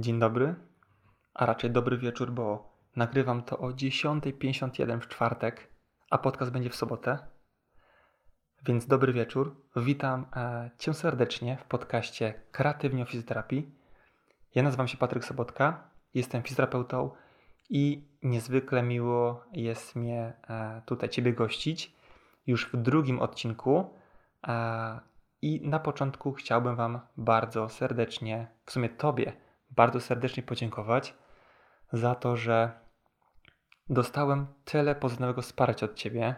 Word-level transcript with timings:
Dzień 0.00 0.18
dobry, 0.18 0.54
a 1.34 1.46
raczej 1.46 1.70
dobry 1.70 1.98
wieczór, 1.98 2.32
bo 2.32 2.76
nagrywam 2.96 3.42
to 3.42 3.58
o 3.58 3.68
10.51 3.68 5.00
w 5.00 5.08
czwartek, 5.08 5.68
a 6.10 6.18
podcast 6.18 6.52
będzie 6.52 6.70
w 6.70 6.74
sobotę. 6.74 7.18
Więc 8.66 8.86
dobry 8.86 9.12
wieczór. 9.12 9.56
Witam 9.76 10.26
e, 10.36 10.70
Cię 10.78 10.94
serdecznie 10.94 11.56
w 11.56 11.64
podcaście 11.64 12.34
Kreatywnie 12.50 13.02
o 13.02 13.06
fizjoterapii. 13.06 13.74
Ja 14.54 14.62
nazywam 14.62 14.88
się 14.88 14.96
Patryk 14.96 15.24
Sobotka, 15.24 15.90
jestem 16.14 16.42
fizjoterapeutą 16.42 17.10
i 17.70 18.08
niezwykle 18.22 18.82
miło 18.82 19.44
jest 19.52 19.96
mnie 19.96 20.32
e, 20.48 20.82
tutaj 20.86 21.08
Ciebie 21.08 21.32
gościć 21.32 21.96
już 22.46 22.66
w 22.66 22.76
drugim 22.76 23.20
odcinku. 23.20 23.94
E, 24.46 25.00
I 25.42 25.68
na 25.68 25.78
początku 25.78 26.32
chciałbym 26.32 26.76
Wam 26.76 27.00
bardzo 27.16 27.68
serdecznie, 27.68 28.46
w 28.64 28.72
sumie 28.72 28.88
Tobie, 28.88 29.49
bardzo 29.70 30.00
serdecznie 30.00 30.42
podziękować 30.42 31.14
za 31.92 32.14
to, 32.14 32.36
że 32.36 32.70
dostałem 33.88 34.46
tyle 34.64 34.94
pozytywnego 34.94 35.42
wsparcia 35.42 35.86
od 35.86 35.94
Ciebie, 35.94 36.34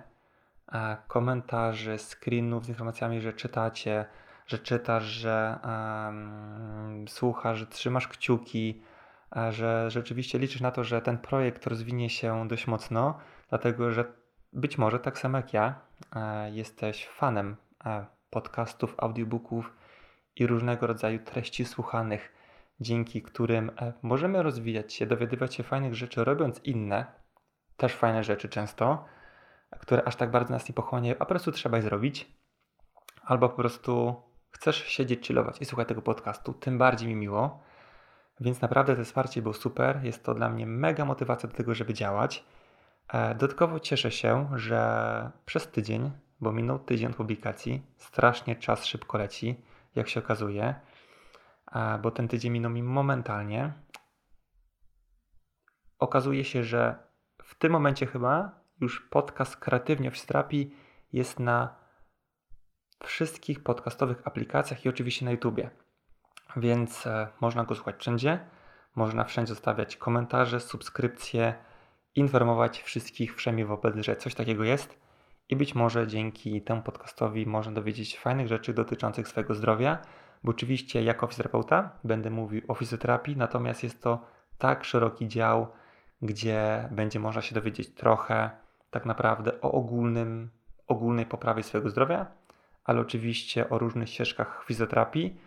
e, 0.73 0.97
komentarzy, 1.09 1.99
screenów 1.99 2.65
z 2.65 2.69
informacjami, 2.69 3.21
że 3.21 3.33
czytacie, 3.33 4.05
że 4.47 4.59
czytasz, 4.59 5.05
że 5.05 5.59
um, 5.65 7.09
słuchasz, 7.09 7.59
że 7.59 7.67
trzymasz 7.67 8.09
kciuki, 8.09 8.83
e, 9.37 9.53
że 9.53 9.91
rzeczywiście 9.91 10.39
liczysz 10.39 10.61
na 10.61 10.71
to, 10.71 10.85
że 10.85 11.03
ten 11.03 11.19
projekt 11.19 11.67
rozwinie 11.67 12.11
się 12.11 12.49
dość 12.49 12.67
mocno, 12.67 13.19
dlatego 13.49 13.91
że 13.91 14.05
być 14.53 14.79
może 14.79 14.99
tak 14.99 15.19
samo 15.19 15.37
jak 15.37 15.53
ja 15.53 15.81
e, 16.17 16.51
jesteś 16.51 17.09
fanem 17.09 17.57
podcastów, 18.31 18.95
audiobooków 18.99 19.73
i 20.37 20.47
różnego 20.47 20.87
rodzaju 20.87 21.19
treści 21.19 21.65
słuchanych 21.65 22.33
dzięki 22.81 23.23
którym 23.23 23.71
e, 23.71 23.93
możemy 24.03 24.43
rozwijać 24.43 24.93
się, 24.95 25.07
dowiadywać 25.07 25.55
się 25.55 25.63
fajnych 25.63 25.95
rzeczy, 25.95 26.25
robiąc 26.25 26.61
inne, 26.65 27.07
też 27.77 27.95
fajne 27.95 28.25
rzeczy 28.25 28.49
często, 28.49 29.05
które 29.81 30.05
aż 30.05 30.17
tak 30.17 30.31
bardzo 30.31 30.53
nas 30.53 30.69
nie 30.69 30.75
pochłaniają, 30.75 31.15
a 31.15 31.19
po 31.19 31.27
prostu 31.27 31.53
trzeba 31.53 31.77
je 31.77 31.83
zrobić. 31.83 32.33
Albo 33.23 33.49
po 33.49 33.57
prostu 33.57 34.23
chcesz 34.51 34.85
siedzieć, 34.85 35.27
chillować 35.27 35.61
i 35.61 35.65
słuchać 35.65 35.89
tego 35.89 36.03
podcastu, 36.03 36.53
tym 36.53 36.79
bardziej 36.79 37.09
mi 37.09 37.17
miło. 37.17 37.63
Więc 38.41 38.61
naprawdę 38.61 38.97
to 38.97 39.05
wsparcie 39.05 39.43
było 39.43 39.55
super. 39.55 40.01
Jest 40.03 40.25
to 40.25 40.35
dla 40.35 40.49
mnie 40.49 40.67
mega 40.67 41.05
motywacja 41.05 41.49
do 41.49 41.57
tego, 41.57 41.75
żeby 41.75 41.95
działać. 41.95 42.45
E, 43.09 43.35
dodatkowo 43.35 43.81
cieszę 43.81 44.11
się, 44.11 44.49
że 44.55 45.31
przez 45.45 45.69
tydzień, 45.69 46.11
bo 46.41 46.53
minął 46.53 46.79
tydzień 46.79 47.11
od 47.11 47.17
publikacji, 47.17 47.83
strasznie 47.97 48.57
czas 48.57 48.87
szybko 48.87 49.19
leci, 49.19 49.61
jak 49.95 50.09
się 50.09 50.21
okazuje 50.21 50.75
bo 52.03 52.11
ten 52.11 52.29
tydzień 52.29 52.53
minął 52.53 52.71
mi 52.71 52.83
momentalnie. 52.83 53.73
Okazuje 55.99 56.45
się, 56.45 56.65
że 56.65 56.99
w 57.43 57.55
tym 57.55 57.73
momencie 57.73 58.07
chyba 58.07 58.61
już 58.81 59.01
podcast 59.01 59.57
Kreatywnie 59.57 60.11
w 60.11 60.27
Terapii 60.27 60.75
jest 61.13 61.41
na 61.41 61.75
wszystkich 63.05 63.63
podcastowych 63.63 64.27
aplikacjach 64.27 64.85
i 64.85 64.89
oczywiście 64.89 65.25
na 65.25 65.31
YouTubie. 65.31 65.71
Więc 66.57 67.07
e, 67.07 67.29
można 67.41 67.65
go 67.65 67.75
słuchać 67.75 67.97
wszędzie. 67.97 68.41
Można 68.95 69.25
wszędzie 69.25 69.55
zostawiać 69.55 69.97
komentarze, 69.97 70.61
subskrypcje, 70.61 71.55
informować 72.15 72.83
wszystkich 72.83 73.37
wszędzie 73.37 73.67
wobec, 73.67 73.97
że 73.97 74.17
coś 74.17 74.35
takiego 74.35 74.65
jest. 74.65 75.01
I 75.49 75.57
być 75.57 75.75
może 75.75 76.07
dzięki 76.07 76.63
temu 76.63 76.83
podcastowi 76.83 77.47
można 77.47 77.73
dowiedzieć 77.73 78.19
fajnych 78.19 78.49
rzeczy 78.49 78.75
dotyczących 78.75 79.29
swojego 79.29 79.55
zdrowia, 79.55 79.99
bo 80.45 80.51
oczywiście 80.51 81.03
jako 81.03 81.27
fizjoterapeuta 81.27 81.99
będę 82.05 82.31
mówił 82.31 82.63
o 82.69 82.75
fizjoterapii, 82.75 83.37
natomiast 83.37 83.83
jest 83.83 84.03
to 84.03 84.27
tak 84.59 84.85
szeroki 84.85 85.29
dział, 85.29 85.67
gdzie 86.23 86.89
będzie 86.91 87.21
można 87.21 87.43
się 87.43 87.55
dowiedzieć 87.55 87.95
trochę 87.95 88.51
tak 88.91 89.07
naprawdę 89.07 89.61
o 89.61 89.73
ogólnym, 89.73 90.51
ogólnej 90.87 91.27
poprawie 91.27 91.63
swojego 91.63 91.91
zdrowia, 91.91 92.27
ale 92.85 93.01
oczywiście 93.01 93.71
o 93.71 93.79
różnych 93.79 94.09
ścieżkach 94.09 94.65
fizjoterapii. 94.67 95.41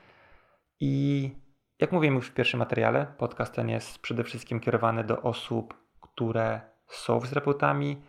I 0.80 1.32
jak 1.80 1.92
mówiłem 1.92 2.16
już 2.16 2.28
w 2.28 2.34
pierwszym 2.34 2.60
materiale, 2.60 3.08
podcast 3.18 3.54
ten 3.54 3.70
jest 3.70 4.00
przede 4.00 4.24
wszystkim 4.24 4.60
kierowany 4.60 5.04
do 5.04 5.22
osób, 5.22 5.74
które 6.02 6.62
są 6.88 7.20
fizjoterapeutami, 7.20 8.02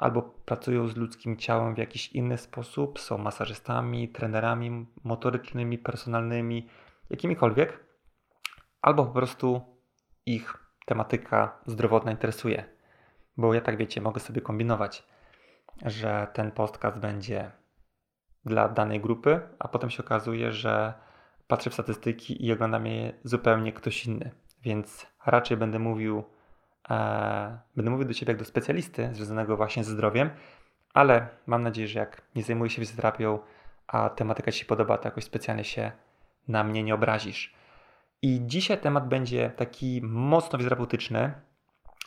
albo 0.00 0.22
pracują 0.22 0.88
z 0.88 0.96
ludzkim 0.96 1.36
ciałem 1.36 1.74
w 1.74 1.78
jakiś 1.78 2.12
inny 2.12 2.38
sposób, 2.38 3.00
są 3.00 3.18
masażystami, 3.18 4.08
trenerami 4.08 4.86
motorycznymi, 5.04 5.78
personalnymi, 5.78 6.68
jakimikolwiek, 7.10 7.84
albo 8.82 9.06
po 9.06 9.12
prostu 9.12 9.60
ich 10.26 10.54
tematyka 10.86 11.60
zdrowotna 11.66 12.10
interesuje. 12.10 12.64
Bo 13.36 13.54
ja 13.54 13.60
tak 13.60 13.76
wiecie, 13.76 14.00
mogę 14.00 14.20
sobie 14.20 14.40
kombinować, 14.40 15.06
że 15.84 16.26
ten 16.32 16.50
podcast 16.50 16.98
będzie 16.98 17.50
dla 18.44 18.68
danej 18.68 19.00
grupy, 19.00 19.40
a 19.58 19.68
potem 19.68 19.90
się 19.90 20.02
okazuje, 20.02 20.52
że 20.52 20.94
patrzę 21.46 21.70
w 21.70 21.74
statystyki 21.74 22.46
i 22.46 22.52
ogląda 22.52 22.78
mnie 22.78 23.12
zupełnie 23.24 23.72
ktoś 23.72 24.06
inny. 24.06 24.30
Więc 24.62 25.06
raczej 25.26 25.56
będę 25.56 25.78
mówił 25.78 26.24
E, 26.90 27.58
będę 27.76 27.90
mówił 27.90 28.08
do 28.08 28.14
Ciebie 28.14 28.30
jak 28.30 28.38
do 28.38 28.44
specjalisty 28.44 29.10
związanego 29.12 29.56
właśnie 29.56 29.84
ze 29.84 29.90
zdrowiem, 29.90 30.30
ale 30.94 31.28
mam 31.46 31.62
nadzieję, 31.62 31.88
że 31.88 31.98
jak 31.98 32.22
nie 32.34 32.42
zajmuję 32.42 32.70
się 32.70 32.82
fizjoterapią, 32.82 33.38
a 33.86 34.10
tematyka 34.10 34.52
Ci 34.52 34.58
się 34.58 34.66
podoba, 34.66 34.98
to 34.98 35.08
jakoś 35.08 35.24
specjalnie 35.24 35.64
się 35.64 35.92
na 36.48 36.64
mnie 36.64 36.82
nie 36.82 36.94
obrazisz. 36.94 37.54
I 38.22 38.40
dzisiaj 38.46 38.78
temat 38.78 39.08
będzie 39.08 39.50
taki 39.50 40.00
mocno 40.02 40.58
fizjoterapeutyczny 40.58 41.32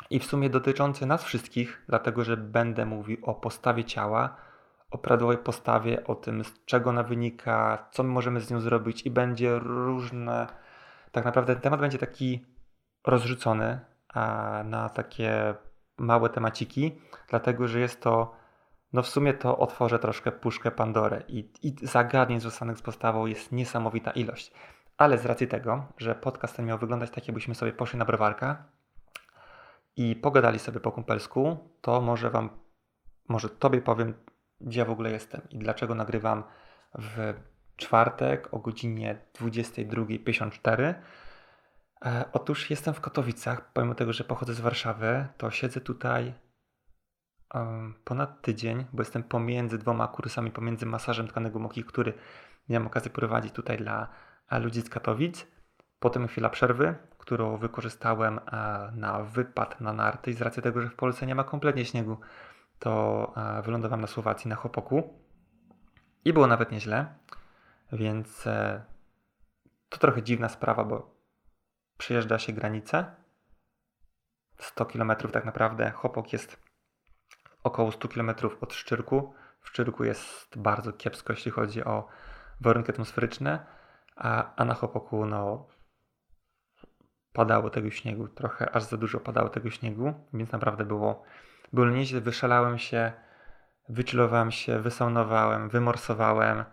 i 0.10 0.20
w 0.20 0.26
sumie 0.26 0.50
dotyczący 0.50 1.06
nas 1.06 1.24
wszystkich, 1.24 1.84
dlatego 1.88 2.24
że 2.24 2.38
będę 2.38 2.86
mówił 2.86 3.18
o 3.22 3.36
postawie 3.36 3.84
ciała, 3.84 4.36
o 4.92 4.98
prawidłowej 4.98 5.38
postawie, 5.38 6.04
o 6.04 6.16
tym, 6.16 6.44
z 6.44 6.66
czego 6.66 6.90
ona 6.90 7.04
wynika, 7.04 7.88
co 7.92 8.04
my 8.04 8.10
możemy 8.10 8.42
z 8.42 8.52
nią 8.52 8.60
zrobić 8.60 9.02
i 9.02 9.12
będzie 9.12 9.60
różne. 9.60 10.48
Tak 11.12 11.26
naprawdę 11.26 11.56
temat 11.56 11.80
będzie 11.80 11.98
taki 11.98 12.46
rozrzucony, 13.08 13.80
na 14.64 14.90
takie 14.90 15.56
małe 15.98 16.30
temaciki, 16.30 17.02
dlatego 17.30 17.68
że 17.68 17.80
jest 17.80 18.02
to, 18.02 18.36
no 18.94 19.02
w 19.02 19.08
sumie 19.08 19.34
to 19.34 19.58
otworzę 19.58 20.00
troszkę 20.00 20.32
puszkę 20.32 20.72
Pandory 20.72 21.24
i, 21.28 21.52
i 21.62 21.76
zagadnień 21.88 22.40
związanych 22.40 22.78
z 22.78 22.82
postawą 22.82 23.26
jest 23.26 23.52
niesamowita 23.52 24.12
ilość. 24.12 24.52
Ale 24.98 25.18
z 25.18 25.26
racji 25.26 25.48
tego, 25.48 25.86
że 25.98 26.16
podcast 26.16 26.56
ten 26.56 26.66
miał 26.66 26.78
wyglądać 26.78 27.12
tak, 27.12 27.28
jakbyśmy 27.28 27.56
sobie 27.56 27.74
poszli 27.74 28.00
na 28.00 28.06
browarka 28.06 28.64
i 29.96 30.16
pogadali 30.16 30.60
sobie 30.60 30.80
po 30.80 30.92
kumpelsku, 30.92 31.58
to 31.82 32.02
może 32.02 32.30
Wam, 32.30 32.50
może 33.30 33.50
Tobie 33.50 33.82
powiem, 33.82 34.14
gdzie 34.62 34.80
ja 34.80 34.86
w 34.86 34.92
ogóle 34.92 35.12
jestem 35.12 35.42
i 35.50 35.58
dlaczego 35.58 35.96
nagrywam 35.96 36.44
w 37.00 37.34
czwartek 37.76 38.54
o 38.54 38.60
godzinie 38.60 39.22
22.54 39.40 40.84
E, 40.84 40.96
otóż 42.34 42.70
jestem 42.70 42.94
w 42.94 43.02
Katowicach, 43.02 43.74
pomimo 43.74 43.96
tego, 43.96 44.14
że 44.14 44.24
pochodzę 44.24 44.54
z 44.54 44.60
Warszawy, 44.60 45.28
to 45.38 45.52
siedzę 45.52 45.82
tutaj 45.82 46.34
ponad 48.04 48.42
tydzień, 48.42 48.86
bo 48.94 49.02
jestem 49.02 49.24
pomiędzy 49.24 49.78
dwoma 49.78 50.08
kursami, 50.08 50.52
pomiędzy 50.52 50.86
masażem 50.86 51.28
tkanek 51.28 51.54
gumowych, 51.54 51.86
który 51.86 52.14
miałem 52.70 52.88
okazję 52.88 53.12
prowadzić 53.12 53.54
tutaj 53.54 53.78
dla 53.78 54.08
e, 54.50 54.60
ludzi 54.60 54.82
z 54.82 54.90
Katowic. 54.90 55.48
Potem 56.00 56.28
chwila 56.28 56.50
przerwy, 56.50 56.96
którą 57.18 57.58
wykorzystałem 57.58 58.40
e, 58.40 58.92
na 58.96 59.24
wypad 59.24 59.82
na 59.82 59.94
narty 59.94 60.32
i 60.32 60.34
z 60.34 60.42
racji 60.42 60.64
tego, 60.64 60.82
że 60.82 60.90
w 60.90 60.96
Polsce 60.96 61.26
nie 61.26 61.36
ma 61.36 61.44
kompletnie 61.44 61.86
śniegu, 61.86 62.18
to 62.80 63.34
e, 63.38 63.62
wylądowałem 63.62 64.02
na 64.02 64.08
Słowacji 64.08 64.50
na 64.50 64.56
Chopoku 64.56 65.14
i 66.26 66.34
było 66.34 66.48
nawet 66.48 66.72
nieźle, 66.72 67.06
więc 67.92 68.48
e, 68.48 68.84
to 69.90 69.98
trochę 69.98 70.24
dziwna 70.24 70.50
sprawa, 70.50 70.84
bo 70.84 71.13
przejeżdża 71.98 72.40
się 72.40 72.54
granicę. 72.54 73.16
100 74.58 74.86
km 74.86 75.12
tak 75.32 75.46
naprawdę. 75.46 75.92
Chopok 75.92 76.34
jest 76.34 76.58
około 77.64 77.92
100 77.92 78.08
km 78.08 78.32
od 78.62 78.74
Szczyrku. 78.74 79.34
W 79.62 79.70
Szczyrku 79.70 80.04
jest 80.04 80.58
bardzo 80.58 80.94
kiepsko, 80.94 81.34
jeśli 81.34 81.52
chodzi 81.52 81.84
o 81.84 82.08
warunki 82.62 82.92
atmosferyczne, 82.92 83.66
a, 84.16 84.56
a 84.56 84.66
na 84.66 84.74
Chopoku 84.74 85.26
no, 85.26 85.68
padało 87.34 87.70
tego 87.70 87.92
śniegu, 87.92 88.28
trochę 88.28 88.76
aż 88.76 88.84
za 88.84 88.98
dużo 88.98 89.20
padało 89.20 89.50
tego 89.50 89.70
śniegu, 89.70 90.14
więc 90.34 90.52
naprawdę 90.52 90.86
było, 90.86 91.24
było 91.74 91.86
nieźle. 91.90 92.22
Wyszalałem 92.22 92.78
się, 92.78 93.12
wychillowałem 93.90 94.52
się, 94.52 94.80
wysaunowałem, 94.80 95.70
wymorsowałem. 95.70 96.64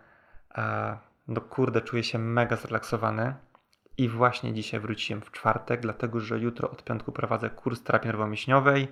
A, 0.49 0.97
no 1.27 1.41
kurde, 1.41 1.81
czuję 1.81 2.03
się 2.03 2.17
mega 2.17 2.55
zrelaksowany. 2.55 3.35
I 3.97 4.09
właśnie 4.09 4.53
dzisiaj 4.53 4.79
wróciłem 4.79 5.21
w 5.21 5.31
czwartek, 5.31 5.81
dlatego 5.81 6.19
że 6.19 6.39
jutro 6.39 6.71
od 6.71 6.83
piątku 6.83 7.11
prowadzę 7.11 7.49
kurs 7.49 7.83
terapii 7.83 8.07
nerwowo-mięśniowej, 8.07 8.87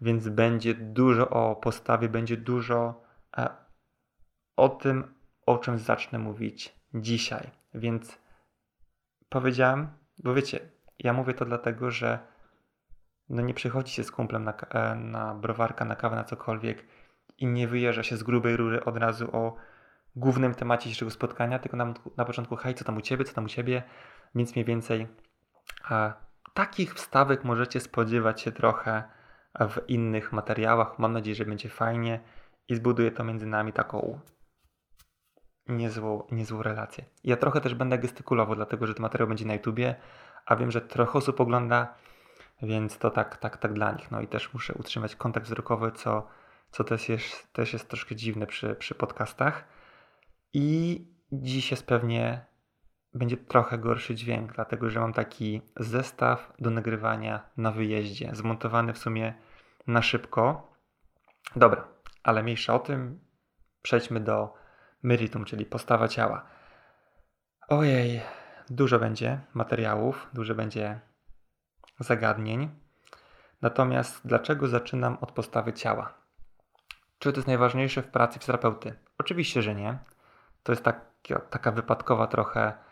więc 0.00 0.28
będzie 0.28 0.74
dużo 0.74 1.30
o 1.30 1.56
postawie, 1.56 2.08
będzie 2.08 2.36
dużo 2.36 3.02
e, 3.36 3.48
o 4.56 4.68
tym, 4.68 5.14
o 5.46 5.58
czym 5.58 5.78
zacznę 5.78 6.18
mówić 6.18 6.76
dzisiaj. 6.94 7.50
Więc 7.74 8.18
powiedziałem, 9.28 9.88
bo 10.18 10.34
wiecie, 10.34 10.60
Ja 10.98 11.12
mówię 11.12 11.34
to 11.34 11.44
dlatego, 11.44 11.90
że 11.90 12.18
no 13.28 13.42
nie 13.42 13.54
przychodzi 13.54 13.92
się 13.92 14.04
z 14.04 14.10
kumplem 14.10 14.44
na, 14.44 14.52
e, 14.52 14.94
na 14.94 15.34
browarka, 15.34 15.84
na 15.84 15.96
kawę, 15.96 16.16
na 16.16 16.24
cokolwiek 16.24 16.86
i 17.38 17.46
nie 17.46 17.68
wyjeżdża 17.68 18.02
się 18.02 18.16
z 18.16 18.22
grubej 18.22 18.56
rury 18.56 18.84
od 18.84 18.96
razu 18.96 19.36
o 19.36 19.56
głównym 20.16 20.54
temacie 20.54 20.82
dzisiejszego 20.82 21.10
spotkania, 21.10 21.58
tylko 21.58 21.76
na, 21.76 21.94
na 22.16 22.24
początku 22.24 22.56
hej, 22.56 22.74
co 22.74 22.84
tam 22.84 22.96
u 22.96 23.00
Ciebie, 23.00 23.24
co 23.24 23.34
tam 23.34 23.44
u 23.44 23.48
Ciebie, 23.48 23.82
więc 24.34 24.54
mniej 24.54 24.64
więcej 24.64 25.06
a, 25.88 26.14
takich 26.54 26.94
wstawek 26.94 27.44
możecie 27.44 27.80
spodziewać 27.80 28.40
się 28.40 28.52
trochę 28.52 29.02
w 29.60 29.88
innych 29.88 30.32
materiałach. 30.32 30.98
Mam 30.98 31.12
nadzieję, 31.12 31.34
że 31.34 31.44
będzie 31.44 31.68
fajnie 31.68 32.20
i 32.68 32.74
zbuduje 32.74 33.10
to 33.10 33.24
między 33.24 33.46
nami 33.46 33.72
taką 33.72 34.20
niezłą, 35.68 36.26
niezłą 36.30 36.62
relację. 36.62 37.04
Ja 37.24 37.36
trochę 37.36 37.60
też 37.60 37.74
będę 37.74 37.98
gestykulował, 37.98 38.56
dlatego 38.56 38.86
że 38.86 38.94
ten 38.94 39.02
materiał 39.02 39.28
będzie 39.28 39.44
na 39.44 39.54
YouTubie, 39.54 39.94
a 40.46 40.56
wiem, 40.56 40.70
że 40.70 40.80
trochę 40.80 41.18
osób 41.18 41.40
ogląda, 41.40 41.94
więc 42.62 42.98
to 42.98 43.10
tak, 43.10 43.36
tak, 43.36 43.56
tak 43.56 43.72
dla 43.72 43.92
nich. 43.92 44.10
No 44.10 44.20
i 44.20 44.28
też 44.28 44.54
muszę 44.54 44.74
utrzymać 44.74 45.16
kontakt 45.16 45.46
wzrokowy, 45.46 45.92
co, 45.92 46.26
co 46.70 46.84
też, 46.84 47.08
jest, 47.08 47.52
też 47.52 47.72
jest 47.72 47.88
troszkę 47.88 48.16
dziwne 48.16 48.46
przy, 48.46 48.74
przy 48.74 48.94
podcastach. 48.94 49.64
I 50.52 51.06
dziś 51.32 51.70
jest 51.70 51.86
pewnie 51.86 52.46
będzie 53.16 53.36
trochę 53.36 53.78
gorszy 53.78 54.14
dźwięk, 54.14 54.52
dlatego 54.52 54.90
że 54.90 55.00
mam 55.00 55.12
taki 55.12 55.62
zestaw 55.76 56.52
do 56.58 56.70
nagrywania 56.70 57.50
na 57.56 57.70
wyjeździe, 57.70 58.30
zmontowany 58.32 58.92
w 58.92 58.98
sumie 58.98 59.34
na 59.86 60.02
szybko. 60.02 60.72
Dobra, 61.56 61.88
ale 62.22 62.42
mniejsza 62.42 62.74
o 62.74 62.78
tym. 62.78 63.20
Przejdźmy 63.82 64.20
do 64.20 64.54
meritum, 65.02 65.44
czyli 65.44 65.66
postawa 65.66 66.08
ciała. 66.08 66.46
Ojej, 67.68 68.20
dużo 68.70 68.98
będzie 68.98 69.40
materiałów, 69.54 70.28
dużo 70.32 70.54
będzie 70.54 71.00
zagadnień. 72.00 72.70
Natomiast 73.62 74.20
dlaczego 74.24 74.68
zaczynam 74.68 75.18
od 75.20 75.32
postawy 75.32 75.72
ciała? 75.72 76.14
Czy 77.18 77.32
to 77.32 77.38
jest 77.38 77.48
najważniejsze 77.48 78.02
w 78.02 78.08
pracy 78.08 78.38
fizjoterapeuty? 78.38 78.98
Oczywiście, 79.18 79.62
że 79.62 79.74
nie. 79.74 79.98
To 80.62 80.72
jest 80.72 80.84
tak, 80.84 81.00
taka 81.50 81.72
wypadkowa 81.72 82.26
trochę 82.26 82.85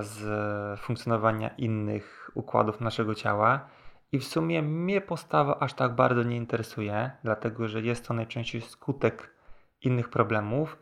z 0.00 0.80
funkcjonowania 0.80 1.48
innych 1.48 2.30
układów 2.34 2.80
naszego 2.80 3.14
ciała. 3.14 3.68
I 4.12 4.18
w 4.18 4.24
sumie 4.24 4.62
mnie 4.62 5.00
postawa 5.00 5.58
aż 5.58 5.74
tak 5.74 5.94
bardzo 5.94 6.22
nie 6.22 6.36
interesuje, 6.36 7.10
dlatego 7.24 7.68
że 7.68 7.80
jest 7.80 8.08
to 8.08 8.14
najczęściej 8.14 8.60
skutek 8.60 9.34
innych 9.82 10.08
problemów, 10.08 10.78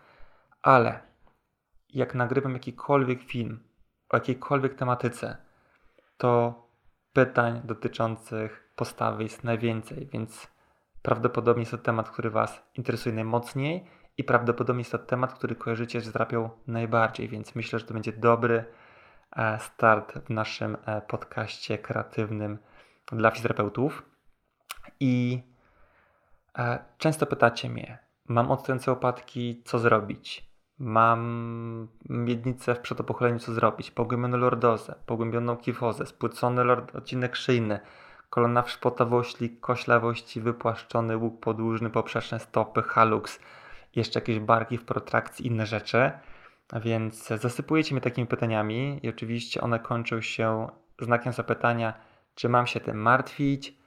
ale 0.62 1.00
jak 1.88 2.15
nagrywam 2.15 2.53
jakikolwiek 2.53 3.23
film 3.23 3.61
o 4.09 4.17
jakiejkolwiek 4.17 4.75
tematyce, 4.75 5.37
to 6.17 6.62
pytań 7.12 7.61
dotyczących 7.65 8.73
postawy 8.76 9.23
jest 9.23 9.44
najwięcej, 9.44 10.09
więc 10.12 10.49
prawdopodobnie 11.03 11.62
jest 11.62 11.71
to 11.71 11.79
temat, 11.79 12.11
który 12.11 12.31
Was 12.31 12.62
interesuje 12.75 13.15
najmocniej 13.15 13.87
i 14.19 14.25
prawdopodobnie 14.25 14.81
jest 14.81 14.93
to 14.93 14.99
temat, 14.99 15.34
który 15.34 15.55
kojarzycie 15.55 16.00
z 16.00 16.12
terapią 16.12 16.50
najbardziej, 16.66 17.28
więc 17.28 17.55
myślę, 17.55 17.78
że 17.78 17.84
to 17.84 17.94
będzie 17.94 18.12
dobry 18.12 18.64
e, 19.37 19.58
start 19.61 20.19
w 20.19 20.31
naszym 20.31 20.76
e, 20.87 21.00
podcaście 21.00 21.78
kreatywnym 21.78 22.58
dla 23.12 23.31
fizjoterapeutów. 23.31 24.02
I 25.00 25.43
e, 26.58 26.84
często 26.99 27.26
pytacie 27.26 27.70
mnie, 27.70 27.99
mam 28.28 28.50
odstające 28.50 28.93
opadki, 28.93 29.62
co 29.64 29.78
zrobić? 29.78 30.55
Mam 30.78 31.88
miednicę 32.08 32.75
w 32.75 32.81
przedopochyleniu, 32.81 33.38
co 33.38 33.52
zrobić? 33.52 33.90
Pogłębioną 33.90 34.37
lordozę, 34.37 34.94
pogłębioną 35.06 35.56
kifozę, 35.56 36.06
spłycony 36.06 36.64
lord, 36.64 36.96
odcinek 36.96 37.37
szyjny, 37.37 37.81
kolana 38.31 38.62
wszpotawości, 38.62 39.56
koślawości, 39.61 40.40
wypłaszczony 40.40 41.16
łuk 41.16 41.40
podłużny, 41.40 41.90
poprzeczne 41.90 42.40
stopy, 42.40 42.82
halux, 42.82 43.40
jeszcze 43.96 44.20
jakieś 44.20 44.41
barki 44.41 44.79
w 44.79 44.85
protrakcji, 44.85 45.46
inne 45.46 45.67
rzeczy. 45.67 46.11
Więc 46.82 47.26
zasypujecie 47.29 47.94
mnie 47.94 48.00
takimi 48.00 48.26
pytaniami 48.26 49.00
i 49.02 49.08
oczywiście 49.08 49.61
one 49.61 49.79
kończą 49.79 50.20
się 50.20 50.69
znakiem 51.00 51.32
zapytania, 51.32 51.94
czy 52.35 52.49
mam 52.49 52.67
się 52.67 52.81
tym 52.81 52.96
martwić, 52.96 53.79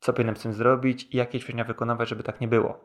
co 0.00 0.12
powinienem 0.12 0.36
z 0.36 0.42
tym 0.42 0.52
zrobić 0.52 1.08
i 1.14 1.16
jakie 1.16 1.40
ćwiczenia 1.40 1.64
wykonywać, 1.64 2.08
żeby 2.08 2.22
tak 2.22 2.40
nie 2.40 2.48
było. 2.48 2.84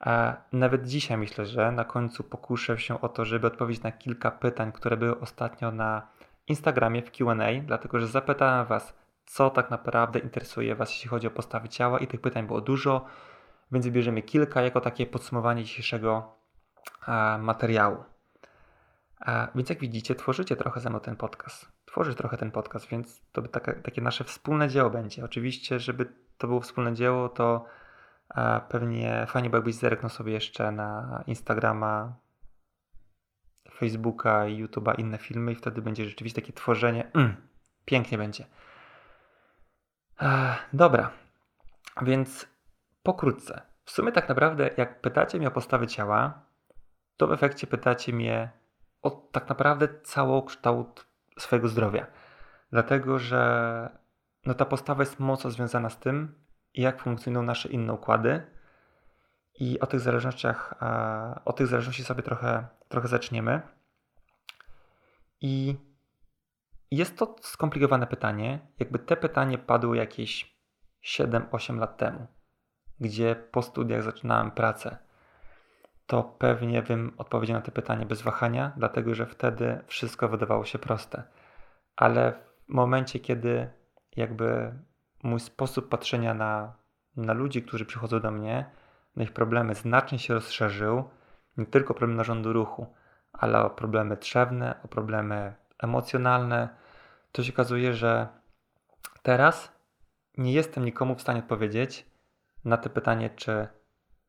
A 0.00 0.36
nawet 0.52 0.86
dzisiaj 0.86 1.18
myślę, 1.18 1.46
że 1.46 1.72
na 1.72 1.84
końcu 1.84 2.24
pokuszę 2.24 2.78
się 2.78 3.00
o 3.00 3.08
to, 3.08 3.24
żeby 3.24 3.46
odpowiedzieć 3.46 3.82
na 3.82 3.92
kilka 3.92 4.30
pytań, 4.30 4.72
które 4.72 4.96
były 4.96 5.20
ostatnio 5.20 5.70
na 5.70 6.08
Instagramie 6.48 7.02
w 7.02 7.12
QA, 7.12 7.60
dlatego 7.66 8.00
że 8.00 8.06
zapytałem 8.06 8.66
Was, 8.66 8.94
co 9.26 9.50
tak 9.50 9.70
naprawdę 9.70 10.18
interesuje 10.18 10.74
Was, 10.74 10.90
jeśli 10.90 11.08
chodzi 11.08 11.26
o 11.26 11.30
postawy 11.30 11.68
ciała, 11.68 11.98
i 11.98 12.06
tych 12.06 12.20
pytań 12.20 12.46
było 12.46 12.60
dużo, 12.60 13.06
więc 13.72 13.84
wybierzemy 13.84 14.22
kilka 14.22 14.62
jako 14.62 14.80
takie 14.80 15.06
podsumowanie 15.06 15.64
dzisiejszego 15.64 16.36
materiału. 17.38 18.04
więc 19.54 19.68
jak 19.68 19.78
widzicie, 19.78 20.14
tworzycie 20.14 20.56
trochę 20.56 20.80
ze 20.80 20.90
mną 20.90 21.00
ten 21.00 21.16
podcast. 21.16 21.72
Tworzysz 21.86 22.14
trochę 22.14 22.36
ten 22.36 22.50
podcast, 22.50 22.88
więc 22.88 23.22
to 23.32 23.42
by 23.42 23.48
takie, 23.48 23.72
takie 23.72 24.02
nasze 24.02 24.24
wspólne 24.24 24.68
dzieło 24.68 24.90
będzie. 24.90 25.24
Oczywiście, 25.24 25.80
żeby 25.80 26.12
to 26.38 26.46
było 26.46 26.60
wspólne 26.60 26.94
dzieło, 26.94 27.28
to 27.28 27.66
a 28.28 28.60
pewnie 28.68 29.26
fajnie 29.28 29.50
by 29.50 29.56
jakbyś 29.56 29.74
zerknął 29.74 30.10
sobie 30.10 30.32
jeszcze 30.32 30.72
na 30.72 31.22
Instagrama, 31.26 32.16
Facebooka 33.74 34.46
i 34.46 34.64
YouTube'a 34.64 35.00
inne 35.00 35.18
filmy 35.18 35.52
i 35.52 35.54
wtedy 35.54 35.82
będzie 35.82 36.04
rzeczywiście 36.04 36.42
takie 36.42 36.52
tworzenie. 36.52 37.10
Mm, 37.14 37.36
pięknie 37.84 38.18
będzie. 38.18 38.44
dobra, 40.72 41.10
więc 42.02 42.53
pokrótce. 43.04 43.62
W 43.84 43.90
sumie 43.90 44.12
tak 44.12 44.28
naprawdę 44.28 44.70
jak 44.76 45.00
pytacie 45.00 45.38
mnie 45.38 45.48
o 45.48 45.50
postawę 45.50 45.86
ciała, 45.86 46.42
to 47.16 47.26
w 47.26 47.32
efekcie 47.32 47.66
pytacie 47.66 48.12
mnie 48.12 48.50
o 49.02 49.10
tak 49.10 49.48
naprawdę 49.48 49.88
całokształt 50.02 51.06
swojego 51.38 51.68
zdrowia. 51.68 52.06
Dlatego, 52.70 53.18
że 53.18 54.04
no 54.46 54.54
ta 54.54 54.64
postawa 54.64 55.02
jest 55.02 55.20
mocno 55.20 55.50
związana 55.50 55.90
z 55.90 55.98
tym, 55.98 56.34
jak 56.74 57.02
funkcjonują 57.02 57.42
nasze 57.42 57.68
inne 57.68 57.92
układy. 57.92 58.46
I 59.58 59.80
o 59.80 59.86
tych 59.86 60.00
zależnościach, 60.00 60.74
o 61.44 61.52
tych 61.52 61.66
zależności 61.66 62.04
sobie 62.04 62.22
trochę, 62.22 62.66
trochę 62.88 63.08
zaczniemy. 63.08 63.60
I 65.40 65.76
jest 66.90 67.18
to 67.18 67.36
skomplikowane 67.40 68.06
pytanie. 68.06 68.58
Jakby 68.78 68.98
te 68.98 69.16
pytanie 69.16 69.58
padło 69.58 69.94
jakieś 69.94 70.56
7-8 71.04 71.78
lat 71.78 71.96
temu, 71.96 72.26
gdzie 73.00 73.36
po 73.50 73.62
studiach 73.62 74.02
zaczynałem 74.02 74.50
pracę, 74.50 74.98
to 76.06 76.22
pewnie 76.22 76.82
bym 76.82 77.12
odpowiedział 77.18 77.56
na 77.56 77.62
te 77.62 77.72
pytanie 77.72 78.06
bez 78.06 78.22
wahania, 78.22 78.72
dlatego 78.76 79.14
że 79.14 79.26
wtedy 79.26 79.78
wszystko 79.86 80.28
wydawało 80.28 80.64
się 80.64 80.78
proste. 80.78 81.22
Ale 81.96 82.32
w 82.68 82.68
momencie, 82.68 83.20
kiedy 83.20 83.70
jakby 84.16 84.72
mój 85.22 85.40
sposób 85.40 85.88
patrzenia 85.88 86.34
na, 86.34 86.72
na 87.16 87.32
ludzi, 87.32 87.62
którzy 87.62 87.84
przychodzą 87.84 88.20
do 88.20 88.30
mnie, 88.30 88.70
na 89.16 89.22
ich 89.22 89.32
problemy 89.32 89.74
znacznie 89.74 90.18
się 90.18 90.34
rozszerzył. 90.34 91.04
Nie 91.56 91.66
tylko 91.66 91.94
problemy 91.94 92.16
narządu 92.16 92.52
ruchu, 92.52 92.86
ale 93.32 93.64
o 93.64 93.70
problemy 93.70 94.16
trzewne, 94.16 94.74
o 94.84 94.88
problemy 94.88 95.54
emocjonalne. 95.78 96.68
To 97.32 97.42
się 97.42 97.52
okazuje, 97.52 97.94
że 97.94 98.28
teraz 99.22 99.72
nie 100.38 100.52
jestem 100.52 100.84
nikomu 100.84 101.14
w 101.14 101.22
stanie 101.22 101.38
odpowiedzieć 101.38 102.06
na 102.64 102.76
to 102.76 102.90
pytanie, 102.90 103.30
czy 103.30 103.68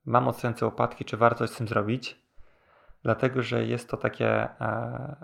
mam 0.05 0.27
odstające 0.27 0.65
opadki, 0.65 1.05
czy 1.05 1.17
warto 1.17 1.37
coś 1.37 1.49
z 1.49 1.57
tym 1.57 1.67
zrobić, 1.67 2.21
dlatego 3.03 3.41
że 3.41 3.65
jest 3.65 3.89
to 3.89 3.97
takie 3.97 4.27
e, 4.61 5.15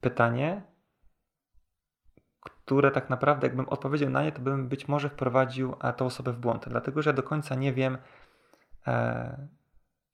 pytanie, 0.00 0.62
które 2.40 2.90
tak 2.90 3.10
naprawdę, 3.10 3.46
jakbym 3.46 3.68
odpowiedział 3.68 4.10
na 4.10 4.22
nie, 4.22 4.32
to 4.32 4.40
bym 4.40 4.68
być 4.68 4.88
może 4.88 5.08
wprowadził 5.08 5.76
e, 5.82 5.92
tę 5.92 6.04
osobę 6.04 6.32
w 6.32 6.38
błąd, 6.38 6.68
dlatego 6.68 7.02
że 7.02 7.14
do 7.14 7.22
końca 7.22 7.54
nie 7.54 7.72
wiem, 7.72 7.98
e, 8.86 9.48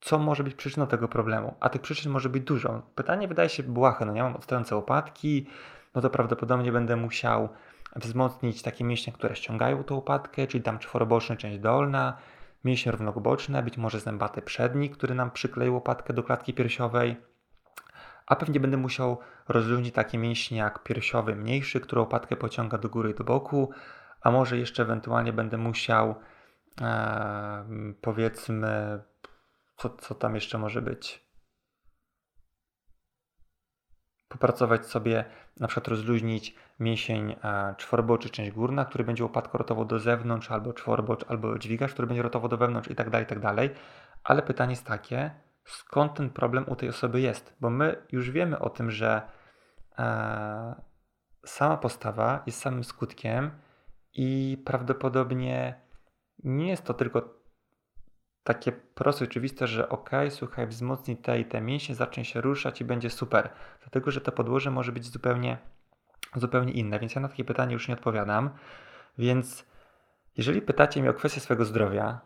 co 0.00 0.18
może 0.18 0.44
być 0.44 0.54
przyczyną 0.54 0.86
tego 0.86 1.08
problemu, 1.08 1.54
a 1.60 1.68
tych 1.68 1.82
przyczyn 1.82 2.12
może 2.12 2.28
być 2.28 2.44
dużo. 2.44 2.82
Pytanie 2.94 3.28
wydaje 3.28 3.48
się 3.48 3.62
błahe, 3.62 4.04
no 4.04 4.12
nie 4.12 4.22
mam 4.22 4.36
odstające 4.36 4.76
opadki, 4.76 5.46
no 5.94 6.00
to 6.00 6.10
prawdopodobnie 6.10 6.72
będę 6.72 6.96
musiał 6.96 7.48
wzmocnić 7.96 8.62
takie 8.62 8.84
mięśnie, 8.84 9.12
które 9.12 9.36
ściągają 9.36 9.84
tą 9.84 9.96
opadkę, 9.96 10.46
czyli 10.46 10.64
tam 10.64 10.78
czworoboczna 10.78 11.36
część 11.36 11.58
dolna, 11.58 12.16
mięśnie 12.64 12.92
równoboczne, 12.92 13.62
być 13.62 13.78
może 13.78 14.00
zębaty 14.00 14.42
przedni, 14.42 14.90
który 14.90 15.14
nam 15.14 15.30
przykleił 15.30 15.74
łopatkę 15.74 16.12
do 16.12 16.22
klatki 16.22 16.54
piersiowej, 16.54 17.16
a 18.26 18.36
pewnie 18.36 18.60
będę 18.60 18.76
musiał 18.76 19.18
rozluźnić 19.48 19.94
takie 19.94 20.18
mięśnie 20.18 20.58
jak 20.58 20.82
piersiowy 20.82 21.36
mniejszy, 21.36 21.80
który 21.80 22.00
łopatkę 22.00 22.36
pociąga 22.36 22.78
do 22.78 22.88
góry 22.88 23.10
i 23.10 23.14
do 23.14 23.24
boku, 23.24 23.70
a 24.20 24.30
może 24.30 24.58
jeszcze 24.58 24.82
ewentualnie 24.82 25.32
będę 25.32 25.56
musiał 25.56 26.14
e, 26.80 27.64
powiedzmy, 28.00 29.02
co, 29.76 29.90
co 29.90 30.14
tam 30.14 30.34
jeszcze 30.34 30.58
może 30.58 30.82
być? 30.82 31.23
Popracować 34.34 34.86
sobie, 34.86 35.24
na 35.60 35.68
przykład 35.68 35.88
rozluźnić 35.88 36.54
mięsień 36.80 37.36
czworboczy, 37.76 38.30
część 38.30 38.50
górna, 38.50 38.84
który 38.84 39.04
będzie 39.04 39.22
łopatko 39.22 39.58
rotował 39.58 39.84
do 39.84 39.98
zewnątrz, 39.98 40.50
albo 40.50 40.72
czworbocz, 40.72 41.24
albo 41.28 41.58
dźwigacz, 41.58 41.92
który 41.92 42.08
będzie 42.08 42.22
rotował 42.22 42.48
do 42.48 42.56
wewnątrz 42.56 42.90
i 42.90 42.94
tak 42.94 43.10
dalej, 43.10 43.24
i 43.24 43.28
tak 43.28 43.40
dalej. 43.40 43.70
Ale 44.24 44.42
pytanie 44.42 44.72
jest 44.72 44.86
takie, 44.86 45.30
skąd 45.64 46.14
ten 46.14 46.30
problem 46.30 46.64
u 46.68 46.76
tej 46.76 46.88
osoby 46.88 47.20
jest? 47.20 47.56
Bo 47.60 47.70
my 47.70 47.96
już 48.12 48.30
wiemy 48.30 48.58
o 48.58 48.70
tym, 48.70 48.90
że 48.90 49.22
e, 49.98 50.74
sama 51.46 51.76
postawa 51.76 52.42
jest 52.46 52.60
samym 52.60 52.84
skutkiem 52.84 53.50
i 54.12 54.62
prawdopodobnie 54.66 55.80
nie 56.44 56.68
jest 56.68 56.84
to 56.84 56.94
tylko 56.94 57.43
takie 58.44 58.72
proste, 58.72 59.24
oczywiste, 59.24 59.66
że 59.66 59.88
ok, 59.88 60.10
słuchaj, 60.28 60.66
wzmocnij 60.66 61.16
te 61.16 61.40
i 61.40 61.44
te 61.44 61.60
mięśnie, 61.60 61.94
zacznie 61.94 62.24
się 62.24 62.40
ruszać 62.40 62.80
i 62.80 62.84
będzie 62.84 63.10
super. 63.10 63.50
Dlatego, 63.80 64.10
że 64.10 64.20
to 64.20 64.32
podłoże 64.32 64.70
może 64.70 64.92
być 64.92 65.06
zupełnie, 65.06 65.58
zupełnie 66.36 66.72
inne, 66.72 66.98
więc 66.98 67.14
ja 67.14 67.20
na 67.20 67.28
takie 67.28 67.44
pytanie 67.44 67.72
już 67.72 67.88
nie 67.88 67.94
odpowiadam. 67.94 68.50
Więc 69.18 69.66
jeżeli 70.36 70.62
pytacie 70.62 71.00
mnie 71.00 71.10
o 71.10 71.14
kwestię 71.14 71.40
swojego 71.40 71.64
zdrowia, 71.64 72.20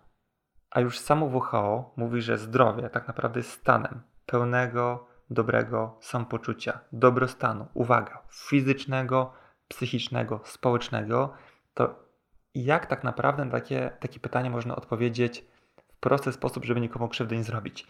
a 0.71 0.81
już 0.81 0.99
samo 0.99 1.27
WHO 1.27 1.93
mówi, 1.97 2.23
że 2.23 2.39
zdrowie 2.39 2.91
tak 2.91 3.09
naprawdę 3.09 3.41
jest 3.41 3.51
stanem 3.51 4.01
pełnego, 4.27 5.09
dobrego 5.31 5.99
samopoczucia, 6.01 6.81
dobrostanu, 6.93 7.67
uwaga, 7.75 8.23
fizycznego, 8.31 9.33
psychicznego, 9.69 10.41
społecznego, 10.45 11.35
to 11.75 12.09
jak 12.55 12.87
tak 12.87 13.05
naprawdę 13.05 13.45
na 13.45 13.51
takie, 13.51 13.91
takie 14.01 14.21
pytanie 14.21 14.51
można 14.51 14.77
odpowiedzieć 14.77 15.45
prosty 16.01 16.33
sposób, 16.33 16.65
żeby 16.65 16.81
nikomu 16.81 17.09
krzywdy 17.09 17.37
nie 17.37 17.45
zrobić? 17.45 17.87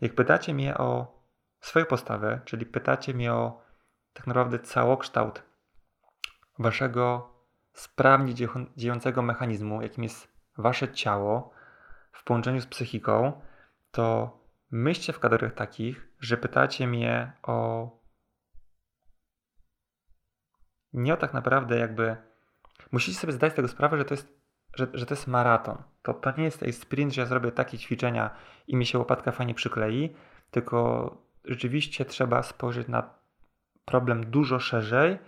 Jak 0.00 0.14
pytacie 0.14 0.54
mnie 0.54 0.78
o 0.78 1.20
swoją 1.60 1.86
postawę, 1.86 2.40
czyli 2.44 2.66
pytacie 2.66 3.14
mnie 3.14 3.32
o 3.32 3.62
tak 4.12 4.26
naprawdę 4.26 4.58
całokształt 4.58 5.42
waszego 6.58 7.32
sprawnie 7.72 8.34
dziejącego 8.76 9.22
mechanizmu, 9.22 9.82
jakim 9.82 10.04
jest 10.04 10.28
wasze 10.58 10.92
ciało, 10.92 11.52
w 12.12 12.24
połączeniu 12.24 12.60
z 12.60 12.66
psychiką, 12.66 13.40
to 13.90 14.38
myślcie 14.70 15.12
w 15.12 15.18
kategoriach 15.18 15.54
takich, 15.54 16.08
że 16.20 16.36
pytacie 16.36 16.86
mnie 16.86 17.32
o 17.42 17.88
nie 20.92 21.14
o 21.14 21.16
tak 21.16 21.34
naprawdę 21.34 21.78
jakby 21.78 22.16
musicie 22.92 23.18
sobie 23.18 23.32
zdać 23.32 23.52
z 23.52 23.56
tego 23.56 23.68
sprawę, 23.68 23.98
że 23.98 24.04
to 24.04 24.14
jest, 24.14 24.28
że, 24.74 24.86
że 24.94 25.06
to 25.06 25.14
jest 25.14 25.26
maraton. 25.26 25.82
To, 26.02 26.14
to 26.14 26.32
nie 26.36 26.44
jest 26.44 26.64
sprint, 26.80 27.14
że 27.14 27.20
ja 27.20 27.26
zrobię 27.26 27.52
takie 27.52 27.78
ćwiczenia 27.78 28.30
i 28.66 28.76
mi 28.76 28.86
się 28.86 28.98
łopatka 28.98 29.32
fajnie 29.32 29.54
przyklei, 29.54 30.14
tylko 30.50 31.16
rzeczywiście 31.44 32.04
trzeba 32.04 32.42
spojrzeć 32.42 32.88
na 32.88 33.14
problem 33.84 34.30
dużo 34.30 34.60
szerzej 34.60 35.18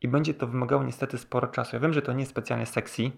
i 0.00 0.08
będzie 0.08 0.34
to 0.34 0.46
wymagało 0.46 0.82
niestety 0.82 1.18
sporo 1.18 1.48
czasu. 1.48 1.76
Ja 1.76 1.80
wiem, 1.80 1.92
że 1.92 2.02
to 2.02 2.12
nie 2.12 2.20
jest 2.20 2.30
specjalnie 2.30 2.66
sexy, 2.66 3.10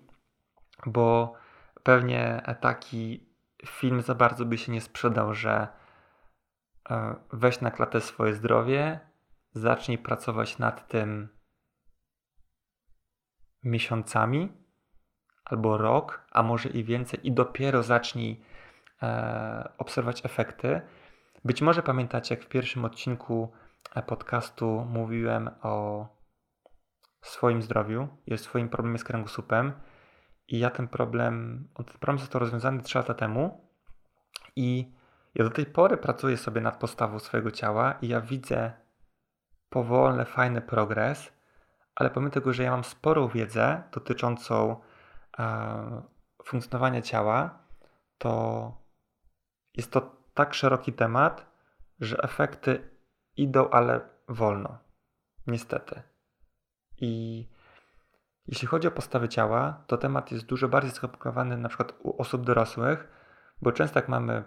bo 0.86 1.34
pewnie 1.82 2.42
taki 2.60 3.28
film 3.66 4.02
za 4.02 4.14
bardzo 4.14 4.44
by 4.44 4.58
się 4.58 4.72
nie 4.72 4.80
sprzedał, 4.80 5.34
że 5.34 5.68
e, 6.90 7.14
weź 7.32 7.60
na 7.60 7.70
klatę 7.70 8.00
swoje 8.00 8.34
zdrowie, 8.34 9.00
zacznij 9.52 9.98
pracować 9.98 10.58
nad 10.58 10.88
tym 10.88 11.28
miesiącami 13.62 14.67
albo 15.48 15.78
rok, 15.78 16.26
a 16.30 16.42
może 16.42 16.68
i 16.68 16.84
więcej, 16.84 17.26
i 17.26 17.32
dopiero 17.32 17.82
zacznij 17.82 18.40
e, 19.02 19.68
obserwować 19.78 20.24
efekty. 20.24 20.80
Być 21.44 21.62
może 21.62 21.82
pamiętacie, 21.82 22.34
jak 22.34 22.44
w 22.44 22.48
pierwszym 22.48 22.84
odcinku 22.84 23.52
e, 23.94 24.02
podcastu 24.02 24.86
mówiłem 24.90 25.50
o 25.62 26.06
swoim 27.22 27.62
zdrowiu 27.62 28.08
i 28.26 28.34
o 28.34 28.38
swoim 28.38 28.68
problemie 28.68 28.98
z 28.98 29.04
kręgosłupem 29.04 29.72
i 30.48 30.58
ja 30.58 30.70
ten 30.70 30.88
problem, 30.88 31.68
ten 31.76 31.84
problem 31.84 32.18
został 32.18 32.38
rozwiązany 32.38 32.82
3 32.82 32.98
lata 32.98 33.14
temu 33.14 33.68
i 34.56 34.92
ja 35.34 35.44
do 35.44 35.50
tej 35.50 35.66
pory 35.66 35.96
pracuję 35.96 36.36
sobie 36.36 36.60
nad 36.60 36.76
postawą 36.76 37.18
swojego 37.18 37.50
ciała 37.50 37.92
i 38.02 38.08
ja 38.08 38.20
widzę 38.20 38.72
powolny, 39.70 40.24
fajny 40.24 40.60
progres, 40.60 41.32
ale 41.94 42.10
pomimo 42.10 42.30
tego, 42.30 42.52
że 42.52 42.62
ja 42.62 42.70
mam 42.70 42.84
sporą 42.84 43.28
wiedzę 43.28 43.82
dotyczącą 43.92 44.80
funkcjonowania 46.44 47.02
ciała, 47.02 47.58
to 48.18 48.72
jest 49.74 49.92
to 49.92 50.16
tak 50.34 50.54
szeroki 50.54 50.92
temat, 50.92 51.46
że 52.00 52.22
efekty 52.22 52.90
idą, 53.36 53.70
ale 53.70 54.00
wolno. 54.28 54.78
Niestety. 55.46 56.02
I 57.00 57.44
jeśli 58.46 58.68
chodzi 58.68 58.88
o 58.88 58.90
postawę 58.90 59.28
ciała, 59.28 59.84
to 59.86 59.98
temat 59.98 60.32
jest 60.32 60.46
dużo 60.46 60.68
bardziej 60.68 60.92
skomplikowany 60.92 61.56
na 61.56 61.68
przykład 61.68 61.92
u 62.02 62.20
osób 62.22 62.44
dorosłych, 62.44 63.08
bo 63.62 63.72
często 63.72 63.98
jak 63.98 64.08
mamy 64.08 64.44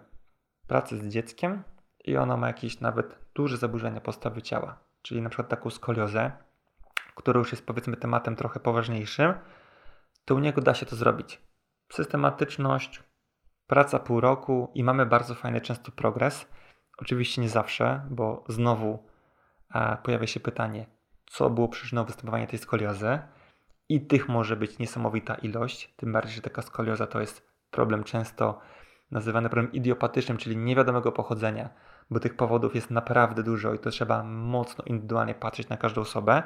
pracę 0.68 0.98
z 0.98 1.08
dzieckiem 1.08 1.64
i 2.06 2.18
ono 2.18 2.38
ma 2.38 2.48
jakieś 2.48 2.80
nawet 2.80 3.20
duże 3.36 3.58
zaburzenia 3.58 4.02
postawy 4.02 4.42
ciała, 4.42 4.80
czyli 5.02 5.22
na 5.22 5.30
przykład 5.30 5.50
taką 5.50 5.70
skoliozę, 5.70 6.32
która 7.16 7.40
już 7.40 7.52
jest 7.52 7.66
powiedzmy 7.66 7.98
tematem 7.98 8.36
trochę 8.36 8.60
poważniejszym, 8.60 9.34
to 10.26 10.36
u 10.36 10.40
niego 10.40 10.62
da 10.62 10.74
się 10.74 10.86
to 10.86 10.96
zrobić. 10.96 11.42
Systematyczność, 11.92 13.04
praca 13.68 14.00
pół 14.00 14.22
roku 14.22 14.72
i 14.74 14.84
mamy 14.84 15.06
bardzo 15.06 15.36
fajny 15.36 15.62
często 15.62 15.92
progres. 15.92 16.48
Oczywiście 16.98 17.42
nie 17.42 17.50
zawsze, 17.50 18.02
bo 18.10 18.44
znowu 18.50 19.04
e, 19.76 19.98
pojawia 20.04 20.28
się 20.28 20.40
pytanie, 20.40 20.86
co 21.26 21.50
było 21.50 21.68
przyczyną 21.68 22.04
występowania 22.04 22.48
tej 22.48 22.60
skoliozy 22.60 23.20
i 23.90 24.02
tych 24.02 24.30
może 24.30 24.56
być 24.56 24.80
niesamowita 24.80 25.36
ilość, 25.36 25.94
tym 25.98 26.14
bardziej, 26.14 26.36
że 26.36 26.42
taka 26.42 26.62
skolioza 26.62 27.08
to 27.08 27.22
jest 27.22 27.48
problem 27.72 28.04
często 28.04 28.60
nazywany 29.12 29.50
problemem 29.50 29.74
idiopatycznym, 29.74 30.38
czyli 30.38 30.58
niewiadomego 30.58 31.12
pochodzenia, 31.12 31.70
bo 32.10 32.20
tych 32.20 32.36
powodów 32.36 32.76
jest 32.76 32.92
naprawdę 32.92 33.44
dużo 33.44 33.74
i 33.74 33.80
to 33.80 33.90
trzeba 33.90 34.24
mocno 34.24 34.84
indywidualnie 34.88 35.36
patrzeć 35.36 35.70
na 35.70 35.78
każdą 35.78 36.02
osobę. 36.02 36.44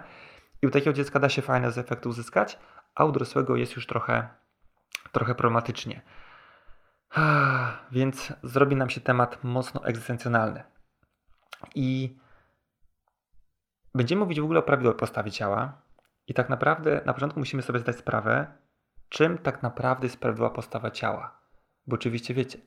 I 0.62 0.68
u 0.68 0.72
takiego 0.72 0.94
dziecka 0.94 1.20
da 1.20 1.30
się 1.30 1.42
fajne 1.42 1.72
z 1.72 1.78
efektu 1.78 2.10
uzyskać, 2.10 2.60
a 2.96 3.06
u 3.06 3.12
dorosłego 3.12 3.56
jest 3.56 3.76
już 3.76 3.88
trochę, 3.88 4.30
trochę 5.12 5.36
problematycznie. 5.36 6.02
Więc 7.92 8.34
zrobi 8.44 8.76
nam 8.76 8.90
się 8.90 9.02
temat 9.02 9.44
mocno 9.44 9.86
egzystencjonalny. 9.86 10.64
I 11.76 12.18
będziemy 13.96 14.20
mówić 14.20 14.40
w 14.40 14.44
ogóle 14.44 14.60
o 14.60 14.64
prawidłowej 14.64 15.00
postawie 15.00 15.32
ciała, 15.32 15.86
i 16.28 16.34
tak 16.34 16.50
naprawdę 16.50 17.02
na 17.06 17.14
początku 17.14 17.40
musimy 17.40 17.62
sobie 17.62 17.80
zdać 17.80 17.98
sprawę, 17.98 18.48
czym 19.10 19.38
tak 19.38 19.64
naprawdę 19.64 20.06
jest 20.06 20.20
prawidłowa 20.20 20.56
postawa 20.56 20.92
ciała. 20.92 21.42
Bo 21.88 21.96
oczywiście 21.96 22.34
wiecie, 22.34 22.60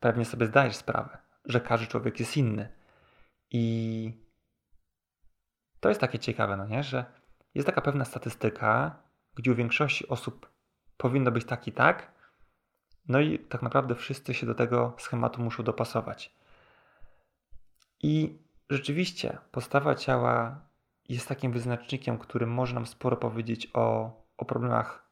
pewnie 0.00 0.24
sobie 0.24 0.46
zdajesz 0.46 0.76
sprawę, 0.76 1.18
że 1.44 1.60
każdy 1.60 1.86
człowiek 1.86 2.20
jest 2.20 2.36
inny. 2.36 2.68
I 3.50 4.12
to 5.80 5.88
jest 5.88 6.00
takie 6.00 6.18
ciekawe, 6.18 6.56
no 6.56 6.66
nie? 6.66 6.82
że 6.82 7.04
jest 7.54 7.66
taka 7.66 7.80
pewna 7.80 8.04
statystyka, 8.04 8.96
gdzie 9.34 9.52
u 9.52 9.54
większości 9.54 10.08
osób 10.08 10.50
powinno 10.96 11.30
być 11.30 11.44
tak 11.44 11.66
i 11.68 11.72
tak, 11.72 12.12
no 13.08 13.20
i 13.20 13.38
tak 13.38 13.62
naprawdę 13.62 13.94
wszyscy 13.94 14.34
się 14.34 14.46
do 14.46 14.54
tego 14.54 14.94
schematu 14.98 15.42
muszą 15.42 15.62
dopasować. 15.62 16.34
I 18.02 18.42
rzeczywiście 18.70 19.38
postawa 19.52 19.94
ciała 19.94 20.60
jest 21.08 21.28
takim 21.28 21.52
wyznacznikiem, 21.52 22.18
który 22.18 22.46
może 22.46 22.74
nam 22.74 22.86
sporo 22.86 23.16
powiedzieć 23.16 23.70
o, 23.74 24.12
o 24.36 24.44
problemach 24.44 25.08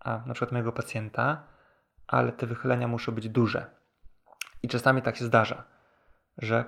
a, 0.00 0.22
na 0.26 0.34
przykład 0.34 0.52
mojego 0.52 0.72
pacjenta, 0.72 1.46
ale 2.06 2.32
te 2.32 2.46
wychylenia 2.46 2.88
muszą 2.88 3.12
być 3.12 3.28
duże. 3.28 3.66
I 4.62 4.68
czasami 4.68 5.02
tak 5.02 5.16
się 5.16 5.24
zdarza, 5.24 5.64
że 6.38 6.64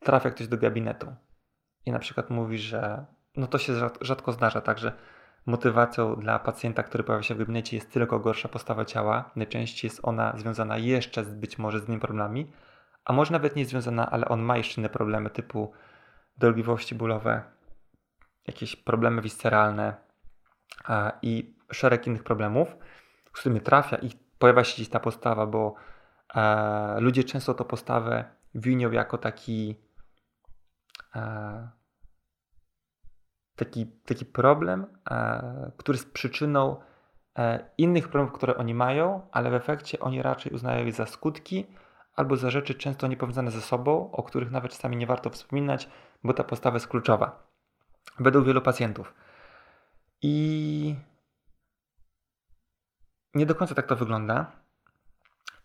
trafia 0.00 0.30
ktoś 0.30 0.48
do 0.48 0.58
gabinetu 0.58 1.14
i 1.86 1.92
na 1.92 1.98
przykład 1.98 2.30
mówi, 2.30 2.58
że 2.58 3.06
no 3.36 3.46
to 3.46 3.58
się 3.58 3.72
rzadko 4.00 4.32
zdarza, 4.32 4.60
także 4.60 4.92
motywacją 5.46 6.16
dla 6.16 6.38
pacjenta, 6.38 6.82
który 6.82 7.04
pojawia 7.04 7.22
się 7.22 7.34
w 7.34 7.38
gabinecie 7.38 7.76
jest 7.76 7.92
tylko 7.92 8.20
gorsza 8.20 8.48
postawa 8.48 8.84
ciała. 8.84 9.30
Najczęściej 9.36 9.88
jest 9.88 10.00
ona 10.02 10.32
związana 10.36 10.78
jeszcze 10.78 11.24
z, 11.24 11.34
być 11.34 11.58
może 11.58 11.80
z 11.80 11.84
innymi 11.84 12.00
problemami, 12.00 12.52
a 13.04 13.12
może 13.12 13.32
nawet 13.32 13.56
nie 13.56 13.66
związana, 13.66 14.10
ale 14.10 14.28
on 14.28 14.40
ma 14.42 14.56
jeszcze 14.56 14.80
inne 14.80 14.88
problemy 14.88 15.30
typu 15.30 15.72
dolegliwości 16.38 16.94
bólowe, 16.94 17.42
jakieś 18.46 18.76
problemy 18.76 19.22
visceralne 19.22 19.96
i 21.22 21.56
szereg 21.72 22.06
innych 22.06 22.24
problemów, 22.24 22.76
z 23.34 23.40
którymi 23.40 23.60
trafia 23.60 23.96
i 23.96 24.10
pojawia 24.38 24.64
się 24.64 24.74
gdzieś 24.74 24.88
ta 24.88 25.00
postawa, 25.00 25.46
bo 25.46 25.74
e, 26.34 27.00
ludzie 27.00 27.24
często 27.24 27.54
tą 27.54 27.64
postawę 27.64 28.24
winią 28.54 28.90
jako 28.90 29.18
taki 29.18 29.76
e, 31.14 31.68
taki, 33.56 33.86
taki 33.86 34.26
problem, 34.26 34.86
e, 35.10 35.72
który 35.76 35.96
jest 35.96 36.12
przyczyną 36.12 36.76
innych 37.78 38.08
problemów, 38.08 38.32
które 38.32 38.56
oni 38.56 38.74
mają, 38.74 39.28
ale 39.32 39.50
w 39.50 39.54
efekcie 39.54 40.00
oni 40.00 40.22
raczej 40.22 40.52
uznają 40.52 40.86
je 40.86 40.92
za 40.92 41.06
skutki, 41.06 41.66
albo 42.14 42.36
za 42.36 42.50
rzeczy 42.50 42.74
często 42.74 43.06
niepowiązane 43.06 43.50
ze 43.50 43.60
sobą, 43.60 44.10
o 44.12 44.22
których 44.22 44.50
nawet 44.50 44.72
czasami 44.72 44.96
nie 44.96 45.06
warto 45.06 45.30
wspominać, 45.30 45.88
bo 46.24 46.32
ta 46.32 46.44
postawa 46.44 46.76
jest 46.76 46.88
kluczowa. 46.88 47.46
Według 48.18 48.46
wielu 48.46 48.62
pacjentów. 48.62 49.14
I 50.22 50.96
nie 53.34 53.46
do 53.46 53.54
końca 53.54 53.74
tak 53.74 53.86
to 53.86 53.96
wygląda. 53.96 54.52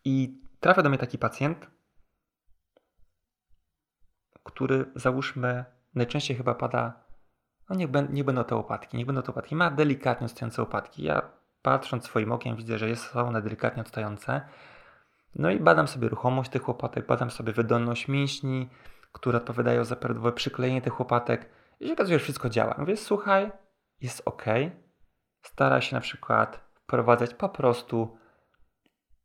I 0.05 0.41
trafia 0.59 0.81
do 0.81 0.89
mnie 0.89 0.97
taki 0.97 1.17
pacjent, 1.17 1.67
który 4.43 4.85
załóżmy 4.95 5.65
najczęściej 5.95 6.37
chyba 6.37 6.55
pada, 6.55 7.03
no 7.71 8.01
niech 8.11 8.23
będą 8.25 8.43
te 8.43 8.55
łopatki, 8.55 8.97
niech 8.97 9.05
będą 9.05 9.21
te 9.21 9.27
łopatki. 9.27 9.55
Ma 9.55 9.71
delikatnie 9.71 10.25
odstające 10.25 10.61
łopatki. 10.61 11.03
Ja 11.03 11.21
patrząc 11.61 12.05
swoim 12.05 12.31
okiem 12.31 12.55
widzę, 12.55 12.77
że 12.77 12.89
jest, 12.89 13.03
są 13.03 13.27
one 13.27 13.41
delikatnie 13.41 13.81
odstające. 13.81 14.41
No 15.35 15.51
i 15.51 15.59
badam 15.59 15.87
sobie 15.87 16.09
ruchomość 16.09 16.51
tych 16.51 16.67
łopatek, 16.67 17.07
badam 17.07 17.31
sobie 17.31 17.53
wydolność 17.53 18.07
mięśni, 18.07 18.69
które 19.11 19.37
odpowiadają 19.37 19.83
za 19.83 19.95
prawidłowe 19.95 20.31
przyklejenie 20.31 20.81
tych 20.81 20.99
łopatek. 20.99 21.49
I 21.79 21.87
się 21.87 21.93
okazuje, 21.93 22.19
że 22.19 22.23
wszystko 22.23 22.49
działa. 22.49 22.75
Mówię, 22.77 22.97
słuchaj, 22.97 23.51
jest 24.01 24.21
ok. 24.25 24.45
Stara 25.41 25.81
się 25.81 25.95
na 25.95 26.01
przykład 26.01 26.61
wprowadzać 26.73 27.33
po 27.33 27.49
prostu 27.49 28.17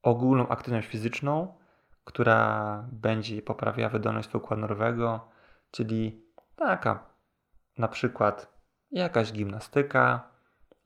ogólną 0.03 0.49
aktywność 0.49 0.89
fizyczną, 0.89 1.59
która 2.05 2.85
będzie 2.93 3.43
poprawiała 3.43 3.91
wydolność 3.91 4.35
układu 4.35 4.61
nerwowego, 4.61 5.29
czyli 5.71 6.25
taka 6.57 7.16
na 7.79 7.89
przykład 7.89 8.57
jakaś 8.91 9.33
gimnastyka, 9.33 10.31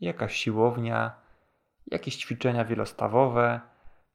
jakaś 0.01 0.37
siłownia, 0.37 1.13
jakieś 1.87 2.17
ćwiczenia 2.17 2.65
wielostawowe, 2.65 3.61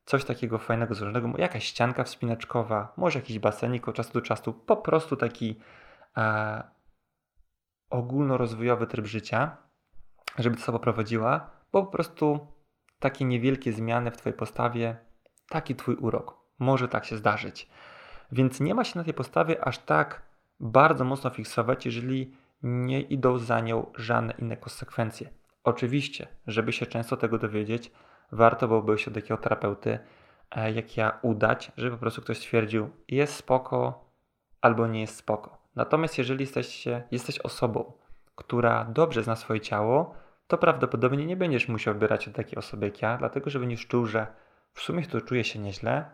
coś 0.05 0.25
takiego 0.25 0.57
fajnego, 0.57 0.93
złożonego, 0.93 1.37
jakaś 1.37 1.63
ścianka 1.63 2.03
wspinaczkowa, 2.03 2.93
może 2.97 3.19
jakiś 3.19 3.39
basenik 3.39 3.87
od 3.87 3.95
czasu 3.95 4.13
do 4.13 4.21
czasu, 4.21 4.53
po 4.53 4.77
prostu 4.77 5.15
taki 5.15 5.59
e, 6.17 6.63
ogólnorozwojowy 7.89 8.87
tryb 8.87 9.05
życia, 9.05 9.57
żeby 10.37 10.55
to 10.57 10.63
sobą 10.63 10.79
prowadziła, 10.79 11.49
bo 11.71 11.83
po 11.85 11.91
prostu 11.91 12.47
takie 12.99 13.25
niewielkie 13.25 13.73
zmiany 13.73 14.11
w 14.11 14.17
Twojej 14.17 14.37
postawie, 14.37 14.97
taki 15.49 15.75
Twój 15.75 15.95
urok. 15.95 16.37
Może 16.59 16.87
tak 16.87 17.05
się 17.05 17.17
zdarzyć. 17.17 17.69
Więc 18.31 18.59
nie 18.59 18.75
ma 18.75 18.83
się 18.83 18.99
na 18.99 19.05
tej 19.05 19.13
postawie 19.13 19.65
aż 19.65 19.77
tak 19.77 20.21
bardzo 20.59 21.05
mocno 21.05 21.29
fiksować, 21.29 21.85
jeżeli 21.85 22.37
nie 22.65 23.01
idą 23.01 23.37
za 23.37 23.59
nią 23.59 23.91
żadne 23.95 24.33
inne 24.39 24.57
konsekwencje. 24.57 25.29
Oczywiście, 25.63 26.27
żeby 26.47 26.73
się 26.73 26.85
często 26.85 27.17
tego 27.17 27.37
dowiedzieć, 27.37 27.91
warto 28.31 28.67
byłoby 28.67 28.97
się 28.97 29.11
do 29.11 29.21
takiego 29.21 29.37
terapeuty 29.37 29.99
e, 30.51 30.71
jak 30.71 30.97
ja 30.97 31.19
udać, 31.21 31.71
żeby 31.77 31.91
po 31.91 31.97
prostu 31.97 32.21
ktoś 32.21 32.37
stwierdził, 32.37 32.89
jest 33.07 33.35
spoko 33.35 34.05
albo 34.61 34.87
nie 34.87 35.01
jest 35.01 35.15
spoko. 35.15 35.57
Natomiast 35.75 36.17
jeżeli 36.17 36.41
jesteś, 36.41 36.85
jesteś 37.11 37.39
osobą, 37.39 37.93
która 38.35 38.85
dobrze 38.85 39.23
zna 39.23 39.35
swoje 39.35 39.61
ciało, 39.61 40.15
to 40.47 40.57
prawdopodobnie 40.57 41.25
nie 41.25 41.37
będziesz 41.37 41.67
musiał 41.67 41.93
wybierać 41.93 42.27
od 42.27 42.35
takiej 42.35 42.57
osoby 42.57 42.85
jak 42.85 43.01
ja, 43.01 43.17
dlatego 43.17 43.49
że 43.49 43.59
będziesz 43.59 43.87
czuł, 43.87 44.05
że 44.05 44.27
w 44.73 44.81
sumie 44.81 45.05
to 45.05 45.21
czuję 45.21 45.43
się 45.43 45.59
nieźle, 45.59 46.11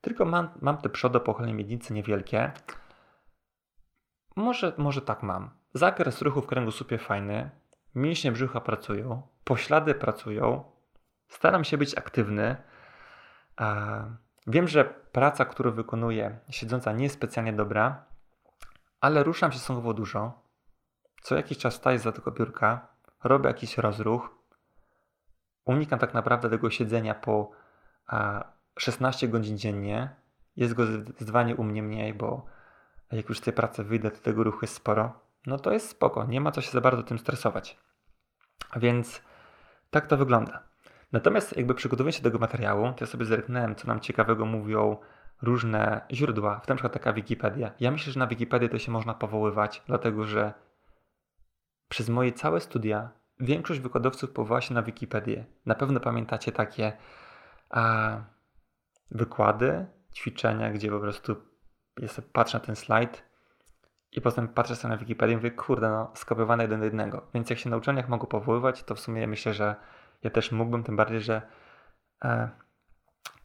tylko 0.00 0.24
mam, 0.24 0.48
mam 0.60 0.76
te 0.76 0.88
przodopochylne 0.88 1.52
miednice 1.52 1.94
niewielkie. 1.94 2.52
Może, 4.36 4.72
może 4.78 5.02
tak 5.02 5.22
mam. 5.22 5.63
Zakres 5.74 6.22
ruchu 6.22 6.40
w 6.42 6.46
kręgosłupie 6.46 6.98
fajny, 6.98 7.50
mięśnie 7.94 8.32
brzucha 8.32 8.60
pracują, 8.60 9.22
poślady 9.44 9.94
pracują, 9.94 10.64
staram 11.28 11.64
się 11.64 11.78
być 11.78 11.98
aktywny. 11.98 12.56
Wiem, 14.46 14.68
że 14.68 14.84
praca, 14.84 15.44
którą 15.44 15.70
wykonuję 15.70 16.38
siedząca 16.50 16.92
nie 16.92 17.04
jest 17.04 17.14
specjalnie 17.14 17.52
dobra, 17.52 18.04
ale 19.00 19.22
ruszam 19.22 19.52
się 19.52 19.58
stosunkowo 19.58 19.94
dużo. 19.94 20.42
Co 21.22 21.36
jakiś 21.36 21.58
czas 21.58 21.74
staję 21.74 21.98
za 21.98 22.12
tego 22.12 22.30
biurka, 22.30 22.88
robię 23.24 23.48
jakiś 23.48 23.78
rozruch. 23.78 24.30
Unikam 25.64 25.98
tak 25.98 26.14
naprawdę 26.14 26.50
tego 26.50 26.70
siedzenia 26.70 27.14
po 27.14 27.50
16 28.78 29.28
godzin 29.28 29.58
dziennie. 29.58 30.16
Jest 30.56 30.74
go 30.74 30.86
zdecydowanie 30.86 31.56
u 31.56 31.64
mnie 31.64 31.82
mniej, 31.82 32.14
bo 32.14 32.46
jak 33.12 33.28
już 33.28 33.38
z 33.38 33.40
tej 33.40 33.52
pracy 33.52 33.84
wyjdę, 33.84 34.10
to 34.10 34.20
tego 34.20 34.44
ruchu 34.44 34.58
jest 34.62 34.74
sporo. 34.74 35.23
No 35.46 35.58
to 35.58 35.72
jest 35.72 35.88
spoko, 35.88 36.24
nie 36.24 36.40
ma 36.40 36.50
co 36.52 36.60
się 36.60 36.70
za 36.70 36.80
bardzo 36.80 37.02
tym 37.02 37.18
stresować. 37.18 37.78
Więc 38.76 39.22
tak 39.90 40.06
to 40.06 40.16
wygląda. 40.16 40.62
Natomiast 41.12 41.56
jakby 41.56 41.74
przygotowując 41.74 42.16
się 42.16 42.22
do 42.22 42.30
tego 42.30 42.38
materiału, 42.38 42.92
to 42.92 42.96
ja 43.00 43.06
sobie 43.06 43.24
zerknąłem, 43.24 43.74
co 43.74 43.88
nam 43.88 44.00
ciekawego 44.00 44.46
mówią 44.46 44.96
różne 45.42 46.00
źródła, 46.12 46.60
w 46.60 46.66
tym 46.66 46.76
przykład 46.76 46.92
taka 46.92 47.12
Wikipedia. 47.12 47.72
Ja 47.80 47.90
myślę, 47.90 48.12
że 48.12 48.18
na 48.18 48.26
Wikipedię 48.26 48.68
to 48.68 48.78
się 48.78 48.92
można 48.92 49.14
powoływać, 49.14 49.82
dlatego 49.86 50.24
że 50.24 50.52
przez 51.88 52.08
moje 52.08 52.32
całe 52.32 52.60
studia 52.60 53.10
większość 53.40 53.80
wykładowców 53.80 54.30
powołała 54.30 54.60
się 54.60 54.74
na 54.74 54.82
Wikipedię. 54.82 55.44
Na 55.66 55.74
pewno 55.74 56.00
pamiętacie 56.00 56.52
takie 56.52 56.92
a, 57.70 58.16
wykłady, 59.10 59.86
ćwiczenia, 60.14 60.70
gdzie 60.70 60.90
po 60.90 61.00
prostu 61.00 61.36
ja 61.98 62.08
patrzę 62.32 62.58
na 62.58 62.64
ten 62.64 62.76
slajd 62.76 63.33
i 64.14 64.20
potem 64.20 64.48
patrzę 64.48 64.76
sobie 64.76 64.92
na 64.92 64.98
Wikipedię 64.98 65.32
i 65.32 65.36
mówię, 65.36 65.50
kurde, 65.50 65.90
no, 65.90 66.10
skopiowane 66.14 66.64
jeden 66.64 66.78
do 66.78 66.84
jednego. 66.84 67.26
Więc 67.34 67.50
jak 67.50 67.58
się 67.58 67.70
na 67.70 67.76
uczelniach 67.76 68.08
mogą 68.08 68.26
powoływać, 68.26 68.82
to 68.82 68.94
w 68.94 69.00
sumie 69.00 69.26
myślę, 69.26 69.54
że 69.54 69.76
ja 70.22 70.30
też 70.30 70.52
mógłbym, 70.52 70.84
tym 70.84 70.96
bardziej, 70.96 71.20
że 71.20 71.42
e, 72.24 72.48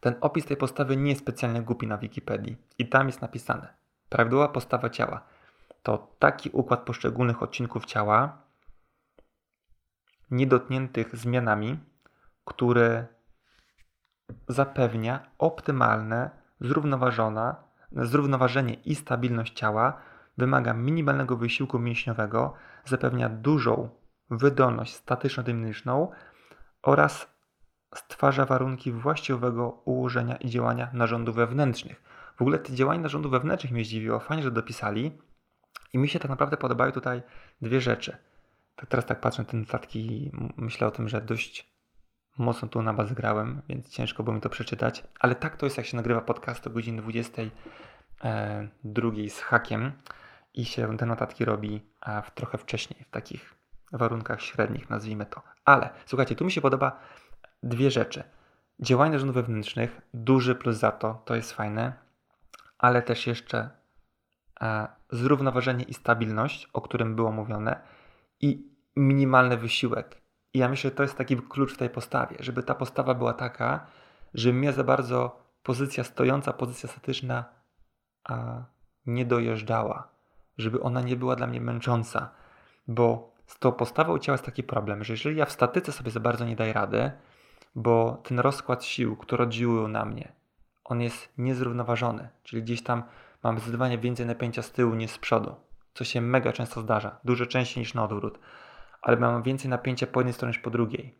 ten 0.00 0.14
opis 0.20 0.46
tej 0.46 0.56
postawy 0.56 0.96
nie 0.96 1.10
jest 1.10 1.20
specjalnie 1.20 1.62
głupi 1.62 1.86
na 1.86 1.98
Wikipedii. 1.98 2.56
I 2.78 2.88
tam 2.88 3.06
jest 3.06 3.22
napisane, 3.22 3.74
prawidłowa 4.08 4.48
postawa 4.48 4.90
ciała 4.90 5.22
to 5.82 6.14
taki 6.18 6.50
układ 6.50 6.80
poszczególnych 6.80 7.42
odcinków 7.42 7.84
ciała, 7.84 8.38
niedotkniętych 10.30 11.16
zmianami, 11.16 11.78
który 12.44 13.06
zapewnia 14.48 15.30
optymalne 15.38 16.30
zrównoważona, 16.60 17.56
zrównoważenie 17.92 18.74
i 18.74 18.94
stabilność 18.94 19.52
ciała, 19.52 20.00
wymaga 20.40 20.74
minimalnego 20.74 21.36
wysiłku 21.36 21.78
mięśniowego, 21.78 22.54
zapewnia 22.84 23.28
dużą 23.28 23.88
wydolność 24.30 24.94
statyczno-dynamiczną 24.94 26.08
oraz 26.82 27.34
stwarza 27.94 28.44
warunki 28.44 28.92
właściwego 28.92 29.82
ułożenia 29.84 30.36
i 30.36 30.50
działania 30.50 30.90
narządów 30.92 31.36
wewnętrznych. 31.36 32.02
W 32.36 32.42
ogóle 32.42 32.58
te 32.58 32.74
działania 32.74 33.00
narządów 33.00 33.32
wewnętrznych 33.32 33.72
mnie 33.72 33.84
zdziwiło. 33.84 34.20
Fajnie, 34.20 34.42
że 34.42 34.50
dopisali, 34.50 35.18
i 35.92 35.98
mi 35.98 36.08
się 36.08 36.18
tak 36.18 36.30
naprawdę 36.30 36.56
podobają 36.56 36.92
tutaj 36.92 37.22
dwie 37.62 37.80
rzeczy. 37.80 38.16
Tak 38.76 38.88
teraz 38.88 39.06
tak 39.06 39.20
patrzę 39.20 39.42
na 39.42 39.48
te 39.48 39.56
notatki 39.56 40.30
myślę 40.56 40.86
o 40.86 40.90
tym, 40.90 41.08
że 41.08 41.20
dość 41.20 41.70
mocno 42.38 42.68
tu 42.68 42.82
na 42.82 42.94
bazę 42.94 43.14
grałem, 43.14 43.62
więc 43.68 43.88
ciężko 43.88 44.22
było 44.22 44.34
mi 44.34 44.40
to 44.40 44.48
przeczytać. 44.48 45.04
Ale 45.20 45.34
tak 45.34 45.56
to 45.56 45.66
jest, 45.66 45.76
jak 45.76 45.86
się 45.86 45.96
nagrywa 45.96 46.20
podcast 46.20 46.66
o 46.66 46.70
godzinie 46.70 47.02
22 47.02 49.08
e, 49.08 49.28
z 49.28 49.40
hakiem 49.40 49.92
i 50.54 50.64
się 50.64 50.96
te 50.98 51.06
notatki 51.06 51.44
robi 51.44 51.80
w 52.24 52.30
trochę 52.30 52.58
wcześniej, 52.58 53.04
w 53.04 53.10
takich 53.10 53.54
warunkach 53.92 54.42
średnich, 54.42 54.90
nazwijmy 54.90 55.26
to. 55.26 55.42
Ale 55.64 55.90
słuchajcie, 56.06 56.36
tu 56.36 56.44
mi 56.44 56.52
się 56.52 56.60
podoba 56.60 57.00
dwie 57.62 57.90
rzeczy. 57.90 58.24
Działanie 58.80 59.12
narządów 59.12 59.34
wewnętrznych, 59.34 60.00
duży 60.14 60.54
plus 60.54 60.76
za 60.76 60.92
to, 60.92 61.22
to 61.24 61.34
jest 61.34 61.52
fajne, 61.52 61.92
ale 62.78 63.02
też 63.02 63.26
jeszcze 63.26 63.80
E, 64.62 64.88
zrównoważenie 65.10 65.84
i 65.84 65.94
stabilność, 65.94 66.68
o 66.72 66.80
którym 66.80 67.16
było 67.16 67.32
mówione, 67.32 67.80
i 68.40 68.70
minimalny 68.96 69.56
wysiłek. 69.56 70.22
I 70.54 70.58
ja 70.58 70.68
myślę, 70.68 70.90
że 70.90 70.96
to 70.96 71.02
jest 71.02 71.16
taki 71.16 71.36
klucz 71.36 71.74
w 71.74 71.76
tej 71.76 71.90
postawie, 71.90 72.36
żeby 72.40 72.62
ta 72.62 72.74
postawa 72.74 73.14
była 73.14 73.32
taka, 73.32 73.86
że 74.34 74.52
mnie 74.52 74.72
za 74.72 74.84
bardzo 74.84 75.40
pozycja 75.62 76.04
stojąca, 76.04 76.52
pozycja 76.52 76.88
statyczna 76.88 77.44
a, 78.24 78.64
nie 79.06 79.24
dojeżdżała, 79.24 80.08
żeby 80.58 80.80
ona 80.80 81.00
nie 81.00 81.16
była 81.16 81.36
dla 81.36 81.46
mnie 81.46 81.60
męcząca, 81.60 82.30
bo 82.88 83.34
z 83.46 83.58
tą 83.58 83.72
postawą 83.72 84.18
ciała 84.18 84.34
jest 84.34 84.44
taki 84.44 84.62
problem, 84.62 85.04
że 85.04 85.12
jeżeli 85.12 85.36
ja 85.36 85.44
w 85.44 85.52
statyce 85.52 85.92
sobie 85.92 86.10
za 86.10 86.20
bardzo 86.20 86.44
nie 86.44 86.56
daję 86.56 86.72
rady, 86.72 87.10
bo 87.74 88.22
ten 88.24 88.38
rozkład 88.38 88.84
sił, 88.84 89.16
które 89.16 89.44
oddziałują 89.44 89.88
na 89.88 90.04
mnie, 90.04 90.32
on 90.84 91.00
jest 91.00 91.28
niezrównoważony, 91.38 92.28
czyli 92.42 92.62
gdzieś 92.62 92.82
tam 92.82 93.02
Mam 93.42 93.56
zdecydowanie 93.56 93.98
więcej 93.98 94.26
napięcia 94.26 94.62
z 94.62 94.72
tyłu 94.72 94.94
niż 94.94 95.10
z 95.10 95.18
przodu, 95.18 95.56
co 95.94 96.04
się 96.04 96.20
mega 96.20 96.52
często 96.52 96.80
zdarza, 96.80 97.20
dużo 97.24 97.46
częściej 97.46 97.80
niż 97.80 97.94
na 97.94 98.04
odwrót, 98.04 98.38
ale 99.02 99.16
mam 99.16 99.42
więcej 99.42 99.70
napięcia 99.70 100.06
po 100.06 100.20
jednej 100.20 100.32
stronie 100.32 100.50
niż 100.50 100.58
po 100.58 100.70
drugiej. 100.70 101.18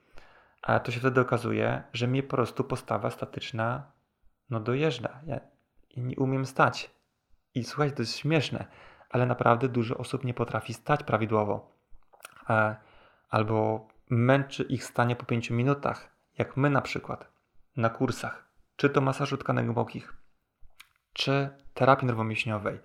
A 0.63 0.81
to 0.81 0.93
się 0.93 1.01
wtedy 1.01 1.21
okazuje, 1.21 1.83
że 1.93 2.07
mnie 2.07 2.23
po 2.23 2.37
prostu 2.37 2.65
postawa 2.65 3.11
statyczna 3.11 3.93
no 4.51 4.61
dojeżdża. 4.61 5.21
Ja, 5.27 5.41
ja 5.97 6.03
nie 6.03 6.17
umiem 6.17 6.47
stać. 6.47 6.91
I 7.55 7.65
słuchajcie, 7.65 7.97
to 7.97 8.03
jest 8.03 8.17
śmieszne, 8.17 8.67
ale 9.11 9.27
naprawdę 9.27 9.69
dużo 9.69 9.97
osób 9.97 10.25
nie 10.25 10.35
potrafi 10.35 10.75
stać 10.75 11.03
prawidłowo. 11.03 11.71
E, 12.51 12.77
albo 13.31 13.89
męczy 14.11 14.63
ich 14.63 14.85
stanie 14.85 15.17
po 15.17 15.27
5 15.27 15.51
minutach, 15.51 16.09
jak 16.39 16.57
my 16.57 16.71
na 16.71 16.81
przykład 16.81 17.33
na 17.77 17.91
kursach, 17.91 18.45
czy 18.77 18.91
to 18.91 19.01
masażu 19.01 19.37
tkanek 19.37 19.65
głębokich, 19.65 20.17
czy 21.13 21.51
terapii 21.75 22.07
nerwomięśniowej, 22.07 22.81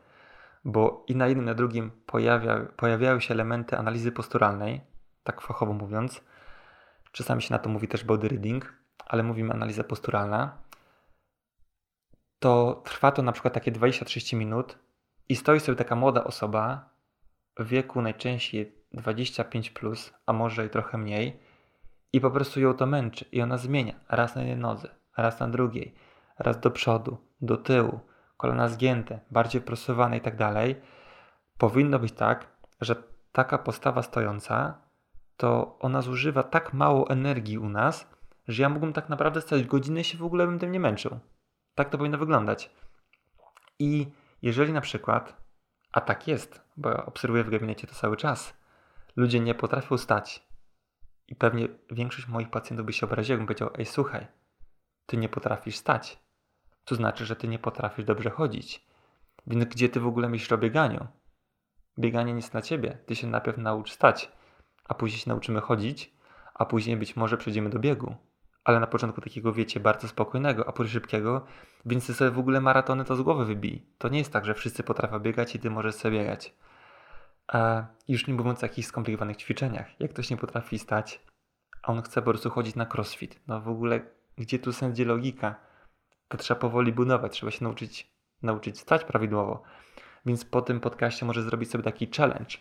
bo 0.65 1.03
i 1.07 1.15
na 1.15 1.27
jednym, 1.27 1.45
i 1.45 1.47
na 1.47 1.53
drugim 1.53 1.91
pojawia, 2.05 2.59
pojawiają 2.77 3.19
się 3.19 3.33
elementy 3.33 3.77
analizy 3.77 4.11
posturalnej, 4.11 4.81
tak 5.23 5.41
fachowo 5.41 5.73
mówiąc. 5.73 6.23
Czasami 7.11 7.41
się 7.41 7.53
na 7.53 7.59
to 7.59 7.69
mówi 7.69 7.87
też 7.87 8.03
body 8.03 8.27
reading, 8.27 8.73
ale 9.05 9.23
mówimy 9.23 9.53
analiza 9.53 9.83
posturalna. 9.83 10.57
To 12.39 12.81
trwa 12.85 13.11
to 13.11 13.21
na 13.21 13.31
przykład 13.31 13.53
takie 13.53 13.71
20-30 13.71 14.37
minut 14.37 14.84
i 15.29 15.35
stoi 15.35 15.59
sobie 15.59 15.75
taka 15.75 15.95
młoda 15.95 16.23
osoba 16.23 16.89
w 17.59 17.67
wieku 17.67 18.01
najczęściej 18.01 18.75
25, 18.93 19.69
plus, 19.69 20.13
a 20.25 20.33
może 20.33 20.65
i 20.65 20.69
trochę 20.69 20.97
mniej, 20.97 21.39
i 22.13 22.21
po 22.21 22.31
prostu 22.31 22.59
ją 22.59 22.73
to 22.73 22.85
męczy 22.85 23.25
i 23.31 23.41
ona 23.41 23.57
zmienia 23.57 23.93
raz 24.09 24.35
na 24.35 24.41
jednej 24.41 24.57
nodze, 24.57 24.95
raz 25.17 25.39
na 25.39 25.47
drugiej, 25.47 25.95
raz 26.39 26.59
do 26.59 26.71
przodu, 26.71 27.17
do 27.41 27.57
tyłu, 27.57 27.99
kolana 28.37 28.67
zgięte, 28.67 29.19
bardziej 29.31 29.61
prostowane 29.61 30.17
i 30.17 30.21
tak 30.21 30.35
dalej. 30.35 30.75
Powinno 31.57 31.99
być 31.99 32.11
tak, 32.11 32.47
że 32.81 32.95
taka 33.31 33.57
postawa 33.57 34.01
stojąca, 34.01 34.81
to 35.37 35.77
ona 35.79 36.01
zużywa 36.01 36.43
tak 36.43 36.73
mało 36.73 37.09
energii 37.09 37.57
u 37.57 37.69
nas, 37.69 38.09
że 38.47 38.63
ja 38.63 38.69
mógłbym 38.69 38.93
tak 38.93 39.09
naprawdę 39.09 39.41
stać 39.41 39.63
godzinę 39.63 40.01
i 40.01 40.03
się 40.03 40.17
w 40.17 40.23
ogóle 40.23 40.47
bym 40.47 40.59
tym 40.59 40.71
nie 40.71 40.79
męczył. 40.79 41.19
Tak 41.75 41.89
to 41.89 41.97
powinno 41.97 42.17
wyglądać. 42.17 42.71
I 43.79 44.07
jeżeli 44.45 44.73
na 44.73 44.81
przykład, 44.81 45.41
a 45.91 46.01
tak 46.01 46.27
jest, 46.27 46.61
bo 46.77 47.05
obserwuję 47.05 47.43
w 47.43 47.49
gabinecie 47.49 47.87
to 47.87 47.95
cały 47.95 48.17
czas, 48.17 48.53
ludzie 49.15 49.39
nie 49.39 49.55
potrafią 49.55 49.97
stać 49.97 50.47
i 51.27 51.35
pewnie 51.35 51.67
większość 51.91 52.27
moich 52.27 52.49
pacjentów 52.49 52.85
by 52.85 52.93
się 52.93 53.05
obraził, 53.05 53.33
jakbym 53.33 53.47
powiedział, 53.47 53.69
ej 53.77 53.85
słuchaj, 53.85 54.27
ty 55.05 55.17
nie 55.17 55.29
potrafisz 55.29 55.75
stać. 55.75 56.19
To 56.85 56.95
znaczy, 56.95 57.25
że 57.25 57.35
ty 57.35 57.47
nie 57.47 57.59
potrafisz 57.59 58.05
dobrze 58.05 58.29
chodzić. 58.29 58.87
Więc 59.47 59.65
gdzie 59.65 59.89
ty 59.89 59.99
w 59.99 60.07
ogóle 60.07 60.29
myślisz 60.29 60.51
o 60.51 60.57
bieganiu? 60.57 61.07
Bieganie 61.99 62.33
nic 62.33 62.53
na 62.53 62.61
ciebie. 62.61 62.97
Ty 63.05 63.15
się 63.15 63.27
najpierw 63.27 63.57
naucz 63.57 63.91
stać, 63.91 64.31
a 64.85 64.93
później 64.93 65.19
się 65.19 65.29
nauczymy 65.29 65.61
chodzić, 65.61 66.13
a 66.53 66.65
później 66.65 66.97
być 66.97 67.15
może 67.15 67.37
przejdziemy 67.37 67.69
do 67.69 67.79
biegu. 67.79 68.15
Ale 68.65 68.79
na 68.79 68.87
początku 68.87 69.21
takiego, 69.21 69.53
wiecie, 69.53 69.79
bardzo 69.79 70.07
spokojnego, 70.07 70.67
a 70.67 70.71
później 70.71 70.93
szybkiego, 70.93 71.45
więc 71.85 72.07
ty 72.07 72.13
sobie 72.13 72.31
w 72.31 72.39
ogóle 72.39 72.61
maratony 72.61 73.05
to 73.05 73.15
z 73.15 73.21
głowy 73.21 73.45
wybij. 73.45 73.85
To 73.97 74.09
nie 74.09 74.17
jest 74.17 74.33
tak, 74.33 74.45
że 74.45 74.53
wszyscy 74.53 74.83
potrafią 74.83 75.19
biegać 75.19 75.55
i 75.55 75.59
ty 75.59 75.69
możesz 75.69 75.95
sobie 75.95 76.19
biegać. 76.19 76.53
A 77.47 77.85
już 78.07 78.27
nie 78.27 78.33
mówiąc 78.33 78.63
o 78.63 78.65
jakichś 78.65 78.87
skomplikowanych 78.87 79.37
ćwiczeniach. 79.37 79.99
Jak 79.99 80.11
ktoś 80.11 80.29
nie 80.29 80.37
potrafi 80.37 80.79
stać, 80.79 81.19
a 81.83 81.91
on 81.91 82.01
chce 82.01 82.21
po 82.21 82.31
prostu 82.31 82.49
chodzić 82.49 82.75
na 82.75 82.85
crossfit. 82.93 83.39
No 83.47 83.61
w 83.61 83.67
ogóle, 83.67 84.01
gdzie 84.37 84.59
tu 84.59 84.73
sens, 84.73 84.93
gdzie 84.93 85.05
logika? 85.05 85.55
To 86.27 86.37
trzeba 86.37 86.59
powoli 86.59 86.93
budować, 86.93 87.31
trzeba 87.31 87.51
się 87.51 87.63
nauczyć, 87.63 88.11
nauczyć 88.41 88.79
stać 88.79 89.03
prawidłowo. 89.03 89.63
Więc 90.25 90.45
po 90.45 90.61
tym 90.61 90.79
podcaście 90.79 91.25
może 91.25 91.43
zrobić 91.43 91.71
sobie 91.71 91.83
taki 91.83 92.09
challenge. 92.17 92.57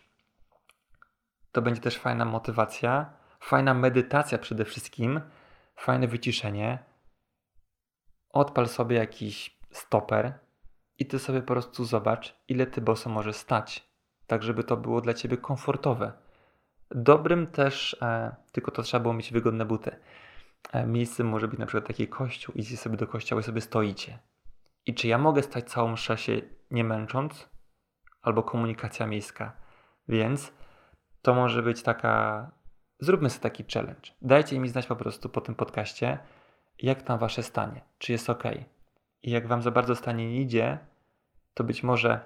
To 1.52 1.62
będzie 1.62 1.80
też 1.80 1.98
fajna 1.98 2.24
motywacja, 2.24 3.12
fajna 3.40 3.74
medytacja 3.74 4.38
przede 4.38 4.64
wszystkim, 4.64 5.20
fajne 5.76 6.08
wyciszenie. 6.08 6.78
Odpal 8.30 8.68
sobie 8.68 8.96
jakiś 8.96 9.58
stoper 9.70 10.38
i 10.98 11.06
ty 11.06 11.18
sobie 11.18 11.40
po 11.40 11.46
prostu 11.46 11.84
zobacz, 11.84 12.34
ile 12.48 12.66
ty 12.66 12.80
boso 12.80 13.10
możesz 13.10 13.36
stać 13.36 13.94
tak 14.26 14.42
żeby 14.42 14.64
to 14.64 14.76
było 14.76 15.00
dla 15.00 15.14
ciebie 15.14 15.36
komfortowe. 15.36 16.12
Dobrym 16.90 17.46
też, 17.46 17.96
e, 18.02 18.36
tylko 18.52 18.70
to 18.70 18.82
trzeba 18.82 19.02
było 19.02 19.14
mieć 19.14 19.32
wygodne 19.32 19.64
buty. 19.64 19.96
E, 20.72 20.86
miejscem 20.86 21.28
może 21.28 21.48
być 21.48 21.58
na 21.58 21.66
przykład 21.66 21.86
taki 21.86 22.08
kościół, 22.08 22.54
idziecie 22.54 22.76
sobie 22.76 22.96
do 22.96 23.06
kościoła 23.06 23.40
i 23.40 23.44
sobie 23.44 23.60
stoicie. 23.60 24.18
I 24.86 24.94
czy 24.94 25.08
ja 25.08 25.18
mogę 25.18 25.42
stać 25.42 25.70
całą 25.70 25.92
mszę 25.92 26.18
się 26.18 26.40
nie 26.70 26.84
męcząc? 26.84 27.48
Albo 28.22 28.42
komunikacja 28.42 29.06
miejska. 29.06 29.56
Więc 30.08 30.52
to 31.22 31.34
może 31.34 31.62
być 31.62 31.82
taka. 31.82 32.50
Zróbmy 33.04 33.30
sobie 33.30 33.42
taki 33.42 33.64
challenge. 33.74 34.10
Dajcie 34.22 34.58
mi 34.58 34.68
znać 34.68 34.86
po 34.86 34.96
prostu 34.96 35.28
po 35.28 35.40
tym 35.40 35.54
podcaście, 35.54 36.18
jak 36.78 37.02
tam 37.02 37.18
wasze 37.18 37.42
stanie, 37.42 37.80
czy 37.98 38.12
jest 38.12 38.30
ok. 38.30 38.42
I 39.22 39.30
jak 39.30 39.46
wam 39.46 39.62
za 39.62 39.70
bardzo 39.70 39.96
stanie 39.96 40.28
nie 40.28 40.40
idzie, 40.40 40.78
to 41.54 41.64
być 41.64 41.82
może 41.82 42.20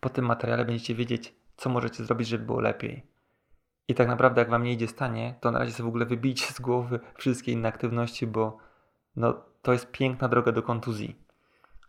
po 0.00 0.08
tym 0.08 0.24
materiale 0.24 0.64
będziecie 0.64 0.94
wiedzieć, 0.94 1.34
co 1.56 1.70
możecie 1.70 2.04
zrobić, 2.04 2.28
żeby 2.28 2.44
było 2.44 2.60
lepiej. 2.60 3.06
I 3.88 3.94
tak 3.94 4.08
naprawdę, 4.08 4.40
jak 4.40 4.50
wam 4.50 4.62
nie 4.62 4.72
idzie 4.72 4.88
stanie, 4.88 5.34
to 5.40 5.50
na 5.50 5.58
razie 5.58 5.72
sobie 5.72 5.84
w 5.84 5.88
ogóle 5.88 6.06
wybijcie 6.06 6.46
z 6.46 6.60
głowy 6.60 7.00
wszystkie 7.14 7.52
inne 7.52 7.68
aktywności, 7.68 8.26
bo 8.26 8.58
no, 9.16 9.34
to 9.62 9.72
jest 9.72 9.90
piękna 9.90 10.28
droga 10.28 10.52
do 10.52 10.62
kontuzji. 10.62 11.16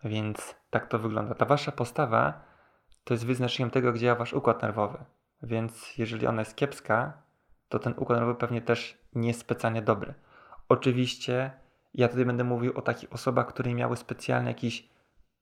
Więc 0.04 0.56
tak 0.70 0.88
to 0.88 1.00
wygląda. 1.00 1.36
Ta 1.36 1.46
wasza 1.46 1.72
postawa 1.72 2.42
to 3.04 3.14
jest 3.14 3.26
wyznaczeniem 3.26 3.70
tego, 3.70 3.92
gdzie 3.92 4.02
działa 4.02 4.16
wasz 4.16 4.34
układ 4.34 4.62
nerwowy. 4.62 4.98
Więc 5.44 5.98
jeżeli 5.98 6.28
ona 6.28 6.42
jest 6.42 6.56
kiepska, 6.56 7.29
to 7.70 7.80
ten 7.80 7.94
układ 7.98 8.20
nerwowy 8.20 8.40
pewnie 8.40 8.62
też 8.62 8.98
nie 9.16 9.28
jest 9.28 9.40
specjalnie 9.40 9.82
dobry. 9.82 10.14
Oczywiście 10.70 11.52
ja 11.94 12.08
tutaj 12.08 12.26
będę 12.26 12.44
mówił 12.44 12.78
o 12.78 12.82
takich 12.82 13.14
osobach, 13.14 13.48
które 13.48 13.74
miały 13.74 13.98
specjalnie 13.98 14.48
jakichś 14.48 14.90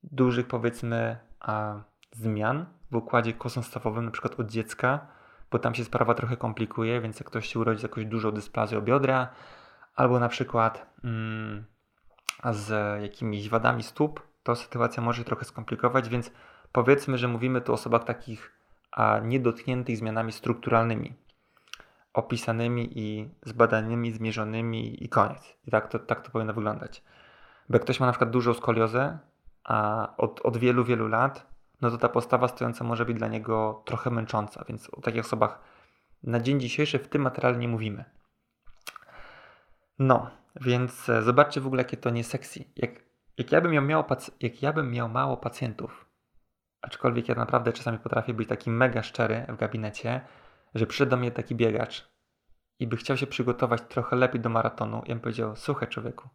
dużych, 0.04 0.48
powiedzmy, 0.48 1.18
a, 1.40 1.84
zmian 2.12 2.66
w 2.92 2.96
układzie 2.96 3.34
kosonstawowym, 3.34 4.06
na 4.06 4.12
przykład 4.12 4.40
od 4.40 4.50
dziecka, 4.50 5.08
bo 5.52 5.60
tam 5.60 5.76
się 5.76 5.84
sprawa 5.84 6.14
trochę 6.14 6.38
komplikuje, 6.38 7.02
więc 7.02 7.20
jak 7.20 7.28
ktoś 7.28 7.48
się 7.48 7.60
urodzi 7.60 7.80
z 7.80 7.84
jakąś 7.84 8.06
dużą 8.06 8.32
dysplazją 8.32 8.82
biodra, 8.82 9.28
albo 9.96 10.20
na 10.20 10.30
przykład 10.30 10.94
mm, 11.04 11.66
z 12.52 13.02
jakimiś 13.02 13.50
wadami 13.50 13.84
stóp, 13.84 14.28
to 14.44 14.56
sytuacja 14.56 15.04
może 15.04 15.20
się 15.20 15.26
trochę 15.26 15.46
skomplikować, 15.46 16.10
więc 16.10 16.32
powiedzmy, 16.72 17.18
że 17.18 17.28
mówimy 17.28 17.62
tu 17.62 17.72
o 17.72 17.76
osobach 17.76 18.04
takich 18.04 18.54
a 18.92 19.20
niedotkniętych 19.20 19.98
zmianami 19.98 20.32
strukturalnymi, 20.32 21.14
opisanymi 22.18 23.00
i 23.00 23.30
zbadanymi, 23.46 24.12
zmierzonymi 24.12 25.04
i 25.04 25.10
koniec. 25.10 25.58
I 25.68 25.72
tak 25.72 25.88
to, 25.88 26.00
tak 26.00 26.22
to 26.22 26.32
powinno 26.32 26.54
wyglądać. 26.54 27.04
Bo 27.70 27.76
jak 27.76 27.82
ktoś 27.84 28.00
ma 28.00 28.06
na 28.06 28.12
przykład 28.12 28.30
dużą 28.30 28.54
skoliozę, 28.54 29.20
a 29.64 30.08
od, 30.18 30.42
od 30.42 30.58
wielu, 30.58 30.84
wielu 30.84 31.08
lat, 31.08 31.48
no 31.82 31.92
to 31.92 31.98
ta 31.98 32.10
postawa 32.10 32.48
stojąca 32.48 32.84
może 32.84 33.06
być 33.06 33.18
dla 33.18 33.28
niego 33.28 33.82
trochę 33.86 34.10
męcząca, 34.10 34.66
więc 34.70 34.90
o 34.90 35.02
takich 35.02 35.26
osobach 35.26 35.60
na 36.24 36.40
dzień 36.40 36.60
dzisiejszy 36.60 37.00
w 37.00 37.08
tym 37.08 37.22
materiale 37.22 37.58
nie 37.58 37.68
mówimy. 37.68 38.06
No, 40.00 40.30
więc 40.62 41.10
e, 41.10 41.24
zobaczcie 41.24 41.62
w 41.62 41.68
ogóle, 41.68 41.82
jakie 41.82 41.98
to 41.98 42.10
nie 42.10 42.24
sexy. 42.24 42.64
Jak, 42.76 42.92
jak, 43.38 43.52
ja 43.52 43.62
bym 43.62 43.72
miał, 43.72 43.84
miał, 43.84 44.04
jak 44.40 44.62
ja 44.62 44.74
bym 44.74 44.92
miał 44.92 45.10
mało 45.10 45.38
pacjentów, 45.38 46.06
aczkolwiek 46.82 47.30
ja 47.30 47.36
naprawdę 47.36 47.74
czasami 47.74 47.98
potrafię 47.98 48.34
być 48.34 48.50
taki 48.50 48.70
mega 48.70 49.04
szczery 49.04 49.46
w 49.50 49.58
gabinecie, 49.58 50.22
że 50.76 50.88
przyszedł 50.88 51.10
do 51.10 51.18
mnie 51.18 51.32
taki 51.32 51.56
biegacz 51.56 52.10
i 52.80 52.88
by 52.88 52.98
chciał 52.98 53.18
się 53.18 53.28
przygotować 53.28 53.82
trochę 53.90 54.16
lepiej 54.16 54.42
do 54.42 54.50
maratonu, 54.50 54.98
ja 54.98 55.16
bym 55.16 55.20
powiedział, 55.20 55.56
słuchaj 55.56 55.88
człowieku, 55.88 56.30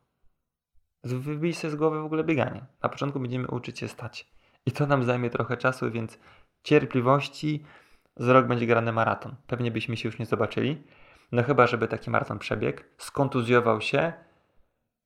wybij 1.05 1.55
sobie 1.55 1.71
z 1.71 1.77
głowy 1.77 2.01
w 2.01 2.05
ogóle 2.05 2.25
bieganie. 2.25 2.67
Na 2.83 2.89
początku 2.89 3.21
będziemy 3.21 3.49
uczyć 3.49 3.79
się 3.79 3.89
stać. 3.89 4.33
I 4.67 4.73
to 4.73 4.87
nam 4.87 5.05
zajmie 5.05 5.31
trochę 5.31 5.57
czasu, 5.57 5.91
więc 5.91 6.19
cierpliwości. 6.63 7.65
Za 8.17 8.33
rok 8.33 8.47
będzie 8.47 8.67
grany 8.67 8.93
maraton. 8.93 9.37
Pewnie 9.47 9.71
byśmy 9.71 9.97
się 9.97 10.09
już 10.09 10.19
nie 10.19 10.27
zobaczyli. 10.27 10.83
No 11.33 11.43
chyba, 11.43 11.67
żeby 11.67 11.89
taki 11.89 12.11
maraton 12.11 12.39
przebiegł, 12.39 12.83
skontuzjował 12.99 13.81
się, 13.81 14.13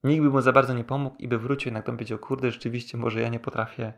nikt 0.03 0.23
by 0.23 0.29
mu 0.29 0.41
za 0.41 0.51
bardzo 0.51 0.73
nie 0.73 0.83
pomógł 0.83 1.15
i 1.19 1.27
by 1.27 1.37
wrócił 1.37 1.67
jednak 1.67 1.85
to 1.85 1.91
powiedział, 1.91 2.19
kurde, 2.19 2.51
rzeczywiście 2.51 2.97
może 2.97 3.21
ja 3.21 3.29
nie 3.29 3.39
potrafię, 3.39 3.93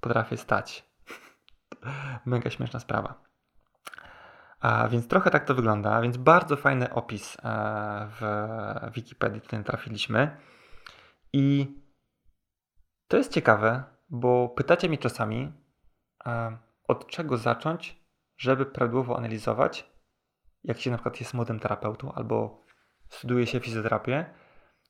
potrafię 0.00 0.36
stać. 0.36 0.84
Mega 2.26 2.50
śmieszna 2.50 2.80
sprawa. 2.80 3.29
A 4.60 4.88
więc 4.88 5.08
trochę 5.08 5.30
tak 5.30 5.44
to 5.44 5.54
wygląda, 5.54 6.00
więc 6.00 6.16
bardzo 6.16 6.56
fajny 6.56 6.94
opis 6.94 7.36
e, 7.36 8.08
w 8.20 8.94
Wikipedii 8.94 9.40
tutaj 9.40 9.64
trafiliśmy. 9.64 10.36
I 11.32 11.76
to 13.08 13.16
jest 13.16 13.32
ciekawe, 13.32 13.84
bo 14.10 14.48
pytacie 14.48 14.88
mnie 14.88 14.98
czasami, 14.98 15.52
od 16.88 17.06
czego 17.06 17.36
zacząć, 17.36 18.04
żeby 18.36 18.66
prawidłowo 18.66 19.16
analizować, 19.16 19.90
jak 20.64 20.78
się 20.78 20.90
na 20.90 20.96
przykład 20.96 21.20
jest 21.20 21.34
młodym 21.34 21.60
terapeutą 21.60 22.12
albo 22.12 22.64
studiuje 23.08 23.46
się 23.46 23.60
fizjoterapię, 23.60 24.34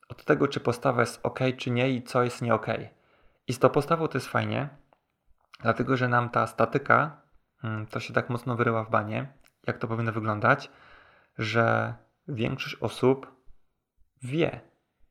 od 0.08 0.24
tego, 0.24 0.48
czy 0.48 0.60
postawa 0.60 1.00
jest 1.00 1.20
ok, 1.22 1.38
czy 1.56 1.70
nie 1.70 1.90
i 1.90 2.02
co 2.02 2.22
jest 2.22 2.42
nie 2.42 2.54
ok. 2.54 2.66
I 3.46 3.52
z 3.52 3.58
tą 3.58 3.68
postawą 3.68 4.08
to 4.08 4.18
jest 4.18 4.28
fajnie, 4.28 4.68
dlatego 5.62 5.96
że 5.96 6.08
nam 6.08 6.30
ta 6.30 6.46
statyka 6.46 7.22
hmm, 7.58 7.86
to 7.86 8.00
się 8.00 8.12
tak 8.14 8.30
mocno 8.30 8.56
wyryła 8.56 8.84
w 8.84 8.90
banie, 8.90 9.32
jak 9.66 9.78
to 9.78 9.88
powinno 9.88 10.12
wyglądać, 10.12 10.70
że 11.38 11.94
większość 12.28 12.76
osób 12.80 13.40
wie, 14.22 14.60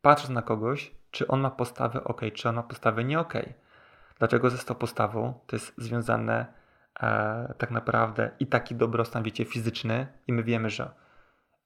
patrząc 0.02 0.30
na 0.30 0.42
kogoś, 0.42 0.96
czy 1.12 1.28
on 1.28 1.42
ma 1.42 1.52
postawę 1.52 2.04
ok, 2.04 2.22
czy 2.34 2.50
on 2.50 2.56
ma 2.56 2.64
postawę 2.64 3.04
nie 3.04 3.20
ok. 3.20 3.34
Dlaczego 4.20 4.50
ze 4.50 4.58
tą 4.58 4.76
postawą? 4.76 5.40
To 5.48 5.56
jest 5.56 5.74
związane 5.78 6.54
e, 7.00 7.54
tak 7.58 7.72
naprawdę 7.72 8.32
i 8.40 8.48
taki 8.48 8.76
dobrostan, 8.76 9.24
wiecie, 9.24 9.46
fizyczny 9.46 10.08
i 10.28 10.34
my 10.34 10.44
wiemy, 10.44 10.70
że 10.70 10.92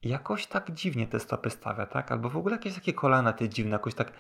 jakoś 0.02 0.48
tak 0.48 0.72
dziwnie 0.72 1.08
te 1.08 1.19
stopy 1.19 1.50
stawia, 1.50 1.86
tak? 1.86 2.12
Albo 2.12 2.30
w 2.30 2.38
ogóle 2.38 2.56
jakieś 2.56 2.76
takie 2.76 2.93
kolana 2.93 3.34
te 3.34 3.50
dziwne, 3.50 3.72
jakoś 3.72 3.96
tak 3.96 4.12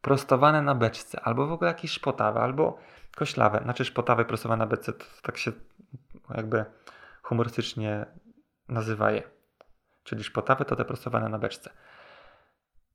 prostowane 0.00 0.62
na 0.62 0.74
beczce, 0.74 1.20
albo 1.20 1.46
w 1.46 1.52
ogóle 1.52 1.68
jakieś 1.70 1.90
szpotawe, 1.90 2.40
albo 2.40 2.78
koślawe. 3.16 3.60
Znaczy 3.62 3.84
szpotawe 3.84 4.24
prostowane 4.24 4.64
na 4.64 4.66
beczce, 4.66 4.92
to 4.92 5.04
tak 5.22 5.38
się 5.38 5.52
jakby 6.34 6.64
humorystycznie 7.26 8.06
nazywa 8.68 9.10
je. 9.10 9.22
Czyli 10.02 10.24
szpotawe 10.24 10.64
to 10.64 10.76
te 10.76 10.84
prostowane 10.84 11.28
na 11.28 11.38
beczce. 11.38 11.70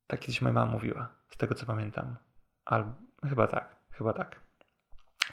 Tak 0.08 0.20
kiedyś 0.20 0.42
moja 0.42 0.54
mama 0.54 0.72
mówiła, 0.72 1.10
z 1.30 1.38
tego 1.38 1.56
co 1.56 1.66
pamiętam. 1.66 2.16
Albo, 2.66 2.92
chyba 3.30 3.48
tak, 3.48 3.76
chyba 3.92 4.14
tak. 4.14 4.40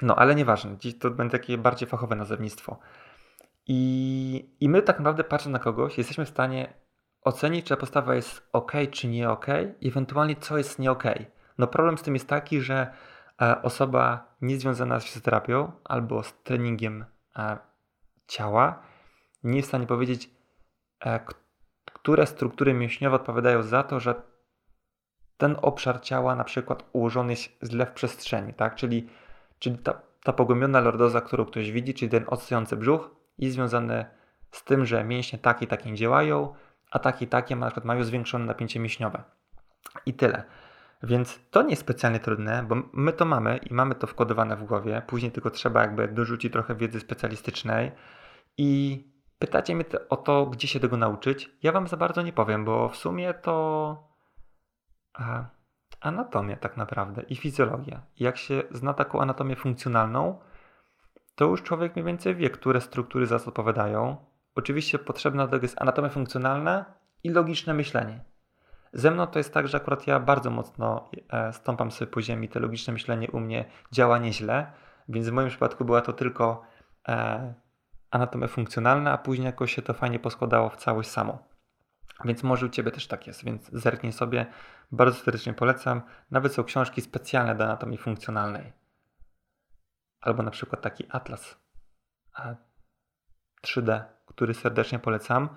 No, 0.03 0.17
ale 0.17 0.35
nieważne. 0.35 0.77
Dziś 0.79 0.99
to 0.99 1.11
będzie 1.11 1.39
takie 1.39 1.59
bardziej 1.59 1.89
fachowe 1.89 2.17
nazewnictwo. 2.17 2.79
I, 3.67 4.57
I 4.61 4.69
my 4.69 4.83
tak 4.83 4.99
naprawdę 4.99 5.25
patrząc 5.25 5.53
na 5.53 5.59
kogoś, 5.59 5.99
jesteśmy 5.99 6.25
w 6.25 6.29
stanie 6.29 6.75
ocenić, 7.23 7.67
czy 7.67 7.75
ta 7.75 7.81
postawa 7.81 8.15
jest 8.15 8.49
ok, 8.53 8.73
czy 8.91 9.09
nie 9.09 9.31
ok, 9.31 9.47
i 9.81 9.89
ewentualnie 9.89 10.37
co 10.37 10.59
jest 10.59 10.79
nie 10.79 10.91
ok. 10.91 11.05
No 11.59 11.67
problem 11.67 11.99
z 11.99 12.03
tym 12.03 12.15
jest 12.15 12.29
taki, 12.29 12.61
że 12.61 12.93
e, 13.43 13.63
osoba 13.63 14.35
niezwiązana 14.41 15.01
z 15.01 15.05
fizjoterapią 15.05 15.73
albo 15.85 16.23
z 16.23 16.43
treningiem 16.43 17.05
e, 17.37 17.59
ciała 18.27 18.88
nie 19.43 19.57
jest 19.57 19.69
w 19.69 19.71
stanie 19.71 19.87
powiedzieć, 19.87 20.31
e, 21.05 21.21
które 21.85 22.27
struktury 22.27 22.75
mięśniowe 22.75 23.17
odpowiadają 23.17 23.63
za 23.63 23.83
to, 23.83 24.01
że 24.01 24.15
ten 25.37 25.57
obszar 25.63 26.01
ciała 26.01 26.37
na 26.37 26.45
przykład 26.45 26.85
ułożony 26.93 27.33
jest 27.33 27.43
źle 27.71 27.87
w 27.87 27.93
przestrzeni, 27.93 28.55
tak? 28.55 28.75
Czyli, 28.75 29.09
czyli 29.59 29.79
ta, 29.79 30.01
ta 30.23 30.33
pogłębiona 30.33 30.81
lordoza, 30.81 31.21
którą 31.21 31.45
ktoś 31.45 31.73
widzi, 31.73 31.95
czyli 31.95 32.11
ten 32.11 32.25
odstający 32.27 32.77
brzuch 32.77 33.11
jest 33.39 33.55
związany 33.55 34.07
z 34.51 34.65
tym, 34.65 34.87
że 34.87 35.05
mięśnie 35.05 35.39
takie 35.39 35.65
i 35.65 35.69
takie 35.69 35.95
działają, 35.95 36.55
a 36.91 36.99
takie 36.99 37.25
i 37.25 37.29
takie 37.29 37.57
na 37.57 37.67
przykład 37.67 37.85
mają 37.85 38.05
zwiększone 38.05 38.45
napięcie 38.45 38.81
mięśniowe. 38.81 39.23
I 40.07 40.15
tyle. 40.15 40.43
Więc 41.03 41.41
to 41.51 41.63
nie 41.63 41.71
jest 41.71 41.83
specjalnie 41.83 42.21
trudne, 42.21 42.65
bo 42.69 42.77
my 42.93 43.13
to 43.13 43.25
mamy 43.25 43.57
i 43.57 43.75
mamy 43.75 43.95
to 43.95 44.07
wkodowane 44.07 44.57
w 44.57 44.65
głowie. 44.65 45.03
Później 45.07 45.33
tylko 45.33 45.51
trzeba 45.51 45.81
jakby 45.81 46.09
dorzucić 46.09 46.53
trochę 46.53 46.75
wiedzy 46.75 47.01
specjalistycznej 47.01 47.93
i 48.57 49.05
pytacie 49.39 49.75
mnie 49.75 49.85
o 50.09 50.17
to, 50.17 50.47
gdzie 50.47 50.69
się 50.69 50.81
tego 50.81 50.97
nauczyć. 50.97 51.51
Ja 51.63 51.73
wam 51.73 51.89
za 51.89 51.97
bardzo 51.97 52.23
nie 52.23 52.33
powiem, 52.33 52.65
bo 52.65 52.89
w 52.89 52.97
sumie 52.97 53.35
to 53.35 54.09
a, 55.15 55.45
anatomia 56.01 56.57
tak 56.57 56.77
naprawdę 56.77 57.23
i 57.23 57.37
fizjologia. 57.37 58.03
jak 58.17 58.37
się 58.37 58.63
zna 58.71 58.95
taką 58.95 59.21
anatomię 59.21 59.57
funkcjonalną, 59.57 60.39
to 61.35 61.45
już 61.45 61.63
człowiek 61.63 61.97
mniej 61.97 62.05
więcej 62.05 62.35
wie, 62.35 62.51
które 62.51 62.81
struktury 62.81 63.27
za 63.27 63.39
co 63.39 63.47
odpowiadają. 63.49 64.17
Oczywiście 64.55 64.99
potrzebna 64.99 65.47
do 65.47 65.51
tego 65.51 65.65
jest 65.65 65.83
anatomia 65.83 66.09
funkcjonalna 66.09 66.85
i 67.25 67.31
logiczne 67.31 67.75
myślenie. 67.75 68.25
Ze 68.93 69.11
mną 69.11 69.27
to 69.27 69.39
jest 69.39 69.55
tak, 69.55 69.69
że 69.69 69.77
akurat 69.77 70.07
ja 70.07 70.21
bardzo 70.21 70.51
mocno 70.51 71.11
e, 71.31 71.53
stąpam 71.53 71.91
sobie 71.91 72.11
po 72.11 72.23
ziemi, 72.23 72.49
to 72.49 72.61
logiczne 72.61 72.93
myślenie 72.93 73.31
u 73.31 73.41
mnie 73.41 73.65
działa 73.93 74.19
nieźle, 74.19 74.73
więc 75.09 75.29
w 75.29 75.33
moim 75.33 75.49
przypadku 75.49 75.85
była 75.85 76.01
to 76.01 76.13
tylko 76.13 76.63
e, 78.13 78.15
anatomia 78.15 78.49
funkcjonalna, 78.49 79.13
a 79.13 79.19
później 79.19 79.47
jakoś 79.47 79.75
się 79.75 79.83
to 79.83 79.95
fajnie 79.95 80.19
poskładało 80.19 80.71
w 80.71 80.77
całość 80.77 81.11
samo. 81.11 81.49
Więc 82.25 82.43
może 82.43 82.67
u 82.67 82.69
Ciebie 82.69 82.91
też 82.91 83.07
tak 83.07 83.27
jest, 83.27 83.45
więc 83.45 83.71
zerknij 83.73 84.13
sobie. 84.13 84.47
Bardzo 84.93 85.19
serdecznie 85.19 85.53
polecam. 85.53 86.03
Nawet 86.31 86.55
są 86.55 86.65
książki 86.65 87.01
specjalne 87.01 87.55
do 87.55 87.65
anatomii 87.65 87.99
funkcjonalnej. 87.99 88.73
Albo 90.21 90.43
na 90.43 90.51
przykład 90.51 90.83
taki 90.83 91.05
atlas 91.11 91.59
3D, 93.63 94.05
który 94.27 94.55
serdecznie 94.55 94.99
polecam, 94.99 95.49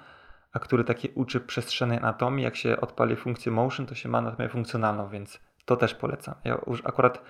a 0.53 0.59
który 0.59 0.83
taki 0.83 1.09
uczy 1.15 1.39
przestrzennej 1.39 1.97
anatomii. 1.97 2.43
Jak 2.43 2.55
się 2.55 2.81
odpali 2.81 3.15
funkcję 3.15 3.51
motion, 3.51 3.85
to 3.85 3.95
się 3.95 4.09
ma 4.09 4.17
anatomię 4.17 4.49
funkcjonalną, 4.49 5.09
więc 5.09 5.39
to 5.65 5.75
też 5.75 5.95
polecam. 5.95 6.35
Ja 6.43 6.57
już 6.67 6.85
akurat 6.85 7.21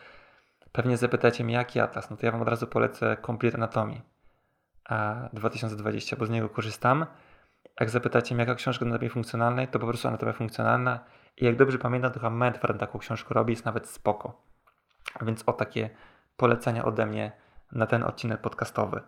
pewnie 0.71 0.97
zapytacie 0.97 1.43
mnie, 1.43 1.53
jaki 1.53 1.79
atlas, 1.79 2.09
no 2.09 2.17
to 2.17 2.25
ja 2.25 2.31
Wam 2.31 2.41
od 2.41 2.47
razu 2.47 2.67
polecę 2.67 3.17
Complete 3.25 3.57
Anatomy 3.57 4.01
2020, 5.33 6.15
bo 6.15 6.25
z 6.25 6.29
niego 6.29 6.49
korzystam. 6.49 7.05
Jak 7.79 7.89
zapytacie 7.89 8.35
mnie, 8.35 8.41
jaka 8.41 8.55
książka 8.55 8.85
anatomii 8.85 9.09
funkcjonalnej, 9.09 9.67
to 9.67 9.79
po 9.79 9.87
prostu 9.87 10.07
anatomia 10.07 10.33
funkcjonalna. 10.33 10.99
I 11.37 11.45
jak 11.45 11.55
dobrze 11.55 11.77
pamiętam, 11.77 12.11
to 12.11 12.19
chyba 12.19 12.29
Medford 12.29 12.79
taką 12.79 12.99
książkę 12.99 13.33
robi, 13.33 13.53
jest 13.53 13.65
nawet 13.65 13.87
spoko. 13.87 14.41
Więc 15.21 15.43
o 15.45 15.53
takie 15.53 15.89
polecenia 16.37 16.85
ode 16.85 17.05
mnie 17.05 17.31
na 17.71 17.87
ten 17.87 18.03
odcinek 18.03 18.41
podcastowy. 18.41 19.01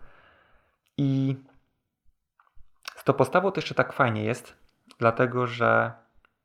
I 0.98 1.36
z 2.96 3.04
tą 3.04 3.14
postawą 3.14 3.52
to 3.52 3.58
jeszcze 3.58 3.76
tak 3.76 3.94
fajnie 3.94 4.24
jest, 4.24 4.56
dlatego 5.00 5.48
że 5.48 5.92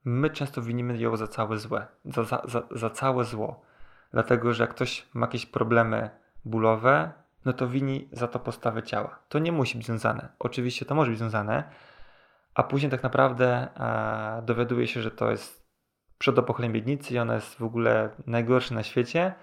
my 0.05 0.31
często 0.31 0.63
winimy 0.63 0.99
ją 0.99 1.17
za 1.17 1.27
całe 1.27 1.59
złe, 1.59 1.87
za, 2.05 2.25
za, 2.25 2.43
za, 2.45 2.63
za 2.71 2.91
całe 2.91 3.25
zło. 3.25 3.61
Dlatego, 4.13 4.53
że 4.53 4.63
jak 4.63 4.71
ktoś 4.71 5.07
ma 5.15 5.27
jakieś 5.27 5.47
problemy 5.47 6.11
bólowe, 6.45 7.13
no 7.45 7.53
to 7.53 7.69
wini 7.69 8.09
za 8.13 8.29
to 8.29 8.39
postawę 8.39 8.83
ciała. 8.83 9.19
To 9.29 9.39
nie 9.39 9.53
musi 9.53 9.79
być 9.79 9.87
związane. 9.87 10.29
Oczywiście 10.39 10.85
to 10.85 10.95
może 10.95 11.11
być 11.11 11.19
związane, 11.19 11.71
a 12.55 12.63
później 12.63 12.91
tak 12.91 13.03
naprawdę 13.03 13.69
e, 13.77 14.43
dowiaduje 14.43 14.87
się, 14.87 15.03
że 15.03 15.11
to 15.11 15.31
jest 15.31 15.69
przedopochylenie 16.19 16.75
miednicy 16.75 17.15
i 17.15 17.19
ona 17.19 17.35
jest 17.35 17.55
w 17.55 17.63
ogóle 17.63 18.11
najgorsza 18.27 18.75
na 18.75 18.83
świecie 18.83 19.35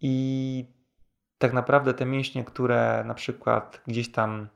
i 0.00 0.76
tak 1.38 1.52
naprawdę 1.52 1.94
te 1.94 2.06
mięśnie, 2.06 2.44
które 2.44 3.04
na 3.06 3.14
przykład 3.14 3.82
gdzieś 3.86 4.12
tam 4.12 4.48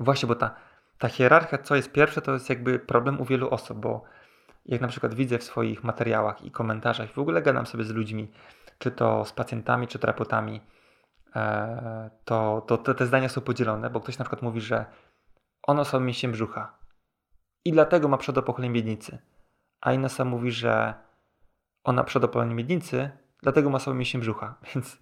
właśnie, 0.00 0.26
bo 0.26 0.34
ta, 0.34 0.54
ta 0.98 1.08
hierarchia, 1.08 1.58
co 1.58 1.76
jest 1.76 1.92
pierwsze, 1.92 2.22
to 2.22 2.32
jest 2.32 2.48
jakby 2.48 2.78
problem 2.78 3.20
u 3.20 3.24
wielu 3.24 3.50
osób, 3.50 3.78
bo 3.78 4.02
jak 4.66 4.80
na 4.80 4.88
przykład 4.88 5.14
widzę 5.14 5.38
w 5.38 5.44
swoich 5.44 5.84
materiałach 5.84 6.42
i 6.42 6.50
komentarzach, 6.50 7.12
w 7.12 7.18
ogóle 7.18 7.42
gadam 7.42 7.66
sobie 7.66 7.84
z 7.84 7.90
ludźmi, 7.90 8.32
czy 8.78 8.90
to 8.90 9.24
z 9.24 9.32
pacjentami, 9.32 9.88
czy 9.88 9.98
terapeutami, 9.98 10.60
e, 11.36 12.10
to, 12.24 12.64
to 12.66 12.78
te, 12.78 12.94
te 12.94 13.06
zdania 13.06 13.28
są 13.28 13.40
podzielone, 13.40 13.90
bo 13.90 14.00
ktoś 14.00 14.18
na 14.18 14.24
przykład 14.24 14.42
mówi, 14.42 14.60
że 14.60 14.86
ono 15.62 15.84
są 15.84 16.00
mięsiem 16.00 16.32
brzucha 16.32 16.78
i 17.64 17.72
dlatego 17.72 18.08
ma 18.08 18.18
przedopochlenie 18.18 18.70
miednicy, 18.70 19.18
a 19.80 19.92
inna 19.92 20.08
sama 20.08 20.30
mówi, 20.30 20.50
że 20.50 20.94
ona 21.84 22.04
przedopochlenie 22.04 22.54
miednicy, 22.54 23.10
dlatego 23.42 23.70
ma 23.70 23.78
sobie 23.78 23.98
mięśnie 23.98 24.20
brzucha, 24.20 24.54
więc 24.74 24.98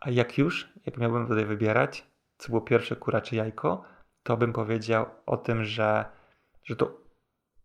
a 0.00 0.10
jak 0.10 0.38
już, 0.38 0.72
jak 0.86 0.96
miałbym 0.96 1.26
tutaj 1.26 1.44
wybierać, 1.44 2.06
co 2.38 2.48
było 2.48 2.60
pierwsze, 2.60 2.96
kura 2.96 3.20
czy 3.20 3.36
jajko, 3.36 3.84
to 4.22 4.36
bym 4.36 4.52
powiedział 4.52 5.06
o 5.26 5.36
tym, 5.36 5.64
że, 5.64 6.04
że 6.64 6.76
to 6.76 7.04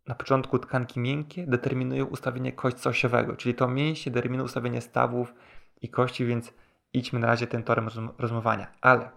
na 0.07 0.15
początku 0.15 0.59
tkanki 0.59 0.99
miękkie 0.99 1.47
determinują 1.47 2.05
ustawienie 2.05 2.51
kości 2.53 2.89
osiowego, 2.89 3.35
czyli 3.35 3.55
to 3.55 3.67
mięśnie 3.67 4.11
determinuje 4.11 4.45
ustawienie 4.45 4.81
stawów 4.81 5.33
i 5.81 5.89
kości, 5.89 6.25
więc 6.25 6.53
idźmy 6.93 7.19
na 7.19 7.27
razie 7.27 7.47
tym 7.47 7.63
torem 7.63 7.89
rozmowania. 8.17 8.67
Ale 8.81 9.11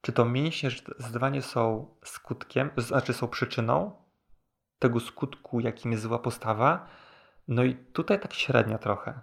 czy 0.00 0.12
to 0.12 0.24
mięśnie 0.24 0.70
zdecydowanie 0.70 1.42
są 1.42 1.94
skutkiem, 2.04 2.70
znaczy 2.76 3.12
są 3.12 3.28
przyczyną 3.28 4.02
tego 4.78 5.00
skutku, 5.00 5.60
jakim 5.60 5.92
jest 5.92 6.02
zła 6.02 6.18
postawa? 6.18 6.88
No 7.48 7.64
i 7.64 7.74
tutaj 7.74 8.20
tak 8.20 8.32
średnio 8.34 8.78
trochę. 8.78 9.20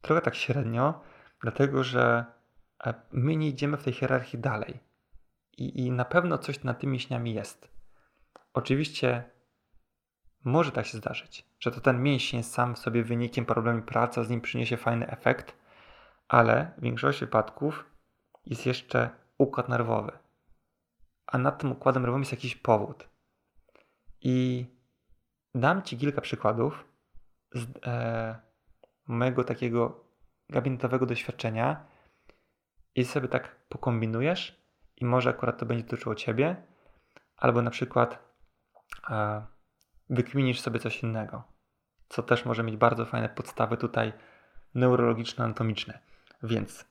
Trochę 0.00 0.20
tak 0.20 0.34
średnio, 0.34 1.00
dlatego 1.40 1.84
że 1.84 2.24
e, 2.84 2.94
my 3.12 3.36
nie 3.36 3.48
idziemy 3.48 3.76
w 3.76 3.82
tej 3.82 3.92
hierarchii 3.92 4.38
dalej. 4.38 4.80
I, 5.58 5.86
i 5.86 5.90
na 5.90 6.04
pewno 6.04 6.38
coś 6.38 6.64
nad 6.64 6.80
tymi 6.80 6.92
mięśniami 6.92 7.34
jest. 7.34 7.68
Oczywiście 8.54 9.30
może 10.44 10.72
tak 10.72 10.86
się 10.86 10.98
zdarzyć, 10.98 11.46
że 11.60 11.70
to 11.70 11.80
ten 11.80 12.02
mięsień 12.02 12.42
sam 12.42 12.74
w 12.74 12.78
sobie 12.78 13.04
wynikiem 13.04 13.46
problemu 13.46 13.82
pracy, 13.82 14.24
z 14.24 14.30
nim 14.30 14.40
przyniesie 14.40 14.76
fajny 14.76 15.06
efekt, 15.06 15.59
ale 16.30 16.72
w 16.78 16.82
większości 16.82 17.24
wypadków 17.24 17.84
jest 18.46 18.66
jeszcze 18.66 19.10
układ 19.38 19.68
nerwowy. 19.68 20.12
A 21.26 21.38
nad 21.38 21.58
tym 21.58 21.72
układem 21.72 22.02
nerwowym 22.02 22.22
jest 22.22 22.32
jakiś 22.32 22.56
powód. 22.56 23.08
I 24.20 24.66
dam 25.54 25.82
Ci 25.82 25.98
kilka 25.98 26.20
przykładów 26.20 26.84
z 27.52 27.66
e, 27.86 28.40
mojego 29.06 29.44
takiego 29.44 30.04
gabinetowego 30.48 31.06
doświadczenia 31.06 31.86
i 32.94 33.04
sobie 33.04 33.28
tak 33.28 33.56
pokombinujesz 33.68 34.62
i 34.96 35.04
może 35.04 35.30
akurat 35.30 35.58
to 35.58 35.66
będzie 35.66 35.84
dotyczyło 35.84 36.14
Ciebie, 36.14 36.56
albo 37.36 37.62
na 37.62 37.70
przykład 37.70 38.18
e, 39.10 39.46
wykminisz 40.10 40.60
sobie 40.60 40.78
coś 40.78 41.02
innego, 41.02 41.42
co 42.08 42.22
też 42.22 42.44
może 42.44 42.62
mieć 42.62 42.76
bardzo 42.76 43.06
fajne 43.06 43.28
podstawy 43.28 43.76
tutaj 43.76 44.12
neurologiczno-anatomiczne. 44.74 46.09
Więc 46.42 46.84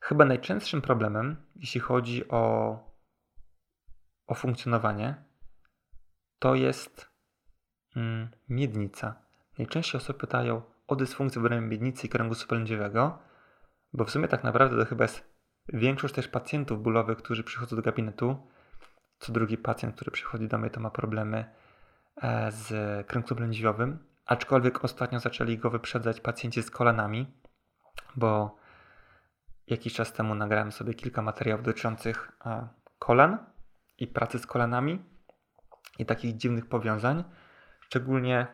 chyba 0.00 0.24
najczęstszym 0.24 0.82
problemem, 0.82 1.36
jeśli 1.56 1.80
chodzi 1.80 2.28
o, 2.28 2.76
o 4.26 4.34
funkcjonowanie, 4.34 5.24
to 6.38 6.54
jest 6.54 7.10
mm, 7.96 8.28
miednica. 8.48 9.22
Najczęściej 9.58 10.00
osoby 10.00 10.18
pytają 10.18 10.62
o 10.86 10.96
dysfunkcję 10.96 11.42
w 11.42 11.44
obrębie 11.44 11.68
miednicy 11.68 12.06
i 12.06 12.10
kręgu 12.10 12.34
lędźwiowego, 12.50 13.18
bo 13.92 14.04
w 14.04 14.10
sumie 14.10 14.28
tak 14.28 14.44
naprawdę 14.44 14.76
to 14.76 14.84
chyba 14.84 15.04
jest 15.04 15.34
większość 15.68 16.14
też 16.14 16.28
pacjentów 16.28 16.82
bólowych, 16.82 17.18
którzy 17.18 17.44
przychodzą 17.44 17.76
do 17.76 17.82
gabinetu. 17.82 18.36
Co 19.18 19.32
drugi 19.32 19.58
pacjent, 19.58 19.94
który 19.94 20.10
przychodzi 20.10 20.48
do 20.48 20.58
mnie, 20.58 20.70
to 20.70 20.80
ma 20.80 20.90
problemy 20.90 21.54
e, 22.22 22.52
z 22.52 22.66
kręgosłupem 23.06 23.44
lędźwiowym. 23.44 23.98
aczkolwiek 24.26 24.84
ostatnio 24.84 25.20
zaczęli 25.20 25.58
go 25.58 25.70
wyprzedzać 25.70 26.20
pacjenci 26.20 26.62
z 26.62 26.70
kolanami, 26.70 27.34
bo 28.16 28.56
jakiś 29.66 29.94
czas 29.94 30.12
temu 30.12 30.34
nagrałem 30.34 30.72
sobie 30.72 30.94
kilka 30.94 31.22
materiałów 31.22 31.64
dotyczących 31.64 32.32
kolan 32.98 33.46
i 33.98 34.06
pracy 34.06 34.38
z 34.38 34.46
kolanami 34.46 35.04
i 35.98 36.06
takich 36.06 36.36
dziwnych 36.36 36.66
powiązań. 36.66 37.24
Szczególnie 37.80 38.46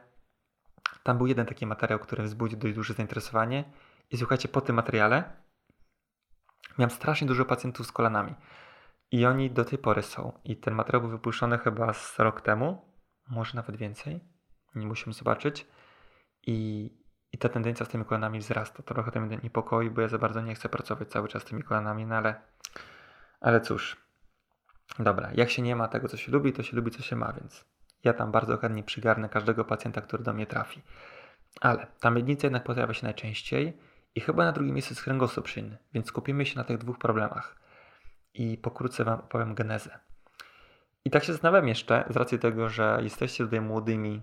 tam 1.03 1.18
był 1.18 1.27
jeden 1.27 1.46
taki 1.46 1.66
materiał, 1.66 1.99
który 1.99 2.23
wzbudził 2.23 2.59
dość 2.59 2.75
duże 2.75 2.94
zainteresowanie. 2.94 3.64
I 4.11 4.16
słuchajcie, 4.16 4.49
po 4.49 4.61
tym 4.61 4.77
materiale 4.77 5.37
miałem 6.79 6.90
strasznie 6.90 7.27
dużo 7.27 7.44
pacjentów 7.44 7.87
z 7.87 7.92
kolanami. 7.92 8.35
I 9.11 9.27
oni 9.27 9.51
do 9.51 9.64
tej 9.64 9.79
pory 9.79 10.03
są. 10.03 10.33
I 10.44 10.57
ten 10.57 10.75
materiał 10.75 11.01
był 11.01 11.11
wypuszczony 11.11 11.59
chyba 11.59 11.92
z 11.92 12.18
rok 12.18 12.40
temu, 12.40 12.94
może 13.29 13.57
nawet 13.57 13.77
więcej. 13.77 14.20
Nie 14.75 14.87
musimy 14.87 15.12
zobaczyć. 15.12 15.66
I, 16.46 16.90
i 17.33 17.38
ta 17.38 17.49
tendencja 17.49 17.87
z 17.87 17.88
tymi 17.88 18.05
kolanami 18.05 18.38
wzrasta. 18.38 18.83
To 18.83 18.95
trochę 18.95 19.21
mnie 19.21 19.38
niepokoi, 19.43 19.90
bo 19.90 20.01
ja 20.01 20.09
za 20.09 20.19
bardzo 20.19 20.40
nie 20.40 20.55
chcę 20.55 20.69
pracować 20.69 21.09
cały 21.09 21.29
czas 21.29 21.43
z 21.43 21.45
tymi 21.45 21.62
kolanami, 21.62 22.07
no 22.07 22.14
ale, 22.14 22.35
ale 23.40 23.61
cóż. 23.61 23.97
Dobra, 24.99 25.31
jak 25.35 25.51
się 25.51 25.62
nie 25.62 25.77
ma 25.77 25.88
tego, 25.88 26.09
co 26.09 26.16
się 26.16 26.33
lubi, 26.33 26.53
to 26.53 26.62
się 26.62 26.77
lubi, 26.77 26.90
co 26.90 27.03
się 27.03 27.16
ma, 27.16 27.33
więc 27.33 27.64
ja 28.05 28.12
tam 28.12 28.33
bardzo 28.33 28.57
chętnie 28.57 28.83
przygarnę 28.83 29.29
każdego 29.29 29.64
pacjenta, 29.64 30.01
który 30.01 30.25
do 30.25 30.33
mnie 30.33 30.47
trafi. 30.47 30.83
Ale 31.61 31.87
ta 32.01 32.11
miednica 32.11 32.47
jednak 32.47 32.64
pojawia 32.64 32.95
się 32.95 33.07
najczęściej 33.07 33.79
i 34.14 34.21
chyba 34.21 34.45
na 34.45 34.53
drugim 34.53 34.75
miejscu 34.75 34.93
jest 34.93 35.03
kręgosłup 35.03 35.49
szyjny, 35.49 35.79
więc 35.95 36.07
skupimy 36.07 36.47
się 36.47 36.57
na 36.57 36.64
tych 36.64 36.79
dwóch 36.79 36.99
problemach 36.99 37.57
i 38.35 38.59
pokrótce 38.59 39.05
Wam 39.05 39.21
opowiem 39.21 39.55
genezę. 39.55 39.99
I 41.05 41.11
tak 41.11 41.25
się 41.25 41.33
zastanawiam 41.33 41.69
jeszcze, 41.69 42.05
z 42.11 42.16
racji 42.16 42.38
tego, 42.38 42.69
że 42.69 42.99
jesteście 43.03 43.45
tutaj 43.45 43.61
młodymi 43.61 44.23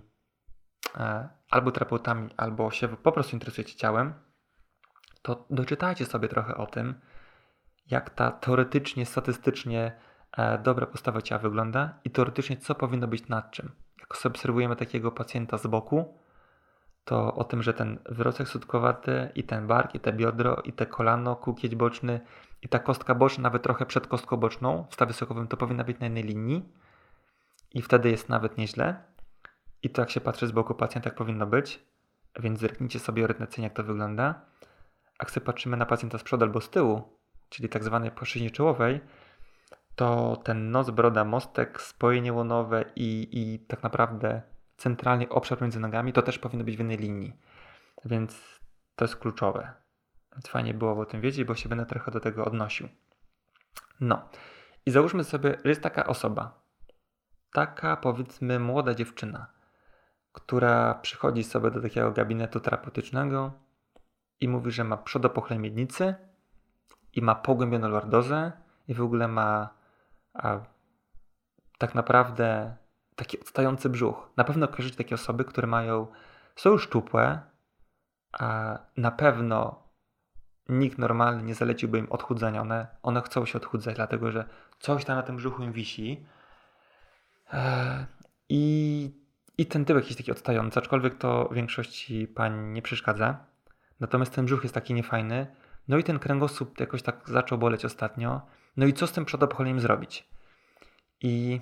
albo 1.50 1.70
terapeutami, 1.70 2.30
albo 2.36 2.70
się 2.70 2.88
po 2.88 3.12
prostu 3.12 3.36
interesujecie 3.36 3.74
ciałem, 3.74 4.14
to 5.22 5.46
doczytajcie 5.50 6.06
sobie 6.06 6.28
trochę 6.28 6.56
o 6.56 6.66
tym, 6.66 6.94
jak 7.90 8.10
ta 8.10 8.30
teoretycznie, 8.30 9.06
statystycznie 9.06 9.92
e, 10.36 10.58
dobra 10.58 10.86
postawa 10.86 11.22
ciała 11.22 11.42
wygląda 11.42 11.98
i 12.04 12.10
teoretycznie 12.10 12.56
co 12.56 12.74
powinno 12.74 13.08
być 13.08 13.28
nad 13.28 13.50
czym. 13.50 13.70
Jak 14.00 14.26
obserwujemy 14.26 14.76
takiego 14.76 15.12
pacjenta 15.12 15.58
z 15.58 15.66
boku, 15.66 16.18
to 17.04 17.34
o 17.34 17.44
tym, 17.44 17.62
że 17.62 17.74
ten 17.74 17.98
wyrostek 18.08 18.48
sutkowaty 18.48 19.32
i 19.34 19.44
ten 19.44 19.66
bark, 19.66 19.94
i 19.94 20.00
te 20.00 20.12
biodro, 20.12 20.56
i 20.64 20.72
te 20.72 20.86
kolano, 20.86 21.36
kółkieć 21.36 21.76
boczny, 21.76 22.20
i 22.62 22.68
ta 22.68 22.78
kostka 22.78 23.14
boczna, 23.14 23.42
nawet 23.42 23.62
trochę 23.62 23.86
przed 23.86 24.06
kostką 24.06 24.36
boczną 24.36 24.86
w 24.90 24.94
stawie 24.94 25.12
sokowym, 25.12 25.48
to 25.48 25.56
powinna 25.56 25.84
być 25.84 25.98
na 25.98 26.06
jednej 26.06 26.24
linii 26.24 26.72
i 27.74 27.82
wtedy 27.82 28.10
jest 28.10 28.28
nawet 28.28 28.58
nieźle. 28.58 29.07
I 29.82 29.90
to 29.90 30.02
jak 30.02 30.10
się 30.10 30.20
patrzy 30.20 30.46
z 30.46 30.52
boku 30.52 30.74
pacjenta, 30.74 31.10
jak 31.10 31.16
powinno 31.16 31.46
być, 31.46 31.84
więc 32.40 32.60
zerknijcie 32.60 32.98
sobie 32.98 33.24
ordynacyjnie, 33.24 33.66
jak 33.66 33.76
to 33.76 33.84
wygląda. 33.84 34.40
A 35.18 35.28
sobie 35.28 35.46
patrzymy 35.46 35.76
na 35.76 35.86
pacjenta 35.86 36.18
z 36.18 36.22
przodu 36.22 36.44
albo 36.44 36.60
z 36.60 36.70
tyłu, 36.70 37.18
czyli 37.48 37.68
tak 37.68 37.84
zwanej 37.84 38.10
płaszczyźnie 38.10 38.50
czołowej, 38.50 39.00
to 39.96 40.36
ten 40.44 40.70
nos, 40.70 40.90
broda, 40.90 41.24
mostek, 41.24 41.82
spojenie 41.82 42.32
łonowe 42.32 42.84
i, 42.96 43.28
i 43.32 43.58
tak 43.58 43.82
naprawdę 43.82 44.42
centralnie 44.76 45.28
obszar 45.28 45.62
między 45.62 45.80
nogami, 45.80 46.12
to 46.12 46.22
też 46.22 46.38
powinno 46.38 46.64
być 46.64 46.76
w 46.76 46.78
jednej 46.78 46.96
linii. 46.96 47.36
Więc 48.04 48.60
to 48.96 49.04
jest 49.04 49.16
kluczowe. 49.16 49.72
Więc 50.32 50.48
fajnie 50.48 50.74
było 50.74 51.00
o 51.00 51.04
tym 51.04 51.20
wiedzieć, 51.20 51.44
bo 51.44 51.54
się 51.54 51.68
będę 51.68 51.86
trochę 51.86 52.10
do 52.10 52.20
tego 52.20 52.44
odnosił. 52.44 52.88
No. 54.00 54.28
I 54.86 54.90
załóżmy 54.90 55.24
sobie, 55.24 55.58
że 55.64 55.68
jest 55.70 55.82
taka 55.82 56.06
osoba, 56.06 56.62
taka 57.52 57.96
powiedzmy 57.96 58.58
młoda 58.58 58.94
dziewczyna, 58.94 59.46
która 60.32 60.94
przychodzi 60.94 61.44
sobie 61.44 61.70
do 61.70 61.82
takiego 61.82 62.12
gabinetu 62.12 62.60
terapeutycznego 62.60 63.52
i 64.40 64.48
mówi, 64.48 64.70
że 64.70 64.84
ma 64.84 64.96
przodopochleję 64.96 65.60
miednicy 65.60 66.14
i 67.12 67.22
ma 67.22 67.34
pogłębioną 67.34 67.88
lordozę 67.88 68.52
i 68.88 68.94
w 68.94 69.02
ogóle 69.02 69.28
ma 69.28 69.74
a, 70.34 70.60
tak 71.78 71.94
naprawdę 71.94 72.76
taki 73.16 73.40
odstający 73.40 73.88
brzuch. 73.88 74.30
Na 74.36 74.44
pewno 74.44 74.68
kojarzycie 74.68 74.96
takie 74.96 75.14
osoby, 75.14 75.44
które 75.44 75.66
mają, 75.66 76.06
są 76.56 76.70
już 76.70 76.82
szczupłe, 76.82 77.40
a 78.32 78.78
na 78.96 79.10
pewno 79.10 79.88
nikt 80.68 80.98
normalny 80.98 81.42
nie 81.42 81.54
zaleciłby 81.54 81.98
im 81.98 82.12
odchudzania. 82.12 82.60
One, 82.60 82.86
one 83.02 83.22
chcą 83.22 83.46
się 83.46 83.58
odchudzać, 83.58 83.96
dlatego 83.96 84.30
że 84.32 84.44
coś 84.78 85.04
tam 85.04 85.16
na 85.16 85.22
tym 85.22 85.36
brzuchu 85.36 85.62
im 85.62 85.72
wisi. 85.72 86.26
Eee, 87.52 88.06
I, 88.48 89.27
I 89.58 89.66
ten 89.66 89.84
typ 89.84 89.96
jakiś 89.96 90.16
taki 90.16 90.32
odstający, 90.32 90.78
aczkolwiek 90.78 91.14
to 91.18 91.48
większości 91.52 92.26
pań 92.26 92.72
nie 92.72 92.82
przeszkadza. 92.82 93.44
Natomiast 94.00 94.34
ten 94.34 94.44
brzuch 94.44 94.62
jest 94.62 94.74
taki 94.74 94.94
niefajny. 94.94 95.46
No 95.88 95.98
i 95.98 96.04
ten 96.04 96.18
kręgosłup 96.18 96.80
jakoś 96.80 97.02
tak 97.02 97.28
zaczął 97.28 97.58
boleć 97.58 97.84
ostatnio. 97.84 98.40
No 98.76 98.86
i 98.86 98.92
co 98.92 99.06
z 99.06 99.12
tym 99.12 99.24
przodopocholeniem 99.24 99.80
zrobić? 99.80 100.28
I 101.20 101.60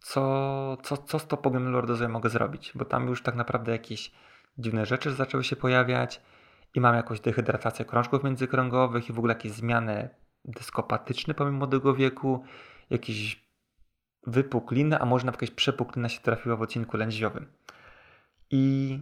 co, 0.00 0.76
co, 0.82 0.96
co 0.96 1.18
z 1.18 1.26
topogiem 1.26 1.72
lordozem 1.72 2.10
mogę 2.10 2.30
zrobić? 2.30 2.72
Bo 2.74 2.84
tam 2.84 3.08
już 3.08 3.22
tak 3.22 3.34
naprawdę 3.34 3.72
jakieś 3.72 4.12
dziwne 4.58 4.86
rzeczy 4.86 5.12
zaczęły 5.12 5.44
się 5.44 5.56
pojawiać 5.56 6.20
i 6.74 6.80
mam 6.80 6.94
jakąś 6.94 7.20
dehydratację 7.20 7.84
krążków 7.84 8.24
międzykręgowych 8.24 9.08
i 9.10 9.12
w 9.12 9.18
ogóle 9.18 9.34
jakieś 9.34 9.52
zmiany 9.52 10.08
dyskopatyczne 10.44 11.34
pomimo 11.34 11.58
młodego 11.58 11.94
wieku, 11.94 12.44
jakieś 12.90 13.45
wypukliny, 14.26 14.98
a 14.98 15.04
może 15.04 15.26
nawet 15.26 15.42
jakaś 15.42 15.54
przepuklina 15.54 16.08
się 16.08 16.20
trafiła 16.20 16.56
w 16.56 16.62
odcinku 16.62 16.96
lędźwiowym. 16.96 17.52
I 18.50 19.00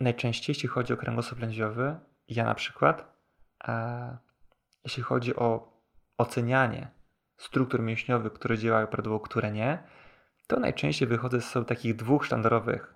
najczęściej, 0.00 0.54
jeśli 0.54 0.68
chodzi 0.68 0.92
o 0.92 0.96
kręgosłup 0.96 1.40
lędźwiowy, 1.40 2.00
ja 2.28 2.44
na 2.44 2.54
przykład, 2.54 3.20
jeśli 4.84 5.02
chodzi 5.02 5.36
o 5.36 5.72
ocenianie 6.18 6.90
struktur 7.36 7.82
mięśniowych, 7.82 8.32
które 8.32 8.58
działają 8.58 8.86
prawidłowo, 8.86 9.20
które 9.20 9.52
nie, 9.52 9.82
to 10.46 10.60
najczęściej 10.60 11.08
wychodzę 11.08 11.40
z 11.40 11.54
takich 11.66 11.96
dwóch 11.96 12.24
sztandarowych 12.24 12.94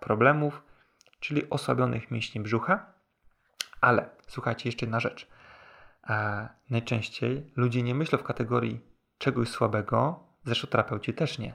problemów, 0.00 0.62
czyli 1.20 1.50
osłabionych 1.50 2.10
mięśni 2.10 2.40
brzucha. 2.40 2.94
Ale 3.80 4.10
słuchajcie, 4.28 4.68
jeszcze 4.68 4.86
jedna 4.86 5.00
rzecz. 5.00 5.28
Najczęściej 6.70 7.52
ludzie 7.56 7.82
nie 7.82 7.94
myślą 7.94 8.18
w 8.18 8.22
kategorii 8.22 8.93
czegoś 9.24 9.48
słabego, 9.48 10.20
zresztą 10.44 10.68
terapeuci 10.68 11.14
też 11.14 11.38
nie, 11.38 11.54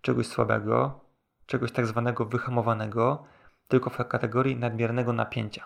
czegoś 0.00 0.26
słabego, 0.26 1.00
czegoś 1.46 1.72
tak 1.72 1.86
zwanego 1.86 2.24
wyhamowanego, 2.24 3.24
tylko 3.68 3.90
w 3.90 3.96
kategorii 3.96 4.56
nadmiernego 4.56 5.12
napięcia. 5.12 5.64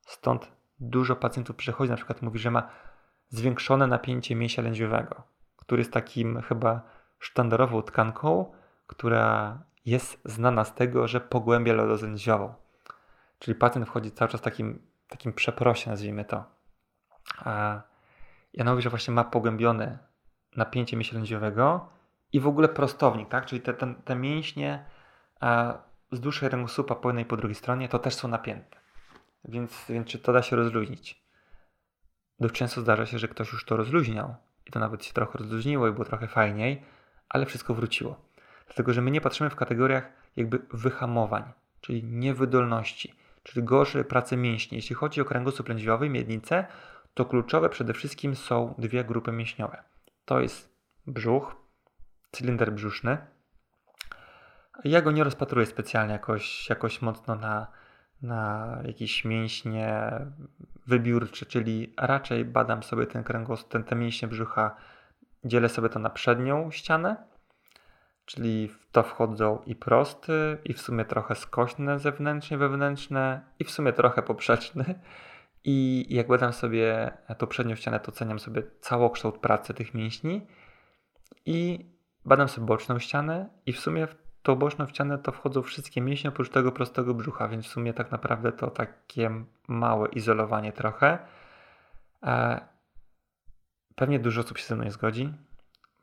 Stąd 0.00 0.52
dużo 0.80 1.16
pacjentów 1.16 1.56
przychodzi, 1.56 1.90
na 1.90 1.96
przykład 1.96 2.22
mówi, 2.22 2.38
że 2.38 2.50
ma 2.50 2.68
zwiększone 3.28 3.86
napięcie 3.86 4.34
mięsia 4.34 4.62
lędźwiowego, 4.62 5.22
który 5.56 5.80
jest 5.80 5.92
takim 5.92 6.42
chyba 6.42 6.80
sztandarową 7.18 7.82
tkanką, 7.82 8.52
która 8.86 9.58
jest 9.86 10.20
znana 10.24 10.64
z 10.64 10.74
tego, 10.74 11.08
że 11.08 11.20
pogłębia 11.20 11.72
lodozę 11.72 12.06
lędźwiową. 12.06 12.54
Czyli 13.38 13.54
pacjent 13.54 13.86
wchodzi 13.86 14.12
cały 14.12 14.30
czas 14.30 14.40
takim, 14.40 14.86
takim 15.08 15.32
przeprosie, 15.32 15.90
nazwijmy 15.90 16.24
to. 16.24 16.44
A 17.38 17.82
ja 18.54 18.64
mówię, 18.64 18.82
że 18.82 18.90
właśnie 18.90 19.14
ma 19.14 19.24
pogłębione 19.24 20.11
napięcie 20.56 20.96
mięśnia 20.96 21.18
lędźwiowego 21.18 21.88
i 22.32 22.40
w 22.40 22.46
ogóle 22.46 22.68
prostownik, 22.68 23.28
tak? 23.28 23.46
Czyli 23.46 23.60
te, 23.60 23.74
te, 23.74 23.94
te 24.04 24.16
mięśnie 24.16 24.84
a, 25.40 25.78
z 26.12 26.20
dłuższej 26.20 26.48
kręgosłupa 26.48 26.94
po 26.94 27.08
jednej 27.08 27.24
i 27.24 27.28
po 27.28 27.36
drugiej 27.36 27.54
stronie 27.54 27.88
to 27.88 27.98
też 27.98 28.14
są 28.14 28.28
napięte. 28.28 28.76
Więc, 29.44 29.84
więc 29.88 30.08
czy 30.08 30.18
to 30.18 30.32
da 30.32 30.42
się 30.42 30.56
rozluźnić? 30.56 31.22
Dość 32.40 32.54
często 32.54 32.80
zdarza 32.80 33.06
się, 33.06 33.18
że 33.18 33.28
ktoś 33.28 33.52
już 33.52 33.64
to 33.64 33.76
rozluźniał 33.76 34.34
i 34.66 34.70
to 34.70 34.80
nawet 34.80 35.04
się 35.04 35.12
trochę 35.12 35.38
rozluźniło 35.38 35.88
i 35.88 35.92
było 35.92 36.04
trochę 36.04 36.28
fajniej, 36.28 36.82
ale 37.28 37.46
wszystko 37.46 37.74
wróciło. 37.74 38.20
Dlatego, 38.66 38.92
że 38.92 39.02
my 39.02 39.10
nie 39.10 39.20
patrzymy 39.20 39.50
w 39.50 39.56
kategoriach 39.56 40.12
jakby 40.36 40.58
wyhamowań, 40.72 41.42
czyli 41.80 42.04
niewydolności 42.04 43.22
czyli 43.42 43.66
gorszej 43.66 44.04
pracy 44.04 44.36
mięśni. 44.36 44.76
Jeśli 44.76 44.96
chodzi 44.96 45.20
o 45.20 45.24
kręgosłup 45.24 45.68
lędźwiowy, 45.68 46.08
miednicę, 46.08 46.66
to 47.14 47.24
kluczowe 47.24 47.68
przede 47.68 47.92
wszystkim 47.92 48.36
są 48.36 48.74
dwie 48.78 49.04
grupy 49.04 49.32
mięśniowe. 49.32 49.82
To 50.32 50.40
jest 50.40 50.76
brzuch, 51.06 51.56
cylinder 52.30 52.72
brzuszny. 52.72 53.18
Ja 54.84 55.02
go 55.02 55.12
nie 55.12 55.24
rozpatruję 55.24 55.66
specjalnie 55.66 56.12
jakoś, 56.12 56.68
jakoś 56.68 57.02
mocno 57.02 57.34
na, 57.34 57.66
na 58.22 58.78
jakieś 58.84 59.24
mięśnie 59.24 60.10
wybiórcze, 60.86 61.46
czyli 61.46 61.94
raczej 61.98 62.44
badam 62.44 62.82
sobie 62.82 63.06
ten 63.06 63.24
kręgosłup, 63.24 63.68
ten, 63.68 63.84
te 63.84 63.96
mięśnie 63.96 64.28
brzucha, 64.28 64.76
dzielę 65.44 65.68
sobie 65.68 65.88
to 65.88 65.98
na 65.98 66.10
przednią 66.10 66.70
ścianę 66.70 67.16
czyli 68.24 68.68
w 68.68 68.90
to 68.92 69.02
wchodzą 69.02 69.62
i 69.66 69.76
prosty, 69.76 70.58
i 70.64 70.72
w 70.72 70.80
sumie 70.80 71.04
trochę 71.04 71.34
skośne 71.34 71.98
zewnętrznie, 71.98 72.58
wewnętrzne, 72.58 73.40
i 73.58 73.64
w 73.64 73.70
sumie 73.70 73.92
trochę 73.92 74.22
poprzeczny. 74.22 74.84
I 75.64 76.06
jak 76.10 76.28
badam 76.28 76.52
sobie 76.52 77.12
tą 77.38 77.46
przednią 77.46 77.74
ścianę, 77.74 78.00
to 78.00 78.12
oceniam 78.12 78.38
sobie 78.38 78.62
całokształt 78.80 79.38
pracy 79.38 79.74
tych 79.74 79.94
mięśni 79.94 80.46
i 81.46 81.86
badam 82.24 82.48
sobie 82.48 82.66
boczną 82.66 82.98
ścianę 82.98 83.48
i 83.66 83.72
w 83.72 83.80
sumie 83.80 84.08
tą 84.42 84.56
boczną 84.56 84.86
ścianę 84.86 85.18
to 85.18 85.32
wchodzą 85.32 85.62
wszystkie 85.62 86.00
mięśnie 86.00 86.30
oprócz 86.30 86.50
tego 86.50 86.72
prostego 86.72 87.14
brzucha, 87.14 87.48
więc 87.48 87.66
w 87.66 87.68
sumie 87.68 87.94
tak 87.94 88.12
naprawdę 88.12 88.52
to 88.52 88.70
takie 88.70 89.44
małe 89.68 90.08
izolowanie 90.08 90.72
trochę. 90.72 91.18
E, 92.22 92.60
pewnie 93.94 94.18
dużo 94.18 94.40
osób 94.40 94.58
się 94.58 94.66
ze 94.66 94.74
mną 94.74 94.84
nie 94.84 94.90
zgodzi, 94.90 95.34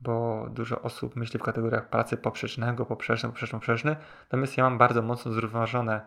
bo 0.01 0.45
dużo 0.49 0.82
osób 0.82 1.16
myśli 1.16 1.39
w 1.39 1.43
kategoriach 1.43 1.89
pracy 1.89 2.18
poprzecznego, 2.18 2.86
poprzeczny, 2.86 3.30
poprzeczny, 3.30 3.60
poprzeczny. 3.60 3.95
Natomiast 4.22 4.57
ja 4.57 4.64
mam 4.64 4.78
bardzo 4.78 5.01
mocno 5.01 5.32
zrównoważone 5.32 6.01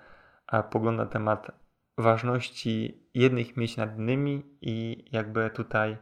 e, 0.53 0.62
pogląd 0.62 0.98
na 0.98 1.07
temat 1.07 1.50
ważności 1.99 3.03
jednych 3.14 3.57
mięśni 3.57 3.80
nad 3.80 3.99
innymi 3.99 4.43
i 4.61 5.05
jakby 5.12 5.51
tutaj 5.51 5.97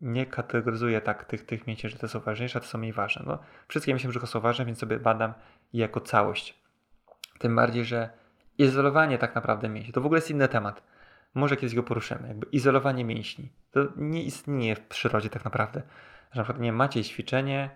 nie 0.00 0.26
kategoryzuję 0.26 1.00
tak 1.00 1.24
tych, 1.24 1.46
tych 1.46 1.66
mięśni, 1.66 1.90
że 1.90 1.98
te 1.98 2.08
są 2.08 2.20
ważniejsze, 2.20 2.58
a 2.58 2.60
te 2.60 2.66
są 2.66 2.78
mniej 2.78 2.92
ważne. 2.92 3.22
No, 3.26 3.38
wszystkie 3.68 3.92
mięśnie 3.92 4.10
brzucha 4.10 4.26
są 4.26 4.40
ważne, 4.40 4.64
więc 4.64 4.78
sobie 4.78 4.98
badam 4.98 5.34
je 5.72 5.80
jako 5.80 6.00
całość. 6.00 6.58
Tym 7.38 7.56
bardziej, 7.56 7.84
że 7.84 8.10
izolowanie 8.58 9.18
tak 9.18 9.34
naprawdę 9.34 9.68
mięśni 9.68 9.92
to 9.92 10.00
w 10.00 10.06
ogóle 10.06 10.18
jest 10.18 10.30
inny 10.30 10.48
temat. 10.48 10.82
Może 11.34 11.56
kiedyś 11.56 11.74
go 11.74 11.82
poruszymy. 11.82 12.28
Jakby 12.28 12.46
izolowanie 12.52 13.04
mięśni. 13.04 13.52
To 13.70 13.80
nie 13.96 14.22
istnieje 14.22 14.76
w 14.76 14.80
przyrodzie 14.80 15.30
tak 15.30 15.44
naprawdę. 15.44 15.82
Że 16.32 16.40
na 16.40 16.44
przykład 16.44 16.62
nie 16.62 16.72
macie 16.72 17.04
ćwiczenie 17.04 17.70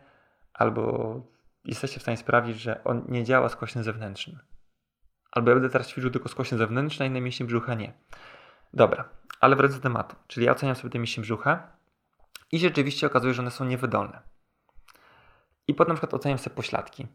albo 0.54 1.22
jesteście 1.64 1.98
w 1.98 2.02
stanie 2.02 2.16
sprawić, 2.16 2.60
że 2.60 2.84
on 2.84 3.04
nie 3.08 3.24
działa 3.24 3.48
skośny 3.48 3.82
zewnętrzny. 3.82 4.38
Albo 5.32 5.50
ja 5.50 5.54
będę 5.54 5.70
teraz 5.70 5.88
ćwiczył 5.88 6.10
tylko 6.10 6.28
skośny 6.28 6.58
zewnętrzny, 6.58 7.04
a 7.04 7.08
inne 7.08 7.20
mięśnie 7.20 7.46
brzucha 7.46 7.74
nie. 7.74 7.92
Dobra, 8.72 9.08
ale 9.40 9.56
wracając 9.56 9.76
do 9.76 9.82
tematu. 9.82 10.16
Czyli 10.26 10.46
ja 10.46 10.52
oceniam 10.52 10.76
sobie 10.76 10.90
te 10.90 10.98
mięśnie 10.98 11.22
brzucha 11.22 11.72
i 12.52 12.58
rzeczywiście 12.58 13.06
okazuje, 13.06 13.34
że 13.34 13.42
one 13.42 13.50
są 13.50 13.64
niewydolne. 13.64 14.20
I 15.68 15.74
potem 15.74 15.88
na 15.88 15.94
przykład 15.94 16.14
oceniam 16.14 16.38
sobie 16.38 16.56
pośladki. 16.56 17.06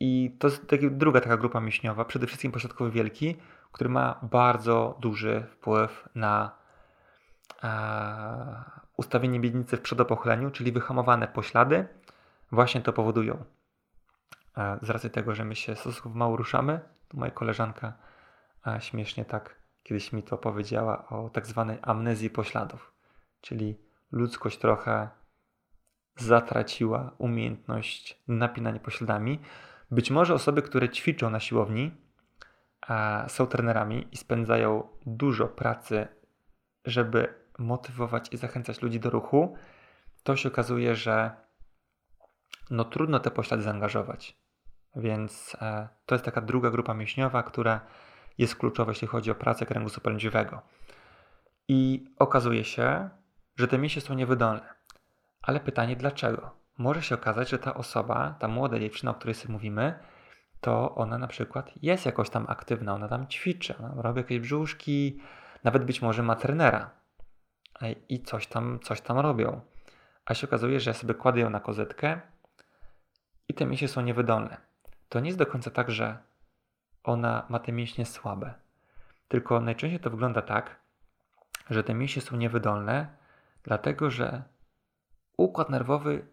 I 0.00 0.36
to 0.38 0.48
jest 0.48 0.68
taka, 0.68 0.82
druga 0.90 1.20
taka 1.20 1.36
grupa 1.36 1.60
mięśniowa, 1.60 2.04
przede 2.04 2.26
wszystkim 2.26 2.52
pośladkowy 2.52 2.90
wielki, 2.90 3.36
który 3.72 3.90
ma 3.90 4.20
bardzo 4.22 4.98
duży 5.00 5.46
wpływ 5.50 6.08
na 6.14 6.50
e, 7.62 8.64
ustawienie 8.96 9.40
miednicy 9.40 9.76
w 9.76 9.80
przodopochyleniu, 9.80 10.50
czyli 10.50 10.72
wyhamowane 10.72 11.28
poślady 11.28 11.88
właśnie 12.52 12.80
to 12.80 12.92
powodują. 12.92 13.44
E, 14.56 14.78
z 14.82 14.90
racji 14.90 15.10
tego, 15.10 15.34
że 15.34 15.44
my 15.44 15.56
się 15.56 15.76
stosunkowo 15.76 16.18
mało 16.18 16.36
ruszamy, 16.36 16.80
moja 17.12 17.30
koleżanka 17.30 17.92
śmiesznie 18.78 19.24
tak 19.24 19.60
kiedyś 19.82 20.12
mi 20.12 20.22
to 20.22 20.38
powiedziała 20.38 21.08
o 21.08 21.30
tak 21.30 21.46
zwanej 21.46 21.78
amnezji 21.82 22.30
pośladów, 22.30 22.92
czyli 23.40 23.80
ludzkość 24.12 24.58
trochę 24.58 25.08
zatraciła 26.16 27.14
umiejętność 27.18 28.22
napinania 28.28 28.80
pośladami. 28.80 29.40
Być 29.90 30.10
może 30.10 30.34
osoby, 30.34 30.62
które 30.62 30.88
ćwiczą 30.88 31.30
na 31.30 31.40
siłowni, 31.40 31.94
są 33.28 33.46
trenerami 33.46 34.08
i 34.12 34.16
spędzają 34.16 34.88
dużo 35.06 35.48
pracy, 35.48 36.08
żeby 36.84 37.34
motywować 37.58 38.32
i 38.32 38.36
zachęcać 38.36 38.82
ludzi 38.82 39.00
do 39.00 39.10
ruchu, 39.10 39.56
to 40.22 40.36
się 40.36 40.48
okazuje, 40.48 40.94
że 40.94 41.30
no 42.70 42.84
trudno 42.84 43.20
te 43.20 43.30
poślady 43.30 43.62
zaangażować. 43.62 44.45
Więc 44.96 45.56
e, 45.60 45.88
to 46.06 46.14
jest 46.14 46.24
taka 46.24 46.40
druga 46.40 46.70
grupa 46.70 46.94
mięśniowa, 46.94 47.42
która 47.42 47.80
jest 48.38 48.56
kluczowa, 48.56 48.90
jeśli 48.90 49.08
chodzi 49.08 49.30
o 49.30 49.34
pracę 49.34 49.66
kręgu 49.66 49.90
pędziowego. 50.02 50.62
I 51.68 52.04
okazuje 52.18 52.64
się, 52.64 53.10
że 53.56 53.68
te 53.68 53.78
mięśnie 53.78 54.02
są 54.02 54.14
niewydolne. 54.14 54.74
Ale 55.42 55.60
pytanie 55.60 55.96
dlaczego? 55.96 56.50
Może 56.78 57.02
się 57.02 57.14
okazać, 57.14 57.50
że 57.50 57.58
ta 57.58 57.74
osoba, 57.74 58.34
ta 58.38 58.48
młoda 58.48 58.78
dziewczyna, 58.78 59.10
o 59.10 59.14
której 59.14 59.34
sobie 59.34 59.52
mówimy, 59.52 59.98
to 60.60 60.94
ona 60.94 61.18
na 61.18 61.26
przykład 61.26 61.70
jest 61.82 62.06
jakoś 62.06 62.30
tam 62.30 62.46
aktywna, 62.48 62.94
ona 62.94 63.08
tam 63.08 63.26
ćwiczy, 63.26 63.74
ona 63.78 64.02
robi 64.02 64.18
jakieś 64.18 64.38
brzuszki, 64.38 65.20
nawet 65.64 65.84
być 65.84 66.02
może 66.02 66.22
ma 66.22 66.36
trenera 66.36 66.90
i 68.08 68.22
coś 68.22 68.46
tam, 68.46 68.78
coś 68.82 69.00
tam 69.00 69.18
robią. 69.18 69.60
A 70.24 70.34
się 70.34 70.46
okazuje, 70.46 70.80
że 70.80 70.90
ja 70.90 70.94
sobie 70.94 71.14
kładę 71.14 71.40
ją 71.40 71.50
na 71.50 71.60
kozetkę 71.60 72.20
i 73.48 73.54
te 73.54 73.66
mięśnie 73.66 73.88
są 73.88 74.00
niewydolne. 74.00 74.65
To 75.08 75.20
nie 75.20 75.26
jest 75.26 75.38
do 75.38 75.46
końca 75.46 75.70
tak, 75.70 75.90
że 75.90 76.18
ona 77.04 77.46
ma 77.48 77.58
te 77.58 77.72
mięśnie 77.72 78.06
słabe. 78.06 78.54
Tylko 79.28 79.60
najczęściej 79.60 80.00
to 80.00 80.10
wygląda 80.10 80.42
tak, 80.42 80.76
że 81.70 81.84
te 81.84 81.94
mięśnie 81.94 82.22
są 82.22 82.36
niewydolne, 82.36 83.16
dlatego 83.62 84.10
że 84.10 84.42
układ 85.36 85.70
nerwowy 85.70 86.26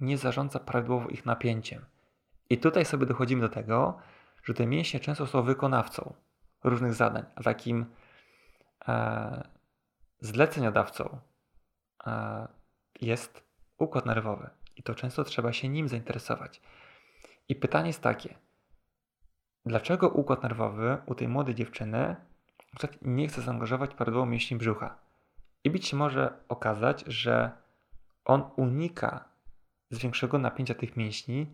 nie 0.00 0.18
zarządza 0.18 0.58
prawidłowo 0.58 1.08
ich 1.08 1.26
napięciem. 1.26 1.84
I 2.50 2.58
tutaj 2.58 2.84
sobie 2.84 3.06
dochodzimy 3.06 3.42
do 3.42 3.48
tego, 3.48 3.98
że 4.44 4.54
te 4.54 4.66
mięśnie 4.66 5.00
często 5.00 5.26
są 5.26 5.42
wykonawcą 5.42 6.14
różnych 6.64 6.94
zadań, 6.94 7.24
a 7.36 7.42
takim 7.42 7.86
e, 8.88 9.48
zleceniodawcą 10.20 11.18
e, 12.06 12.48
jest 13.00 13.44
układ 13.78 14.06
nerwowy. 14.06 14.50
I 14.76 14.82
to 14.82 14.94
często 14.94 15.24
trzeba 15.24 15.52
się 15.52 15.68
nim 15.68 15.88
zainteresować. 15.88 16.60
I 17.48 17.56
pytanie 17.56 17.86
jest 17.86 18.02
takie: 18.02 18.34
dlaczego 19.66 20.08
układ 20.08 20.42
nerwowy 20.42 20.98
u 21.06 21.14
tej 21.14 21.28
młodej 21.28 21.54
dziewczyny 21.54 22.16
nie 23.02 23.28
chce 23.28 23.42
zaangażować 23.42 23.94
prawidłowo 23.94 24.26
mięśni 24.26 24.56
brzucha? 24.56 24.98
I 25.64 25.70
być 25.70 25.92
może 25.92 26.44
okazać, 26.48 27.04
że 27.06 27.50
on 28.24 28.50
unika 28.56 29.24
zwiększonego 29.90 30.38
napięcia 30.38 30.74
tych 30.74 30.96
mięśni, 30.96 31.46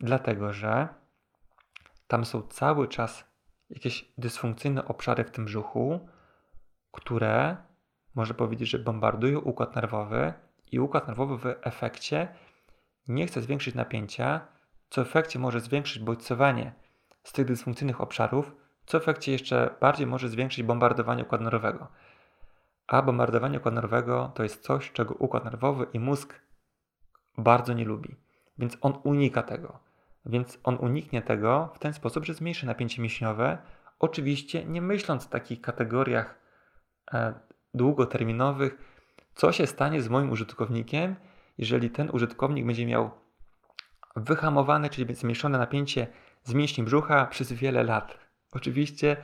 dlatego 0.00 0.52
że 0.52 0.88
tam 2.06 2.24
są 2.24 2.42
cały 2.42 2.88
czas 2.88 3.24
jakieś 3.70 4.12
dysfunkcyjne 4.18 4.84
obszary 4.84 5.24
w 5.24 5.30
tym 5.30 5.44
brzuchu, 5.44 6.08
które 6.92 7.56
można 8.14 8.34
powiedzieć, 8.34 8.70
że 8.70 8.78
bombardują 8.78 9.40
układ 9.40 9.76
nerwowy 9.76 10.32
i 10.72 10.80
układ 10.80 11.08
nerwowy 11.08 11.38
w 11.38 11.56
efekcie 11.62 12.28
nie 13.08 13.26
chce 13.26 13.42
zwiększyć 13.42 13.74
napięcia, 13.74 14.46
co 14.94 15.04
w 15.04 15.06
efekcie 15.06 15.38
może 15.38 15.60
zwiększyć 15.60 16.02
bodźcowanie 16.02 16.72
z 17.22 17.32
tych 17.32 17.46
dysfunkcyjnych 17.46 18.00
obszarów, 18.00 18.52
co 18.86 19.00
w 19.00 19.02
efekcie 19.02 19.32
jeszcze 19.32 19.74
bardziej 19.80 20.06
może 20.06 20.28
zwiększyć 20.28 20.64
bombardowanie 20.64 21.22
układu 21.22 21.44
nerwowego. 21.44 21.88
A 22.86 23.02
bombardowanie 23.02 23.58
układu 23.58 23.74
nerwowego 23.74 24.32
to 24.34 24.42
jest 24.42 24.62
coś, 24.62 24.92
czego 24.92 25.14
układ 25.14 25.44
nerwowy 25.44 25.86
i 25.92 26.00
mózg 26.00 26.40
bardzo 27.38 27.72
nie 27.72 27.84
lubi. 27.84 28.16
Więc 28.58 28.78
on 28.80 28.98
unika 29.04 29.42
tego. 29.42 29.78
Więc 30.26 30.58
on 30.64 30.76
uniknie 30.80 31.22
tego 31.22 31.72
w 31.74 31.78
ten 31.78 31.94
sposób, 31.94 32.24
że 32.24 32.34
zmniejszy 32.34 32.66
napięcie 32.66 33.02
mięśniowe, 33.02 33.58
oczywiście 33.98 34.64
nie 34.64 34.82
myśląc 34.82 35.24
w 35.24 35.28
takich 35.28 35.60
kategoriach 35.60 36.38
e, 37.12 37.34
długoterminowych, 37.74 38.78
co 39.34 39.52
się 39.52 39.66
stanie 39.66 40.02
z 40.02 40.08
moim 40.08 40.30
użytkownikiem, 40.30 41.16
jeżeli 41.58 41.90
ten 41.90 42.10
użytkownik 42.10 42.66
będzie 42.66 42.86
miał 42.86 43.23
wyhamowane, 44.16 44.90
czyli 44.90 45.14
zmniejszone 45.14 45.58
napięcie 45.58 46.06
z 46.42 46.54
mięśni 46.54 46.84
brzucha 46.84 47.26
przez 47.26 47.52
wiele 47.52 47.82
lat. 47.82 48.18
Oczywiście 48.52 49.16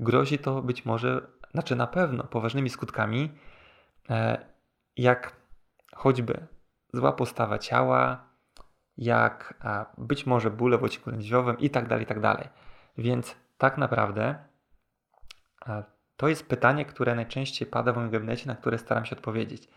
grozi 0.00 0.38
to 0.38 0.62
być 0.62 0.84
może, 0.84 1.26
znaczy 1.50 1.76
na 1.76 1.86
pewno 1.86 2.24
poważnymi 2.24 2.70
skutkami, 2.70 3.32
e, 4.10 4.46
jak 4.96 5.36
choćby 5.94 6.46
zła 6.92 7.12
postawa 7.12 7.58
ciała, 7.58 8.28
jak 8.96 9.54
być 9.98 10.26
może 10.26 10.50
bóle 10.50 10.78
w 10.78 10.84
odcinku 10.84 11.10
lędźwiowym 11.10 11.58
i 11.58 11.70
tak 11.70 11.88
tak 12.06 12.20
dalej. 12.20 12.48
Więc 12.98 13.36
tak 13.58 13.78
naprawdę 13.78 14.34
to 16.16 16.28
jest 16.28 16.48
pytanie, 16.48 16.84
które 16.84 17.14
najczęściej 17.14 17.68
pada 17.68 17.92
w 17.92 17.96
moim 17.96 18.10
gabinecie, 18.10 18.46
na 18.46 18.54
które 18.54 18.78
staram 18.78 19.04
się 19.04 19.16
odpowiedzieć. 19.16 19.68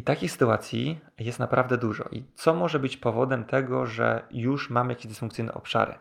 I 0.00 0.02
takich 0.02 0.32
sytuacji 0.32 1.00
jest 1.18 1.38
naprawdę 1.38 1.78
dużo. 1.78 2.04
I 2.10 2.24
co 2.34 2.54
może 2.54 2.78
być 2.78 2.96
powodem 2.96 3.44
tego, 3.44 3.86
że 3.86 4.26
już 4.30 4.70
mamy 4.70 4.92
jakieś 4.92 5.06
dysfunkcyjne 5.06 5.54
obszary? 5.54 5.98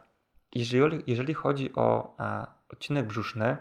Jeżeli, 0.56 1.04
jeżeli 1.08 1.34
chodzi 1.34 1.76
o 1.76 2.16
a, 2.18 2.48
odcinek 2.70 3.08
brzuszny, 3.08 3.58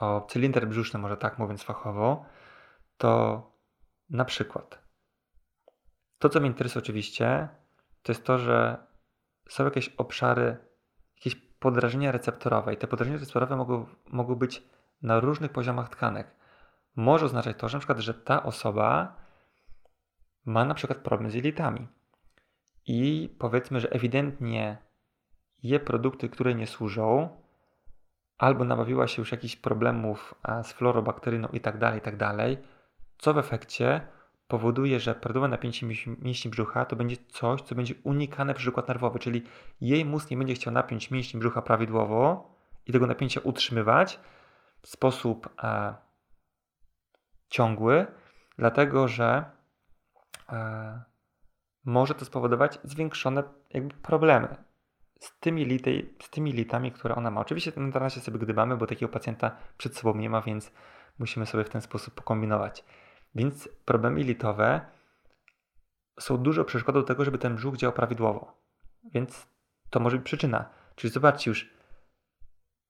o 0.00 0.26
cylinder 0.30 0.68
brzuszny, 0.68 1.00
może 1.00 1.16
tak 1.16 1.38
mówiąc 1.38 1.62
fachowo, 1.62 2.24
to 2.98 3.42
na 4.10 4.24
przykład 4.24 4.78
to, 6.18 6.28
co 6.28 6.40
mnie 6.40 6.48
interesuje 6.48 6.82
oczywiście, 6.82 7.48
to 8.02 8.12
jest 8.12 8.24
to, 8.24 8.38
że 8.38 8.86
są 9.48 9.64
jakieś 9.64 9.88
obszary, 9.88 10.56
jakieś 11.16 11.34
podrażnienia 11.34 12.12
receptorowe 12.12 12.74
i 12.74 12.76
te 12.76 12.86
podrażnienia 12.86 13.18
receptorowe 13.18 13.56
mogą, 13.56 13.86
mogą 14.08 14.34
być 14.34 14.62
na 15.02 15.20
różnych 15.20 15.52
poziomach 15.52 15.88
tkanek. 15.88 16.36
Może 16.96 17.26
oznaczać 17.26 17.56
to, 17.56 17.68
że 17.68 17.76
na 17.76 17.80
przykład, 17.80 17.98
że 17.98 18.14
ta 18.14 18.42
osoba 18.42 19.16
ma 20.44 20.64
na 20.64 20.74
przykład 20.74 20.98
problem 20.98 21.30
z 21.30 21.34
jelitami. 21.34 21.88
I 22.86 23.34
powiedzmy, 23.38 23.80
że 23.80 23.90
ewidentnie 23.90 24.78
je 25.62 25.80
produkty, 25.80 26.28
które 26.28 26.54
nie 26.54 26.66
służą, 26.66 27.28
albo 28.38 28.64
nabawiła 28.64 29.06
się 29.06 29.22
już 29.22 29.32
jakichś 29.32 29.56
problemów 29.56 30.34
z 30.62 30.72
florobakteryną 30.72 31.48
i 31.48 31.60
tak 31.60 31.78
dalej, 31.78 31.98
i 31.98 32.02
tak 32.02 32.16
dalej, 32.16 32.58
co 33.18 33.34
w 33.34 33.38
efekcie 33.38 34.00
powoduje, 34.48 35.00
że 35.00 35.14
prawidłowe 35.14 35.48
napięcie 35.48 35.86
mięśni 36.18 36.50
brzucha 36.50 36.84
to 36.84 36.96
będzie 36.96 37.16
coś, 37.28 37.62
co 37.62 37.74
będzie 37.74 37.94
unikane 38.04 38.54
przez 38.54 38.68
układ 38.68 38.88
nerwowy, 38.88 39.18
czyli 39.18 39.42
jej 39.80 40.04
mózg 40.04 40.30
nie 40.30 40.36
będzie 40.36 40.54
chciał 40.54 40.72
napiąć 40.72 41.10
mięśni 41.10 41.40
brzucha 41.40 41.62
prawidłowo 41.62 42.50
i 42.86 42.92
tego 42.92 43.06
napięcia 43.06 43.40
utrzymywać 43.40 44.20
w 44.82 44.88
sposób 44.88 45.48
ciągły, 47.48 48.06
dlatego 48.58 49.08
że 49.08 49.44
e, 50.48 51.02
może 51.84 52.14
to 52.14 52.24
spowodować 52.24 52.78
zwiększone 52.84 53.42
jakby 53.70 53.94
problemy 53.94 54.56
z 55.20 55.38
tymi, 55.40 55.64
lity, 55.64 56.14
z 56.22 56.30
tymi 56.30 56.52
litami, 56.52 56.92
które 56.92 57.14
ona 57.14 57.30
ma. 57.30 57.40
Oczywiście 57.40 57.72
na 57.76 57.98
razie 57.98 58.20
sobie 58.20 58.38
gdybamy, 58.38 58.76
bo 58.76 58.86
takiego 58.86 59.12
pacjenta 59.12 59.56
przed 59.78 59.96
sobą 59.96 60.18
nie 60.18 60.30
ma, 60.30 60.42
więc 60.42 60.72
musimy 61.18 61.46
sobie 61.46 61.64
w 61.64 61.68
ten 61.70 61.80
sposób 61.80 62.14
pokombinować. 62.14 62.84
Więc 63.34 63.68
problemy 63.84 64.22
litowe 64.22 64.80
są 66.20 66.36
dużo 66.36 66.64
przeszkodą 66.64 67.00
do 67.00 67.06
tego, 67.06 67.24
żeby 67.24 67.38
ten 67.38 67.56
brzuch 67.56 67.76
działał 67.76 67.94
prawidłowo. 67.94 68.62
Więc 69.04 69.46
to 69.90 70.00
może 70.00 70.16
być 70.16 70.26
przyczyna. 70.26 70.70
Czyli 70.94 71.12
zobaczcie 71.12 71.50
już, 71.50 71.70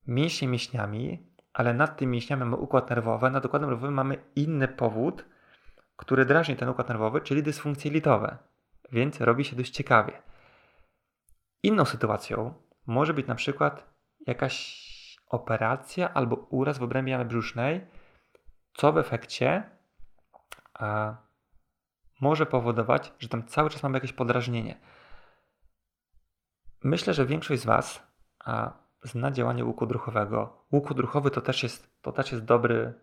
mięśnie 0.07 0.49
mięśniami, 0.49 1.27
ale 1.57 1.75
nad 1.75 1.97
tym 1.97 2.11
mięśniami 2.11 2.41
mamy 2.41 2.57
układ 2.57 2.91
nerwowy, 2.91 3.31
nad 3.31 3.45
układem 3.47 3.71
nerwowym 3.71 3.95
mamy 3.95 4.17
inny 4.35 4.69
powód, 4.69 5.25
który 5.97 6.25
drażni 6.25 6.57
ten 6.57 6.69
układ 6.69 6.89
nerwowy, 6.89 7.21
czyli 7.21 7.43
dysfunkcje 7.43 7.91
litowe. 7.91 8.39
Więc 8.93 9.21
robi 9.21 9.45
się 9.45 9.57
dość 9.57 9.71
ciekawie. 9.71 10.23
Inną 11.63 11.85
sytuacją 11.85 12.55
może 12.87 13.15
być 13.15 13.27
na 13.27 13.35
przykład 13.35 13.95
jakaś 14.27 14.87
operacja 15.29 16.15
albo 16.15 16.37
uraz 16.37 16.79
w 16.79 16.83
obrębie 16.83 17.13
jamy 17.13 17.25
brzusznej, 17.25 17.87
co 18.75 18.93
w 18.93 18.99
efekcie 18.99 19.71
a, 20.75 21.17
może 22.21 22.47
powodować, 22.47 23.13
że 23.19 23.29
tam 23.29 23.47
cały 23.47 23.71
czas 23.71 23.83
mamy 23.83 23.97
jakieś 23.97 24.13
podrażnienie. 24.13 24.81
Myślę, 26.85 27.15
że 27.15 27.27
większość 27.27 27.63
z 27.63 27.67
Was 27.67 28.03
a, 28.39 28.86
zna 29.07 29.31
działanie 29.31 29.65
łuku 29.65 29.87
druchowego. 29.87 30.65
Łuk 30.73 30.95
druchowy 30.95 31.31
to 31.31 31.41
też, 31.41 31.63
jest, 31.63 32.03
to 32.03 32.13
też 32.13 32.33
jest 32.33 32.45
dobry 32.45 32.95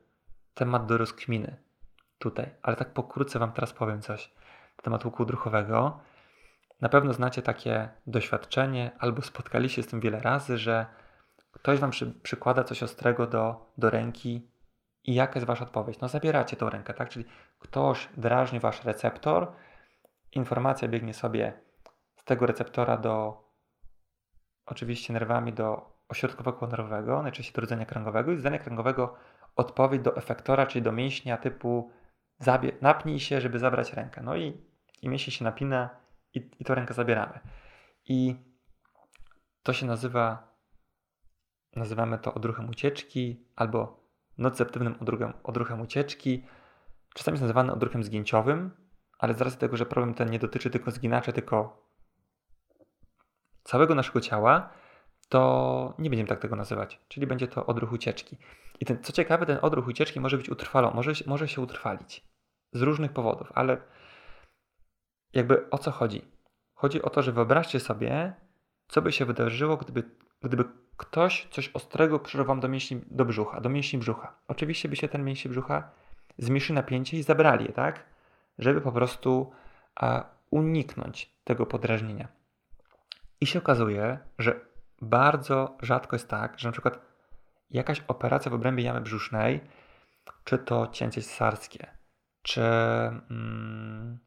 temat 0.53 0.85
do 0.85 0.97
rozkminy 0.97 1.57
tutaj, 2.17 2.49
ale 2.61 2.75
tak 2.75 2.93
pokrótce 2.93 3.39
Wam 3.39 3.51
teraz 3.51 3.73
powiem 3.73 4.01
coś 4.01 4.33
na 4.77 4.83
temat 4.83 5.05
łuku 5.05 5.25
druchowego. 5.25 5.99
Na 6.81 6.89
pewno 6.89 7.13
znacie 7.13 7.41
takie 7.41 7.89
doświadczenie 8.07 8.91
albo 8.99 9.21
spotkaliście 9.21 9.75
się 9.75 9.83
z 9.83 9.87
tym 9.87 9.99
wiele 9.99 10.19
razy, 10.19 10.57
że 10.57 10.85
ktoś 11.51 11.79
Wam 11.79 11.91
przy, 11.91 12.11
przykłada 12.11 12.63
coś 12.63 12.83
ostrego 12.83 13.27
do, 13.27 13.71
do 13.77 13.89
ręki 13.89 14.47
i 15.03 15.13
jaka 15.13 15.33
jest 15.35 15.47
Wasza 15.47 15.63
odpowiedź? 15.63 15.99
No 15.99 16.07
zabieracie 16.07 16.55
tą 16.55 16.69
rękę, 16.69 16.93
tak? 16.93 17.09
Czyli 17.09 17.25
ktoś 17.59 18.09
drażni 18.17 18.59
Wasz 18.59 18.83
receptor, 18.83 19.51
informacja 20.31 20.87
biegnie 20.87 21.13
sobie 21.13 21.53
z 22.15 22.23
tego 22.23 22.45
receptora 22.45 22.97
do, 22.97 23.43
oczywiście 24.65 25.13
nerwami 25.13 25.53
do 25.53 25.92
ośrodkowego 26.09 26.67
nerwowego, 26.67 27.23
najczęściej 27.23 27.55
do 27.55 27.61
rdzenia 27.61 27.85
kręgowego 27.85 28.31
i 28.31 28.35
z 28.35 28.39
rdzenia 28.39 28.59
kręgowego 28.59 29.15
odpowiedź 29.55 30.01
do 30.01 30.15
efektora, 30.15 30.67
czyli 30.67 30.81
do 30.81 30.91
mięśnia 30.91 31.37
typu 31.37 31.91
zabie, 32.39 32.71
napnij 32.81 33.19
się, 33.19 33.41
żeby 33.41 33.59
zabrać 33.59 33.93
rękę. 33.93 34.21
No 34.23 34.35
i, 34.35 34.61
i 35.01 35.09
mięsień 35.09 35.31
się 35.31 35.43
napina 35.43 35.89
i, 36.33 36.49
i 36.59 36.65
tą 36.65 36.75
rękę 36.75 36.93
zabieramy. 36.93 37.39
I 38.05 38.35
to 39.63 39.73
się 39.73 39.85
nazywa, 39.85 40.53
nazywamy 41.75 42.19
to 42.19 42.33
odruchem 42.33 42.69
ucieczki 42.69 43.47
albo 43.55 44.03
nocceptywnym 44.37 44.95
odruchem, 45.01 45.33
odruchem 45.43 45.81
ucieczki. 45.81 46.45
Czasami 47.13 47.33
jest 47.35 47.41
nazywany 47.41 47.73
odruchem 47.73 48.03
zgięciowym, 48.03 48.71
ale 49.19 49.33
z 49.33 49.41
racji 49.41 49.59
tego, 49.59 49.77
że 49.77 49.85
problem 49.85 50.13
ten 50.13 50.29
nie 50.29 50.39
dotyczy 50.39 50.69
tylko 50.69 50.91
zginaczy, 50.91 51.33
tylko 51.33 51.87
całego 53.63 53.95
naszego 53.95 54.21
ciała, 54.21 54.69
to 55.33 55.93
nie 55.99 56.09
będziemy 56.09 56.29
tak 56.29 56.39
tego 56.39 56.55
nazywać, 56.55 56.99
czyli 57.07 57.27
będzie 57.27 57.47
to 57.47 57.65
odruch 57.65 57.91
ucieczki. 57.91 58.37
I 58.79 58.85
ten, 58.85 59.03
co 59.03 59.13
ciekawe, 59.13 59.45
ten 59.45 59.57
odruch 59.61 59.87
ucieczki 59.87 60.19
może 60.19 60.37
być 60.37 60.49
utrwalony, 60.49 60.95
może, 60.95 61.11
może 61.25 61.47
się 61.47 61.61
utrwalić 61.61 62.23
z 62.73 62.81
różnych 62.81 63.13
powodów, 63.13 63.51
ale 63.55 63.77
jakby 65.33 65.69
o 65.69 65.77
co 65.77 65.91
chodzi? 65.91 66.21
Chodzi 66.73 67.01
o 67.01 67.09
to, 67.09 67.21
że 67.21 67.31
wyobraźcie 67.31 67.79
sobie, 67.79 68.33
co 68.87 69.01
by 69.01 69.11
się 69.11 69.25
wydarzyło, 69.25 69.77
gdyby, 69.77 70.03
gdyby 70.41 70.63
ktoś 70.97 71.47
coś 71.51 71.69
ostrego 71.73 72.19
przyszedł 72.19 72.47
wam 72.47 72.59
do 72.59 72.67
mięśni 72.67 73.01
do 73.11 73.25
brzucha, 73.25 73.61
do 73.61 73.69
mięśni 73.69 73.99
brzucha. 73.99 74.35
Oczywiście 74.47 74.89
by 74.89 74.95
się 74.95 75.07
ten 75.07 75.23
mięśnie 75.23 75.51
brzucha 75.51 75.91
zmniejszy 76.37 76.73
napięcie 76.73 77.17
i 77.17 77.23
zabrali 77.23 77.65
je, 77.65 77.73
tak? 77.73 78.05
Żeby 78.59 78.81
po 78.81 78.91
prostu 78.91 79.51
a, 79.95 80.25
uniknąć 80.49 81.33
tego 81.43 81.65
podrażnienia. 81.65 82.27
I 83.41 83.45
się 83.45 83.59
okazuje, 83.59 84.19
że 84.39 84.72
bardzo 85.03 85.77
rzadko 85.81 86.15
jest 86.15 86.29
tak, 86.29 86.59
że 86.59 86.67
na 86.67 86.71
przykład 86.71 86.99
jakaś 87.69 88.03
operacja 88.07 88.51
w 88.51 88.53
obrębie 88.53 88.83
jamy 88.83 89.01
brzusznej, 89.01 89.61
czy 90.43 90.57
to 90.57 90.87
cięcie 90.87 91.21
cesarskie, 91.21 91.87
czy 92.41 92.61
mm, 92.61 94.19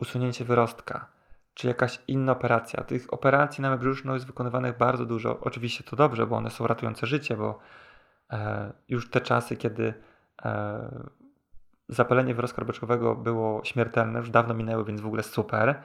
usunięcie 0.00 0.44
wyrostka, 0.44 1.06
czy 1.54 1.66
jakaś 1.66 1.98
inna 2.06 2.32
operacja. 2.32 2.84
Tych 2.84 3.12
operacji 3.12 3.62
na 3.62 3.76
brzuszną 3.76 4.14
jest 4.14 4.26
wykonywanych 4.26 4.76
bardzo 4.76 5.06
dużo. 5.06 5.40
Oczywiście 5.40 5.84
to 5.84 5.96
dobrze, 5.96 6.26
bo 6.26 6.36
one 6.36 6.50
są 6.50 6.66
ratujące 6.66 7.06
życie, 7.06 7.36
bo 7.36 7.58
e, 8.30 8.72
już 8.88 9.10
te 9.10 9.20
czasy, 9.20 9.56
kiedy 9.56 9.94
e, 10.44 11.10
zapalenie 11.88 12.34
wyrostka 12.34 12.60
robeczkowego 12.60 13.14
było 13.14 13.64
śmiertelne, 13.64 14.18
już 14.18 14.30
dawno 14.30 14.54
minęły, 14.54 14.84
więc 14.84 15.00
w 15.00 15.06
ogóle 15.06 15.22
super. 15.22 15.82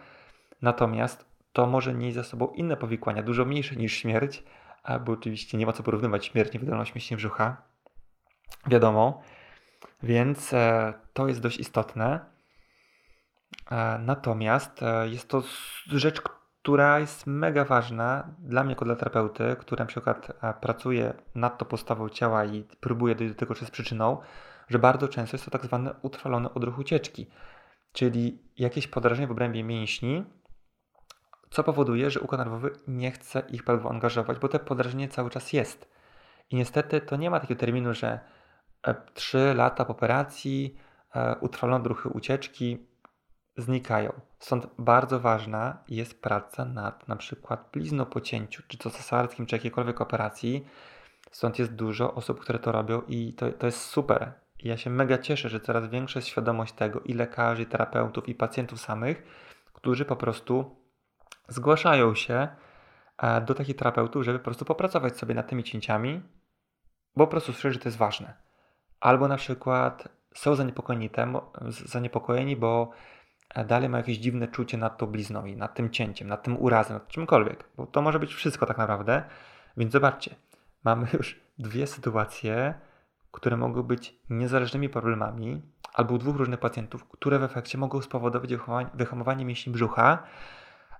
Natomiast 0.61 1.32
to 1.53 1.67
może 1.67 1.93
nieść 1.93 2.15
za 2.15 2.23
sobą 2.23 2.47
inne 2.47 2.77
powikłania, 2.77 3.23
dużo 3.23 3.45
mniejsze 3.45 3.75
niż 3.75 3.93
śmierć, 3.93 4.43
bo 5.05 5.11
oczywiście 5.11 5.57
nie 5.57 5.65
ma 5.65 5.73
co 5.73 5.83
porównywać 5.83 6.25
śmierć, 6.25 6.53
niewydolność 6.53 6.95
mięśni 6.95 7.17
brzucha. 7.17 7.57
Wiadomo. 8.67 9.21
Więc 10.03 10.53
e, 10.53 10.93
to 11.13 11.27
jest 11.27 11.41
dość 11.41 11.59
istotne. 11.59 12.19
E, 13.71 13.99
natomiast 13.99 14.83
e, 14.83 15.09
jest 15.09 15.29
to 15.29 15.43
rzecz, 15.87 16.21
która 16.21 16.99
jest 16.99 17.27
mega 17.27 17.65
ważna 17.65 18.27
dla 18.39 18.63
mnie 18.63 18.71
jako 18.71 18.85
dla 18.85 18.95
terapeuty, 18.95 19.55
który 19.59 19.79
na 19.79 19.85
przykład 19.85 20.31
e, 20.43 20.53
pracuje 20.53 21.13
nad 21.35 21.57
tą 21.57 21.65
postawą 21.65 22.09
ciała 22.09 22.45
i 22.45 22.63
próbuje 22.63 23.15
dojść 23.15 23.33
do 23.33 23.39
tego, 23.39 23.55
co 23.55 23.61
jest 23.61 23.71
przyczyną, 23.71 24.17
że 24.69 24.79
bardzo 24.79 25.07
często 25.07 25.35
jest 25.37 25.45
to 25.45 25.51
tak 25.51 25.65
zwany 25.65 25.91
utrwalony 26.01 26.53
odruch 26.53 26.79
ucieczki, 26.79 27.27
czyli 27.93 28.41
jakieś 28.57 28.87
podrażnienie 28.87 29.27
w 29.27 29.31
obrębie 29.31 29.63
mięśni, 29.63 30.25
co 31.53 31.63
powoduje, 31.63 32.11
że 32.11 32.19
układ 32.19 32.39
nerwowy 32.39 32.71
nie 32.87 33.11
chce 33.11 33.43
ich 33.49 33.63
prawidłowo 33.63 33.95
angażować, 33.95 34.39
bo 34.39 34.47
te 34.47 34.59
podrażnienie 34.59 35.09
cały 35.09 35.29
czas 35.29 35.53
jest. 35.53 35.93
I 36.49 36.55
niestety 36.55 37.01
to 37.01 37.15
nie 37.15 37.29
ma 37.29 37.39
takiego 37.39 37.59
terminu, 37.59 37.93
że 37.93 38.19
3 39.13 39.53
lata 39.53 39.85
po 39.85 39.91
operacji 39.91 40.77
utrwalono 41.41 41.77
odruchy 41.77 42.09
ucieczki, 42.09 42.87
znikają. 43.57 44.13
Stąd 44.39 44.67
bardzo 44.77 45.19
ważna 45.19 45.83
jest 45.87 46.21
praca 46.21 46.65
nad 46.65 47.07
na 47.07 47.15
przykład 47.15 47.69
bliznopocięciu, 47.73 48.63
czy 48.67 48.77
to 48.77 48.89
cesarskim, 48.89 49.45
czy 49.45 49.55
jakiejkolwiek 49.55 50.01
operacji. 50.01 50.67
Stąd 51.31 51.59
jest 51.59 51.73
dużo 51.75 52.13
osób, 52.13 52.39
które 52.39 52.59
to 52.59 52.71
robią 52.71 53.01
i 53.07 53.33
to, 53.33 53.51
to 53.51 53.65
jest 53.65 53.81
super. 53.81 54.33
I 54.59 54.67
ja 54.67 54.77
się 54.77 54.89
mega 54.89 55.17
cieszę, 55.17 55.49
że 55.49 55.59
coraz 55.59 55.87
większa 55.87 56.19
jest 56.19 56.27
świadomość 56.27 56.73
tego 56.73 56.99
i 56.99 57.13
lekarzy, 57.13 57.61
i 57.61 57.65
terapeutów, 57.65 58.29
i 58.29 58.35
pacjentów 58.35 58.81
samych, 58.81 59.23
którzy 59.73 60.05
po 60.05 60.15
prostu 60.15 60.82
zgłaszają 61.47 62.15
się 62.15 62.47
e, 63.17 63.41
do 63.41 63.53
takich 63.53 63.75
terapeutów, 63.75 64.23
żeby 64.23 64.39
po 64.39 64.45
prostu 64.45 64.65
popracować 64.65 65.17
sobie 65.17 65.35
nad 65.35 65.47
tymi 65.47 65.63
cięciami, 65.63 66.21
bo 67.15 67.27
po 67.27 67.31
prostu 67.31 67.53
słyszę, 67.53 67.73
że 67.73 67.79
to 67.79 67.87
jest 67.87 67.97
ważne. 67.97 68.33
Albo 68.99 69.27
na 69.27 69.37
przykład 69.37 70.07
są 70.35 70.55
zaniepokojeni, 70.55 71.09
temu, 71.09 71.41
zaniepokojeni 71.67 72.55
bo 72.55 72.91
dalej 73.67 73.89
ma 73.89 73.97
jakieś 73.97 74.17
dziwne 74.17 74.47
czucie 74.47 74.77
nad 74.77 74.97
tą 74.97 75.05
blizną 75.05 75.45
i 75.45 75.55
nad 75.55 75.73
tym 75.73 75.89
cięciem, 75.89 76.27
nad 76.27 76.43
tym 76.43 76.61
urazem, 76.61 76.93
nad 76.93 77.07
czymkolwiek, 77.07 77.63
bo 77.77 77.85
to 77.85 78.01
może 78.01 78.19
być 78.19 78.33
wszystko 78.33 78.65
tak 78.65 78.77
naprawdę. 78.77 79.23
Więc 79.77 79.91
zobaczcie, 79.91 80.35
mamy 80.83 81.07
już 81.13 81.39
dwie 81.59 81.87
sytuacje, 81.87 82.73
które 83.31 83.57
mogą 83.57 83.83
być 83.83 84.15
niezależnymi 84.29 84.89
problemami, 84.89 85.61
albo 85.93 86.17
dwóch 86.17 86.35
różnych 86.35 86.59
pacjentów, 86.59 87.07
które 87.07 87.39
w 87.39 87.43
efekcie 87.43 87.77
mogą 87.77 88.01
spowodować 88.01 88.49
wyhamowanie 88.93 89.45
mięśni 89.45 89.73
brzucha, 89.73 90.23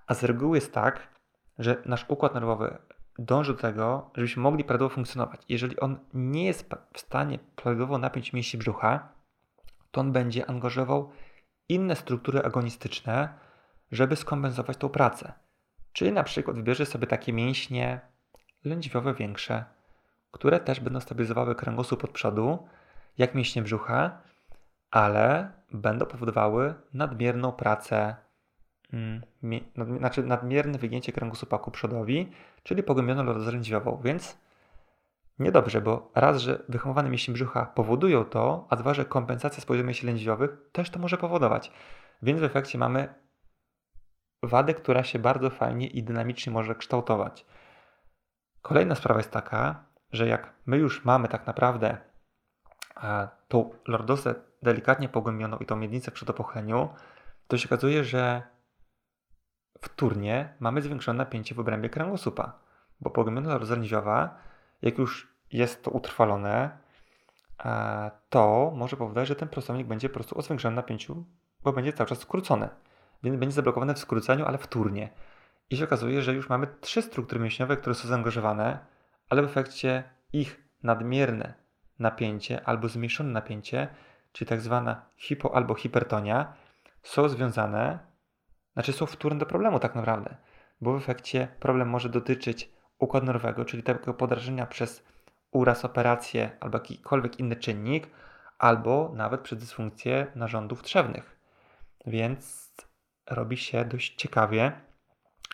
a 0.06 0.14
z 0.14 0.24
reguły 0.24 0.56
jest 0.56 0.72
tak, 0.72 1.08
że 1.58 1.82
nasz 1.86 2.04
układ 2.08 2.34
nerwowy 2.34 2.78
dąży 3.18 3.52
do 3.52 3.58
tego, 3.58 4.10
żebyśmy 4.14 4.42
mogli 4.42 4.64
prawidłowo 4.64 4.94
funkcjonować. 4.94 5.42
Jeżeli 5.48 5.80
on 5.80 5.98
nie 6.14 6.46
jest 6.46 6.70
w 6.92 7.00
stanie 7.00 7.38
prawidłowo 7.56 7.98
napiąć 7.98 8.32
mięśni 8.32 8.58
brzucha, 8.58 9.08
to 9.90 10.00
on 10.00 10.12
będzie 10.12 10.50
angażował 10.50 11.10
inne 11.68 11.96
struktury 11.96 12.42
agonistyczne, 12.42 13.28
żeby 13.92 14.16
skompensować 14.16 14.76
tą 14.76 14.88
pracę. 14.88 15.32
Czyli 15.92 16.12
na 16.12 16.24
przykład 16.24 16.56
wybierze 16.56 16.86
sobie 16.86 17.06
takie 17.06 17.32
mięśnie 17.32 18.00
lędźwiowe 18.64 19.14
większe, 19.14 19.64
które 20.30 20.60
też 20.60 20.80
będą 20.80 21.00
stabilizowały 21.00 21.54
kręgosłup 21.54 22.04
od 22.04 22.10
przodu, 22.10 22.68
jak 23.18 23.34
mięśnie 23.34 23.62
brzucha, 23.62 24.22
ale 24.90 25.52
będą 25.72 26.06
powodowały 26.06 26.74
nadmierną 26.92 27.52
pracę, 27.52 28.16
znaczy 29.98 30.22
nadmierne 30.22 30.78
wygięcie 30.78 31.12
kręgosłupa 31.12 31.58
ku 31.58 31.70
przodowi, 31.70 32.32
czyli 32.62 32.82
pogłębioną 32.82 33.24
rozrędziową, 33.24 34.00
więc 34.04 34.38
niedobrze, 35.38 35.80
bo 35.80 36.10
raz, 36.14 36.36
że 36.36 36.64
wyhamowane 36.68 37.10
mięśnie 37.10 37.34
brzucha 37.34 37.66
powodują 37.66 38.24
to, 38.24 38.66
a 38.70 38.76
dwa, 38.76 38.94
że 38.94 39.04
kompensacja 39.04 39.60
z 39.60 39.66
poziomu 39.66 39.86
mięśni 39.86 40.06
lędźwiowych 40.06 40.50
też 40.72 40.90
to 40.90 40.98
może 40.98 41.18
powodować. 41.18 41.72
Więc 42.22 42.40
w 42.40 42.44
efekcie 42.44 42.78
mamy 42.78 43.14
wadę, 44.42 44.74
która 44.74 45.04
się 45.04 45.18
bardzo 45.18 45.50
fajnie 45.50 45.86
i 45.86 46.02
dynamicznie 46.02 46.52
może 46.52 46.74
kształtować. 46.74 47.46
Kolejna 48.62 48.94
sprawa 48.94 49.20
jest 49.20 49.30
taka, 49.30 49.84
że 50.12 50.26
jak 50.26 50.54
my 50.66 50.76
już 50.76 51.04
mamy 51.04 51.28
tak 51.28 51.46
naprawdę 51.46 51.98
tą 53.48 53.70
lordozę 53.88 54.34
delikatnie 54.62 55.08
pogłębioną 55.08 55.56
i 55.56 55.66
tą 55.66 55.76
miednicę 55.76 56.10
w 56.10 56.14
przedopochyleniu, 56.14 56.88
to 57.48 57.58
się 57.58 57.68
okazuje, 57.68 58.04
że 58.04 58.42
wtórnie 59.84 60.54
mamy 60.60 60.82
zwiększone 60.82 61.18
napięcie 61.18 61.54
w 61.54 61.60
obrębie 61.60 61.88
kręgosłupa, 61.90 62.58
bo 63.00 63.10
pogłębiona 63.10 63.48
lordoza 63.48 63.74
lędźwiowa, 63.74 64.38
jak 64.82 64.98
już 64.98 65.34
jest 65.52 65.84
to 65.84 65.90
utrwalone, 65.90 66.78
e, 67.64 68.10
to 68.28 68.72
może 68.76 68.96
powodować, 68.96 69.28
że 69.28 69.36
ten 69.36 69.48
prostownik 69.48 69.86
będzie 69.86 70.08
po 70.08 70.14
prostu 70.14 70.38
o 70.38 70.42
zwiększonym 70.42 70.74
napięciu, 70.74 71.24
bo 71.62 71.72
będzie 71.72 71.92
cały 71.92 72.08
czas 72.08 72.18
skrócony. 72.18 72.68
Więc 73.22 73.36
będzie 73.36 73.54
zablokowane 73.54 73.94
w 73.94 73.98
skróceniu, 73.98 74.44
ale 74.44 74.58
wtórnie. 74.58 75.10
I 75.70 75.76
się 75.76 75.84
okazuje, 75.84 76.22
że 76.22 76.34
już 76.34 76.48
mamy 76.48 76.66
trzy 76.80 77.02
struktury 77.02 77.40
mięśniowe, 77.40 77.76
które 77.76 77.94
są 77.94 78.08
zaangażowane, 78.08 78.78
ale 79.30 79.42
w 79.42 79.44
efekcie 79.44 80.04
ich 80.32 80.62
nadmierne 80.82 81.54
napięcie 81.98 82.64
albo 82.64 82.88
zmniejszone 82.88 83.30
napięcie, 83.30 83.88
czyli 84.32 84.48
tak 84.48 84.60
zwana 84.60 85.02
hipo 85.16 85.56
albo 85.56 85.74
hipertonia, 85.74 86.52
są 87.02 87.28
związane, 87.28 88.13
znaczy 88.74 88.92
są 88.92 89.06
wtórne 89.06 89.38
do 89.38 89.46
problemu 89.46 89.78
tak 89.80 89.94
naprawdę, 89.94 90.36
bo 90.80 90.92
w 90.92 90.96
efekcie 90.96 91.48
problem 91.60 91.88
może 91.88 92.08
dotyczyć 92.08 92.70
układu 92.98 93.26
nerwowego, 93.26 93.64
czyli 93.64 93.82
tego 93.82 94.14
podrażenia 94.14 94.66
przez 94.66 95.04
uraz, 95.50 95.84
operację 95.84 96.50
albo 96.60 96.78
jakikolwiek 96.78 97.40
inny 97.40 97.56
czynnik, 97.56 98.06
albo 98.58 99.12
nawet 99.14 99.40
przez 99.40 99.58
dysfunkcję 99.58 100.26
narządów 100.34 100.82
trzewnych. 100.82 101.40
Więc 102.06 102.74
robi 103.30 103.56
się 103.56 103.84
dość 103.84 104.14
ciekawie, 104.14 104.72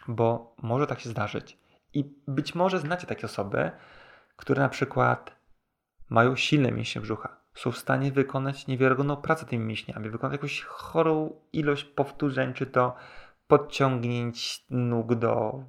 bo 0.09 0.55
może 0.63 0.87
tak 0.87 1.01
się 1.01 1.09
zdarzyć. 1.09 1.59
I 1.93 2.15
być 2.29 2.55
może 2.55 2.79
znacie 2.79 3.07
takie 3.07 3.27
osoby, 3.27 3.71
które 4.37 4.63
na 4.63 4.69
przykład 4.69 5.37
mają 6.09 6.37
silne 6.37 6.73
mięśnie 6.73 7.01
brzucha, 7.01 7.40
są 7.55 7.71
w 7.71 7.79
stanie 7.79 8.13
wykonać 8.13 8.67
niewiarygodną 8.67 9.17
pracę 9.17 9.47
tymi 9.47 9.65
mięśniami, 9.65 10.11
wykonać 10.11 10.33
jakąś 10.33 10.63
chorą 10.63 11.33
ilość 11.53 11.85
powtórzeń, 11.85 12.55
czy 12.55 12.67
to 12.67 12.97
podciągnięć 13.47 14.67
nóg 14.71 15.15
do 15.15 15.65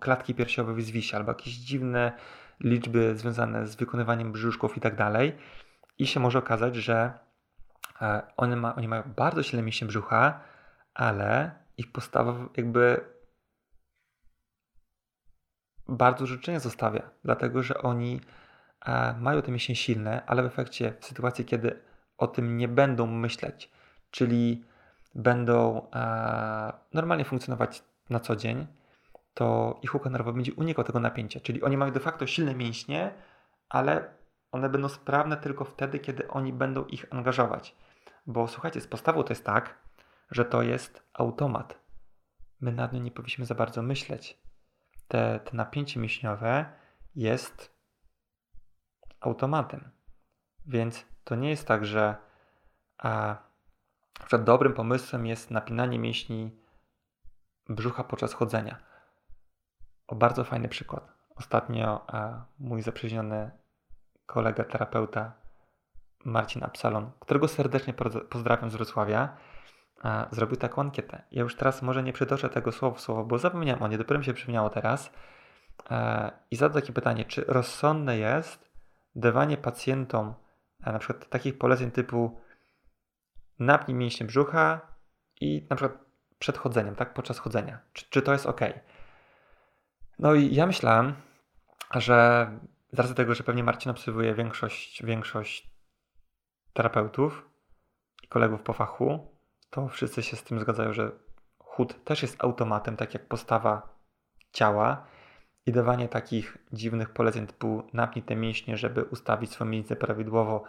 klatki 0.00 0.34
piersiowej 0.34 0.74
w 0.74 0.82
zwisie, 0.82 1.16
albo 1.16 1.30
jakieś 1.30 1.54
dziwne 1.54 2.12
liczby 2.60 3.16
związane 3.16 3.66
z 3.66 3.76
wykonywaniem 3.76 4.32
brzuszków 4.32 4.76
i 4.76 4.80
tak 4.80 4.96
dalej. 4.96 5.36
I 5.98 6.06
się 6.06 6.20
może 6.20 6.38
okazać, 6.38 6.76
że 6.76 7.18
e, 8.00 8.22
one 8.36 8.56
ma, 8.56 8.74
oni 8.74 8.88
mają 8.88 9.02
bardzo 9.16 9.42
silne 9.42 9.62
mięśnie 9.62 9.86
brzucha, 9.86 10.40
ale 10.94 11.50
ich 11.76 11.92
postawa 11.92 12.34
jakby 12.56 13.00
bardzo 15.88 16.26
życzenie 16.26 16.60
zostawia, 16.60 17.10
dlatego 17.24 17.62
że 17.62 17.82
oni 17.82 18.20
mają 19.20 19.42
te 19.42 19.52
mięśnie 19.52 19.76
silne, 19.76 20.22
ale 20.26 20.42
w 20.42 20.46
efekcie 20.46 20.94
w 21.00 21.04
sytuacji, 21.04 21.44
kiedy 21.44 21.82
o 22.18 22.26
tym 22.26 22.56
nie 22.56 22.68
będą 22.68 23.06
myśleć, 23.06 23.70
czyli 24.10 24.64
będą 25.14 25.90
e, 25.94 26.72
normalnie 26.92 27.24
funkcjonować 27.24 27.84
na 28.10 28.20
co 28.20 28.36
dzień, 28.36 28.66
to 29.34 29.78
ich 29.82 29.94
układ 29.94 30.12
nerwowy 30.12 30.36
będzie 30.36 30.54
unikał 30.54 30.84
tego 30.84 31.00
napięcia. 31.00 31.40
Czyli 31.40 31.62
oni 31.62 31.76
mają 31.76 31.92
de 31.92 32.00
facto 32.00 32.26
silne 32.26 32.54
mięśnie, 32.54 33.14
ale 33.68 34.14
one 34.52 34.68
będą 34.68 34.88
sprawne 34.88 35.36
tylko 35.36 35.64
wtedy, 35.64 35.98
kiedy 35.98 36.28
oni 36.28 36.52
będą 36.52 36.84
ich 36.84 37.06
angażować. 37.10 37.76
Bo 38.26 38.48
słuchajcie, 38.48 38.80
z 38.80 38.86
postawą 38.86 39.22
to 39.22 39.32
jest 39.32 39.44
tak, 39.44 39.74
że 40.30 40.44
to 40.44 40.62
jest 40.62 41.02
automat. 41.12 41.78
My 42.60 42.72
nad 42.72 42.92
nią 42.92 43.00
nie 43.00 43.10
powinniśmy 43.10 43.46
za 43.46 43.54
bardzo 43.54 43.82
myśleć. 43.82 44.38
Te, 45.08 45.40
te 45.44 45.56
napięcie 45.56 46.00
mięśniowe 46.00 46.66
jest 47.14 47.75
automatem. 49.26 49.90
Więc 50.66 51.06
to 51.24 51.34
nie 51.34 51.50
jest 51.50 51.68
tak, 51.68 51.86
że, 51.86 52.16
a, 52.98 53.36
że 54.28 54.38
dobrym 54.38 54.74
pomysłem 54.74 55.26
jest 55.26 55.50
napinanie 55.50 55.98
mięśni 55.98 56.50
brzucha 57.68 58.04
podczas 58.04 58.32
chodzenia. 58.32 58.78
O 60.06 60.14
bardzo 60.14 60.44
fajny 60.44 60.68
przykład. 60.68 61.12
Ostatnio 61.36 62.04
a, 62.06 62.44
mój 62.58 62.82
zaprzyjaźniony 62.82 63.50
kolega 64.26 64.64
terapeuta 64.64 65.32
Marcin 66.24 66.64
Absalon, 66.64 67.10
którego 67.20 67.48
serdecznie 67.48 67.94
pozdrawiam 68.30 68.70
z 68.70 68.76
Wrocławia, 68.76 69.36
a, 70.02 70.26
zrobił 70.30 70.56
taką 70.56 70.82
ankietę. 70.82 71.22
Ja 71.30 71.42
już 71.42 71.56
teraz 71.56 71.82
może 71.82 72.02
nie 72.02 72.12
przytoczę 72.12 72.48
tego 72.48 72.72
słowo 72.72 72.96
w 72.96 73.00
słowo, 73.00 73.24
bo 73.24 73.38
zapomniałem 73.38 73.82
o 73.82 73.88
nie, 73.88 73.98
dopiero 73.98 74.18
mi 74.18 74.24
się 74.24 74.34
przypomniało 74.34 74.70
teraz. 74.70 75.12
I 76.50 76.56
zadał 76.56 76.80
takie 76.80 76.92
pytanie, 76.92 77.24
czy 77.24 77.44
rozsądne 77.48 78.18
jest 78.18 78.65
dawanie 79.16 79.56
pacjentom 79.56 80.34
e, 80.84 80.92
na 80.92 80.98
przykład 80.98 81.28
takich 81.28 81.58
poleceń 81.58 81.90
typu 81.90 82.40
napnij 83.58 83.96
mięśnie 83.96 84.26
brzucha 84.26 84.80
i 85.40 85.66
na 85.70 85.76
przykład 85.76 86.00
przed 86.38 86.58
chodzeniem, 86.58 86.94
tak, 86.94 87.14
podczas 87.14 87.38
chodzenia. 87.38 87.78
Czy, 87.92 88.04
czy 88.10 88.22
to 88.22 88.32
jest 88.32 88.46
ok? 88.46 88.60
No 90.18 90.34
i 90.34 90.54
ja 90.54 90.66
myślałem, 90.66 91.14
że 91.94 92.50
z 92.92 92.98
racji 92.98 93.14
tego, 93.14 93.34
że 93.34 93.44
pewnie 93.44 93.64
Marcin 93.64 93.90
obserwuje 93.90 94.34
większość, 94.34 95.04
większość 95.04 95.70
terapeutów 96.72 97.48
i 98.22 98.28
kolegów 98.28 98.62
po 98.62 98.72
fachu, 98.72 99.36
to 99.70 99.88
wszyscy 99.88 100.22
się 100.22 100.36
z 100.36 100.44
tym 100.44 100.60
zgadzają, 100.60 100.92
że 100.92 101.12
chód 101.58 102.04
też 102.04 102.22
jest 102.22 102.44
automatem, 102.44 102.96
tak 102.96 103.14
jak 103.14 103.28
postawa 103.28 103.98
ciała 104.52 105.06
i 105.66 105.72
dawanie 105.72 106.08
takich 106.08 106.58
dziwnych 106.72 107.10
poleceń 107.10 107.46
typu 107.46 107.82
napnij 107.92 108.22
te 108.22 108.36
mięśnie, 108.36 108.76
żeby 108.76 109.04
ustawić 109.04 109.50
swoją 109.50 109.70
miednicę 109.70 109.96
prawidłowo 109.96 110.62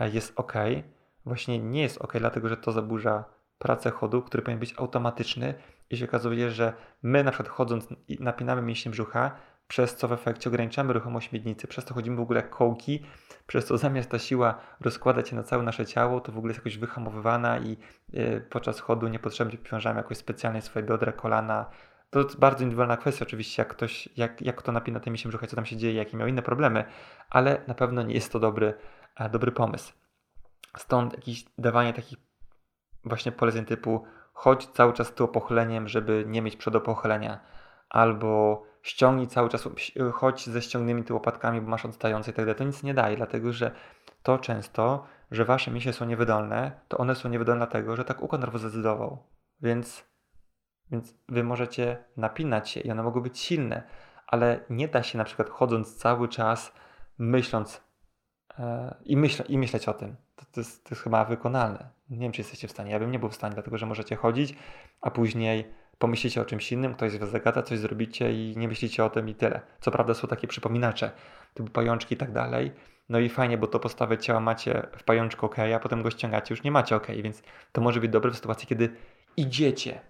e, 0.00 0.10
jest 0.10 0.32
ok. 0.36 0.52
Właśnie 1.24 1.58
nie 1.58 1.82
jest 1.82 1.98
ok, 1.98 2.12
dlatego 2.18 2.48
że 2.48 2.56
to 2.56 2.72
zaburza 2.72 3.24
pracę 3.58 3.90
chodu, 3.90 4.22
który 4.22 4.42
powinien 4.42 4.60
być 4.60 4.74
automatyczny 4.78 5.54
i 5.90 5.96
się 5.96 6.04
okazuje, 6.04 6.50
że 6.50 6.72
my 7.02 7.24
na 7.24 7.30
przykład 7.30 7.48
chodząc 7.48 7.88
napinamy 8.20 8.62
mięśnie 8.62 8.90
brzucha, 8.90 9.36
przez 9.68 9.96
co 9.96 10.08
w 10.08 10.12
efekcie 10.12 10.50
ograniczamy 10.50 10.92
ruchomość 10.92 11.32
miednicy, 11.32 11.66
przez 11.66 11.84
to 11.84 11.94
chodzimy 11.94 12.16
w 12.16 12.20
ogóle 12.20 12.40
jak 12.40 12.50
kołki, 12.50 13.06
przez 13.46 13.66
to 13.66 13.78
zamiast 13.78 14.10
ta 14.10 14.18
siła 14.18 14.58
rozkładać 14.80 15.28
się 15.28 15.36
na 15.36 15.42
całe 15.42 15.62
nasze 15.62 15.86
ciało, 15.86 16.20
to 16.20 16.32
w 16.32 16.38
ogóle 16.38 16.50
jest 16.50 16.60
jakoś 16.60 16.78
wyhamowywana 16.78 17.58
i 17.58 17.76
yy, 18.12 18.46
podczas 18.50 18.80
chodu 18.80 19.08
niepotrzebnie 19.08 19.58
obciążamy 19.58 19.96
jakoś 19.96 20.16
specjalnie 20.16 20.62
swoje 20.62 20.86
biodra, 20.86 21.12
kolana. 21.12 21.70
To 22.10 22.18
jest 22.18 22.38
bardzo 22.38 22.64
indywidualna 22.64 22.96
kwestia 22.96 23.24
oczywiście, 23.24 23.62
jak 23.62 23.68
ktoś, 23.68 24.08
jak, 24.16 24.42
jak 24.42 24.56
kto 24.56 24.72
napina 24.72 25.00
te 25.00 25.10
mięśnie 25.10 25.28
brzucha, 25.28 25.46
co 25.46 25.56
tam 25.56 25.66
się 25.66 25.76
dzieje, 25.76 25.94
jakie 25.94 26.16
miał 26.16 26.28
inne 26.28 26.42
problemy, 26.42 26.84
ale 27.30 27.62
na 27.66 27.74
pewno 27.74 28.02
nie 28.02 28.14
jest 28.14 28.32
to 28.32 28.40
dobry, 28.40 28.74
e, 29.16 29.30
dobry 29.30 29.52
pomysł. 29.52 29.92
Stąd 30.76 31.12
jakieś 31.12 31.44
dawanie 31.58 31.92
takich 31.92 32.18
właśnie 33.04 33.32
poleceń 33.32 33.64
typu 33.64 34.04
chodź 34.32 34.66
cały 34.66 34.92
czas 34.92 35.06
z 35.06 35.12
pochyleniem, 35.12 35.88
żeby 35.88 36.24
nie 36.26 36.42
mieć 36.42 36.56
przodopochylenia, 36.56 37.40
albo 37.88 38.62
ściągnij 38.82 39.26
cały 39.26 39.48
czas, 39.48 39.68
chodź 40.12 40.46
ze 40.46 40.62
ściągniętymi 40.62 41.14
łopatkami, 41.14 41.60
bo 41.60 41.68
masz 41.68 41.84
odstające 41.84 42.30
i 42.30 42.34
tak. 42.34 42.58
To 42.58 42.64
nic 42.64 42.82
nie 42.82 42.94
daje, 42.94 43.16
dlatego 43.16 43.52
że 43.52 43.70
to 44.22 44.38
często, 44.38 45.06
że 45.30 45.44
wasze 45.44 45.70
mięśnie 45.70 45.92
są 45.92 46.04
niewydolne, 46.04 46.80
to 46.88 46.98
one 46.98 47.14
są 47.14 47.28
niewydolne 47.28 47.66
dlatego, 47.66 47.96
że 47.96 48.04
tak 48.04 48.22
układ 48.22 48.40
nerwowy 48.40 48.68
zdecydował. 48.68 49.18
Więc, 49.60 50.09
więc 50.92 51.14
wy 51.28 51.44
możecie 51.44 52.04
napinać 52.16 52.70
się 52.70 52.80
i 52.80 52.90
one 52.90 53.02
mogą 53.02 53.20
być 53.20 53.38
silne, 53.38 53.82
ale 54.26 54.60
nie 54.70 54.88
da 54.88 55.02
się 55.02 55.18
na 55.18 55.24
przykład 55.24 55.50
chodząc 55.50 55.96
cały 55.96 56.28
czas 56.28 56.72
myśląc 57.18 57.80
e, 58.58 58.94
i, 59.04 59.16
myśl, 59.16 59.42
i 59.48 59.58
myśleć 59.58 59.88
o 59.88 59.94
tym. 59.94 60.16
To, 60.36 60.44
to, 60.52 60.60
jest, 60.60 60.84
to 60.84 60.90
jest 60.90 61.02
chyba 61.02 61.24
wykonalne. 61.24 61.88
Nie 62.10 62.18
wiem, 62.18 62.32
czy 62.32 62.40
jesteście 62.40 62.68
w 62.68 62.70
stanie. 62.70 62.92
Ja 62.92 62.98
bym 62.98 63.10
nie 63.10 63.18
był 63.18 63.28
w 63.28 63.34
stanie, 63.34 63.54
dlatego 63.54 63.78
że 63.78 63.86
możecie 63.86 64.16
chodzić, 64.16 64.54
a 65.00 65.10
później 65.10 65.64
pomyślicie 65.98 66.40
o 66.40 66.44
czymś 66.44 66.72
innym, 66.72 66.94
ktoś 66.94 67.18
was 67.18 67.30
zagada, 67.30 67.62
coś 67.62 67.78
zrobicie 67.78 68.32
i 68.32 68.54
nie 68.56 68.68
myślicie 68.68 69.04
o 69.04 69.10
tym 69.10 69.28
i 69.28 69.34
tyle. 69.34 69.60
Co 69.80 69.90
prawda 69.90 70.14
są 70.14 70.28
takie 70.28 70.46
przypominacze, 70.46 71.10
typu 71.54 71.70
pajączki 71.70 72.14
i 72.14 72.18
tak 72.18 72.32
dalej. 72.32 72.72
No 73.08 73.18
i 73.18 73.28
fajnie, 73.28 73.58
bo 73.58 73.66
to 73.66 73.80
postawę 73.80 74.18
ciała 74.18 74.40
macie 74.40 74.86
w 74.96 75.04
pajączku 75.04 75.46
ok, 75.46 75.56
a 75.58 75.78
potem 75.78 76.02
go 76.02 76.10
ściągacie, 76.10 76.54
już 76.54 76.62
nie 76.62 76.70
macie 76.70 76.96
ok, 76.96 77.06
więc 77.22 77.42
to 77.72 77.80
może 77.80 78.00
być 78.00 78.10
dobre 78.10 78.30
w 78.30 78.36
sytuacji, 78.36 78.68
kiedy 78.68 78.96
idziecie, 79.36 80.00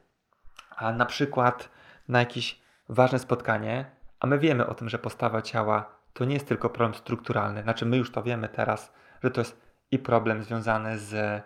a 0.76 0.92
na 0.92 1.06
przykład 1.06 1.68
na 2.08 2.18
jakieś 2.18 2.60
ważne 2.88 3.18
spotkanie, 3.18 3.90
a 4.20 4.26
my 4.26 4.38
wiemy 4.38 4.66
o 4.66 4.74
tym, 4.74 4.88
że 4.88 4.98
postawa 4.98 5.42
ciała 5.42 6.00
to 6.12 6.24
nie 6.24 6.34
jest 6.34 6.48
tylko 6.48 6.70
problem 6.70 6.94
strukturalny, 6.94 7.62
znaczy 7.62 7.86
my 7.86 7.96
już 7.96 8.12
to 8.12 8.22
wiemy 8.22 8.48
teraz, 8.48 8.92
że 9.22 9.30
to 9.30 9.40
jest 9.40 9.60
i 9.90 9.98
problem 9.98 10.42
związany 10.42 10.98
z 10.98 11.42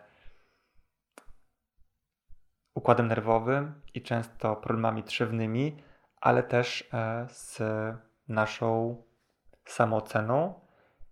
układem 2.75 3.09
nerwowym 3.09 3.83
i 3.95 4.03
często 4.03 4.57
problemami 4.57 5.03
trzewnymi, 5.03 5.83
ale 6.21 6.43
też 6.43 6.89
e, 6.93 7.27
z 7.29 7.63
naszą 8.29 8.97
samooceną 9.65 10.61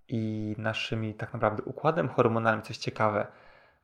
i 0.08 0.54
naszymi 0.58 1.14
tak 1.14 1.32
naprawdę 1.32 1.62
układem 1.62 2.08
hormonalnym, 2.08 2.62
coś 2.62 2.76
ciekawe, 2.76 3.26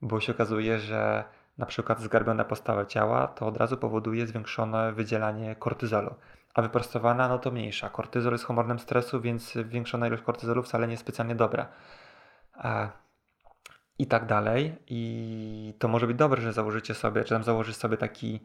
bo 0.02 0.20
się 0.20 0.32
okazuje, 0.32 0.78
że 0.78 1.24
na 1.58 1.66
przykład 1.66 2.00
zgarbiona 2.00 2.44
postawa 2.44 2.84
ciała 2.84 3.26
to 3.26 3.46
od 3.46 3.56
razu 3.56 3.76
powoduje 3.76 4.26
zwiększone 4.26 4.92
wydzielanie 4.92 5.56
kortyzolu, 5.56 6.14
a 6.54 6.62
wyprostowana 6.62 7.28
no 7.28 7.38
to 7.38 7.50
mniejsza. 7.50 7.88
Kortyzol 7.88 8.32
jest 8.32 8.44
hormonem 8.44 8.78
stresu, 8.78 9.20
więc 9.20 9.52
zwiększona 9.52 10.06
ilość 10.06 10.22
kortyzolu 10.22 10.62
wcale 10.62 10.86
nie 10.86 10.92
jest 10.92 11.02
specjalnie 11.02 11.34
dobra. 11.34 11.66
I 13.98 14.06
tak 14.06 14.26
dalej. 14.26 14.74
I 14.86 15.74
to 15.78 15.88
może 15.88 16.06
być 16.06 16.16
dobre, 16.16 16.42
że 16.42 16.52
założycie 16.52 16.94
sobie, 16.94 17.24
czy 17.24 17.34
tam 17.34 17.44
założysz 17.44 17.76
sobie 17.76 17.96
taki 17.96 18.40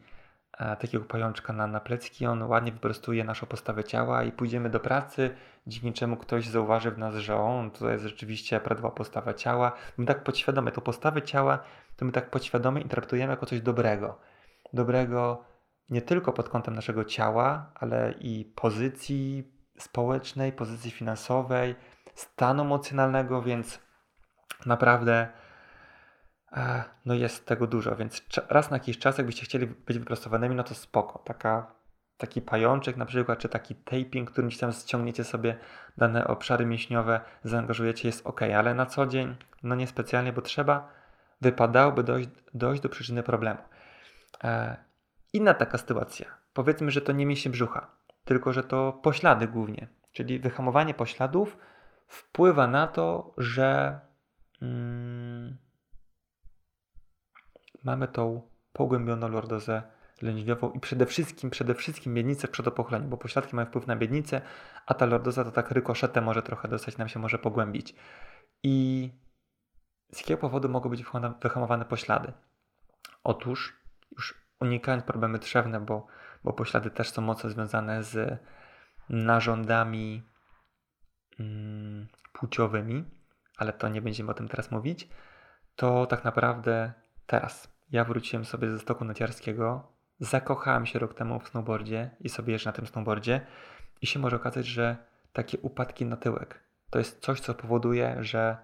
E, 0.57 0.75
takiego 0.75 1.05
pajączka 1.05 1.53
na, 1.53 1.67
na 1.67 1.79
plecki, 1.79 2.25
on 2.25 2.43
ładnie 2.43 2.71
wyprostuje 2.71 3.23
naszą 3.23 3.47
postawę 3.47 3.83
ciała 3.83 4.23
i 4.23 4.31
pójdziemy 4.31 4.69
do 4.69 4.79
pracy, 4.79 5.35
dzięki 5.67 5.93
czemu 5.93 6.17
ktoś 6.17 6.47
zauważy 6.47 6.91
w 6.91 6.97
nas, 6.97 7.15
że 7.15 7.35
on 7.35 7.71
to 7.71 7.89
jest 7.89 8.03
rzeczywiście 8.03 8.59
prawidłowa 8.59 8.95
postawa 8.95 9.33
ciała. 9.33 9.71
My 9.97 10.05
tak 10.05 10.23
podświadomie, 10.23 10.71
tą 10.71 10.81
postawę 10.81 11.21
ciała, 11.21 11.59
to 11.95 12.05
my 12.05 12.11
tak 12.11 12.29
podświadomie 12.29 12.81
interpretujemy 12.81 13.31
jako 13.31 13.45
coś 13.45 13.61
dobrego. 13.61 14.19
Dobrego 14.73 15.45
nie 15.89 16.01
tylko 16.01 16.33
pod 16.33 16.49
kątem 16.49 16.75
naszego 16.75 17.05
ciała, 17.05 17.71
ale 17.75 18.13
i 18.19 18.53
pozycji 18.55 19.53
społecznej, 19.77 20.51
pozycji 20.51 20.91
finansowej, 20.91 21.75
stanu 22.15 22.63
emocjonalnego, 22.63 23.41
więc 23.41 23.79
naprawdę 24.65 25.27
no 27.05 27.13
jest 27.13 27.45
tego 27.45 27.67
dużo, 27.67 27.95
więc 27.95 28.23
raz 28.49 28.71
na 28.71 28.75
jakiś 28.75 28.99
czas, 28.99 29.17
jakbyście 29.17 29.45
chcieli 29.45 29.67
być 29.67 29.99
wyprostowanymi, 29.99 30.55
no 30.55 30.63
to 30.63 30.75
spoko. 30.75 31.19
Taka, 31.19 31.75
taki 32.17 32.41
pajączek 32.41 32.97
na 32.97 33.05
przykład, 33.05 33.39
czy 33.39 33.49
taki 33.49 33.75
taping, 33.75 34.31
którym 34.31 34.51
tam 34.51 34.71
ściągniecie 34.71 35.23
sobie 35.23 35.57
dane 35.97 36.27
obszary 36.27 36.65
mięśniowe, 36.65 37.21
zaangażujecie, 37.43 38.07
jest 38.07 38.27
ok, 38.27 38.41
ale 38.41 38.73
na 38.73 38.85
co 38.85 39.05
dzień, 39.05 39.35
no 39.63 39.75
niespecjalnie, 39.75 40.33
bo 40.33 40.41
trzeba, 40.41 40.89
wypadałoby 41.43 42.03
dojść, 42.03 42.29
dojść 42.53 42.81
do 42.81 42.89
przyczyny 42.89 43.23
problemu. 43.23 43.59
E, 44.43 44.77
inna 45.33 45.53
taka 45.53 45.77
sytuacja, 45.77 46.25
powiedzmy, 46.53 46.91
że 46.91 47.01
to 47.01 47.11
nie 47.11 47.25
mięśnie 47.25 47.51
brzucha, 47.51 47.91
tylko 48.25 48.53
że 48.53 48.63
to 48.63 48.99
poślady 49.03 49.47
głównie, 49.47 49.87
czyli 50.11 50.39
wyhamowanie 50.39 50.93
pośladów 50.93 51.57
wpływa 52.07 52.67
na 52.67 52.87
to, 52.87 53.33
że... 53.37 53.99
Mm, 54.61 55.57
mamy 57.83 58.07
tą 58.07 58.41
pogłębioną 58.73 59.27
lordozę 59.27 59.83
lędźwiową 60.21 60.71
i 60.71 60.79
przede 60.79 61.05
wszystkim, 61.05 61.49
przede 61.49 61.75
wszystkim 61.75 62.13
miednicę 62.13 62.47
w 62.47 62.51
przedopochleniu, 62.51 63.07
bo 63.07 63.17
pośladki 63.17 63.55
mają 63.55 63.65
wpływ 63.65 63.87
na 63.87 63.95
miednicę, 63.95 64.41
a 64.85 64.93
ta 64.93 65.05
lordoza 65.05 65.43
to 65.43 65.51
tak 65.51 65.71
rykoszetem 65.71 66.23
może 66.23 66.41
trochę 66.41 66.67
dostać, 66.67 66.97
nam 66.97 67.07
się 67.07 67.19
może 67.19 67.39
pogłębić. 67.39 67.95
I 68.63 69.09
z 70.13 70.17
jakiego 70.17 70.41
powodu 70.41 70.69
mogą 70.69 70.89
być 70.89 71.03
wyhamowane 71.41 71.85
poślady? 71.85 72.33
Otóż, 73.23 73.73
już 74.11 74.41
unikając 74.59 75.03
problemy 75.03 75.39
trzewne, 75.39 75.79
bo, 75.79 76.07
bo 76.43 76.53
poślady 76.53 76.89
też 76.89 77.09
są 77.09 77.21
mocno 77.21 77.49
związane 77.49 78.03
z 78.03 78.39
narządami 79.09 80.23
mm, 81.39 82.07
płciowymi, 82.33 83.03
ale 83.57 83.73
to 83.73 83.89
nie 83.89 84.01
będziemy 84.01 84.31
o 84.31 84.33
tym 84.33 84.47
teraz 84.47 84.71
mówić, 84.71 85.09
to 85.75 86.05
tak 86.05 86.23
naprawdę 86.23 86.93
teraz 87.25 87.73
ja 87.91 88.03
wróciłem 88.03 88.45
sobie 88.45 88.71
ze 88.71 88.79
stoku 88.79 89.05
naciarskiego, 89.05 89.91
zakochałem 90.19 90.85
się 90.85 90.99
rok 90.99 91.13
temu 91.13 91.39
w 91.39 91.47
snowboardzie 91.47 92.11
i 92.19 92.29
sobie 92.29 92.53
jeżdżę 92.53 92.69
na 92.69 92.73
tym 92.73 92.87
snowboardzie 92.87 93.41
i 94.01 94.07
się 94.07 94.19
może 94.19 94.35
okazać, 94.35 94.65
że 94.65 94.97
takie 95.33 95.57
upadki 95.57 96.05
na 96.05 96.17
tyłek 96.17 96.63
to 96.93 96.99
jest 96.99 97.19
coś, 97.19 97.39
co 97.39 97.53
powoduje, 97.53 98.17
że 98.19 98.57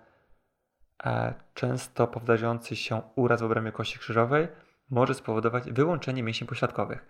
często 1.54 2.08
powtarzający 2.08 2.76
się 2.76 3.02
uraz 3.16 3.42
w 3.42 3.46
obrębie 3.46 3.72
kości 3.72 4.00
krzyżowej 4.00 4.48
może 4.90 5.14
spowodować 5.14 5.72
wyłączenie 5.72 6.24
mięśni 6.24 6.48
pośladkowych. 6.48 7.06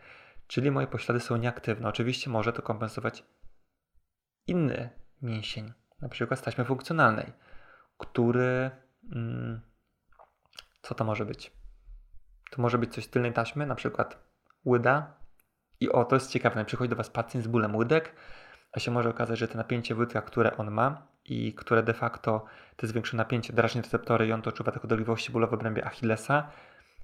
Czyli 0.48 0.72
moje 0.72 0.88
poślady 0.88 1.20
są 1.20 1.38
nieaktywne. 1.38 1.90
Oczywiście 1.90 2.30
może 2.30 2.54
to 2.54 2.62
kompensować 2.62 3.24
inny 4.48 4.90
mięsień, 5.22 5.74
na 6.02 6.10
przykład 6.10 6.42
taśmy 6.42 6.66
funkcjonalnej, 6.66 7.34
który, 7.98 8.72
mm, 9.12 9.62
co 10.82 10.96
to 10.96 11.04
może 11.04 11.26
być? 11.26 11.52
To 12.52 12.62
może 12.62 12.78
być 12.78 12.94
coś 12.94 13.06
z 13.06 13.10
tylnej 13.10 13.34
taśmy, 13.34 13.66
na 13.66 13.76
przykład 13.76 14.18
łyda. 14.66 15.20
I 15.80 15.90
o, 15.90 16.06
to 16.06 16.16
jest 16.16 16.32
ciekawe, 16.32 16.66
przychodzi 16.66 16.90
do 16.90 16.96
Was 16.96 17.10
pacjent 17.10 17.46
z 17.46 17.48
bólem 17.48 17.76
łydek, 17.76 18.16
a 18.72 18.80
się 18.80 18.92
może 18.92 19.10
okazać, 19.10 19.40
że 19.40 19.48
to 19.48 19.58
napięcie 19.58 19.96
w 19.96 20.00
łydkach, 20.00 20.26
które 20.26 20.58
on 20.58 20.72
ma 20.72 21.09
i 21.30 21.54
które 21.54 21.84
de 21.84 21.94
facto 21.94 22.46
to 22.76 22.88
zwiększone 22.88 23.24
napięcie 23.24 23.54
drażni 23.54 23.82
receptory 23.82 24.28
i 24.28 24.32
on 24.32 24.42
to 24.42 24.50
odczuwa 24.50 24.72
taką 24.72 24.88
dolegliwości 24.88 25.32
bólowe 25.32 25.52
w 25.52 25.54
obrębie 25.54 25.86
Achillesa, 25.86 26.52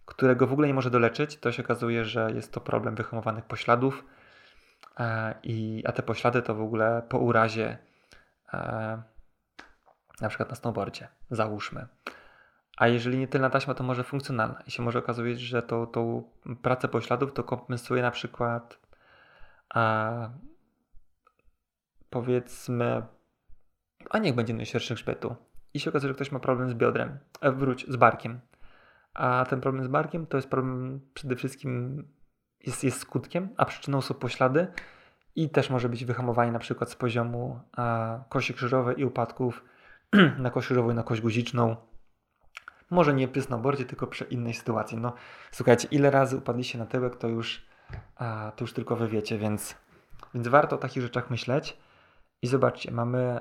którego 0.05 0.47
w 0.47 0.53
ogóle 0.53 0.67
nie 0.67 0.73
może 0.73 0.89
doleczyć, 0.89 1.37
to 1.37 1.51
się 1.51 1.63
okazuje, 1.63 2.05
że 2.05 2.31
jest 2.35 2.53
to 2.53 2.61
problem 2.61 2.95
wyhamowanych 2.95 3.45
pośladów, 3.45 4.05
e, 4.99 5.35
i, 5.43 5.83
a 5.87 5.91
te 5.91 6.03
poślady 6.03 6.41
to 6.41 6.55
w 6.55 6.61
ogóle 6.61 7.03
po 7.09 7.19
urazie, 7.19 7.77
e, 8.53 9.01
na 10.21 10.29
przykład 10.29 10.49
na 10.49 10.55
snowboardzie, 10.55 11.07
załóżmy. 11.31 11.87
A 12.77 12.87
jeżeli 12.87 13.17
nie 13.17 13.27
tylna 13.27 13.49
taśma, 13.49 13.73
to 13.73 13.83
może 13.83 14.03
funkcjonalna. 14.03 14.61
I 14.67 14.71
się 14.71 14.83
może 14.83 14.99
okazać, 14.99 15.39
że 15.39 15.61
to, 15.61 15.87
tą 15.87 16.23
pracę 16.61 16.87
pośladów 16.87 17.33
to 17.33 17.43
kompensuje 17.43 18.01
na 18.01 18.11
przykład 18.11 18.79
a, 19.69 20.29
powiedzmy, 22.09 23.03
a 24.09 24.17
niech 24.17 24.35
będzie 24.35 24.53
najszerszy 24.53 24.95
grzbietu. 24.95 25.35
I 25.73 25.79
się 25.79 25.89
okazuje, 25.89 26.09
że 26.09 26.15
ktoś 26.15 26.31
ma 26.31 26.39
problem 26.39 26.69
z 26.69 26.73
biodrem, 26.73 27.17
e, 27.41 27.51
wróć, 27.51 27.85
z 27.87 27.95
barkiem. 27.95 28.39
A 29.13 29.45
ten 29.49 29.61
problem 29.61 29.83
z 29.83 29.87
barkiem 29.87 30.25
to 30.25 30.37
jest 30.37 30.49
problem 30.49 30.99
przede 31.13 31.35
wszystkim 31.35 32.03
jest, 32.65 32.83
jest 32.83 32.99
skutkiem, 32.99 33.49
a 33.57 33.65
przyczyną 33.65 34.01
są 34.01 34.13
poślady 34.13 34.67
i 35.35 35.49
też 35.49 35.69
może 35.69 35.89
być 35.89 36.05
wyhamowanie 36.05 36.51
na 36.51 36.59
przykład 36.59 36.91
z 36.91 36.95
poziomu 36.95 37.59
a, 37.77 38.19
kości 38.29 38.53
krzyżowej 38.53 38.99
i 38.99 39.05
upadków 39.05 39.63
na 40.37 40.51
kość 40.51 40.67
krzyżową 40.67 40.91
i 40.91 40.93
na 40.93 41.03
kość 41.03 41.21
guziczną 41.21 41.75
może 42.89 43.13
nie 43.13 43.27
przy 43.27 43.41
snowboardzie, 43.41 43.85
tylko 43.85 44.07
przy 44.07 44.23
innej 44.23 44.53
sytuacji. 44.53 44.97
No 44.97 45.13
słuchajcie, 45.51 45.87
ile 45.91 46.11
razy 46.11 46.37
upadliście 46.37 46.77
na 46.77 46.85
tyłek, 46.85 47.15
to 47.15 47.27
już, 47.27 47.65
a, 48.15 48.51
to 48.55 48.63
już 48.63 48.73
tylko 48.73 48.95
wy 48.95 49.07
wiecie, 49.07 49.37
więc, 49.37 49.75
więc 50.33 50.47
warto 50.47 50.75
o 50.75 50.79
takich 50.79 51.03
rzeczach 51.03 51.29
myśleć. 51.29 51.77
I 52.41 52.47
zobaczcie, 52.47 52.91
mamy, 52.91 53.39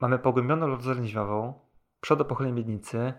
mamy 0.00 0.18
pogłębioną 0.18 0.66
lordozę 0.66 0.94
lędźwiową, 0.94 1.60
przodopochylenie 2.00 2.54
miednicy 2.54 3.12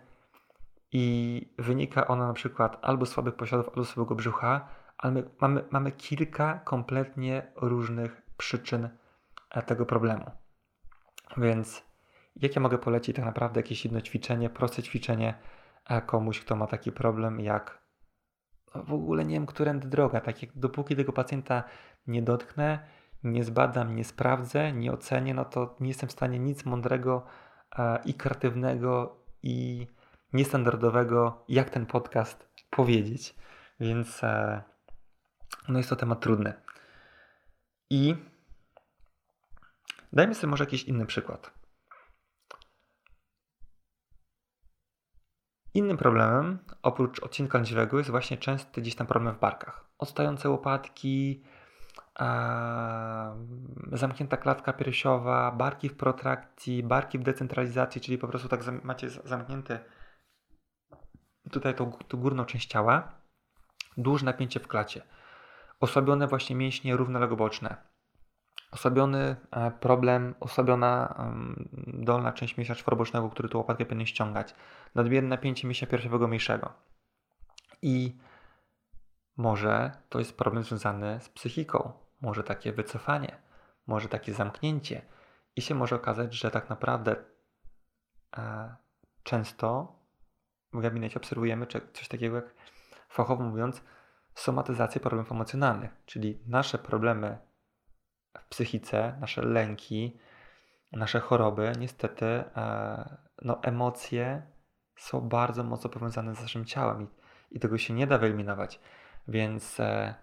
i 0.91 1.53
wynika 1.59 2.07
ona 2.07 2.28
na 2.28 2.34
przykład 2.34 2.78
albo 2.82 3.05
z 3.05 3.09
słabych 3.09 3.36
pośladów, 3.36 3.69
albo 3.69 3.84
z 3.86 3.89
słabego 3.89 4.15
brzucha, 4.15 4.67
ale 4.97 5.13
my, 5.13 5.30
mamy, 5.41 5.63
mamy 5.71 5.91
kilka 5.91 6.59
kompletnie 6.59 7.51
różnych 7.55 8.21
przyczyn 8.38 8.89
e, 9.51 9.61
tego 9.61 9.86
problemu. 9.86 10.32
Więc 11.38 11.84
jakie 12.36 12.59
mogę 12.59 12.78
polecić 12.78 13.15
tak 13.15 13.26
naprawdę 13.26 13.59
jakieś 13.59 13.86
jedno 13.86 14.01
ćwiczenie, 14.01 14.49
proste 14.49 14.84
ćwiczenie 14.84 15.34
komuś, 16.05 16.39
kto 16.39 16.55
ma 16.55 16.67
taki 16.67 16.91
problem 16.91 17.39
jak 17.39 17.86
no, 18.76 18.84
w 18.84 18.93
ogóle 18.93 19.26
nie 19.26 19.34
wiem, 19.36 19.45
którędy 19.45 19.88
droga. 19.88 20.21
Tak 20.21 20.41
jak 20.41 20.57
dopóki 20.57 20.95
tego 20.95 21.13
pacjenta 21.13 21.63
nie 22.07 22.21
dotknę, 22.21 22.80
nie 23.24 23.43
zbadam, 23.43 23.95
nie 23.95 24.03
sprawdzę, 24.03 24.72
nie 24.74 24.91
ocenię, 24.91 25.34
no 25.34 25.45
to 25.45 25.76
nie 25.80 25.88
jestem 25.88 26.09
w 26.09 26.11
stanie 26.11 26.39
nic 26.39 26.66
mądrego 26.66 27.26
i 28.05 28.13
kreatywnego 28.13 29.18
i 29.43 29.88
niestandardowego, 30.34 31.43
jak 31.47 31.70
ten 31.70 31.86
podcast 31.86 32.49
powiedzieć. 32.70 33.36
Więc 33.80 34.24
e, 34.24 34.63
no 35.68 35.78
jest 35.78 35.89
to 35.89 35.95
temat 35.95 36.20
trudny. 36.20 36.53
I 37.89 38.16
dajmy 40.13 40.36
sobie 40.36 40.51
może 40.51 40.63
jakiś 40.63 40.84
inny 40.84 41.05
przykład. 41.05 41.51
Innym 45.74 45.97
problemem, 45.97 46.59
oprócz 46.82 47.20
odcinka 47.20 47.57
lędźwiowego, 47.57 47.97
jest 47.97 48.09
właśnie 48.09 48.38
częsty 48.38 48.82
gdzieś 48.82 48.95
tam 48.95 49.07
problem 49.07 49.36
w 49.36 49.39
barkach. 49.39 49.86
Odstające 49.97 50.49
łopatki, 50.49 51.43
zamknięta 53.91 54.38
klatka 54.38 54.74
piersiowa, 54.74 55.51
barki 55.51 55.89
w 55.89 55.97
protrakcji, 55.97 56.84
barki 56.84 57.20
w 57.20 57.24
decentralizacji, 57.24 58.01
czyli 58.01 58.18
po 58.18 58.28
prostu 58.28 58.49
tak 58.49 58.84
macie 58.84 59.09
zamknięte 59.09 59.80
tutaj 61.51 61.76
tą, 61.76 61.91
tą 61.91 62.18
górną 62.18 62.45
część 62.45 62.70
ciała, 62.70 63.11
duże 63.97 64.26
napięcie 64.26 64.59
w 64.59 64.68
klacie, 64.68 65.01
osłabione 65.80 66.28
właśnie 66.28 66.55
mięśnie 66.55 66.97
równolegle 66.97 67.38
boczne, 67.38 67.76
osłabiony 68.72 69.36
e, 69.51 69.72
problem, 69.72 70.36
osłabiona 70.39 71.26
dolna 71.88 72.32
część 72.32 72.57
mięśnia 72.57 72.76
czworobocznego, 72.76 73.30
który 73.30 73.49
tu 73.49 73.57
łopatkę 73.57 73.86
powinien 73.86 74.07
ściągać, 74.07 74.55
nadmierne 74.95 75.30
napięcie 75.30 75.68
mięśnia 75.68 75.88
piersiowego 75.88 76.28
mniejszego. 76.28 76.74
I 77.82 78.18
może 79.38 79.91
to 80.09 80.20
jest 80.20 80.38
problem 80.38 80.63
związany 80.63 81.20
z 81.22 81.30
psychiką, 81.30 82.04
może 82.26 82.43
takie 82.43 82.73
wycofanie, 82.73 83.38
może 83.88 84.09
takie 84.09 84.34
zamknięcie. 84.34 85.01
I 85.55 85.61
się 85.61 85.76
może 85.76 85.95
okazać, 85.95 86.34
że 86.34 86.51
tak 86.51 86.69
naprawdę 86.69 87.15
e, 88.38 88.76
często 89.23 89.99
w 90.73 90.82
gabinecie 90.82 91.19
obserwujemy 91.19 91.67
coś 91.93 92.07
takiego 92.07 92.36
jak, 92.36 92.53
fachowo 93.09 93.43
mówiąc, 93.43 93.84
somatyzację 94.36 95.01
problemów 95.01 95.32
emocjonalnych, 95.32 95.91
czyli 96.05 96.43
nasze 96.47 96.78
problemy 96.78 97.38
w 98.38 98.47
psychice, 98.49 99.17
nasze 99.19 99.41
lęki, 99.41 100.19
nasze 100.91 101.19
choroby, 101.19 101.71
niestety, 101.80 102.26
e, 102.26 103.17
no, 103.41 103.63
emocje 103.63 104.41
są 104.97 105.21
bardzo 105.21 105.63
mocno 105.63 105.89
powiązane 105.89 106.36
z 106.36 106.41
naszym 106.41 106.65
ciałem 106.65 107.01
i, 107.03 107.07
i 107.51 107.59
tego 107.59 107.78
się 107.78 107.93
nie 107.93 108.07
da 108.07 108.17
wyeliminować. 108.17 108.80
Więc 109.28 109.80
e, 109.80 110.15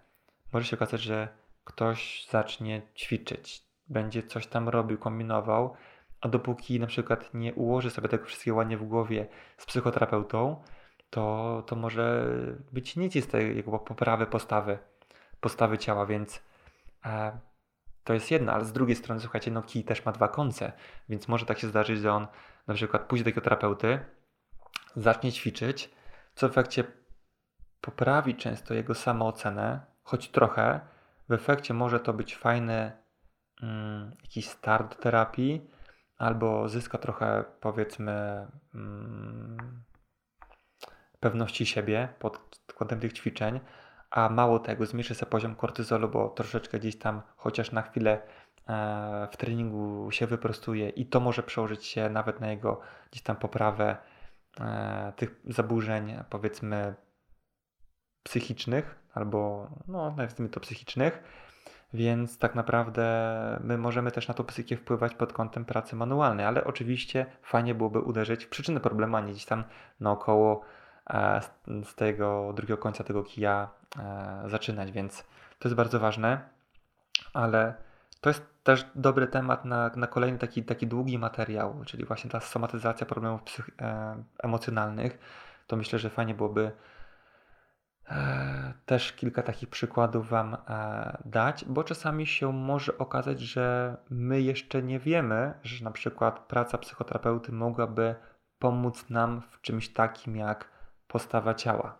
może 0.53 0.65
się 0.65 0.75
okazać, 0.75 1.01
że 1.01 1.42
ktoś 1.63 2.27
zacznie 2.29 2.81
ćwiczyć, 2.95 3.63
będzie 3.87 4.23
coś 4.23 4.47
tam 4.47 4.69
robił, 4.69 4.97
kombinował, 4.97 5.75
a 6.21 6.27
dopóki 6.27 6.79
na 6.79 6.87
przykład 6.87 7.33
nie 7.33 7.53
ułoży 7.53 7.89
sobie 7.89 8.09
tego 8.09 8.25
wszystkiego 8.25 8.57
ładnie 8.57 8.77
w 8.77 8.83
głowie 8.83 9.27
z 9.57 9.65
psychoterapeutą, 9.65 10.63
to, 11.09 11.63
to 11.67 11.75
może 11.75 12.27
być 12.71 12.95
nic 12.95 13.23
z 13.23 13.27
tej 13.27 13.55
jego 13.55 13.79
poprawy 13.79 14.25
postawy, 14.25 14.79
postawy 15.39 15.77
ciała, 15.77 16.05
więc 16.05 16.43
e, 17.05 17.39
to 18.03 18.13
jest 18.13 18.31
jedno, 18.31 18.53
ale 18.53 18.65
z 18.65 18.73
drugiej 18.73 18.95
strony, 18.95 19.21
słuchajcie, 19.21 19.51
no 19.51 19.63
kij 19.63 19.83
też 19.83 20.05
ma 20.05 20.11
dwa 20.11 20.27
końce, 20.27 20.71
więc 21.09 21.27
może 21.27 21.45
tak 21.45 21.59
się 21.59 21.67
zdarzyć, 21.67 21.99
że 21.99 22.13
on 22.13 22.27
na 22.67 22.73
przykład 22.73 23.01
pójdzie 23.01 23.23
do 23.23 23.29
takiego 23.29 23.43
terapeuty, 23.43 23.99
zacznie 24.95 25.31
ćwiczyć, 25.31 25.89
co 26.35 26.47
w 26.49 26.51
efekcie 26.51 26.83
poprawi 27.81 28.35
często 28.35 28.73
jego 28.73 28.95
samoocenę, 28.95 29.81
choć 30.03 30.29
trochę. 30.29 30.79
W 31.33 31.35
efekcie 31.35 31.73
może 31.73 31.99
to 31.99 32.13
być 32.13 32.35
fajny 32.35 32.91
mm, 33.63 34.11
jakiś 34.23 34.49
start 34.49 35.01
terapii, 35.01 35.69
albo 36.17 36.69
zyska 36.69 36.97
trochę, 36.97 37.43
powiedzmy, 37.59 38.47
mm, 38.75 39.83
pewności 41.19 41.65
siebie 41.65 42.09
pod 42.19 42.59
kątem 42.75 42.99
tych 42.99 43.13
ćwiczeń, 43.13 43.59
a 44.09 44.29
mało 44.29 44.59
tego, 44.59 44.85
zmniejszy 44.85 45.15
sobie 45.15 45.29
poziom 45.29 45.55
kortyzolu, 45.55 46.09
bo 46.09 46.29
troszeczkę 46.29 46.79
gdzieś 46.79 46.97
tam, 46.97 47.21
chociaż 47.35 47.71
na 47.71 47.81
chwilę 47.81 48.21
e, 48.67 49.27
w 49.31 49.37
treningu 49.37 50.11
się 50.11 50.27
wyprostuje 50.27 50.89
i 50.89 51.05
to 51.05 51.19
może 51.19 51.43
przełożyć 51.43 51.85
się 51.85 52.09
nawet 52.09 52.39
na 52.39 52.51
jego 52.51 52.81
gdzieś 53.11 53.23
tam 53.23 53.35
poprawę 53.35 53.97
e, 54.59 55.13
tych 55.15 55.41
zaburzeń, 55.45 56.19
powiedzmy, 56.29 56.95
psychicznych, 58.23 59.02
albo 59.13 59.67
no, 59.87 60.13
nazwijmy 60.17 60.49
to 60.49 60.59
psychicznych, 60.59 61.23
więc 61.93 62.37
tak 62.37 62.55
naprawdę 62.55 63.59
my 63.63 63.77
możemy 63.77 64.11
też 64.11 64.27
na 64.27 64.33
tą 64.33 64.43
psychikę 64.43 64.77
wpływać 64.77 65.15
pod 65.15 65.33
kątem 65.33 65.65
pracy 65.65 65.95
manualnej, 65.95 66.45
ale 66.45 66.63
oczywiście 66.63 67.25
fajnie 67.41 67.75
byłoby 67.75 67.99
uderzyć 67.99 68.45
w 68.45 68.49
przyczynę 68.49 68.79
problemu, 68.79 69.15
a 69.15 69.21
nie 69.21 69.31
gdzieś 69.31 69.45
tam 69.45 69.63
naokoło 69.99 70.61
e, 71.09 71.41
z 71.83 71.95
tego 71.95 72.53
drugiego 72.55 72.77
końca 72.77 73.03
tego 73.03 73.23
kija 73.23 73.69
e, 73.99 74.43
zaczynać, 74.49 74.91
więc 74.91 75.23
to 75.59 75.67
jest 75.67 75.75
bardzo 75.75 75.99
ważne, 75.99 76.41
ale 77.33 77.73
to 78.21 78.29
jest 78.29 78.53
też 78.63 78.85
dobry 78.95 79.27
temat 79.27 79.65
na, 79.65 79.91
na 79.95 80.07
kolejny 80.07 80.39
taki, 80.39 80.63
taki 80.63 80.87
długi 80.87 81.19
materiał, 81.19 81.75
czyli 81.85 82.05
właśnie 82.05 82.29
ta 82.29 82.39
somatyzacja 82.39 83.05
problemów 83.05 83.43
psych, 83.43 83.69
e, 83.81 84.23
emocjonalnych. 84.43 85.19
To 85.67 85.75
myślę, 85.75 85.99
że 85.99 86.09
fajnie 86.09 86.33
byłoby 86.33 86.71
też 88.85 89.13
kilka 89.13 89.43
takich 89.43 89.69
przykładów 89.69 90.29
Wam 90.29 90.53
e, 90.53 91.17
dać, 91.25 91.65
bo 91.65 91.83
czasami 91.83 92.27
się 92.27 92.53
może 92.53 92.97
okazać, 92.97 93.39
że 93.39 93.97
my 94.09 94.41
jeszcze 94.41 94.83
nie 94.83 94.99
wiemy, 94.99 95.53
że 95.63 95.83
na 95.83 95.91
przykład 95.91 96.39
praca 96.39 96.77
psychoterapeuty 96.77 97.51
mogłaby 97.51 98.15
pomóc 98.59 99.09
nam 99.09 99.41
w 99.41 99.61
czymś 99.61 99.89
takim 99.89 100.35
jak 100.35 100.69
postawa 101.07 101.53
ciała. 101.53 101.97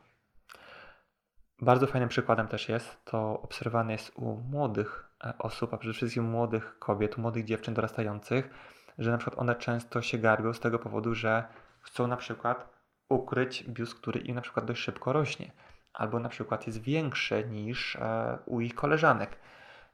Bardzo 1.62 1.88
fajnym 1.88 2.10
przykładem 2.10 2.48
też 2.48 2.70
jest, 2.70 3.06
to 3.06 3.42
obserwowane 3.42 3.92
jest 3.92 4.12
u 4.16 4.36
młodych 4.36 5.10
e, 5.26 5.34
osób, 5.38 5.74
a 5.74 5.78
przede 5.78 5.94
wszystkim 5.94 6.24
młodych 6.24 6.80
kobiet, 6.80 7.18
młodych 7.18 7.46
dziewczyn 7.46 7.74
dorastających, 7.74 8.50
że 8.98 9.12
na 9.12 9.18
przykład 9.18 9.40
one 9.40 9.56
często 9.56 10.02
się 10.02 10.18
garbią 10.18 10.54
z 10.54 10.60
tego 10.60 10.80
powodu, 10.80 11.16
że 11.16 11.44
chcą 11.82 12.08
na 12.08 12.18
przykład 12.18 12.70
ukryć 13.10 13.64
biust, 13.64 13.96
który 13.96 14.20
im 14.20 14.36
na 14.36 14.42
przykład 14.42 14.66
dość 14.66 14.82
szybko 14.82 15.14
rośnie 15.14 15.52
albo 15.94 16.20
na 16.20 16.30
przykład 16.30 16.68
jest 16.68 16.82
większe 16.82 17.44
niż 17.44 17.96
e, 17.96 18.38
u 18.46 18.62
ich 18.62 18.76
koleżanek. 18.76 19.38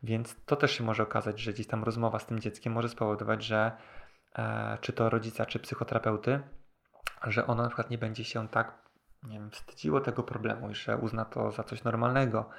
Więc 0.03 0.35
to 0.45 0.55
też 0.55 0.71
się 0.71 0.83
może 0.83 1.03
okazać, 1.03 1.39
że 1.39 1.53
gdzieś 1.53 1.67
tam 1.67 1.83
rozmowa 1.83 2.19
z 2.19 2.25
tym 2.25 2.39
dzieckiem 2.39 2.73
może 2.73 2.89
spowodować, 2.89 3.43
że 3.43 3.71
e, 4.35 4.77
czy 4.81 4.93
to 4.93 5.09
rodzica, 5.09 5.45
czy 5.45 5.59
psychoterapeuty, 5.59 6.39
że 7.27 7.47
ono 7.47 7.63
na 7.63 7.69
przykład 7.69 7.89
nie 7.89 7.97
będzie 7.97 8.23
się 8.23 8.47
tak 8.47 8.89
nie 9.23 9.39
wiem, 9.39 9.51
wstydziło 9.51 10.01
tego 10.01 10.23
problemu 10.23 10.69
i 10.69 10.75
że 10.75 10.97
uzna 10.97 11.25
to 11.25 11.51
za 11.51 11.63
coś 11.63 11.83
normalnego. 11.83 12.49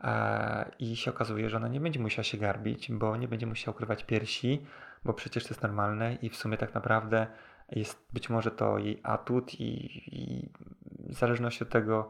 E, 0.00 0.70
I 0.78 0.96
się 0.96 1.10
okazuje, 1.10 1.50
że 1.50 1.56
ona 1.56 1.68
nie 1.68 1.80
będzie 1.80 2.00
musiała 2.00 2.24
się 2.24 2.38
garbić, 2.38 2.92
bo 2.92 3.16
nie 3.16 3.28
będzie 3.28 3.46
musiała 3.46 3.74
ukrywać 3.74 4.04
piersi, 4.04 4.66
bo 5.04 5.14
przecież 5.14 5.44
to 5.44 5.48
jest 5.48 5.62
normalne 5.62 6.14
i 6.14 6.30
w 6.30 6.36
sumie 6.36 6.56
tak 6.56 6.74
naprawdę 6.74 7.26
jest 7.68 8.06
być 8.12 8.30
może 8.30 8.50
to 8.50 8.78
jej 8.78 9.00
atut 9.02 9.54
i, 9.54 10.02
i 10.18 10.48
w 11.12 11.14
zależności 11.14 11.64
od 11.64 11.70
tego, 11.70 12.08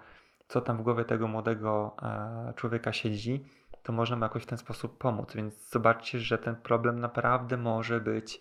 co 0.52 0.60
tam 0.60 0.76
w 0.78 0.82
głowie 0.82 1.04
tego 1.04 1.28
młodego 1.28 1.96
e, 2.02 2.52
człowieka 2.56 2.92
siedzi, 2.92 3.44
to 3.82 3.92
możemy 3.92 4.26
jakoś 4.26 4.42
w 4.42 4.46
ten 4.46 4.58
sposób 4.58 4.98
pomóc. 4.98 5.34
Więc 5.34 5.70
zobaczcie, 5.70 6.18
że 6.20 6.38
ten 6.38 6.56
problem 6.56 6.98
naprawdę 6.98 7.56
może 7.56 8.00
być 8.00 8.38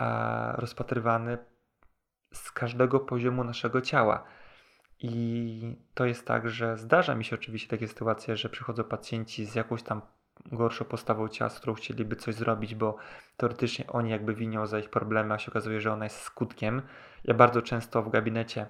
e, 0.00 0.52
rozpatrywany 0.56 1.38
z 2.32 2.52
każdego 2.52 3.00
poziomu 3.00 3.44
naszego 3.44 3.80
ciała. 3.80 4.24
I 4.98 5.76
to 5.94 6.04
jest 6.04 6.26
tak, 6.26 6.48
że 6.48 6.76
zdarza 6.76 7.14
mi 7.14 7.24
się 7.24 7.36
oczywiście 7.36 7.68
takie 7.68 7.88
sytuacje, 7.88 8.36
że 8.36 8.48
przychodzą 8.48 8.84
pacjenci 8.84 9.46
z 9.46 9.54
jakąś 9.54 9.82
tam 9.82 10.02
gorszą 10.46 10.84
postawą 10.84 11.28
ciała, 11.28 11.48
z 11.48 11.58
którą 11.58 11.74
chcieliby 11.74 12.16
coś 12.16 12.34
zrobić, 12.34 12.74
bo 12.74 12.96
teoretycznie 13.36 13.86
oni 13.86 14.10
jakby 14.10 14.34
winią 14.34 14.66
za 14.66 14.78
ich 14.78 14.90
problemy, 14.90 15.34
a 15.34 15.38
się 15.38 15.50
okazuje, 15.50 15.80
że 15.80 15.92
ona 15.92 16.04
jest 16.04 16.20
skutkiem. 16.20 16.82
Ja 17.24 17.34
bardzo 17.34 17.62
często 17.62 18.02
w 18.02 18.10
gabinecie 18.10 18.66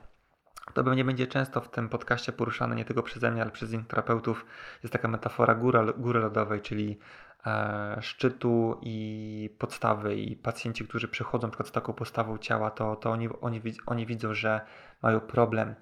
to 0.73 0.85
pewnie 0.85 1.05
będzie 1.05 1.27
często 1.27 1.61
w 1.61 1.69
tym 1.69 1.89
podcaście 1.89 2.33
poruszane 2.33 2.77
nie 2.77 2.85
tylko 2.85 3.03
przeze 3.03 3.31
mnie, 3.31 3.43
ale 3.43 3.51
przez 3.51 3.73
innych 3.73 3.87
terapeutów. 3.87 4.47
Jest 4.83 4.93
taka 4.93 5.09
metafora 5.09 5.55
góra, 5.55 5.85
góry 5.97 6.21
lodowej, 6.21 6.61
czyli 6.61 6.99
e, 7.47 7.97
szczytu 8.01 8.79
i 8.83 9.57
podstawy 9.59 10.17
i 10.17 10.37
pacjenci, 10.37 10.85
którzy 10.89 11.09
przychodzą 11.09 11.49
przykład 11.49 11.69
z 11.69 11.73
taką 11.73 11.93
postawą 11.93 12.39
ciała, 12.39 12.71
to, 12.71 12.97
to 12.97 13.11
oni, 13.11 13.29
oni, 13.41 13.61
oni 13.87 14.07
widzą, 14.07 14.35
że 14.35 14.61
mają 15.03 15.21
problem 15.21 15.75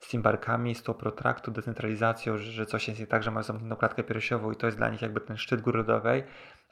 z 0.00 0.08
tym 0.08 0.22
barkami, 0.22 0.74
z 0.74 0.82
tą 0.82 0.94
protraktu, 0.94 1.50
decentralizacją, 1.50 2.38
że, 2.38 2.52
że 2.52 2.66
coś 2.66 2.88
jest 2.88 3.00
nie 3.00 3.06
tak, 3.06 3.22
że 3.22 3.30
mają 3.30 3.42
zamkniętą 3.42 3.76
klatkę 3.76 4.02
piersiową 4.04 4.52
i 4.52 4.56
to 4.56 4.66
jest 4.66 4.78
dla 4.78 4.88
nich 4.88 5.02
jakby 5.02 5.20
ten 5.20 5.36
szczyt 5.36 5.60
góry 5.60 5.78
lodowej, 5.78 6.24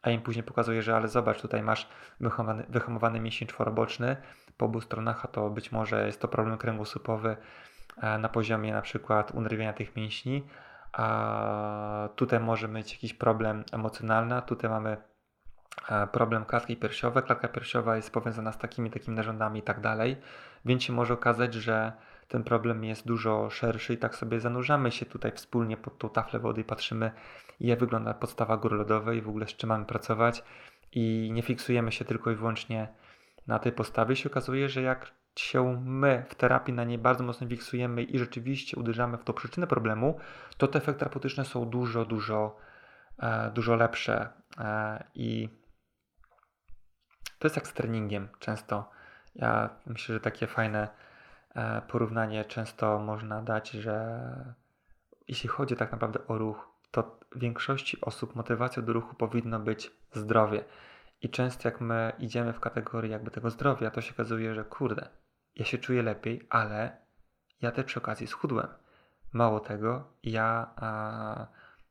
a 0.03 0.11
im 0.11 0.22
później 0.22 0.43
pokazuje, 0.43 0.83
że 0.83 0.97
ale 0.97 1.09
zobacz, 1.09 1.41
tutaj 1.41 1.62
masz 1.62 1.89
wyhamowany, 2.20 2.66
wyhamowany 2.68 3.20
mięsień 3.20 3.49
czworoboczny, 3.49 4.16
po 4.57 4.67
obu 4.67 4.81
stronach, 4.81 5.25
a 5.25 5.29
to 5.29 5.51
być 5.51 5.73
może 5.73 6.07
jest 6.07 6.21
to 6.21 6.29
problem 6.29 6.59
kręgosłupowy 6.59 7.37
e, 7.97 8.19
na 8.19 8.29
poziomie 8.29 8.73
na 8.73 8.83
przykład 8.83 9.31
unerwienia 9.31 9.73
tych 9.73 9.97
mięśni, 9.97 10.47
a 10.93 12.09
tutaj 12.17 12.41
może 12.41 12.69
mieć 12.69 12.93
jakiś 12.93 13.15
problem 13.15 13.65
emocjonalny, 13.73 14.43
tutaj 14.47 14.71
mamy 14.71 14.97
e, 15.89 16.07
problem 16.07 16.45
klatki 16.45 16.77
piersiowej. 16.77 17.23
Klatka 17.23 17.49
piersiowa 17.49 17.97
jest 17.97 18.13
powiązana 18.13 18.53
z 18.53 18.59
takimi 18.59 18.91
takimi 18.91 19.17
narządami 19.17 19.61
i 19.61 19.63
tak 19.63 19.81
dalej, 19.81 20.17
więc 20.65 20.83
się 20.83 20.93
może 20.93 21.15
okazać, 21.15 21.55
że 21.55 21.93
ten 22.29 22.45
problem 22.45 22.85
jest 22.85 23.07
dużo 23.07 23.51
szerszy 23.51 23.95
i 23.95 23.99
tak 23.99 24.15
sobie 24.17 24.41
zanurzamy 24.41 24.93
się 24.93 25.07
tutaj 25.07 25.33
wspólnie 25.33 25.77
pod 25.77 25.99
tą 25.99 26.09
taflę 26.09 26.41
wody 26.41 26.61
i 26.61 26.65
patrzymy, 26.65 27.11
jak 27.61 27.79
wygląda 27.79 28.15
podstawa 28.15 28.57
góry 28.57 28.77
lodowej 28.77 29.23
w 29.23 29.29
ogóle 29.29 29.47
z 29.47 29.57
czym 29.57 29.69
mamy 29.69 29.85
pracować 29.85 30.45
i 30.93 31.31
nie 31.33 31.43
fiksujemy 31.43 31.93
się 31.93 32.05
tylko 32.05 32.31
i 32.31 32.35
wyłącznie 32.35 32.89
na 33.47 33.59
tej 33.59 33.73
postawie, 33.73 34.17
się 34.17 34.31
okazuje, 34.31 34.69
że 34.69 34.83
jak 34.83 35.13
się 35.37 35.81
my 35.85 36.25
w 36.29 36.35
terapii 36.35 36.75
na 36.75 36.85
niej 36.85 36.99
bardzo 36.99 37.25
mocno 37.25 37.49
fiksujemy 37.49 38.03
i 38.03 38.19
rzeczywiście 38.19 38.77
uderzamy 38.77 39.19
w 39.19 39.25
tą 39.25 39.33
przyczynę 39.33 39.67
problemu, 39.67 40.19
to 40.57 40.69
te 40.69 40.79
efekty 40.79 40.99
terapeutyczne 40.99 41.45
są 41.45 41.65
dużo, 41.65 42.05
dużo, 42.05 42.57
e, 43.19 43.51
dużo 43.51 43.77
lepsze. 43.77 44.29
E, 44.59 45.05
I 45.15 45.49
to 47.39 47.47
jest 47.47 47.57
jak 47.57 47.69
z 47.69 47.73
treningiem 47.73 48.29
często. 48.39 48.91
Ja 49.35 49.71
myślę, 49.87 50.15
że 50.15 50.21
takie 50.21 50.47
fajne 50.47 50.89
e, 51.55 51.83
porównanie 51.83 52.45
często 52.45 52.99
można 52.99 53.43
dać, 53.43 53.71
że 53.71 54.21
jeśli 55.29 55.49
chodzi 55.49 55.77
tak 55.77 55.93
naprawdę 55.93 56.27
o 56.27 56.39
ruch, 56.39 56.69
to 56.91 57.19
większości 57.37 58.01
osób 58.01 58.37
motywacją 58.37 58.85
do 58.85 58.93
ruchu 58.93 59.15
powinno 59.15 59.61
być 59.61 59.91
zdrowie. 60.13 60.65
I 61.25 61.29
często 61.29 61.68
jak 61.68 61.81
my 61.81 62.12
idziemy 62.18 62.53
w 62.53 62.61
kategorii 62.61 63.11
jakby 63.11 63.31
tego 63.31 63.51
zdrowia, 63.51 63.91
to 63.91 64.01
się 64.01 64.14
okazuje, 64.14 64.55
że 64.55 64.64
kurde, 64.64 65.09
ja 65.57 65.64
się 65.64 65.79
czuję 65.79 66.03
lepiej, 66.03 66.47
ale 66.51 66.97
ja 67.62 67.70
też 67.70 67.85
przy 67.85 67.99
okazji 67.99 68.27
schudłem. 68.27 68.68
Mało 69.33 69.61
tego, 69.61 70.05
ja 70.22 70.70
a, 70.77 71.47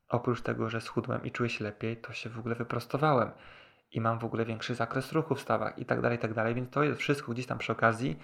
oprócz 0.09 0.41
tego, 0.41 0.69
że 0.69 0.81
schudłem 0.81 1.23
i 1.25 1.31
czuję 1.31 1.49
się 1.49 1.63
lepiej, 1.63 1.97
to 1.97 2.13
się 2.13 2.29
w 2.29 2.39
ogóle 2.39 2.55
wyprostowałem 2.55 3.31
i 3.91 4.01
mam 4.01 4.19
w 4.19 4.25
ogóle 4.25 4.45
większy 4.45 4.75
zakres 4.75 5.11
ruchu 5.11 5.36
w 5.36 5.41
stawach 5.41 5.79
i 5.79 5.86
tak 5.86 6.01
dalej, 6.01 6.17
i 6.17 6.21
tak 6.21 6.34
dalej, 6.34 6.55
więc 6.55 6.69
to 6.69 6.84
jest 6.84 6.99
wszystko 6.99 7.31
gdzieś 7.31 7.45
tam 7.45 7.57
przy 7.57 7.71
okazji, 7.71 8.19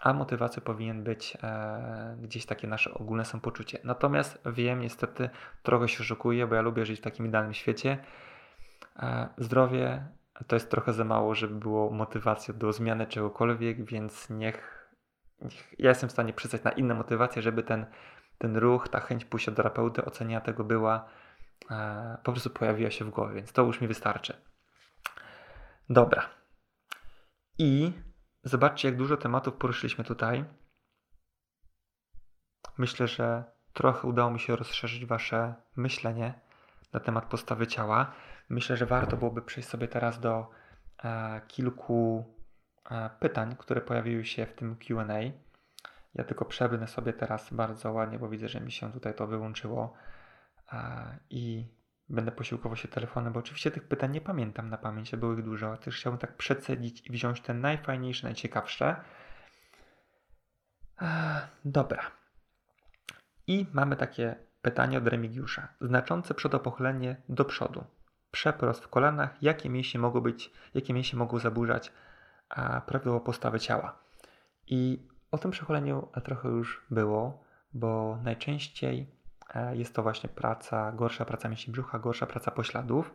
a 0.00 0.12
motywacją 0.12 0.62
powinien 0.62 1.04
być 1.04 1.36
e, 1.42 2.16
gdzieś 2.22 2.46
takie 2.46 2.68
nasze 2.68 2.94
ogólne 2.94 3.24
samopoczucie. 3.24 3.78
Natomiast 3.84 4.42
wiem, 4.46 4.80
niestety 4.80 5.30
trochę 5.62 5.88
się 5.88 6.00
oszukuję, 6.00 6.46
bo 6.46 6.54
ja 6.54 6.62
lubię 6.62 6.86
żyć 6.86 7.00
w 7.00 7.02
takim 7.02 7.26
idealnym 7.26 7.54
świecie. 7.54 7.98
E, 8.96 9.28
zdrowie 9.38 10.08
to 10.46 10.56
jest 10.56 10.70
trochę 10.70 10.92
za 10.92 11.04
mało, 11.04 11.34
żeby 11.34 11.54
było 11.54 11.90
motywacją 11.90 12.58
do 12.58 12.72
zmiany 12.72 13.06
czegokolwiek, 13.06 13.84
więc 13.84 14.30
niech, 14.30 14.88
niech 15.40 15.74
ja 15.78 15.88
jestem 15.88 16.08
w 16.08 16.12
stanie 16.12 16.32
przystać 16.32 16.62
na 16.62 16.70
inne 16.70 16.94
motywacje, 16.94 17.42
żeby 17.42 17.62
ten, 17.62 17.86
ten 18.38 18.56
ruch, 18.56 18.88
ta 18.88 19.00
chęć 19.00 19.24
pójścia 19.24 19.50
do 19.50 19.56
terapeuty, 19.56 20.04
ocenia 20.04 20.40
tego 20.40 20.64
była, 20.64 21.08
e, 21.70 22.18
po 22.24 22.32
prostu 22.32 22.50
pojawiła 22.50 22.90
się 22.90 23.04
w 23.04 23.10
głowie, 23.10 23.34
więc 23.34 23.52
to 23.52 23.62
już 23.62 23.80
mi 23.80 23.88
wystarczy. 23.88 24.36
Dobra. 25.90 26.30
I 27.58 27.92
zobaczcie, 28.44 28.88
jak 28.88 28.96
dużo 28.96 29.16
tematów 29.16 29.54
poruszyliśmy 29.54 30.04
tutaj. 30.04 30.44
Myślę, 32.78 33.08
że 33.08 33.44
trochę 33.72 34.08
udało 34.08 34.30
mi 34.30 34.40
się 34.40 34.56
rozszerzyć 34.56 35.06
Wasze 35.06 35.54
myślenie 35.76 36.34
na 36.92 37.00
temat 37.00 37.24
postawy 37.24 37.66
ciała. 37.66 38.12
Myślę, 38.48 38.76
że 38.76 38.86
warto 38.86 39.16
byłoby 39.16 39.42
przejść 39.42 39.68
sobie 39.68 39.88
teraz 39.88 40.20
do 40.20 40.50
e, 41.04 41.40
kilku 41.48 42.24
e, 42.90 43.10
pytań, 43.20 43.56
które 43.58 43.80
pojawiły 43.80 44.24
się 44.24 44.46
w 44.46 44.52
tym 44.52 44.76
QA. 44.76 45.18
Ja 46.14 46.24
tylko 46.24 46.44
przebrnę 46.44 46.88
sobie 46.88 47.12
teraz 47.12 47.52
bardzo 47.52 47.92
ładnie, 47.92 48.18
bo 48.18 48.28
widzę, 48.28 48.48
że 48.48 48.60
mi 48.60 48.72
się 48.72 48.92
tutaj 48.92 49.14
to 49.14 49.26
wyłączyło 49.26 49.94
e, 50.72 51.18
i 51.30 51.68
będę 52.08 52.32
posiłkował 52.32 52.76
się 52.76 52.88
telefonem, 52.88 53.32
bo 53.32 53.40
oczywiście 53.40 53.70
tych 53.70 53.88
pytań 53.88 54.10
nie 54.12 54.20
pamiętam 54.20 54.70
na 54.70 54.78
pamięć, 54.78 55.16
było 55.16 55.32
ich 55.32 55.44
dużo. 55.44 55.76
Też 55.76 55.96
chciałbym 55.96 56.18
tak 56.18 56.36
przecedzić 56.36 57.06
i 57.06 57.12
wziąć 57.12 57.40
te 57.40 57.54
najfajniejsze, 57.54 58.26
najciekawsze. 58.26 58.96
Dobra. 61.64 62.10
I 63.46 63.66
mamy 63.72 63.96
takie 63.96 64.36
pytanie 64.62 64.98
od 64.98 65.08
Remigiusza. 65.08 65.68
Znaczące 65.80 66.34
przodopochylenie 66.34 67.16
do 67.28 67.44
przodu. 67.44 67.84
Przeprost 68.34 68.84
w 68.84 68.88
kolanach. 68.88 69.42
Jakie 69.42 69.70
mięśnie 69.70 70.00
mogą 70.00 70.20
być, 70.20 70.50
jakie 70.74 70.94
mięśnie 70.94 71.18
mogą 71.18 71.38
zaburzać 71.38 71.92
a, 72.48 72.80
prawidłową 72.80 73.20
postawę 73.20 73.60
ciała? 73.60 73.98
I 74.66 75.08
o 75.30 75.38
tym 75.38 75.50
przechyleniu 75.50 76.08
trochę 76.24 76.48
już 76.48 76.86
było, 76.90 77.44
bo 77.72 78.18
najczęściej 78.22 79.14
E, 79.54 79.76
jest 79.76 79.94
to 79.94 80.02
właśnie 80.02 80.28
praca, 80.28 80.92
gorsza 80.92 81.24
praca 81.24 81.48
mięśni 81.48 81.72
brzucha, 81.72 81.98
gorsza 81.98 82.26
praca 82.26 82.50
pośladów 82.50 83.14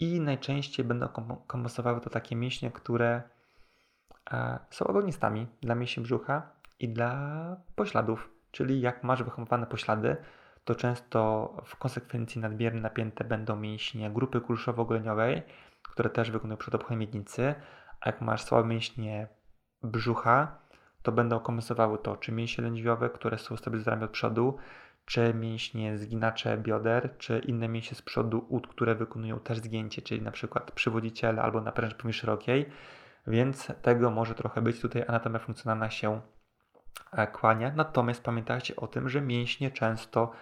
i 0.00 0.20
najczęściej 0.20 0.86
będą 0.86 1.08
kompensowały 1.46 2.00
to 2.00 2.10
takie 2.10 2.36
mięśnie, 2.36 2.70
które 2.70 3.22
e, 4.32 4.58
są 4.70 4.86
agonistami 4.86 5.46
dla 5.60 5.74
mięśni 5.74 6.02
brzucha 6.02 6.50
i 6.78 6.88
dla 6.88 7.56
pośladów. 7.76 8.30
Czyli 8.50 8.80
jak 8.80 9.04
masz 9.04 9.22
wyhamowane 9.22 9.66
poślady, 9.66 10.16
to 10.68 10.74
często 10.74 11.52
w 11.64 11.76
konsekwencji 11.76 12.40
nadmiernie 12.40 12.80
napięte 12.80 13.24
będą 13.24 13.56
mięśnie 13.56 14.10
grupy 14.10 14.40
kulszowo-goleniowej, 14.40 15.42
które 15.82 16.10
też 16.10 16.30
wykonują 16.30 16.56
przedopchłe 16.56 16.96
miednicy, 16.96 17.54
a 18.00 18.08
jak 18.08 18.20
masz 18.20 18.44
słabe 18.44 18.68
mięśnie 18.68 19.28
brzucha, 19.82 20.58
to 21.02 21.12
będą 21.12 21.40
kompensowały 21.40 21.98
to 21.98 22.16
czy 22.16 22.32
mięśnie 22.32 22.64
lędźwiowe, 22.64 23.10
które 23.10 23.38
są 23.38 23.56
stabilizatorami 23.56 24.04
od 24.04 24.10
przodu, 24.10 24.56
czy 25.04 25.34
mięśnie 25.34 25.98
zginacze 25.98 26.58
bioder, 26.58 27.18
czy 27.18 27.38
inne 27.38 27.68
mięśnie 27.68 27.96
z 27.96 28.02
przodu 28.02 28.46
ud, 28.48 28.66
które 28.66 28.94
wykonują 28.94 29.40
też 29.40 29.58
zgięcie, 29.58 30.02
czyli 30.02 30.22
na 30.22 30.30
przykład 30.30 30.70
przywodziciele 30.70 31.42
albo 31.42 31.60
napręż 31.60 31.94
pomi 31.94 32.12
szerokiej, 32.12 32.68
więc 33.26 33.72
tego 33.82 34.10
może 34.10 34.34
trochę 34.34 34.62
być. 34.62 34.80
Tutaj 34.80 35.04
anatomia 35.08 35.38
funkcjonalna 35.38 35.90
się 35.90 36.20
e, 37.12 37.26
kłania. 37.26 37.72
Natomiast 37.76 38.22
pamiętajcie 38.22 38.76
o 38.76 38.86
tym, 38.86 39.08
że 39.08 39.20
mięśnie 39.20 39.70
często, 39.70 40.32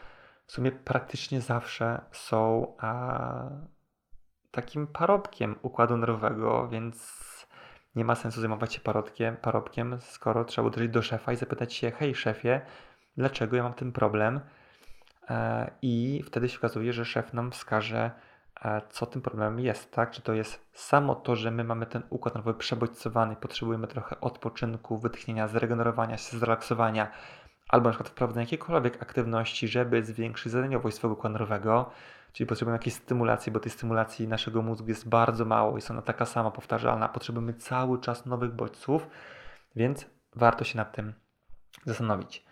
w 0.46 0.52
sumie 0.52 0.72
praktycznie 0.72 1.40
zawsze 1.40 2.00
są 2.12 2.74
a, 2.78 3.50
takim 4.50 4.86
parobkiem 4.86 5.56
układu 5.62 5.96
nerwowego, 5.96 6.68
więc 6.68 7.26
nie 7.96 8.04
ma 8.04 8.14
sensu 8.14 8.40
zajmować 8.40 8.74
się 8.74 8.80
parobkiem, 8.80 9.36
parobkiem 9.36 10.00
skoro 10.00 10.44
trzeba 10.44 10.68
uderzyć 10.68 10.90
do 10.90 11.02
szefa 11.02 11.32
i 11.32 11.36
zapytać 11.36 11.74
się, 11.74 11.90
hej 11.90 12.14
szefie, 12.14 12.60
dlaczego 13.16 13.56
ja 13.56 13.62
mam 13.62 13.74
ten 13.74 13.92
problem? 13.92 14.40
E, 15.30 15.70
I 15.82 16.22
wtedy 16.26 16.48
się 16.48 16.58
okazuje, 16.58 16.92
że 16.92 17.04
szef 17.04 17.32
nam 17.32 17.50
wskaże, 17.50 18.10
e, 18.64 18.82
co 18.90 19.06
tym 19.06 19.22
problemem 19.22 19.60
jest, 19.60 19.92
tak? 19.92 20.10
Czy 20.10 20.22
to 20.22 20.32
jest 20.32 20.66
samo 20.72 21.14
to, 21.14 21.36
że 21.36 21.50
my 21.50 21.64
mamy 21.64 21.86
ten 21.86 22.02
układ 22.10 22.34
nerwowy 22.34 22.58
przebodźcowany, 22.58 23.36
potrzebujemy 23.36 23.86
trochę 23.86 24.20
odpoczynku, 24.20 24.98
wytchnienia, 24.98 25.48
zregenerowania 25.48 26.16
się, 26.16 26.38
zrelaksowania, 26.38 27.10
albo 27.68 27.84
na 27.84 27.90
przykład 27.90 28.08
wprowadzenia 28.08 28.44
jakiejkolwiek 28.44 29.02
aktywności, 29.02 29.68
żeby 29.68 30.04
zwiększyć 30.04 30.52
zadaniowość 30.52 30.96
swojego 30.96 31.14
układu 31.18 31.32
nerwowego, 31.32 31.90
czyli 32.32 32.46
potrzebujemy 32.46 32.78
jakiejś 32.78 32.94
stymulacji, 32.94 33.52
bo 33.52 33.60
tej 33.60 33.72
stymulacji 33.72 34.28
naszego 34.28 34.62
mózgu 34.62 34.88
jest 34.88 35.08
bardzo 35.08 35.44
mało, 35.44 35.76
jest 35.76 35.90
ona 35.90 36.02
taka 36.02 36.26
sama, 36.26 36.50
powtarzalna, 36.50 37.08
potrzebujemy 37.08 37.54
cały 37.54 38.00
czas 38.00 38.26
nowych 38.26 38.52
bodźców, 38.52 39.08
więc 39.76 40.06
warto 40.34 40.64
się 40.64 40.76
nad 40.76 40.92
tym 40.92 41.14
zastanowić. 41.84 42.44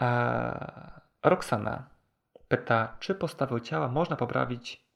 Eee, 0.00 0.54
Roxana 1.22 1.88
pyta, 2.48 2.96
czy 2.98 3.14
postawę 3.14 3.60
ciała 3.60 3.88
można 3.88 4.16
poprawić, 4.16 4.88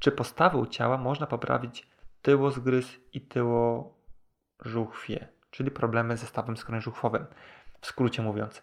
czy 0.00 0.12
postawę 0.12 0.68
ciała 0.68 0.98
można 0.98 1.26
poprawić 1.26 1.90
tyłozgryz 2.22 3.00
i 3.12 3.20
tyłożuchwie, 3.20 3.98
czyli 5.50 5.70
problemy 5.70 6.16
ze 6.16 6.26
stawem 6.26 6.56
skroniżuchwowym, 6.56 7.26
w 7.80 7.86
skrócie 7.86 8.22
mówiąc. 8.22 8.62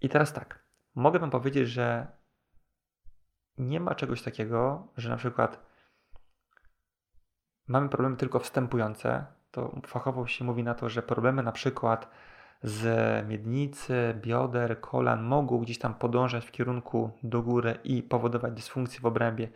I 0.00 0.08
teraz 0.08 0.32
tak, 0.32 0.64
mogę 0.94 1.18
Wam 1.18 1.30
powiedzieć, 1.30 1.68
że 1.68 2.06
nie 3.58 3.80
ma 3.80 3.94
czegoś 3.94 4.22
takiego, 4.22 4.88
że 4.96 5.08
na 5.08 5.16
przykład 5.16 5.66
mamy 7.68 7.88
problemy 7.88 8.16
tylko 8.16 8.38
wstępujące, 8.38 9.26
to 9.50 9.80
fachowo 9.86 10.26
się 10.26 10.44
mówi 10.44 10.62
na 10.62 10.74
to, 10.74 10.88
że 10.88 11.02
problemy 11.02 11.42
na 11.42 11.52
przykład 11.52 12.10
z 12.62 13.28
miednicy, 13.28 14.14
bioder, 14.20 14.80
kolan 14.80 15.22
mogą 15.22 15.58
gdzieś 15.58 15.78
tam 15.78 15.94
podążać 15.94 16.46
w 16.46 16.50
kierunku 16.50 17.10
do 17.22 17.42
góry 17.42 17.78
i 17.84 18.02
powodować 18.02 18.52
dysfunkcję 18.52 19.00
w 19.00 19.06
obrębie 19.06 19.48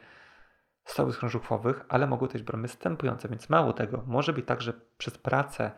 stawów 0.84 1.14
skrążuchwowych, 1.14 1.84
ale 1.88 2.06
mogą 2.06 2.26
też 2.26 2.32
być 2.40 2.46
problemy 2.46 2.68
stępujące, 2.68 3.28
więc 3.28 3.48
mało 3.48 3.72
tego. 3.72 4.02
Może 4.06 4.32
być 4.32 4.46
tak, 4.46 4.62
że 4.62 4.72
przez 4.98 5.18
pracę, 5.18 5.70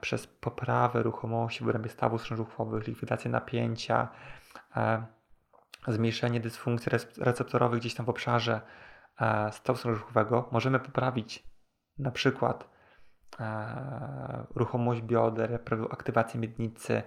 przez 0.00 0.26
poprawę 0.26 1.02
ruchomości 1.02 1.60
w 1.60 1.62
obrębie 1.62 1.90
stawów 1.90 2.22
skrążuchwowych, 2.22 2.86
likwidację 2.86 3.30
napięcia, 3.30 4.08
e, 4.76 5.06
zmniejszenie 5.88 6.40
dysfunkcji 6.40 6.92
receptorowych 7.18 7.80
gdzieś 7.80 7.94
tam 7.94 8.06
w 8.06 8.08
obszarze 8.08 8.60
e, 9.20 9.52
stawu 9.52 9.78
skrążuchowego, 9.78 10.48
możemy 10.52 10.80
poprawić 10.80 11.44
na 11.98 12.10
przykład 12.10 12.74
E, 13.40 14.46
ruchomość 14.54 15.02
bioder, 15.02 15.60
aktywację 15.90 16.40
miednicy 16.40 17.02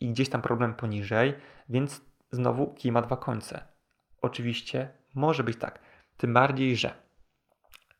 i 0.00 0.10
gdzieś 0.10 0.28
tam 0.28 0.42
problem 0.42 0.74
poniżej, 0.74 1.34
więc 1.68 2.00
znowu 2.30 2.74
kij 2.74 2.92
ma 2.92 3.02
dwa 3.02 3.16
końce. 3.16 3.64
Oczywiście 4.22 4.88
może 5.14 5.44
być 5.44 5.58
tak, 5.58 5.78
tym 6.16 6.34
bardziej, 6.34 6.76
że 6.76 6.94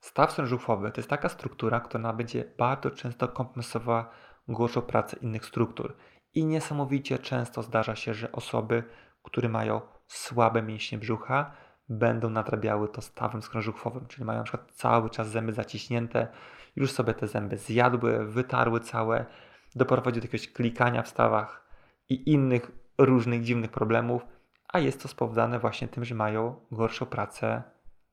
staw 0.07 0.32
sężuchowy 0.32 0.90
to 0.90 1.00
jest 1.00 1.11
taka 1.11 1.28
struktura, 1.28 1.80
która 1.80 2.12
będzie 2.12 2.44
bardzo 2.59 2.90
często 2.90 3.28
kompensowała 3.28 4.11
gorszą 4.48 4.82
pracę 4.82 5.16
innych 5.20 5.44
struktur. 5.44 5.96
I 6.34 6.44
niesamowicie 6.44 7.18
często 7.18 7.62
zdarza 7.62 7.96
się, 7.96 8.14
że 8.14 8.32
osoby, 8.32 8.84
które 9.22 9.48
mają 9.48 9.80
słabe 10.07 10.62
mięśnie 10.62 10.98
brzucha, 10.98 11.52
będą 11.88 12.30
nadrabiały 12.30 12.88
to 12.88 13.02
stawem 13.02 13.42
skrążuchwowym, 13.42 14.07
czyli 14.07 14.24
mają 14.24 14.38
na 14.38 14.44
przykład 14.44 14.72
cały 14.72 15.11
czas 15.11 15.28
zęby 15.28 15.52
zaciśnięte, 15.52 16.28
już 16.76 16.92
sobie 16.92 17.14
te 17.14 17.26
zęby 17.26 17.57
zjadły, 17.57 18.26
wytarły 18.26 18.80
całe, 18.80 19.26
doprowadzi 19.74 20.20
do 20.20 20.24
jakiegoś 20.24 20.52
klikania 20.52 21.02
w 21.02 21.09
stawach 21.09 21.68
i 22.09 22.32
innych 22.32 22.70
różnych 22.98 23.42
dziwnych 23.42 23.70
problemów, 23.70 24.22
a 24.68 24.78
jest 24.78 25.02
to 25.02 25.09
spowodowane 25.09 25.59
właśnie 25.59 25.88
tym, 25.88 26.04
że 26.04 26.14
mają 26.14 26.61
gorszą 26.70 27.07
pracę 27.07 27.62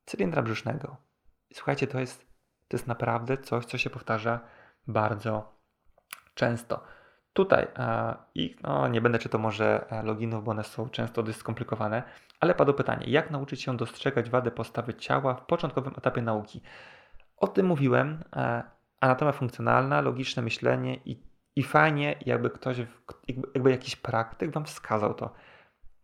cylindra 0.06 0.42
brzusznego. 0.42 1.03
Słuchajcie, 1.54 1.88
to 1.88 2.00
jest, 2.00 2.22
to 2.68 2.78
jest 2.78 2.88
naprawdę 2.88 3.38
coś, 3.38 3.66
co 3.66 3.78
się 3.78 3.90
powtarza 3.90 4.40
bardzo 4.88 5.54
często. 6.34 6.84
Tutaj, 7.34 7.68
e, 7.78 8.16
i 8.36 8.56
no, 8.64 8.88
nie 8.88 9.02
będę 9.02 9.20
czytał 9.20 9.42
może 9.42 9.86
e, 9.90 10.04
loginów, 10.04 10.44
bo 10.44 10.52
one 10.52 10.64
są 10.64 10.90
często 10.90 11.24
dość 11.24 11.38
skomplikowane, 11.38 12.04
ale 12.40 12.56
padło 12.56 12.74
pytanie, 12.74 13.06
jak 13.08 13.32
nauczyć 13.32 13.62
się 13.62 13.78
dostrzegać 13.78 14.30
wady 14.30 14.52
postawy 14.52 14.94
ciała 14.94 15.36
w 15.36 15.46
początkowym 15.46 15.94
etapie 15.98 16.22
nauki? 16.22 16.62
O 17.38 17.48
tym 17.48 17.66
mówiłem. 17.66 18.24
E, 18.36 18.64
anatomia 19.00 19.32
funkcjonalna, 19.32 20.02
logiczne 20.02 20.44
myślenie 20.44 20.96
i, 21.06 21.24
i 21.56 21.64
fajnie, 21.64 22.16
jakby 22.26 22.50
ktoś, 22.50 22.78
jakby, 23.28 23.48
jakby 23.54 23.72
jakiś 23.72 23.96
praktyk 23.96 24.52
Wam 24.52 24.66
wskazał 24.66 25.14
to. 25.14 25.34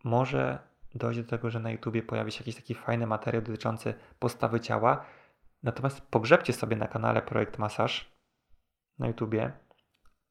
może 0.04 0.58
dojdzie 0.94 1.22
do 1.22 1.30
tego, 1.30 1.50
że 1.50 1.60
na 1.60 1.70
YouTubie 1.70 2.02
pojawi 2.02 2.32
się 2.32 2.40
jakiś 2.40 2.56
taki 2.56 2.74
fajny 2.74 3.06
materiał 3.06 3.42
dotyczący 3.42 3.94
postawy 4.18 4.60
ciała. 4.60 5.04
Natomiast 5.62 6.00
pogrzebcie 6.00 6.52
sobie 6.52 6.76
na 6.76 6.88
kanale 6.88 7.22
Projekt 7.22 7.58
Masaż 7.58 8.12
na 8.98 9.06
YouTubie, 9.06 9.52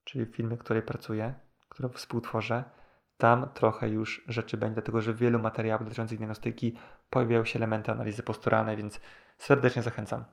czyli 0.04 0.26
w 0.26 0.36
filmie, 0.36 0.58
w 0.58 0.60
której 0.60 0.84
pracuję, 0.84 1.34
który 1.70 1.90
współtworzę. 1.90 2.64
Tam 3.18 3.50
trochę 3.54 3.90
już 3.90 4.26
rzeczy 4.28 4.58
będzie, 4.58 4.74
dlatego 4.74 5.02
że 5.02 5.14
w 5.14 5.18
wielu 5.18 5.40
materiałach 5.40 5.84
dotyczących 5.84 6.18
diagnostyki 6.18 6.78
pojawiają 7.10 7.46
się 7.46 7.60
elementy 7.60 7.92
analizy 7.92 8.24
posturalnej, 8.24 8.78
więc 8.78 9.02
serdecznie 9.38 9.82
zachęcam. 9.82 10.26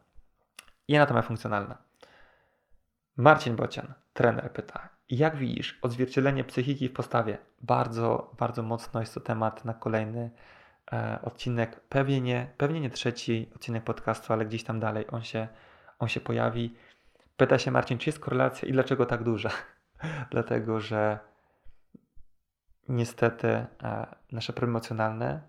I 0.88 0.96
anatomia 0.96 1.22
funkcjonalna. 1.22 1.78
Marcin 3.16 3.56
Bocian, 3.56 3.94
trener, 4.12 4.52
pyta, 4.52 4.88
jak 5.10 5.36
widzisz 5.36 5.78
odzwierciedlenie 5.82 6.44
psychiki 6.44 6.88
w 6.88 6.92
postawie? 6.92 7.38
Bardzo, 7.60 8.34
bardzo 8.38 8.62
mocno 8.62 9.00
jest 9.00 9.14
to 9.14 9.20
temat 9.20 9.64
na 9.64 9.74
kolejny 9.74 10.30
odcinek. 11.22 11.80
Pewnie 11.80 12.20
nie, 12.20 12.52
pewnie 12.56 12.80
nie 12.80 12.90
trzeci 12.90 13.50
odcinek 13.54 13.84
podcastu, 13.84 14.32
ale 14.32 14.46
gdzieś 14.46 14.64
tam 14.64 14.80
dalej 14.80 15.04
on 15.10 15.22
się, 15.22 15.48
on 15.98 16.08
się 16.08 16.20
pojawi. 16.20 16.76
Pyta 17.36 17.58
się 17.58 17.70
Marcin, 17.70 17.98
czy 17.98 18.08
jest 18.08 18.20
korelacja 18.20 18.68
i 18.68 18.72
dlaczego 18.72 19.06
tak 19.06 19.22
duża? 19.22 19.50
Dlatego, 20.30 20.80
że 20.80 21.18
niestety 22.88 23.48
e, 23.48 23.66
nasze 24.32 24.52
problemy 24.52 24.72
emocjonalne 24.72 25.40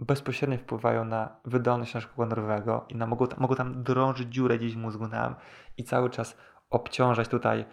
bezpośrednio 0.00 0.58
wpływają 0.58 1.04
na 1.04 1.36
wydolność 1.44 1.94
naszego 1.94 2.26
nerwowego 2.26 2.86
i 2.88 2.96
na, 2.96 3.06
mogą, 3.06 3.26
mogą 3.38 3.54
tam 3.54 3.82
drążyć 3.82 4.28
dziurę 4.28 4.58
gdzieś 4.58 4.74
w 4.74 4.78
mózgu 4.78 5.08
nam 5.08 5.34
i 5.76 5.84
cały 5.84 6.10
czas 6.10 6.36
obciążać 6.70 7.28
tutaj 7.28 7.64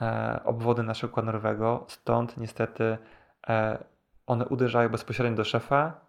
e, 0.00 0.40
obwody 0.44 0.82
naszego 0.82 1.22
nerwowego. 1.22 1.84
Stąd 1.88 2.36
niestety 2.36 2.98
e, 3.48 3.84
one 4.26 4.46
uderzają 4.46 4.88
bezpośrednio 4.88 5.36
do 5.36 5.44
szefa 5.44 6.03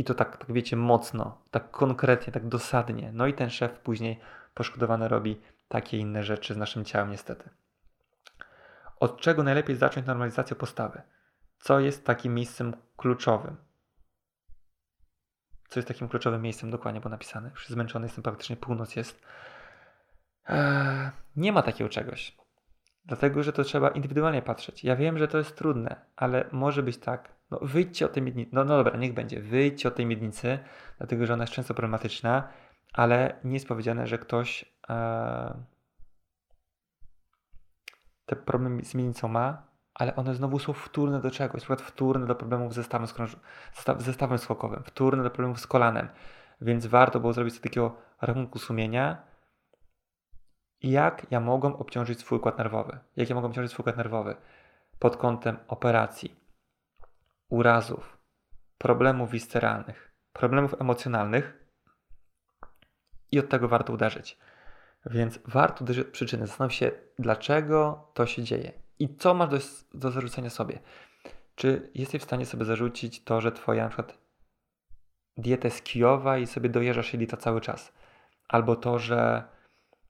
i 0.00 0.04
to 0.04 0.14
tak, 0.14 0.36
tak 0.36 0.52
wiecie, 0.52 0.76
mocno, 0.76 1.38
tak 1.50 1.70
konkretnie, 1.70 2.32
tak 2.32 2.48
dosadnie. 2.48 3.10
No 3.12 3.26
i 3.26 3.34
ten 3.34 3.50
szef 3.50 3.78
później 3.78 4.20
poszkodowany 4.54 5.08
robi 5.08 5.40
takie 5.68 5.98
inne 5.98 6.22
rzeczy 6.22 6.54
z 6.54 6.56
naszym 6.56 6.84
ciałem 6.84 7.10
niestety. 7.10 7.50
Od 9.00 9.20
czego 9.20 9.42
najlepiej 9.42 9.76
zacząć 9.76 10.06
normalizację 10.06 10.56
postawy? 10.56 11.02
Co 11.58 11.80
jest 11.80 12.06
takim 12.06 12.34
miejscem 12.34 12.76
kluczowym? 12.96 13.56
Co 15.68 15.80
jest 15.80 15.88
takim 15.88 16.08
kluczowym 16.08 16.42
miejscem? 16.42 16.70
Dokładnie 16.70 17.00
było 17.00 17.10
napisane. 17.10 17.50
Już 17.50 17.68
zmęczony 17.68 18.06
jestem, 18.06 18.22
praktycznie 18.22 18.56
północ 18.56 18.96
jest. 18.96 19.22
Eee, 20.48 21.10
nie 21.36 21.52
ma 21.52 21.62
takiego 21.62 21.90
czegoś. 21.90 22.36
Dlatego, 23.04 23.42
że 23.42 23.52
to 23.52 23.64
trzeba 23.64 23.88
indywidualnie 23.88 24.42
patrzeć. 24.42 24.84
Ja 24.84 24.96
wiem, 24.96 25.18
że 25.18 25.28
to 25.28 25.38
jest 25.38 25.56
trudne, 25.56 25.96
ale 26.16 26.44
może 26.52 26.82
być 26.82 26.98
tak. 26.98 27.39
No 27.50 27.58
wyjdźcie 27.62 28.06
o 28.06 28.08
tej 28.08 28.22
miednicy. 28.22 28.50
No, 28.54 28.64
no 28.64 28.76
dobra, 28.76 28.98
niech 28.98 29.14
będzie. 29.14 29.40
Wyjdźcie 29.40 29.88
o 29.88 29.90
tej 29.90 30.06
miednicy, 30.06 30.58
dlatego 30.98 31.26
że 31.26 31.34
ona 31.34 31.42
jest 31.42 31.52
często 31.52 31.74
problematyczna, 31.74 32.48
ale 32.92 33.36
nie 33.44 33.54
jest 33.54 33.68
powiedziane, 33.68 34.06
że 34.06 34.18
ktoś 34.18 34.64
e, 34.88 35.64
te 38.26 38.36
problemy 38.36 38.84
z 38.84 38.94
miednicą 38.94 39.28
ma, 39.28 39.62
ale 39.94 40.16
one 40.16 40.34
znowu 40.34 40.58
są 40.58 40.72
wtórne 40.72 41.20
do 41.20 41.30
czegoś. 41.30 41.54
Na 41.54 41.58
przykład 41.58 41.82
wtórne 41.82 42.26
do 42.26 42.34
problemów 42.34 42.74
ze 42.74 42.84
stawem, 42.84 43.08
zestawem 43.98 44.38
skokowym, 44.38 44.82
wtórne 44.84 45.22
do 45.22 45.30
problemów 45.30 45.60
z 45.60 45.66
kolanem. 45.66 46.08
Więc 46.60 46.86
warto 46.86 47.20
było 47.20 47.32
zrobić 47.32 47.54
sobie 47.54 47.62
takiego 47.62 47.96
rachunku 48.20 48.58
sumienia, 48.58 49.22
jak 50.82 51.26
ja 51.30 51.40
mogłem 51.40 51.74
obciążyć 51.74 52.20
swój 52.20 52.38
układ 52.38 52.58
nerwowy. 52.58 52.98
Jak 53.16 53.28
ja 53.28 53.34
mogłem 53.34 53.50
obciążyć 53.50 53.72
swój 53.72 53.82
układ 53.82 53.96
nerwowy 53.96 54.36
pod 54.98 55.16
kątem 55.16 55.56
operacji, 55.68 56.39
urazów, 57.50 58.18
problemów 58.78 59.30
visceralnych, 59.30 60.12
problemów 60.32 60.80
emocjonalnych 60.80 61.64
i 63.32 63.38
od 63.38 63.48
tego 63.48 63.68
warto 63.68 63.92
uderzyć. 63.92 64.38
Więc 65.06 65.38
warto 65.44 65.84
uderzyć 65.84 66.06
od 66.06 66.12
przyczyny, 66.12 66.46
zastanowić 66.46 66.76
się, 66.76 66.90
dlaczego 67.18 68.08
to 68.14 68.26
się 68.26 68.42
dzieje 68.42 68.72
i 68.98 69.16
co 69.16 69.34
masz 69.34 69.48
do, 69.48 69.58
do 69.94 70.10
zarzucenia 70.10 70.50
sobie. 70.50 70.78
Czy 71.54 71.90
jesteś 71.94 72.22
w 72.22 72.24
stanie 72.24 72.46
sobie 72.46 72.64
zarzucić 72.64 73.24
to, 73.24 73.40
że 73.40 73.52
twoja 73.52 73.82
na 73.82 73.88
przykład 73.88 74.18
dieta 75.36 75.68
jest 75.68 75.84
kijowa 75.84 76.38
i 76.38 76.46
sobie 76.46 76.68
dojeżdżasz 76.68 77.12
jelita 77.12 77.36
cały 77.36 77.60
czas, 77.60 77.92
albo 78.48 78.76
to, 78.76 78.98
że 78.98 79.44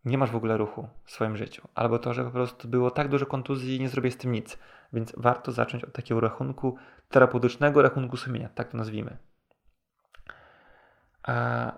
nie 0.04 0.18
masz 0.18 0.30
w 0.30 0.36
ogóle 0.36 0.56
ruchu 0.56 0.88
w 1.04 1.10
swoim 1.10 1.36
życiu, 1.36 1.68
albo 1.74 1.98
to, 1.98 2.14
że 2.14 2.24
po 2.24 2.30
prostu 2.30 2.68
było 2.68 2.90
tak 2.90 3.08
dużo 3.08 3.26
kontuzji 3.26 3.76
i 3.76 3.80
nie 3.80 3.88
zrobię 3.88 4.10
z 4.10 4.16
tym 4.16 4.32
nic. 4.32 4.58
Więc 4.92 5.12
warto 5.16 5.52
zacząć 5.52 5.84
od 5.84 5.92
takiego 5.92 6.20
rachunku 6.20 6.76
terapeutycznego, 7.08 7.82
rachunku 7.82 8.16
sumienia, 8.16 8.48
tak 8.48 8.68
to 8.68 8.76
nazwijmy. 8.76 9.16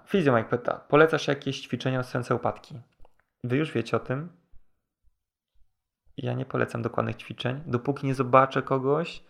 Fizjo 0.06 0.36
Mike 0.36 0.48
pyta, 0.48 0.74
polecasz 0.74 1.28
jakieś 1.28 1.60
ćwiczenia 1.60 2.02
na 2.30 2.36
upadki? 2.36 2.80
Wy 3.44 3.56
już 3.56 3.72
wiecie 3.72 3.96
o 3.96 4.00
tym. 4.00 4.28
Ja 6.16 6.32
nie 6.32 6.44
polecam 6.44 6.82
dokładnych 6.82 7.16
ćwiczeń, 7.16 7.62
dopóki 7.66 8.06
nie 8.06 8.14
zobaczę 8.14 8.62
kogoś, 8.62 9.24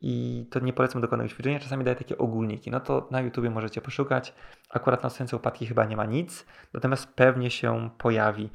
i 0.00 0.46
to 0.50 0.60
nie 0.60 0.72
polecam 0.72 1.02
dokładnego 1.02 1.28
ćwiczenia, 1.28 1.60
czasami 1.60 1.84
daję 1.84 1.96
takie 1.96 2.18
ogólniki. 2.18 2.70
No 2.70 2.80
to 2.80 3.08
na 3.10 3.20
YouTubie 3.20 3.50
możecie 3.50 3.80
poszukać. 3.80 4.34
Akurat 4.70 5.02
na 5.02 5.06
oscylacji 5.06 5.36
upadki 5.36 5.66
chyba 5.66 5.84
nie 5.84 5.96
ma 5.96 6.04
nic, 6.04 6.46
natomiast 6.74 7.14
pewnie 7.14 7.50
się 7.50 7.90
pojawi 7.98 8.50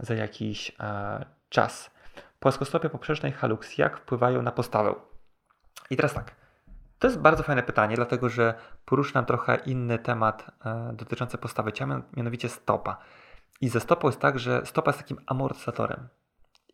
za 0.00 0.14
jakiś 0.14 0.76
czas. 1.48 1.95
Płaskostopie 2.46 2.88
poprzecznej 2.90 3.32
halux, 3.32 3.78
jak 3.78 3.98
wpływają 3.98 4.42
na 4.42 4.52
postawę? 4.52 4.94
I 5.90 5.96
teraz 5.96 6.14
tak. 6.14 6.34
To 6.98 7.06
jest 7.06 7.20
bardzo 7.20 7.42
fajne 7.42 7.62
pytanie, 7.62 7.96
dlatego 7.96 8.28
że 8.28 8.54
poruszam 8.84 9.24
trochę 9.24 9.56
inny 9.56 9.98
temat 9.98 10.50
e, 10.64 10.92
dotyczący 10.92 11.38
postawy 11.38 11.72
ciała, 11.72 12.02
mianowicie 12.16 12.48
stopa. 12.48 12.96
I 13.60 13.68
ze 13.68 13.80
stopą 13.80 14.08
jest 14.08 14.20
tak, 14.20 14.38
że 14.38 14.66
stopa 14.66 14.88
jest 14.88 14.98
takim 14.98 15.16
amortyzatorem 15.26 16.08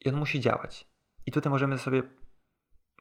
i 0.00 0.08
on 0.08 0.16
musi 0.16 0.40
działać. 0.40 0.88
I 1.26 1.32
tutaj 1.32 1.50
możemy 1.50 1.78
sobie 1.78 2.02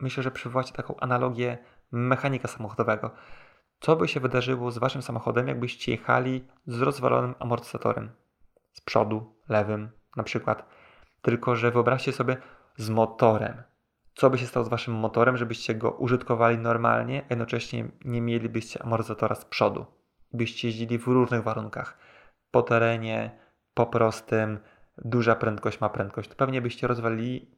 myślę, 0.01 0.23
że 0.23 0.31
przywołacie 0.31 0.73
taką 0.73 0.99
analogię 0.99 1.57
mechanika 1.91 2.47
samochodowego. 2.47 3.11
Co 3.79 3.95
by 3.95 4.07
się 4.07 4.19
wydarzyło 4.19 4.71
z 4.71 4.77
waszym 4.77 5.01
samochodem, 5.01 5.47
jakbyście 5.47 5.91
jechali 5.91 6.47
z 6.67 6.81
rozwalonym 6.81 7.35
amortyzatorem? 7.39 8.11
Z 8.73 8.81
przodu, 8.81 9.35
lewym 9.49 9.89
na 10.15 10.23
przykład. 10.23 10.65
Tylko, 11.21 11.55
że 11.55 11.71
wyobraźcie 11.71 12.11
sobie 12.11 12.37
z 12.77 12.89
motorem. 12.89 13.63
Co 14.15 14.29
by 14.29 14.37
się 14.37 14.47
stało 14.47 14.65
z 14.65 14.69
waszym 14.69 14.93
motorem, 14.93 15.37
żebyście 15.37 15.75
go 15.75 15.91
użytkowali 15.91 16.57
normalnie, 16.57 17.21
a 17.21 17.25
jednocześnie 17.29 17.85
nie 18.05 18.21
mielibyście 18.21 18.83
amortyzatora 18.83 19.35
z 19.35 19.45
przodu? 19.45 19.85
Byście 20.33 20.67
jeździli 20.67 20.99
w 20.99 21.07
różnych 21.07 21.43
warunkach. 21.43 21.97
Po 22.51 22.61
terenie, 22.61 23.39
po 23.73 23.85
prostym, 23.85 24.59
duża 24.97 25.35
prędkość 25.35 25.81
ma 25.81 25.89
prędkość. 25.89 26.29
To 26.29 26.35
pewnie 26.35 26.61
byście 26.61 26.87
rozwalili 26.87 27.51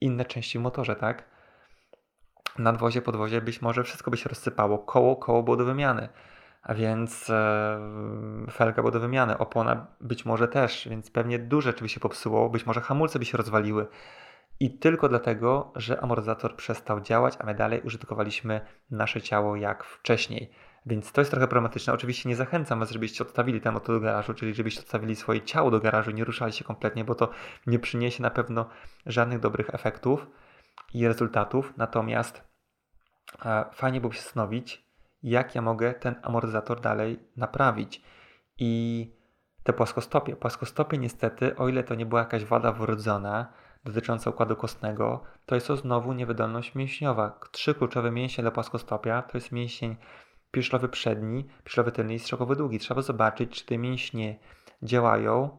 inne 0.00 0.24
części 0.24 0.58
w 0.58 0.62
motorze, 0.62 0.96
tak? 0.96 1.24
Nadwozie, 2.58 3.02
podwozie 3.02 3.40
być 3.40 3.62
może 3.62 3.84
wszystko 3.84 4.10
by 4.10 4.16
się 4.16 4.28
rozsypało, 4.28 4.78
koło, 4.78 5.16
koło 5.16 5.42
było 5.42 5.56
do 5.56 5.64
wymiany, 5.64 6.08
a 6.68 6.74
więc 6.74 7.30
e, 7.30 8.46
felga 8.50 8.82
było 8.82 8.90
do 8.90 9.00
wymiany, 9.00 9.38
opona 9.38 9.86
być 10.00 10.24
może 10.24 10.48
też, 10.48 10.88
więc 10.90 11.10
pewnie 11.10 11.38
duże 11.38 11.70
rzeczy 11.70 11.82
by 11.82 11.88
się 11.88 12.00
popsuło, 12.00 12.50
być 12.50 12.66
może 12.66 12.80
hamulce 12.80 13.18
by 13.18 13.24
się 13.24 13.38
rozwaliły. 13.38 13.86
I 14.60 14.78
tylko 14.78 15.08
dlatego, 15.08 15.72
że 15.76 16.00
amortyzator 16.00 16.56
przestał 16.56 17.00
działać, 17.00 17.34
a 17.38 17.46
my 17.46 17.54
dalej 17.54 17.80
użytkowaliśmy 17.80 18.60
nasze 18.90 19.22
ciało 19.22 19.56
jak 19.56 19.84
wcześniej. 19.84 20.50
Więc 20.86 21.12
to 21.12 21.20
jest 21.20 21.30
trochę 21.30 21.46
problematyczne. 21.46 21.92
Oczywiście 21.92 22.28
nie 22.28 22.36
zachęcam 22.36 22.80
Was, 22.80 22.90
żebyście 22.90 23.24
odstawili 23.24 23.60
ten 23.60 23.76
oto 23.76 23.92
do 23.92 24.00
garażu, 24.00 24.34
czyli 24.34 24.54
żebyście 24.54 24.80
odstawili 24.80 25.16
swoje 25.16 25.40
ciało 25.42 25.70
do 25.70 25.80
garażu 25.80 26.10
nie 26.10 26.24
ruszali 26.24 26.52
się 26.52 26.64
kompletnie, 26.64 27.04
bo 27.04 27.14
to 27.14 27.30
nie 27.66 27.78
przyniesie 27.78 28.22
na 28.22 28.30
pewno 28.30 28.68
żadnych 29.06 29.40
dobrych 29.40 29.74
efektów 29.74 30.26
i 30.94 31.08
rezultatów. 31.08 31.72
Natomiast 31.76 32.44
e, 33.44 33.64
fajnie 33.72 34.00
byłoby 34.00 34.16
się 34.16 34.22
zastanowić, 34.22 34.87
jak 35.22 35.54
ja 35.54 35.62
mogę 35.62 35.94
ten 35.94 36.14
amortyzator 36.22 36.80
dalej 36.80 37.18
naprawić. 37.36 38.02
I 38.58 39.12
te 39.62 39.72
płaskostopie. 39.72 40.36
Płaskostopie 40.36 40.98
niestety, 40.98 41.56
o 41.56 41.68
ile 41.68 41.84
to 41.84 41.94
nie 41.94 42.06
była 42.06 42.20
jakaś 42.20 42.44
wada 42.44 42.72
wrodzona 42.72 43.52
dotycząca 43.84 44.30
układu 44.30 44.56
kostnego, 44.56 45.22
to 45.46 45.54
jest 45.54 45.66
to 45.66 45.76
znowu 45.76 46.12
niewydolność 46.12 46.74
mięśniowa. 46.74 47.40
Trzy 47.52 47.74
kluczowe 47.74 48.10
mięśnie 48.10 48.42
dla 48.42 48.50
płaskostopia 48.50 49.22
to 49.22 49.38
jest 49.38 49.52
mięsień 49.52 49.96
pierślowy 50.50 50.88
przedni, 50.88 51.48
pierślowy 51.64 51.92
tylny 51.92 52.14
i 52.14 52.18
strzakowy 52.18 52.56
długi. 52.56 52.78
Trzeba 52.78 53.02
zobaczyć, 53.02 53.50
czy 53.50 53.66
te 53.66 53.78
mięśnie 53.78 54.38
działają, 54.82 55.58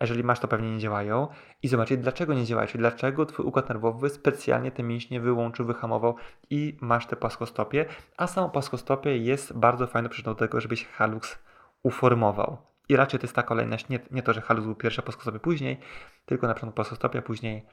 jeżeli 0.00 0.24
masz, 0.24 0.40
to 0.40 0.48
pewnie 0.48 0.70
nie 0.70 0.78
działają 0.78 1.28
i 1.62 1.68
zobaczyć, 1.68 2.00
dlaczego 2.00 2.34
nie 2.34 2.44
działają, 2.44 2.68
czyli 2.68 2.78
dlaczego 2.78 3.26
twój 3.26 3.46
układ 3.46 3.68
nerwowy 3.68 4.10
specjalnie 4.10 4.70
te 4.70 4.82
mięśnie 4.82 5.20
wyłączył, 5.20 5.66
wyhamował 5.66 6.16
i 6.50 6.78
masz 6.80 7.06
te 7.06 7.16
płaskostopie, 7.16 7.86
a 8.16 8.26
samo 8.26 8.48
płaskostopie 8.48 9.16
jest 9.16 9.58
bardzo 9.58 9.86
fajną 9.86 10.08
przyczyną 10.08 10.34
do 10.34 10.38
tego, 10.38 10.60
żebyś 10.60 10.86
halux 10.86 11.38
uformował. 11.82 12.56
I 12.88 12.96
raczej 12.96 13.20
to 13.20 13.24
jest 13.24 13.34
ta 13.34 13.42
kolejność, 13.42 13.88
nie, 13.88 13.98
nie 14.10 14.22
to, 14.22 14.32
że 14.32 14.40
halux 14.40 14.64
był 14.66 14.74
pierwszy, 14.74 15.00
a 15.00 15.04
płaskostopie 15.04 15.38
później, 15.38 15.80
tylko 16.26 16.46
na 16.46 16.54
przykład 16.54 16.74
płaskostopia, 16.74 17.22
później 17.22 17.66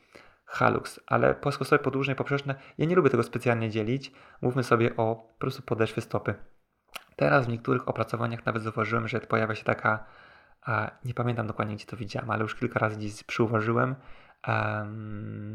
halux, 0.45 0.99
ale 1.07 1.35
płaskostopie 1.35 1.83
podłużne 1.83 2.13
i 2.13 2.15
poprzeczne, 2.15 2.55
ja 2.77 2.85
nie 2.85 2.95
lubię 2.95 3.09
tego 3.09 3.23
specjalnie 3.23 3.69
dzielić. 3.69 4.11
Mówmy 4.41 4.63
sobie 4.63 4.95
o 4.97 5.15
po 5.15 5.39
prostu 5.39 5.61
podeszwy 5.61 6.01
stopy. 6.01 6.35
Teraz 7.15 7.45
w 7.45 7.49
niektórych 7.49 7.87
opracowaniach 7.87 8.45
nawet 8.45 8.63
zauważyłem, 8.63 9.07
że 9.07 9.19
pojawia 9.19 9.55
się 9.55 9.63
taka, 9.63 10.05
nie 11.05 11.13
pamiętam 11.13 11.47
dokładnie 11.47 11.75
gdzie 11.75 11.85
to 11.85 11.97
widziałem, 11.97 12.31
ale 12.31 12.41
już 12.41 12.55
kilka 12.55 12.79
razy 12.79 12.97
gdzieś 12.97 13.23
przyuważyłem, 13.23 13.95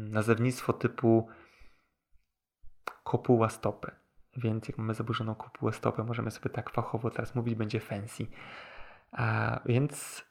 nazewnictwo 0.09 0.73
typu 0.73 1.29
kopuła 3.03 3.49
stopy. 3.49 3.91
Więc 4.37 4.67
jak 4.67 4.77
mamy 4.77 4.93
zaburzoną 4.93 5.35
kopułę 5.35 5.73
stopy, 5.73 6.03
możemy 6.03 6.31
sobie 6.31 6.49
tak 6.49 6.69
fachowo 6.69 7.09
teraz 7.09 7.35
mówić, 7.35 7.55
będzie 7.55 7.79
fancy. 7.79 8.27
A, 9.11 9.59
więc 9.65 10.25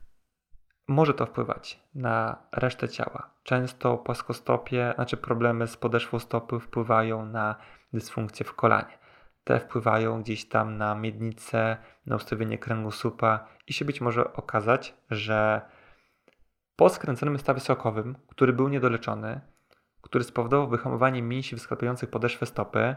może 0.89 1.15
to 1.15 1.27
wpływać 1.27 1.81
na 1.95 2.37
resztę 2.53 2.89
ciała. 2.89 3.31
Często 3.43 3.99
płaskostopie, 3.99 4.93
znaczy 4.95 5.17
problemy 5.17 5.67
z 5.67 5.77
podeszwą 5.77 6.19
stopy 6.19 6.61
wpływają 6.61 7.27
na 7.27 7.57
dysfunkcję 7.93 8.47
w 8.47 8.55
kolanie. 8.55 8.99
Te 9.49 9.61
wpływają 9.61 10.23
gdzieś 10.23 10.49
tam 10.49 10.77
na 10.79 10.95
miednicę, 10.95 11.77
na 12.07 12.17
ustawienie 12.17 12.59
kręgosłupa 12.59 13.49
i 13.67 13.73
się 13.73 13.85
być 13.85 14.01
może 14.01 14.33
okazać, 14.33 14.95
że 15.11 15.61
po 16.77 16.89
skręconym 16.89 17.39
stawie 17.39 17.61
skokowym, 17.61 18.17
który 18.29 18.53
był 18.53 18.69
niedoleczony, 18.69 19.41
który 20.01 20.25
spowodował 20.25 20.69
wyhamowanie 20.69 21.23
mięśni 21.23 21.59
wsklepiających 21.59 22.11
podeszwę 22.11 22.47
stopy, 22.47 22.97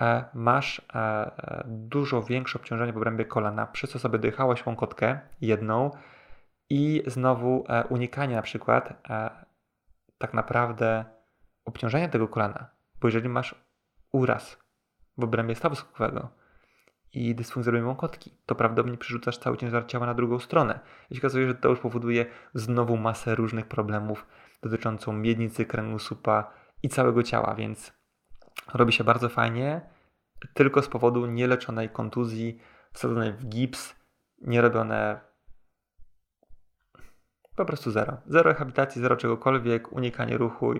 e, 0.00 0.24
masz 0.34 0.78
e, 0.78 0.94
e, 0.94 1.64
dużo 1.66 2.22
większe 2.22 2.58
obciążenie 2.58 2.92
w 2.92 2.96
obrębie 2.96 3.24
kolana, 3.24 3.66
przez 3.66 3.90
co 3.90 3.98
sobie 3.98 4.18
dojechałeś 4.18 4.66
łąkotkę 4.66 5.20
jedną 5.40 5.90
i 6.70 7.02
znowu 7.06 7.64
unikanie 7.88 8.36
na 8.36 8.42
przykład 8.42 9.08
tak 10.18 10.34
naprawdę 10.34 11.04
obciążenia 11.64 12.08
tego 12.08 12.28
kolana, 12.28 12.70
bo 13.00 13.08
jeżeli 13.08 13.28
masz 13.28 13.54
uraz 14.12 14.65
w 15.18 15.24
obrębie 15.24 15.54
stawu 15.54 15.74
skokowego 15.74 16.28
i 17.12 17.34
dysfunkcję 17.34 17.72
robią 17.72 17.86
łąkotki, 17.86 18.30
to 18.46 18.54
prawdopodobnie 18.54 18.98
przerzucasz 18.98 19.38
cały 19.38 19.56
ciężar 19.56 19.86
ciała 19.86 20.06
na 20.06 20.14
drugą 20.14 20.38
stronę. 20.38 20.80
I 21.10 21.14
się 21.14 21.20
okazuje, 21.20 21.46
że 21.46 21.54
to 21.54 21.68
już 21.68 21.80
powoduje 21.80 22.26
znowu 22.54 22.96
masę 22.96 23.34
różnych 23.34 23.66
problemów 23.66 24.26
dotyczącą 24.62 25.12
miednicy, 25.12 25.66
kręgosłupa 25.66 26.52
i 26.82 26.88
całego 26.88 27.22
ciała, 27.22 27.54
więc 27.54 27.92
robi 28.74 28.92
się 28.92 29.04
bardzo 29.04 29.28
fajnie, 29.28 29.80
tylko 30.54 30.82
z 30.82 30.88
powodu 30.88 31.26
nieleczonej 31.26 31.88
kontuzji, 31.88 32.60
wsadzonej 32.92 33.32
w 33.32 33.46
gips, 33.46 33.96
nie 34.38 34.60
robione 34.60 35.20
po 37.56 37.64
prostu 37.64 37.90
zero. 37.90 38.16
Zero 38.26 38.52
rehabilitacji, 38.52 39.02
zero 39.02 39.16
czegokolwiek, 39.16 39.92
unikanie 39.92 40.38
ruchu 40.38 40.74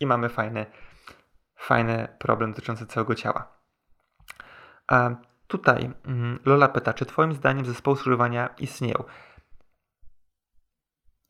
i 0.00 0.06
mamy 0.06 0.28
fajny, 0.28 0.66
fajny 1.56 2.08
problem 2.18 2.50
dotyczący 2.50 2.86
całego 2.86 3.14
ciała. 3.14 3.53
A 4.86 5.10
tutaj 5.46 5.90
mm, 6.06 6.38
Lola 6.44 6.68
pyta, 6.68 6.92
czy 6.94 7.06
Twoim 7.06 7.32
zdaniem 7.32 7.64
zespoły 7.64 7.96
skrzyżowania 7.96 8.46
istnieją? 8.58 9.04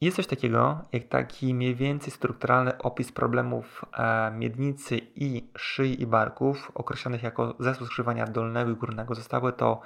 Jest 0.00 0.16
coś 0.16 0.26
takiego, 0.26 0.84
jak 0.92 1.04
taki 1.04 1.54
mniej 1.54 1.74
więcej 1.74 2.10
strukturalny 2.10 2.78
opis 2.78 3.12
problemów 3.12 3.84
e, 3.92 4.30
miednicy 4.30 5.00
i 5.14 5.50
szyi 5.56 6.02
i 6.02 6.06
barków, 6.06 6.72
określonych 6.74 7.22
jako 7.22 7.54
zespół 7.60 7.86
skrzyżowania 7.86 8.26
dolnego 8.26 8.70
i 8.70 8.76
górnego. 8.76 9.14
Zostały 9.14 9.52
to 9.52 9.80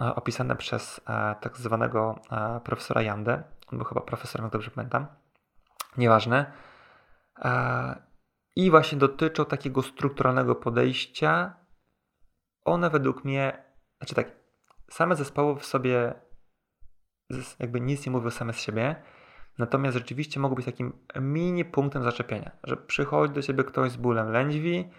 e, 0.00 0.14
opisane 0.14 0.56
przez 0.56 1.00
e, 1.08 1.34
tak 1.40 1.56
zwanego 1.56 2.20
e, 2.30 2.60
profesora 2.60 3.02
Jandę. 3.02 3.42
On 3.72 3.78
był 3.78 3.86
chyba 3.86 4.00
profesorem, 4.00 4.44
jak 4.44 4.52
dobrze 4.52 4.70
pamiętam. 4.70 5.06
Nieważne. 5.96 6.52
E, 7.38 8.02
I 8.56 8.70
właśnie 8.70 8.98
dotyczą 8.98 9.44
takiego 9.44 9.82
strukturalnego 9.82 10.54
podejścia. 10.54 11.54
One 12.66 12.90
według 12.90 13.24
mnie, 13.24 13.64
znaczy 13.98 14.14
tak, 14.14 14.30
same 14.90 15.16
zespoły 15.16 15.56
w 15.60 15.64
sobie 15.66 16.14
jakby 17.58 17.80
nic 17.80 18.06
nie 18.06 18.12
mówią 18.12 18.30
same 18.30 18.52
z 18.52 18.60
siebie, 18.60 18.96
Natomiast 19.58 19.96
rzeczywiście 19.96 20.40
mogą 20.40 20.54
być 20.54 20.66
takim 20.66 20.92
mini 21.20 21.64
punktem 21.64 22.02
zaczepienia, 22.02 22.50
że 22.64 22.76
przychodzi 22.76 23.34
do 23.34 23.42
ciebie 23.42 23.64
ktoś 23.64 23.90
z 23.90 23.96
bólem 23.96 24.32
lędźwi 24.32 24.90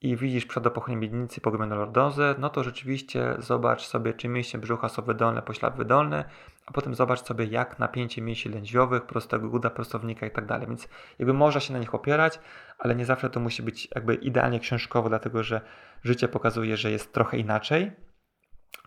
i 0.00 0.16
widzisz 0.16 0.46
przedopochnie 0.46 0.96
miednicy 0.96 1.40
pogłębioną 1.40 1.76
lordozę, 1.76 2.34
no 2.38 2.50
to 2.50 2.64
rzeczywiście 2.64 3.34
zobacz 3.38 3.86
sobie, 3.86 4.14
czy 4.14 4.28
mięśnie 4.28 4.60
brzucha 4.60 4.88
są 4.88 5.02
wydolne, 5.02 5.42
poślad 5.42 5.76
wydolny, 5.76 6.24
a 6.66 6.72
potem 6.72 6.94
zobacz 6.94 7.22
sobie, 7.22 7.44
jak 7.44 7.78
napięcie 7.78 8.22
mięśni 8.22 8.52
lędźwiowych, 8.52 9.02
prostego 9.02 9.48
uda, 9.48 9.70
prostownika 9.70 10.26
i 10.26 10.30
tak 10.30 10.46
dalej. 10.46 10.66
Więc 10.66 10.88
jakby 11.18 11.32
można 11.32 11.60
się 11.60 11.72
na 11.72 11.78
nich 11.78 11.94
opierać, 11.94 12.38
ale 12.78 12.94
nie 12.94 13.04
zawsze 13.04 13.30
to 13.30 13.40
musi 13.40 13.62
być 13.62 13.88
jakby 13.94 14.14
idealnie 14.14 14.60
książkowo, 14.60 15.08
dlatego 15.08 15.42
że 15.42 15.60
życie 16.04 16.28
pokazuje, 16.28 16.76
że 16.76 16.90
jest 16.90 17.12
trochę 17.12 17.38
inaczej, 17.38 17.92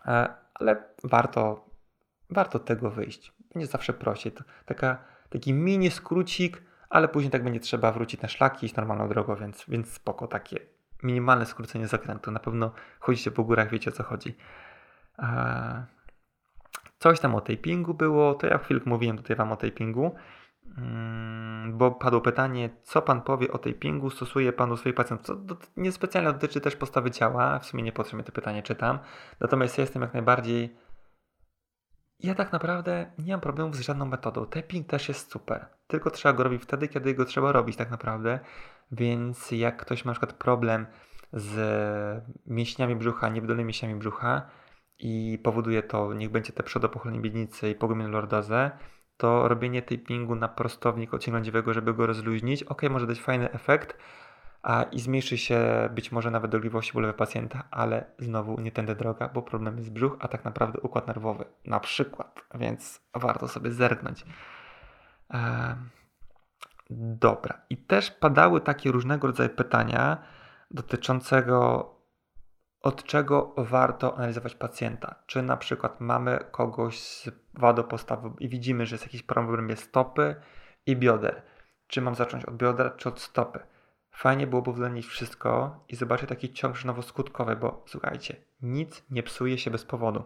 e, 0.06 0.34
ale 0.54 0.84
warto, 1.04 1.70
warto 2.30 2.58
tego 2.58 2.90
wyjść. 2.90 3.32
Nie 3.54 3.66
zawsze 3.66 3.92
prosi. 3.92 4.32
To 4.32 4.44
taka 4.64 4.98
taki 5.28 5.52
mini 5.52 5.90
skrócik, 5.90 6.62
ale 6.90 7.08
później 7.08 7.30
tak 7.30 7.44
będzie 7.44 7.60
trzeba 7.60 7.92
wrócić 7.92 8.20
na 8.20 8.28
szlaki, 8.28 8.66
iść 8.66 8.76
normalną 8.76 9.08
drogą, 9.08 9.36
więc, 9.36 9.64
więc 9.68 9.92
spoko, 9.92 10.26
takie 10.26 10.60
minimalne 11.02 11.46
skrócenie 11.46 11.88
zakrętu. 11.88 12.30
Na 12.30 12.40
pewno 12.40 12.72
chodzicie 13.00 13.30
po 13.30 13.44
górach, 13.44 13.70
wiecie 13.70 13.90
o 13.90 13.92
co 13.92 14.02
chodzi. 14.02 14.36
Eee, 15.18 15.95
coś 17.06 17.20
tam 17.20 17.34
o 17.34 17.40
tapingu 17.40 17.94
było, 17.94 18.34
to 18.34 18.46
ja 18.46 18.58
chwilkę 18.58 18.90
mówiłem 18.90 19.16
tutaj 19.16 19.36
Wam 19.36 19.52
o 19.52 19.56
tapingu, 19.56 20.14
mm, 20.78 21.78
bo 21.78 21.90
padło 21.90 22.20
pytanie, 22.20 22.70
co 22.82 23.02
Pan 23.02 23.22
powie 23.22 23.52
o 23.52 23.58
tapingu, 23.58 24.10
stosuje 24.10 24.52
Pan 24.52 24.72
u 24.72 24.76
swoich 24.76 24.94
pacjentów, 24.94 25.26
co 25.26 25.56
niespecjalnie 25.76 26.32
dotyczy 26.32 26.60
też 26.60 26.76
postawy 26.76 27.10
ciała, 27.10 27.58
w 27.58 27.66
sumie 27.66 27.82
nie 27.82 27.92
potrzebnie 27.92 28.24
to 28.24 28.32
pytanie 28.32 28.62
czytam, 28.62 28.98
natomiast 29.40 29.78
ja 29.78 29.82
jestem 29.82 30.02
jak 30.02 30.12
najbardziej 30.12 30.76
ja 32.20 32.34
tak 32.34 32.52
naprawdę 32.52 33.12
nie 33.18 33.32
mam 33.32 33.40
problemów 33.40 33.76
z 33.76 33.80
żadną 33.80 34.06
metodą. 34.06 34.46
Tapping 34.46 34.86
też 34.86 35.08
jest 35.08 35.32
super. 35.32 35.66
Tylko 35.86 36.10
trzeba 36.10 36.32
go 36.32 36.42
robić 36.42 36.62
wtedy, 36.62 36.88
kiedy 36.88 37.14
go 37.14 37.24
trzeba 37.24 37.52
robić 37.52 37.76
tak 37.76 37.90
naprawdę. 37.90 38.38
Więc 38.92 39.50
jak 39.50 39.76
ktoś 39.76 40.04
ma 40.04 40.10
na 40.10 40.12
przykład 40.12 40.32
problem 40.32 40.86
z 41.32 41.54
mięśniami 42.46 42.96
brzucha, 42.96 43.28
niewydolnymi 43.28 43.66
mięśniami 43.66 43.94
brzucha 43.94 44.42
i 44.98 45.38
powoduje 45.42 45.82
to, 45.82 46.14
niech 46.14 46.30
będzie 46.30 46.52
te 46.52 46.62
przodopochylenie 46.62 47.20
miednicy 47.20 47.70
i 47.70 47.74
pogłębioną 47.74 48.10
lordozę, 48.10 48.70
to 49.16 49.48
robienie 49.48 49.82
tapingu 49.82 50.34
na 50.34 50.48
prostownik 50.48 51.14
ociąględziwego, 51.14 51.74
żeby 51.74 51.94
go 51.94 52.06
rozluźnić, 52.06 52.62
ok, 52.62 52.82
może 52.90 53.06
dać 53.06 53.20
fajny 53.20 53.52
efekt, 53.52 53.98
a 54.62 54.82
i 54.82 55.00
zmniejszy 55.00 55.38
się 55.38 55.88
być 55.94 56.12
może 56.12 56.30
nawet 56.30 56.50
dolegliwości 56.50 56.92
bólowe 56.92 57.14
pacjenta, 57.14 57.62
ale 57.70 58.04
znowu 58.18 58.60
nie 58.60 58.72
tędy 58.72 58.94
droga, 58.94 59.28
bo 59.28 59.42
problem 59.42 59.78
jest 59.78 59.92
brzuch, 59.92 60.16
a 60.20 60.28
tak 60.28 60.44
naprawdę 60.44 60.80
układ 60.80 61.06
nerwowy 61.06 61.44
na 61.64 61.80
przykład, 61.80 62.44
więc 62.54 63.00
warto 63.14 63.48
sobie 63.48 63.72
zerknąć. 63.72 64.24
Dobra. 66.90 67.60
I 67.70 67.76
też 67.76 68.10
padały 68.10 68.60
takie 68.60 68.92
różnego 68.92 69.26
rodzaju 69.26 69.50
pytania 69.50 70.18
dotyczącego 70.70 71.90
od 72.86 73.04
czego 73.04 73.54
warto 73.56 74.16
analizować 74.16 74.54
pacjenta. 74.54 75.14
Czy 75.26 75.42
na 75.42 75.56
przykład 75.56 76.00
mamy 76.00 76.38
kogoś 76.50 77.00
z 77.00 77.30
wadą 77.54 77.82
postawy 77.82 78.30
i 78.38 78.48
widzimy, 78.48 78.86
że 78.86 78.94
jest 78.94 79.04
jakiś 79.04 79.22
problem 79.22 79.76
stopy 79.76 80.36
i 80.86 80.96
bioder. 80.96 81.42
Czy 81.86 82.00
mam 82.00 82.14
zacząć 82.14 82.44
od 82.44 82.56
biodra, 82.56 82.90
czy 82.90 83.08
od 83.08 83.20
stopy? 83.20 83.60
Fajnie 84.10 84.46
byłoby 84.46 84.70
uwzględnić 84.70 85.06
wszystko 85.06 85.80
i 85.88 85.96
zobaczyć 85.96 86.28
taki 86.28 86.52
ciąg 86.52 86.76
żynowo-skutkowy, 86.76 87.56
bo 87.56 87.84
słuchajcie, 87.86 88.36
nic 88.62 89.04
nie 89.10 89.22
psuje 89.22 89.58
się 89.58 89.70
bez 89.70 89.84
powodu. 89.84 90.24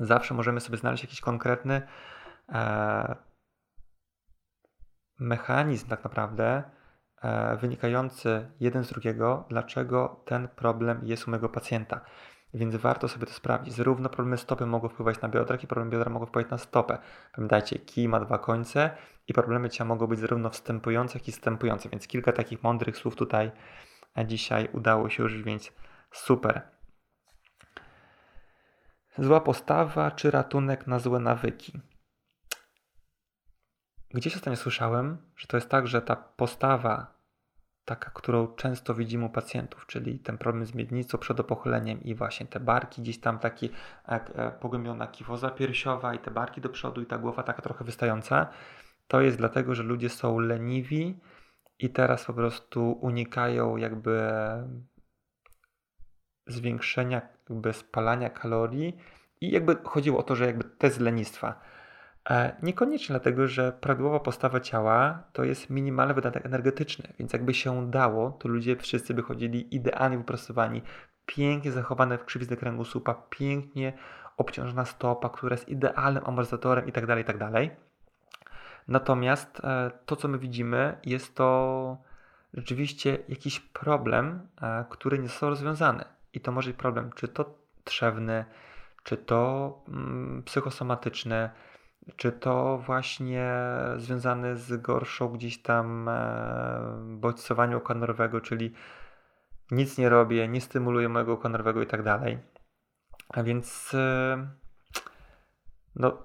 Zawsze 0.00 0.34
możemy 0.34 0.60
sobie 0.60 0.78
znaleźć 0.78 1.04
jakiś 1.04 1.20
konkretny 1.20 1.82
e, 2.48 3.16
mechanizm 5.18 5.88
tak 5.88 6.04
naprawdę 6.04 6.62
wynikający 7.60 8.50
jeden 8.60 8.84
z 8.84 8.88
drugiego, 8.88 9.44
dlaczego 9.48 10.20
ten 10.24 10.48
problem 10.48 11.00
jest 11.02 11.28
u 11.28 11.30
mojego 11.30 11.48
pacjenta. 11.48 12.00
Więc 12.54 12.76
warto 12.76 13.08
sobie 13.08 13.26
to 13.26 13.32
sprawdzić. 13.32 13.74
Zarówno 13.74 14.08
problemy 14.08 14.38
stopy 14.38 14.66
mogą 14.66 14.88
wpływać 14.88 15.20
na 15.20 15.28
biodra, 15.28 15.54
jak 15.54 15.64
i 15.64 15.66
problemy 15.66 15.90
biodra 15.90 16.10
mogą 16.10 16.26
wpływać 16.26 16.50
na 16.50 16.58
stopę. 16.58 16.98
Pamiętajcie, 17.34 17.78
kij 17.78 18.08
ma 18.08 18.20
dwa 18.20 18.38
końce 18.38 18.90
i 19.28 19.32
problemy 19.32 19.70
ciała 19.70 19.88
mogą 19.88 20.06
być 20.06 20.20
zarówno 20.20 20.50
wstępujące, 20.50 21.18
jak 21.18 21.28
i 21.28 21.32
wstępujące. 21.32 21.88
Więc 21.88 22.06
kilka 22.06 22.32
takich 22.32 22.62
mądrych 22.62 22.96
słów 22.96 23.16
tutaj 23.16 23.52
dzisiaj 24.26 24.68
udało 24.72 25.10
się 25.10 25.24
użyć, 25.24 25.42
więc 25.42 25.72
super. 26.12 26.62
Zła 29.18 29.40
postawa 29.40 30.10
czy 30.10 30.30
ratunek 30.30 30.86
na 30.86 30.98
złe 30.98 31.20
nawyki? 31.20 31.80
Gdzieś 34.10 34.36
ostatnio 34.36 34.56
słyszałem, 34.56 35.32
że 35.36 35.46
to 35.46 35.56
jest 35.56 35.68
tak, 35.68 35.86
że 35.86 36.02
ta 36.02 36.16
postawa 36.16 37.13
taka, 37.84 38.10
którą 38.10 38.46
często 38.46 38.94
widzimy 38.94 39.24
u 39.24 39.30
pacjentów, 39.30 39.86
czyli 39.86 40.18
ten 40.18 40.38
problem 40.38 40.66
z 40.66 40.74
miednicą, 40.74 41.18
przedopochyleniem 41.18 42.02
i 42.02 42.14
właśnie 42.14 42.46
te 42.46 42.60
barki 42.60 43.02
gdzieś 43.02 43.20
tam 43.20 43.38
takie 43.38 43.68
jak 44.08 44.30
e, 44.34 44.50
pogłębiona 44.50 45.06
kiwoza 45.06 45.50
piersiowa 45.50 46.14
i 46.14 46.18
te 46.18 46.30
barki 46.30 46.60
do 46.60 46.68
przodu 46.68 47.02
i 47.02 47.06
ta 47.06 47.18
głowa 47.18 47.42
taka 47.42 47.62
trochę 47.62 47.84
wystająca, 47.84 48.46
to 49.08 49.20
jest 49.20 49.38
dlatego, 49.38 49.74
że 49.74 49.82
ludzie 49.82 50.08
są 50.08 50.38
leniwi 50.38 51.20
i 51.78 51.90
teraz 51.90 52.24
po 52.24 52.32
prostu 52.32 52.92
unikają 52.92 53.76
jakby 53.76 54.20
zwiększenia 56.46 57.22
jakby 57.50 57.72
spalania 57.72 58.30
kalorii 58.30 58.96
i 59.40 59.50
jakby 59.50 59.76
chodziło 59.84 60.18
o 60.18 60.22
to, 60.22 60.36
że 60.36 60.46
jakby 60.46 60.64
test 60.64 61.00
lenistwa. 61.00 61.60
E, 62.30 62.56
niekoniecznie 62.62 63.12
dlatego, 63.12 63.48
że 63.48 63.72
prawidłowa 63.72 64.20
postawa 64.20 64.60
ciała 64.60 65.22
to 65.32 65.44
jest 65.44 65.70
minimalny 65.70 66.14
wydatek 66.14 66.46
energetyczny, 66.46 67.12
więc 67.18 67.32
jakby 67.32 67.54
się 67.54 67.90
dało, 67.90 68.30
to 68.30 68.48
ludzie 68.48 68.76
wszyscy 68.76 69.14
by 69.14 69.22
chodzili 69.22 69.74
idealnie 69.74 70.18
wyprostowani, 70.18 70.82
pięknie 71.26 71.72
zachowane 71.72 72.18
w 72.18 72.24
krzywizny 72.24 72.56
kręgosłupa, 72.56 73.14
pięknie 73.30 73.92
obciążona 74.36 74.84
stopa, 74.84 75.28
która 75.28 75.54
jest 75.54 75.68
idealnym 75.68 76.22
amortyzatorem 76.26 76.86
itd., 76.86 77.06
tak 77.06 77.18
itd. 77.18 77.50
Tak 77.52 77.76
Natomiast 78.88 79.60
e, 79.64 79.90
to, 80.06 80.16
co 80.16 80.28
my 80.28 80.38
widzimy, 80.38 80.98
jest 81.04 81.34
to 81.34 81.96
rzeczywiście 82.54 83.18
jakiś 83.28 83.60
problem, 83.60 84.48
e, 84.62 84.84
który 84.90 85.18
nie 85.18 85.28
został 85.28 85.50
rozwiązany. 85.50 86.04
I 86.32 86.40
to 86.40 86.52
może 86.52 86.70
być 86.70 86.78
problem, 86.78 87.10
czy 87.14 87.28
to 87.28 87.54
trzewny, 87.84 88.44
czy 89.02 89.16
to 89.16 89.72
mm, 89.88 90.42
psychosomatyczny, 90.42 91.50
czy 92.16 92.32
to 92.32 92.78
właśnie 92.78 93.52
związany 93.96 94.56
z 94.56 94.82
gorszą 94.82 95.28
gdzieś 95.28 95.62
tam 95.62 96.08
e, 96.08 96.96
bodźcowaniem 97.06 97.78
oka 97.78 97.94
nerwowego, 97.94 98.40
czyli 98.40 98.74
nic 99.70 99.98
nie 99.98 100.08
robię, 100.08 100.48
nie 100.48 100.60
stymuluję 100.60 101.08
mojego 101.08 101.32
oka 101.32 101.48
nerwowego 101.48 101.82
i 101.82 101.86
tak 101.86 102.02
dalej. 102.02 102.38
A 103.28 103.42
więc 103.42 103.94
e, 103.94 104.48
no, 105.96 106.22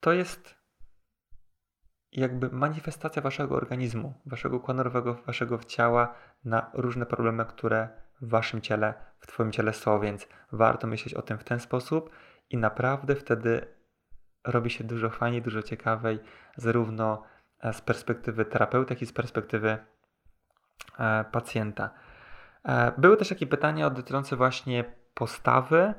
to 0.00 0.12
jest 0.12 0.54
jakby 2.12 2.50
manifestacja 2.50 3.22
waszego 3.22 3.54
organizmu, 3.54 4.14
waszego 4.26 4.56
układu 4.56 4.76
nerwowego, 4.76 5.14
waszego 5.14 5.58
ciała 5.58 6.14
na 6.44 6.70
różne 6.74 7.06
problemy, 7.06 7.44
które 7.44 7.88
w 8.20 8.28
waszym 8.28 8.60
ciele, 8.60 8.94
w 9.20 9.26
twoim 9.26 9.52
ciele 9.52 9.72
są, 9.72 10.00
więc 10.00 10.28
warto 10.52 10.86
myśleć 10.86 11.14
o 11.14 11.22
tym 11.22 11.38
w 11.38 11.44
ten 11.44 11.60
sposób 11.60 12.10
i 12.50 12.56
naprawdę 12.56 13.16
wtedy 13.16 13.66
robi 14.44 14.70
się 14.70 14.84
dużo 14.84 15.10
fajniej, 15.10 15.42
dużo 15.42 15.62
ciekawej, 15.62 16.18
zarówno 16.56 17.22
e, 17.60 17.72
z 17.72 17.80
perspektywy 17.80 18.44
terapeuty, 18.44 18.94
jak 18.94 19.02
i 19.02 19.06
z 19.06 19.12
perspektywy 19.12 19.78
e, 20.98 21.24
pacjenta. 21.32 21.90
E, 22.64 22.92
były 22.98 23.16
też 23.16 23.28
takie 23.28 23.46
pytania 23.46 23.90
dotyczące 23.90 24.36
właśnie 24.36 24.84
postawy 25.14 25.94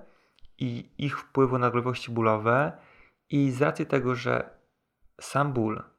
i 0.58 0.92
ich 0.98 1.20
wpływu 1.20 1.58
na 1.58 1.70
dolegliwości 1.70 2.12
bólowe 2.12 2.72
i 3.30 3.52
z 3.52 3.62
racji 3.62 3.86
tego, 3.86 4.16
że 4.16 4.50
sam 5.22 5.54
ból 5.54 5.95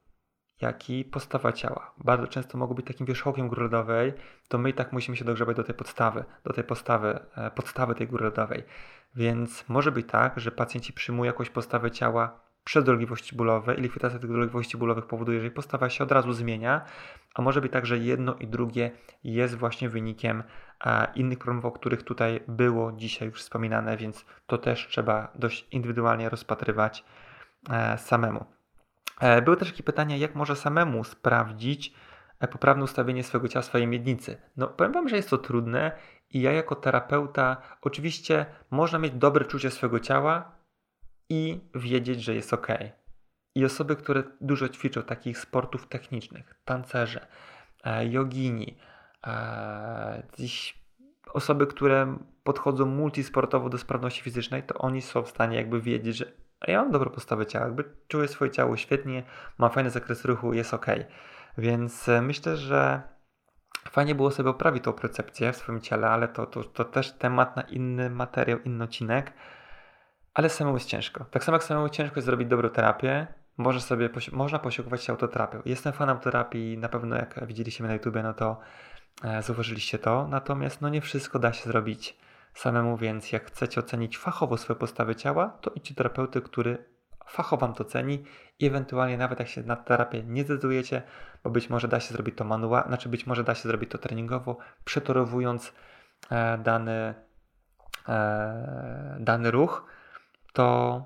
jak 0.61 0.89
i 0.89 1.05
postawa 1.05 1.51
ciała. 1.51 1.93
Bardzo 1.97 2.27
często 2.27 2.57
mogą 2.57 2.73
być 2.73 2.85
takim 2.85 3.05
wierzchołkiem 3.05 3.47
góry 3.47 3.63
lodowej, 3.63 4.13
to 4.47 4.57
my 4.57 4.69
i 4.69 4.73
tak 4.73 4.93
musimy 4.93 5.17
się 5.17 5.25
dogrzebać 5.25 5.57
do 5.57 5.63
tej 5.63 5.75
podstawy, 5.75 6.23
do 6.43 6.53
tej 6.53 6.63
postawy, 6.63 7.19
e, 7.35 7.51
podstawy 7.51 7.95
tej 7.95 8.07
góry 8.07 8.25
lodowej. 8.25 8.63
Więc 9.15 9.69
może 9.69 9.91
być 9.91 10.07
tak, 10.07 10.39
że 10.39 10.51
pacjenci 10.51 10.93
przyjmują 10.93 11.27
jakąś 11.31 11.49
postawę 11.49 11.91
ciała 11.91 12.47
przed 12.63 12.85
dolegliwości 12.85 13.35
bólowe 13.35 13.75
i 13.75 13.81
likwidacja 13.81 14.19
tych 14.19 14.29
dolegliwości 14.29 14.77
bólowych 14.77 15.05
powoduje, 15.05 15.39
że 15.39 15.45
jej 15.45 15.53
postawa 15.53 15.89
się 15.89 16.03
od 16.03 16.11
razu 16.11 16.33
zmienia, 16.33 16.85
a 17.35 17.41
może 17.41 17.61
być 17.61 17.71
tak, 17.71 17.85
że 17.85 17.97
jedno 17.97 18.35
i 18.35 18.47
drugie 18.47 18.91
jest 19.23 19.55
właśnie 19.55 19.89
wynikiem 19.89 20.43
e, 20.85 21.07
innych 21.15 21.37
problemów, 21.37 21.65
o 21.65 21.71
których 21.71 22.03
tutaj 22.03 22.43
było 22.47 22.91
dzisiaj 22.91 23.27
już 23.27 23.41
wspominane, 23.41 23.97
więc 23.97 24.25
to 24.47 24.57
też 24.57 24.87
trzeba 24.87 25.31
dość 25.35 25.67
indywidualnie 25.71 26.29
rozpatrywać 26.29 27.03
e, 27.69 27.97
samemu. 27.97 28.56
E, 29.19 29.41
były 29.41 29.57
też 29.57 29.71
takie 29.71 29.83
pytania, 29.83 30.17
jak 30.17 30.35
może 30.35 30.55
samemu 30.55 31.03
sprawdzić 31.03 31.93
e, 32.39 32.47
poprawne 32.47 32.83
ustawienie 32.83 33.23
swojego 33.23 33.47
ciała, 33.47 33.63
swojej 33.63 33.87
miednicy. 33.87 34.37
No 34.57 34.67
powiem 34.67 34.93
Wam, 34.93 35.09
że 35.09 35.15
jest 35.15 35.29
to 35.29 35.37
trudne 35.37 35.91
i 36.29 36.41
ja 36.41 36.51
jako 36.51 36.75
terapeuta 36.75 37.57
oczywiście 37.81 38.45
można 38.71 38.99
mieć 38.99 39.13
dobre 39.13 39.45
czucie 39.45 39.71
swojego 39.71 39.99
ciała 39.99 40.51
i 41.29 41.59
wiedzieć, 41.75 42.23
że 42.23 42.35
jest 42.35 42.53
ok. 42.53 42.67
I 43.55 43.65
osoby, 43.65 43.95
które 43.95 44.23
dużo 44.41 44.69
ćwiczą 44.69 45.03
takich 45.03 45.37
sportów 45.37 45.87
technicznych, 45.87 46.59
tancerze, 46.65 47.27
e, 47.83 48.07
jogini, 48.07 48.77
osoby, 51.33 51.67
które 51.67 52.17
podchodzą 52.43 52.85
multisportowo 52.85 53.69
do 53.69 53.77
sprawności 53.77 54.21
fizycznej, 54.21 54.63
to 54.63 54.77
oni 54.77 55.01
są 55.01 55.23
w 55.23 55.29
stanie 55.29 55.57
jakby 55.57 55.81
wiedzieć, 55.81 56.17
że 56.17 56.25
a 56.59 56.71
ja 56.71 56.81
mam 56.81 56.91
dobrą 56.91 57.11
postawę 57.11 57.45
ciała, 57.45 57.65
jakby 57.65 57.83
czuję 58.07 58.27
swoje 58.27 58.51
ciało 58.51 58.77
świetnie, 58.77 59.23
mam 59.57 59.71
fajny 59.71 59.89
zakres 59.89 60.25
ruchu, 60.25 60.53
jest 60.53 60.73
ok. 60.73 60.85
Więc 61.57 62.09
e, 62.09 62.21
myślę, 62.21 62.57
że 62.57 63.01
fajnie 63.89 64.15
było 64.15 64.31
sobie 64.31 64.49
poprawić 64.53 64.83
tą 64.83 64.93
percepcję 64.93 65.53
w 65.53 65.55
swoim 65.55 65.81
ciele, 65.81 66.09
ale 66.09 66.27
to, 66.27 66.45
to, 66.45 66.63
to 66.63 66.85
też 66.85 67.11
temat 67.11 67.55
na 67.55 67.61
inny 67.61 68.09
materiał, 68.09 68.59
inny 68.59 68.83
odcinek. 68.83 69.33
Ale 70.33 70.49
samemu 70.49 70.75
jest 70.75 70.87
ciężko. 70.87 71.25
Tak 71.31 71.43
samo 71.43 71.55
jak 71.55 71.63
samemu 71.63 71.89
ciężko 71.89 72.15
jest 72.15 72.25
zrobić 72.25 72.47
dobrą 72.47 72.69
terapię, 72.69 73.27
może 73.57 73.81
sobie, 73.81 74.09
można 74.31 74.59
posiłkować 74.59 75.03
się 75.03 75.13
autoterapią. 75.13 75.61
Jestem 75.65 75.93
fanem 75.93 76.19
terapii, 76.19 76.77
na 76.77 76.89
pewno 76.89 77.15
jak 77.15 77.47
widzieliście 77.47 77.83
mnie 77.83 77.87
na 77.87 77.93
YouTube, 77.93 78.15
no 78.23 78.33
to 78.33 78.59
e, 79.23 79.43
zauważyliście 79.43 79.99
to. 79.99 80.27
Natomiast 80.27 80.81
no 80.81 80.89
nie 80.89 81.01
wszystko 81.01 81.39
da 81.39 81.53
się 81.53 81.69
zrobić 81.69 82.17
samemu, 82.59 82.97
więc 82.97 83.31
jak 83.31 83.45
chcecie 83.45 83.79
ocenić 83.79 84.17
fachowo 84.17 84.57
swoje 84.57 84.79
postawy 84.79 85.15
ciała, 85.15 85.49
to 85.61 85.71
idźcie 85.71 85.93
do 85.93 85.97
terapeuty, 85.97 86.41
który 86.41 86.85
fachowo 87.27 87.67
wam 87.67 87.75
to 87.75 87.83
ceni 87.83 88.23
i 88.59 88.65
ewentualnie 88.65 89.17
nawet 89.17 89.39
jak 89.39 89.47
się 89.47 89.63
na 89.63 89.75
terapię 89.75 90.23
nie 90.23 90.43
zdecydujecie, 90.43 91.01
bo 91.43 91.49
być 91.49 91.69
może 91.69 91.87
da 91.87 91.99
się 91.99 92.13
zrobić 92.13 92.35
to 92.37 92.43
manualnie, 92.43 92.87
znaczy 92.87 93.09
być 93.09 93.27
może 93.27 93.43
da 93.43 93.55
się 93.55 93.69
zrobić 93.69 93.91
to 93.91 93.97
treningowo, 93.97 94.57
przetorowując 94.85 95.73
e, 96.31 96.57
dany, 96.57 97.13
e, 98.09 99.17
dany 99.19 99.51
ruch, 99.51 99.85
to 100.53 101.01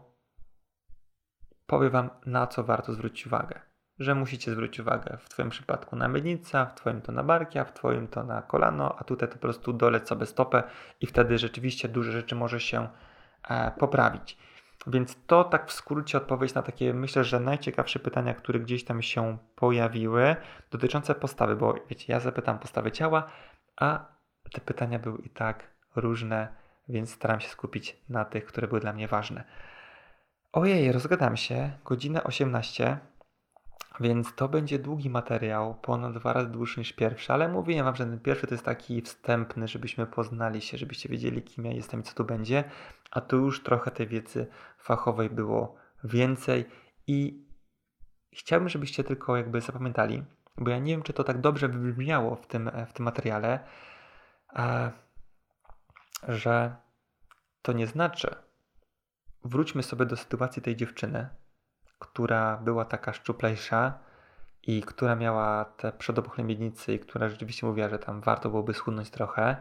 powiem 1.68 1.92
wam 1.92 2.10
na 2.26 2.48
co 2.48 2.64
warto 2.64 2.94
zwrócić 2.94 3.28
uwagę 3.28 3.71
że 4.02 4.16
musicie 4.16 4.52
zwrócić 4.52 4.80
uwagę 4.80 5.18
w 5.20 5.30
Twoim 5.30 5.50
przypadku 5.50 5.96
na 5.96 6.08
miednica, 6.08 6.66
w 6.66 6.76
Twoim 6.76 7.02
to 7.02 7.12
na 7.12 7.24
barki, 7.24 7.60
a 7.60 7.66
w 7.66 7.74
Twoim 7.74 8.08
to 8.08 8.24
na 8.24 8.42
kolano, 8.42 8.96
a 9.00 9.04
tutaj 9.04 9.30
to 9.30 9.36
po 9.36 9.42
prostu 9.42 9.74
dolec 9.74 10.10
sobie 10.10 10.26
stopę 10.26 10.64
i 11.02 11.08
wtedy 11.08 11.38
rzeczywiście 11.38 11.88
duże 11.88 12.12
rzeczy 12.12 12.36
może 12.36 12.60
się 12.60 12.88
e, 13.50 13.72
poprawić. 13.72 14.38
Więc 14.88 15.18
to 15.28 15.44
tak 15.44 15.68
w 15.68 15.72
skrócie 15.72 16.18
odpowiedź 16.18 16.54
na 16.54 16.62
takie, 16.62 16.94
myślę, 16.94 17.24
że 17.24 17.40
najciekawsze 17.40 18.00
pytania, 18.00 18.34
które 18.34 18.60
gdzieś 18.60 18.84
tam 18.84 19.02
się 19.02 19.38
pojawiły 19.56 20.36
dotyczące 20.72 21.16
postawy, 21.16 21.56
bo 21.56 21.76
wiecie, 21.90 22.14
ja 22.14 22.20
zapytam 22.20 22.60
postawy 22.60 22.92
ciała, 22.92 23.24
a 23.78 24.06
te 24.52 24.62
pytania 24.62 25.00
były 25.00 25.18
i 25.18 25.30
tak 25.30 25.68
różne, 25.96 26.48
więc 26.90 27.14
staram 27.14 27.40
się 27.40 27.50
skupić 27.50 27.98
na 28.10 28.26
tych, 28.26 28.46
które 28.46 28.68
były 28.68 28.82
dla 28.82 28.94
mnie 28.94 29.08
ważne. 29.08 29.44
Ojej, 30.54 30.92
rozgadam 30.92 31.38
się, 31.38 31.72
godzina 31.86 32.24
18. 32.24 32.98
Więc 34.00 34.36
to 34.36 34.50
będzie 34.50 34.80
długi 34.80 35.10
materiał, 35.10 35.76
ponad 35.76 36.14
dwa 36.14 36.34
razy 36.34 36.50
dłuższy 36.50 36.80
niż 36.80 36.94
pierwszy, 36.94 37.34
ale 37.34 37.48
mówiłem 37.48 37.86
Wam, 37.86 37.96
że 37.96 38.06
ten 38.06 38.20
pierwszy 38.20 38.48
to 38.48 38.54
jest 38.54 38.66
taki 38.66 39.02
wstępny, 39.02 39.68
żebyśmy 39.68 40.06
poznali 40.06 40.62
się, 40.62 40.78
żebyście 40.78 41.10
wiedzieli, 41.10 41.42
kim 41.42 41.66
ja 41.66 41.72
jestem 41.72 42.00
i 42.00 42.04
co 42.04 42.16
tu 42.16 42.24
będzie, 42.24 42.64
a 43.12 43.22
tu 43.22 43.38
już 43.38 43.64
trochę 43.64 43.92
tej 43.92 44.08
wiedzy 44.08 44.48
fachowej 44.78 45.30
było 45.30 45.76
więcej 46.04 46.66
i 47.08 47.46
chciałbym, 48.34 48.70
żebyście 48.70 49.04
tylko 49.04 49.38
jakby 49.38 49.62
zapamiętali, 49.62 50.24
bo 50.58 50.72
ja 50.72 50.80
nie 50.80 50.94
wiem, 50.94 51.04
czy 51.04 51.14
to 51.14 51.24
tak 51.24 51.42
dobrze 51.42 51.68
wybrzmiało 51.68 52.36
w 52.36 52.48
tym, 52.48 52.72
w 52.88 52.94
tym 52.94 53.06
materiale, 53.06 53.60
że 56.28 56.76
to 57.62 57.74
nie 57.74 57.88
znaczy, 57.88 58.36
wróćmy 59.44 59.84
sobie 59.84 60.06
do 60.06 60.16
sytuacji 60.16 60.62
tej 60.62 60.76
dziewczyny, 60.76 61.30
która 62.02 62.58
była 62.58 62.86
taka 62.86 63.14
szczuplejsza 63.14 64.00
i 64.64 64.82
która 64.82 65.16
miała 65.16 65.66
te 65.66 65.92
przedopochlenie 65.92 66.48
miednicy 66.48 66.94
i 66.94 67.00
która 67.00 67.30
rzeczywiście 67.30 67.68
mówiła, 67.68 67.90
że 67.90 68.00
tam 68.00 68.22
warto 68.22 68.50
byłoby 68.50 68.74
schudnąć 68.74 69.10
trochę 69.10 69.56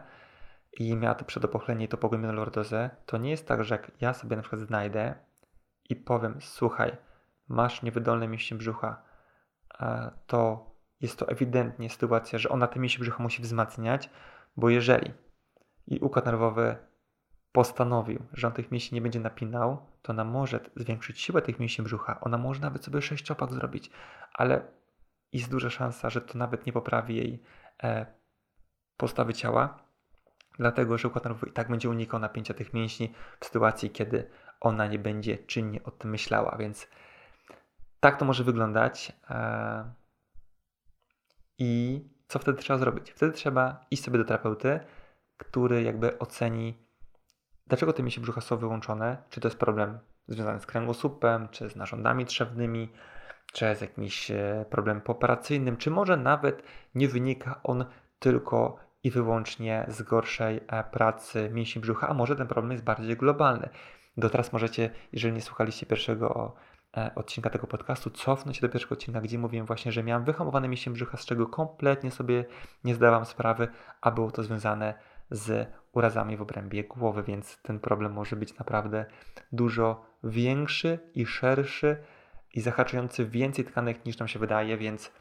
i 0.73 0.95
miała 0.95 1.15
to 1.15 1.25
przedopochlenie 1.25 1.85
i 1.85 1.87
to 1.87 1.97
pogłębioną 1.97 2.33
lordozę, 2.33 2.89
to 3.05 3.17
nie 3.17 3.29
jest 3.29 3.47
tak, 3.47 3.63
że 3.63 3.75
jak 3.75 3.91
ja 4.01 4.13
sobie 4.13 4.35
na 4.35 4.41
przykład 4.41 4.61
znajdę 4.61 5.15
i 5.89 5.95
powiem, 5.95 6.37
słuchaj, 6.39 6.97
masz 7.47 7.81
niewydolne 7.81 8.27
mięśnie 8.27 8.57
brzucha, 8.57 9.01
to 10.27 10.71
jest 11.01 11.19
to 11.19 11.27
ewidentnie 11.27 11.89
sytuacja, 11.89 12.39
że 12.39 12.49
ona 12.49 12.67
te 12.67 12.79
mięśnie 12.79 13.01
brzucha 13.01 13.23
musi 13.23 13.41
wzmacniać, 13.41 14.09
bo 14.57 14.69
jeżeli 14.69 15.13
i 15.87 15.99
układ 15.99 16.25
nerwowy 16.25 16.75
postanowił, 17.51 18.25
że 18.33 18.47
on 18.47 18.53
tych 18.53 18.71
mięśni 18.71 18.95
nie 18.95 19.01
będzie 19.01 19.19
napinał, 19.19 19.85
to 20.01 20.13
ona 20.13 20.23
może 20.23 20.59
zwiększyć 20.75 21.21
siłę 21.21 21.41
tych 21.41 21.59
mięśni 21.59 21.83
brzucha. 21.83 22.19
Ona 22.21 22.37
może 22.37 22.61
nawet 22.61 22.85
sobie 22.85 23.01
sześciopak 23.01 23.53
zrobić, 23.53 23.91
ale 24.33 24.61
jest 25.33 25.51
duża 25.51 25.69
szansa, 25.69 26.09
że 26.09 26.21
to 26.21 26.37
nawet 26.37 26.65
nie 26.65 26.73
poprawi 26.73 27.15
jej 27.15 27.43
e, 27.83 28.05
postawy 28.97 29.33
ciała, 29.33 29.79
dlatego 30.57 30.97
że 30.97 31.07
układ 31.07 31.23
nerwowy 31.25 31.49
i 31.49 31.53
tak 31.53 31.69
będzie 31.69 31.89
unikał 31.89 32.19
napięcia 32.19 32.53
tych 32.53 32.73
mięśni 32.73 33.13
w 33.39 33.45
sytuacji, 33.45 33.89
kiedy 33.89 34.29
ona 34.59 34.87
nie 34.87 34.99
będzie 34.99 35.37
czynnie 35.37 35.83
o 35.83 35.91
tym 35.91 36.11
myślała. 36.11 36.57
Więc 36.57 36.87
tak 37.99 38.17
to 38.17 38.25
może 38.25 38.43
wyglądać. 38.43 39.11
E, 39.29 39.93
I 41.57 42.01
co 42.27 42.39
wtedy 42.39 42.57
trzeba 42.57 42.79
zrobić? 42.79 43.11
Wtedy 43.11 43.31
trzeba 43.31 43.85
iść 43.91 44.03
sobie 44.03 44.17
do 44.17 44.25
terapeuty, 44.25 44.79
który 45.37 45.83
jakby 45.83 46.19
oceni, 46.19 46.90
dlaczego 47.67 47.93
te 47.93 48.03
mięśnie 48.03 48.23
brzucha 48.23 48.41
są 48.41 48.57
wyłączone, 48.57 49.17
czy 49.29 49.41
to 49.41 49.47
jest 49.47 49.59
problem 49.59 49.99
związany 50.27 50.59
z 50.59 50.65
kręgosłupem, 50.65 51.47
czy 51.51 51.69
z 51.69 51.75
narządami 51.75 52.25
trzewnymi, 52.25 52.89
czy 53.53 53.75
z 53.75 53.81
jakimś 53.81 54.31
e, 54.31 54.65
problemem 54.69 55.01
pooperacyjnym, 55.01 55.77
czy 55.77 55.91
może 55.91 56.17
nawet 56.17 56.63
nie 56.95 57.07
wynika 57.07 57.59
on 57.63 57.85
tylko 58.19 58.77
i 59.03 59.11
wyłącznie 59.11 59.85
z 59.87 60.01
gorszej 60.01 60.59
e, 60.67 60.83
pracy 60.83 61.49
mięśni 61.53 61.81
brzucha, 61.81 62.07
a 62.07 62.13
może 62.13 62.35
ten 62.35 62.47
problem 62.47 62.71
jest 62.71 62.83
bardziej 62.83 63.17
globalny. 63.17 63.69
Do 64.17 64.29
teraz 64.29 64.53
możecie, 64.53 64.89
jeżeli 65.13 65.33
nie 65.33 65.41
słuchaliście 65.41 65.85
pierwszego 65.85 66.55
e, 66.97 67.11
odcinka 67.15 67.49
tego 67.49 67.67
podcastu, 67.67 68.09
cofnąć 68.09 68.57
się 68.57 68.61
do 68.61 68.69
pierwszego 68.69 68.93
odcinka, 68.93 69.21
gdzie 69.21 69.39
mówiłem 69.39 69.65
właśnie, 69.65 69.91
że 69.91 70.03
miałem 70.03 70.23
wyhamowane 70.23 70.67
mięśnie 70.67 70.91
brzucha, 70.91 71.17
z 71.17 71.25
czego 71.25 71.47
kompletnie 71.47 72.11
sobie 72.11 72.45
nie 72.83 72.95
zdawałem 72.95 73.25
sprawy, 73.25 73.67
a 74.01 74.11
było 74.11 74.31
to 74.31 74.43
związane 74.43 74.93
z 74.93 75.10
urazami 75.91 76.37
w 76.37 76.41
obrębie 76.41 76.83
głowy, 76.83 77.23
więc 77.23 77.61
ten 77.61 77.79
problem 77.79 78.13
może 78.13 78.35
być 78.35 78.57
naprawdę 78.57 79.05
dużo 79.51 80.05
większy 80.23 80.99
i 81.13 81.25
szerszy 81.25 81.97
i 82.53 82.61
zahaczający 82.61 83.25
więcej 83.25 83.65
tkanek 83.65 84.05
niż 84.05 84.17
nam 84.17 84.27
się 84.27 84.39
wydaje, 84.39 84.77
więc 84.77 85.11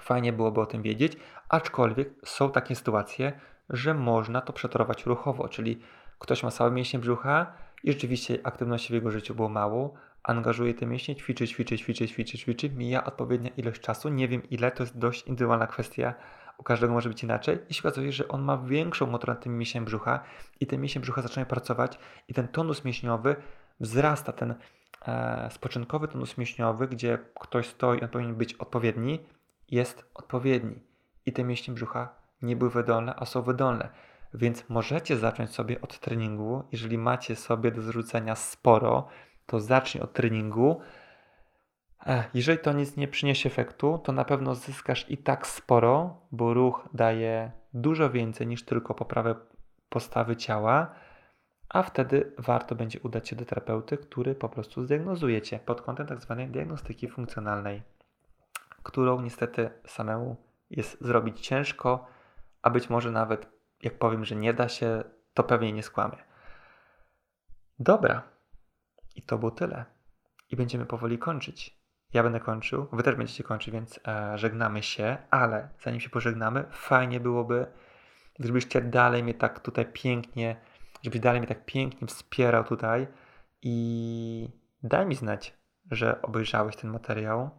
fajnie 0.00 0.32
byłoby 0.32 0.60
o 0.60 0.66
tym 0.66 0.82
wiedzieć, 0.82 1.16
aczkolwiek 1.48 2.08
są 2.24 2.50
takie 2.50 2.74
sytuacje, 2.74 3.32
że 3.68 3.94
można 3.94 4.40
to 4.40 4.52
przetorować 4.52 5.06
ruchowo, 5.06 5.48
czyli 5.48 5.80
ktoś 6.18 6.42
ma 6.42 6.50
słabe 6.50 6.76
mięśnie 6.76 6.98
brzucha 6.98 7.52
i 7.84 7.92
rzeczywiście 7.92 8.38
aktywności 8.44 8.92
w 8.92 8.94
jego 8.94 9.10
życiu 9.10 9.34
było 9.34 9.48
mało, 9.48 9.94
angażuje 10.22 10.74
te 10.74 10.86
mięśnie, 10.86 11.16
ćwiczy, 11.16 11.48
ćwiczy, 11.48 11.78
ćwiczy, 11.78 12.08
ćwiczy, 12.08 12.38
ćwiczy, 12.38 12.70
mija 12.70 13.04
odpowiednia 13.04 13.50
ilość 13.56 13.80
czasu, 13.80 14.08
nie 14.08 14.28
wiem 14.28 14.42
ile, 14.50 14.70
to 14.70 14.82
jest 14.82 14.98
dość 14.98 15.26
indywidualna 15.26 15.66
kwestia, 15.66 16.14
u 16.60 16.62
każdego 16.62 16.92
może 16.92 17.08
być 17.08 17.22
inaczej 17.22 17.58
i 17.68 17.74
się 17.74 17.80
okazuje, 17.80 18.12
że 18.12 18.28
on 18.28 18.42
ma 18.42 18.58
większą 18.58 19.06
moc 19.06 19.26
nad 19.26 19.42
tym 19.42 19.58
mięsiem 19.58 19.84
brzucha 19.84 20.20
i 20.60 20.66
te 20.66 20.78
mięśnie 20.78 21.00
brzucha 21.00 21.22
zaczynają 21.22 21.46
pracować 21.46 21.98
i 22.28 22.34
ten 22.34 22.48
tonus 22.48 22.84
mięśniowy 22.84 23.36
wzrasta, 23.80 24.32
ten 24.32 24.54
e, 25.06 25.48
spoczynkowy 25.52 26.08
tonus 26.08 26.38
mięśniowy, 26.38 26.88
gdzie 26.88 27.18
ktoś 27.40 27.66
stoi, 27.66 28.00
on 28.00 28.08
powinien 28.08 28.34
być 28.34 28.54
odpowiedni, 28.54 29.20
jest 29.70 30.10
odpowiedni 30.14 30.82
i 31.26 31.32
te 31.32 31.44
mięśnie 31.44 31.74
brzucha 31.74 32.08
nie 32.42 32.56
były 32.56 32.70
wydolne, 32.70 33.14
a 33.16 33.24
są 33.24 33.42
wydolne. 33.42 33.88
Więc 34.34 34.64
możecie 34.68 35.16
zacząć 35.16 35.50
sobie 35.50 35.80
od 35.80 35.98
treningu. 35.98 36.64
Jeżeli 36.72 36.98
macie 36.98 37.36
sobie 37.36 37.70
do 37.70 37.82
zrzucenia 37.82 38.36
sporo, 38.36 39.08
to 39.46 39.60
zacznij 39.60 40.02
od 40.02 40.12
treningu. 40.12 40.80
Jeżeli 42.34 42.58
to 42.58 42.72
nic 42.72 42.96
nie 42.96 43.08
przyniesie 43.08 43.48
efektu, 43.48 43.98
to 44.04 44.12
na 44.12 44.24
pewno 44.24 44.54
zyskasz 44.54 45.10
i 45.10 45.18
tak 45.18 45.46
sporo, 45.46 46.20
bo 46.32 46.54
ruch 46.54 46.88
daje 46.94 47.52
dużo 47.74 48.10
więcej 48.10 48.46
niż 48.46 48.64
tylko 48.64 48.94
poprawę 48.94 49.34
postawy 49.88 50.36
ciała, 50.36 50.94
a 51.68 51.82
wtedy 51.82 52.32
warto 52.38 52.74
będzie 52.74 53.00
udać 53.00 53.28
się 53.28 53.36
do 53.36 53.44
terapeuty, 53.44 53.96
który 53.96 54.34
po 54.34 54.48
prostu 54.48 54.82
zdiagnozuje 54.82 55.42
cię 55.42 55.58
pod 55.58 55.82
kątem 55.82 56.06
tak 56.06 56.20
zwanej 56.20 56.48
diagnostyki 56.48 57.08
funkcjonalnej 57.08 57.82
którą 58.82 59.20
niestety 59.20 59.70
samemu 59.86 60.36
jest 60.70 61.00
zrobić 61.00 61.40
ciężko, 61.40 62.06
a 62.62 62.70
być 62.70 62.90
może 62.90 63.10
nawet 63.10 63.46
jak 63.82 63.98
powiem, 63.98 64.24
że 64.24 64.36
nie 64.36 64.54
da 64.54 64.68
się, 64.68 65.04
to 65.34 65.44
pewnie 65.44 65.72
nie 65.72 65.82
skłamię. 65.82 66.24
Dobra. 67.78 68.22
I 69.16 69.22
to 69.22 69.38
było 69.38 69.50
tyle. 69.50 69.84
I 70.50 70.56
będziemy 70.56 70.86
powoli 70.86 71.18
kończyć. 71.18 71.79
Ja 72.12 72.22
będę 72.22 72.40
kończył, 72.40 72.86
wy 72.92 73.02
też 73.02 73.14
będziecie 73.14 73.44
kończyć, 73.44 73.74
więc 73.74 74.00
e, 74.08 74.38
żegnamy 74.38 74.82
się, 74.82 75.16
ale 75.30 75.68
zanim 75.80 76.00
się 76.00 76.10
pożegnamy, 76.10 76.64
fajnie 76.70 77.20
byłoby, 77.20 77.66
gdybyście 78.38 78.80
dalej 78.80 79.22
mnie 79.22 79.34
tak 79.34 79.60
tutaj 79.60 79.86
pięknie, 79.92 80.56
żebyś 81.02 81.20
dalej 81.20 81.40
mnie 81.40 81.48
tak 81.48 81.64
pięknie 81.64 82.08
wspierał 82.08 82.64
tutaj. 82.64 83.06
I 83.62 84.48
daj 84.82 85.06
mi 85.06 85.14
znać, 85.14 85.54
że 85.90 86.22
obejrzałeś 86.22 86.76
ten 86.76 86.90
materiał, 86.90 87.50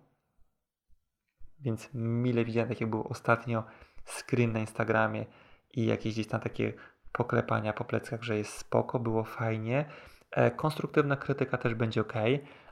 więc 1.59 1.89
mile 1.93 2.45
widziałem, 2.45 2.69
tak 2.69 2.81
jak 2.81 2.89
był 2.89 3.07
ostatnio 3.07 3.63
screen 4.05 4.51
na 4.51 4.59
Instagramie 4.59 5.25
i 5.73 5.85
jakieś 5.85 6.13
gdzieś 6.13 6.27
tam 6.27 6.41
takie 6.41 6.73
poklepania 7.11 7.73
po 7.73 7.85
pleckach, 7.85 8.23
że 8.23 8.37
jest 8.37 8.53
spoko, 8.53 8.99
było 8.99 9.23
fajnie. 9.23 9.85
E, 10.31 10.51
konstruktywna 10.51 11.17
krytyka 11.17 11.57
też 11.57 11.75
będzie 11.75 12.01
ok, 12.01 12.13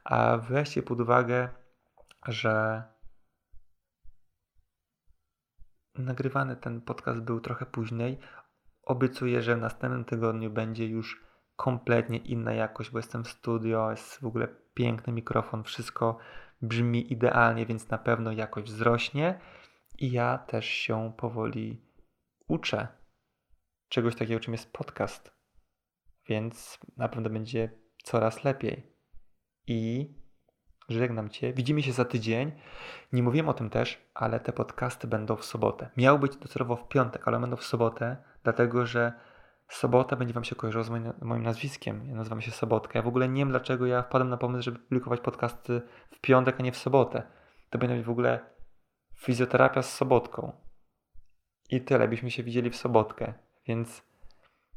a 0.04 0.38
weźcie 0.38 0.84
pod 0.84 1.02
uwagę, 1.02 1.50
że 2.28 2.84
nagrywany 5.96 6.56
ten 6.56 6.82
podcast 6.82 7.20
był 7.20 7.40
trochę 7.40 7.66
później. 7.66 8.20
Obiecuję, 8.84 9.42
że 9.42 9.56
w 9.56 9.62
następnym 9.62 10.06
tygodniu 10.06 10.50
będzie 10.52 10.88
już 10.88 11.24
kompletnie 11.56 12.18
inna 12.18 12.54
jakość, 12.54 12.90
bo 12.90 13.00
jestem 13.00 13.24
w 13.24 13.30
studio, 13.30 13.92
jest 13.92 14.20
w 14.20 14.26
ogóle 14.26 14.48
piękny 14.74 15.14
mikrofon, 15.14 15.64
wszystko 15.64 16.18
brzmi 16.62 17.14
idealnie, 17.14 17.66
więc 17.66 17.90
na 17.90 17.98
pewno 17.98 18.32
jakość 18.32 18.68
wzrośnie. 18.68 19.40
I 19.98 20.12
ja 20.12 20.38
też 20.38 20.66
się 20.66 21.14
powoli 21.18 21.82
uczę 22.48 22.88
czegoś 23.90 24.16
takiego, 24.16 24.40
czym 24.40 24.54
jest 24.54 24.74
podcast. 24.74 25.40
Więc 26.28 26.80
na 26.98 27.10
pewno 27.10 27.30
będzie 27.30 27.72
coraz 28.04 28.44
lepiej. 28.44 28.94
I 29.68 30.10
żegnam 30.90 31.30
Cię. 31.30 31.54
Widzimy 31.54 31.84
się 31.84 31.92
za 31.92 32.06
tydzień. 32.06 32.52
Nie 33.14 33.24
mówiłem 33.24 33.50
o 33.50 33.54
tym 33.54 33.70
też, 33.70 33.98
ale 34.14 34.40
te 34.40 34.54
podcasty 34.54 35.08
będą 35.08 35.36
w 35.36 35.46
sobotę. 35.46 35.90
Miały 35.98 36.20
być 36.20 36.36
docelowo 36.36 36.76
w 36.76 36.88
piątek, 36.88 37.28
ale 37.28 37.40
będą 37.40 37.56
w 37.56 37.64
sobotę, 37.64 38.18
dlatego 38.44 38.86
że 38.86 39.14
Sobota 39.70 40.16
będzie 40.16 40.34
Wam 40.34 40.44
się 40.44 40.56
kojarzyła 40.56 40.84
z 40.84 40.90
moim, 40.90 41.14
moim, 41.22 41.44
nazwiskiem. 41.44 42.08
Ja 42.08 42.16
nazywam 42.16 42.42
się 42.42 42.52
Sobotka. 42.52 43.00
Ja 43.00 43.04
w 43.04 43.08
ogóle 43.08 43.30
nie 43.30 43.42
wiem, 43.42 43.50
dlaczego 43.50 43.86
ja 43.86 44.02
wpadłem 44.02 44.30
na 44.30 44.38
pomysł, 44.38 44.64
żeby 44.64 44.80
publikować 44.80 45.20
podcasty 45.20 45.82
w 46.12 46.20
piątek, 46.20 46.56
a 46.60 46.64
nie 46.64 46.72
w 46.72 46.78
sobotę. 46.78 47.24
To 47.70 47.78
będzie 47.78 48.04
w 48.04 48.10
ogóle 48.10 48.40
fizjoterapia 49.16 49.82
z 49.82 49.94
Sobotką. 49.94 50.52
I 51.70 51.82
tyle, 51.82 52.08
byśmy 52.08 52.32
się 52.32 52.44
widzieli 52.44 52.70
w 52.70 52.76
Sobotkę. 52.76 53.34
Więc 53.68 54.04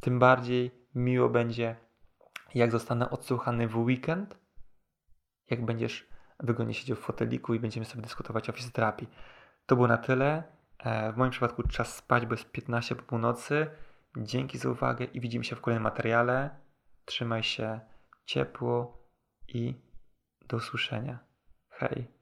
tym 0.00 0.18
bardziej 0.18 0.70
miło 0.94 1.28
będzie, 1.28 1.76
jak 2.54 2.70
zostanę 2.70 3.10
odsłuchany 3.10 3.68
w 3.68 3.76
weekend, 3.76 4.38
jak 5.52 5.64
będziesz 5.64 6.06
wygodnie 6.40 6.74
siedział 6.74 6.96
w 6.96 7.00
foteliku 7.00 7.54
i 7.54 7.60
będziemy 7.60 7.86
sobie 7.86 8.02
dyskutować 8.02 8.48
o 8.50 8.52
fizjoterapii. 8.52 9.08
To 9.66 9.76
było 9.76 9.88
na 9.88 9.98
tyle. 9.98 10.42
E, 10.78 11.12
w 11.12 11.16
moim 11.16 11.30
przypadku 11.30 11.62
czas 11.62 11.96
spać, 11.96 12.26
bo 12.26 12.34
jest 12.34 12.50
15 12.50 12.94
po 12.94 13.02
północy. 13.02 13.66
Dzięki 14.16 14.58
za 14.58 14.70
uwagę 14.70 15.04
i 15.04 15.20
widzimy 15.20 15.44
się 15.44 15.56
w 15.56 15.60
kolejnym 15.60 15.82
materiale. 15.82 16.50
Trzymaj 17.04 17.42
się 17.42 17.80
ciepło 18.24 19.02
i 19.48 19.74
do 20.48 20.56
usłyszenia. 20.56 21.18
Hej. 21.68 22.21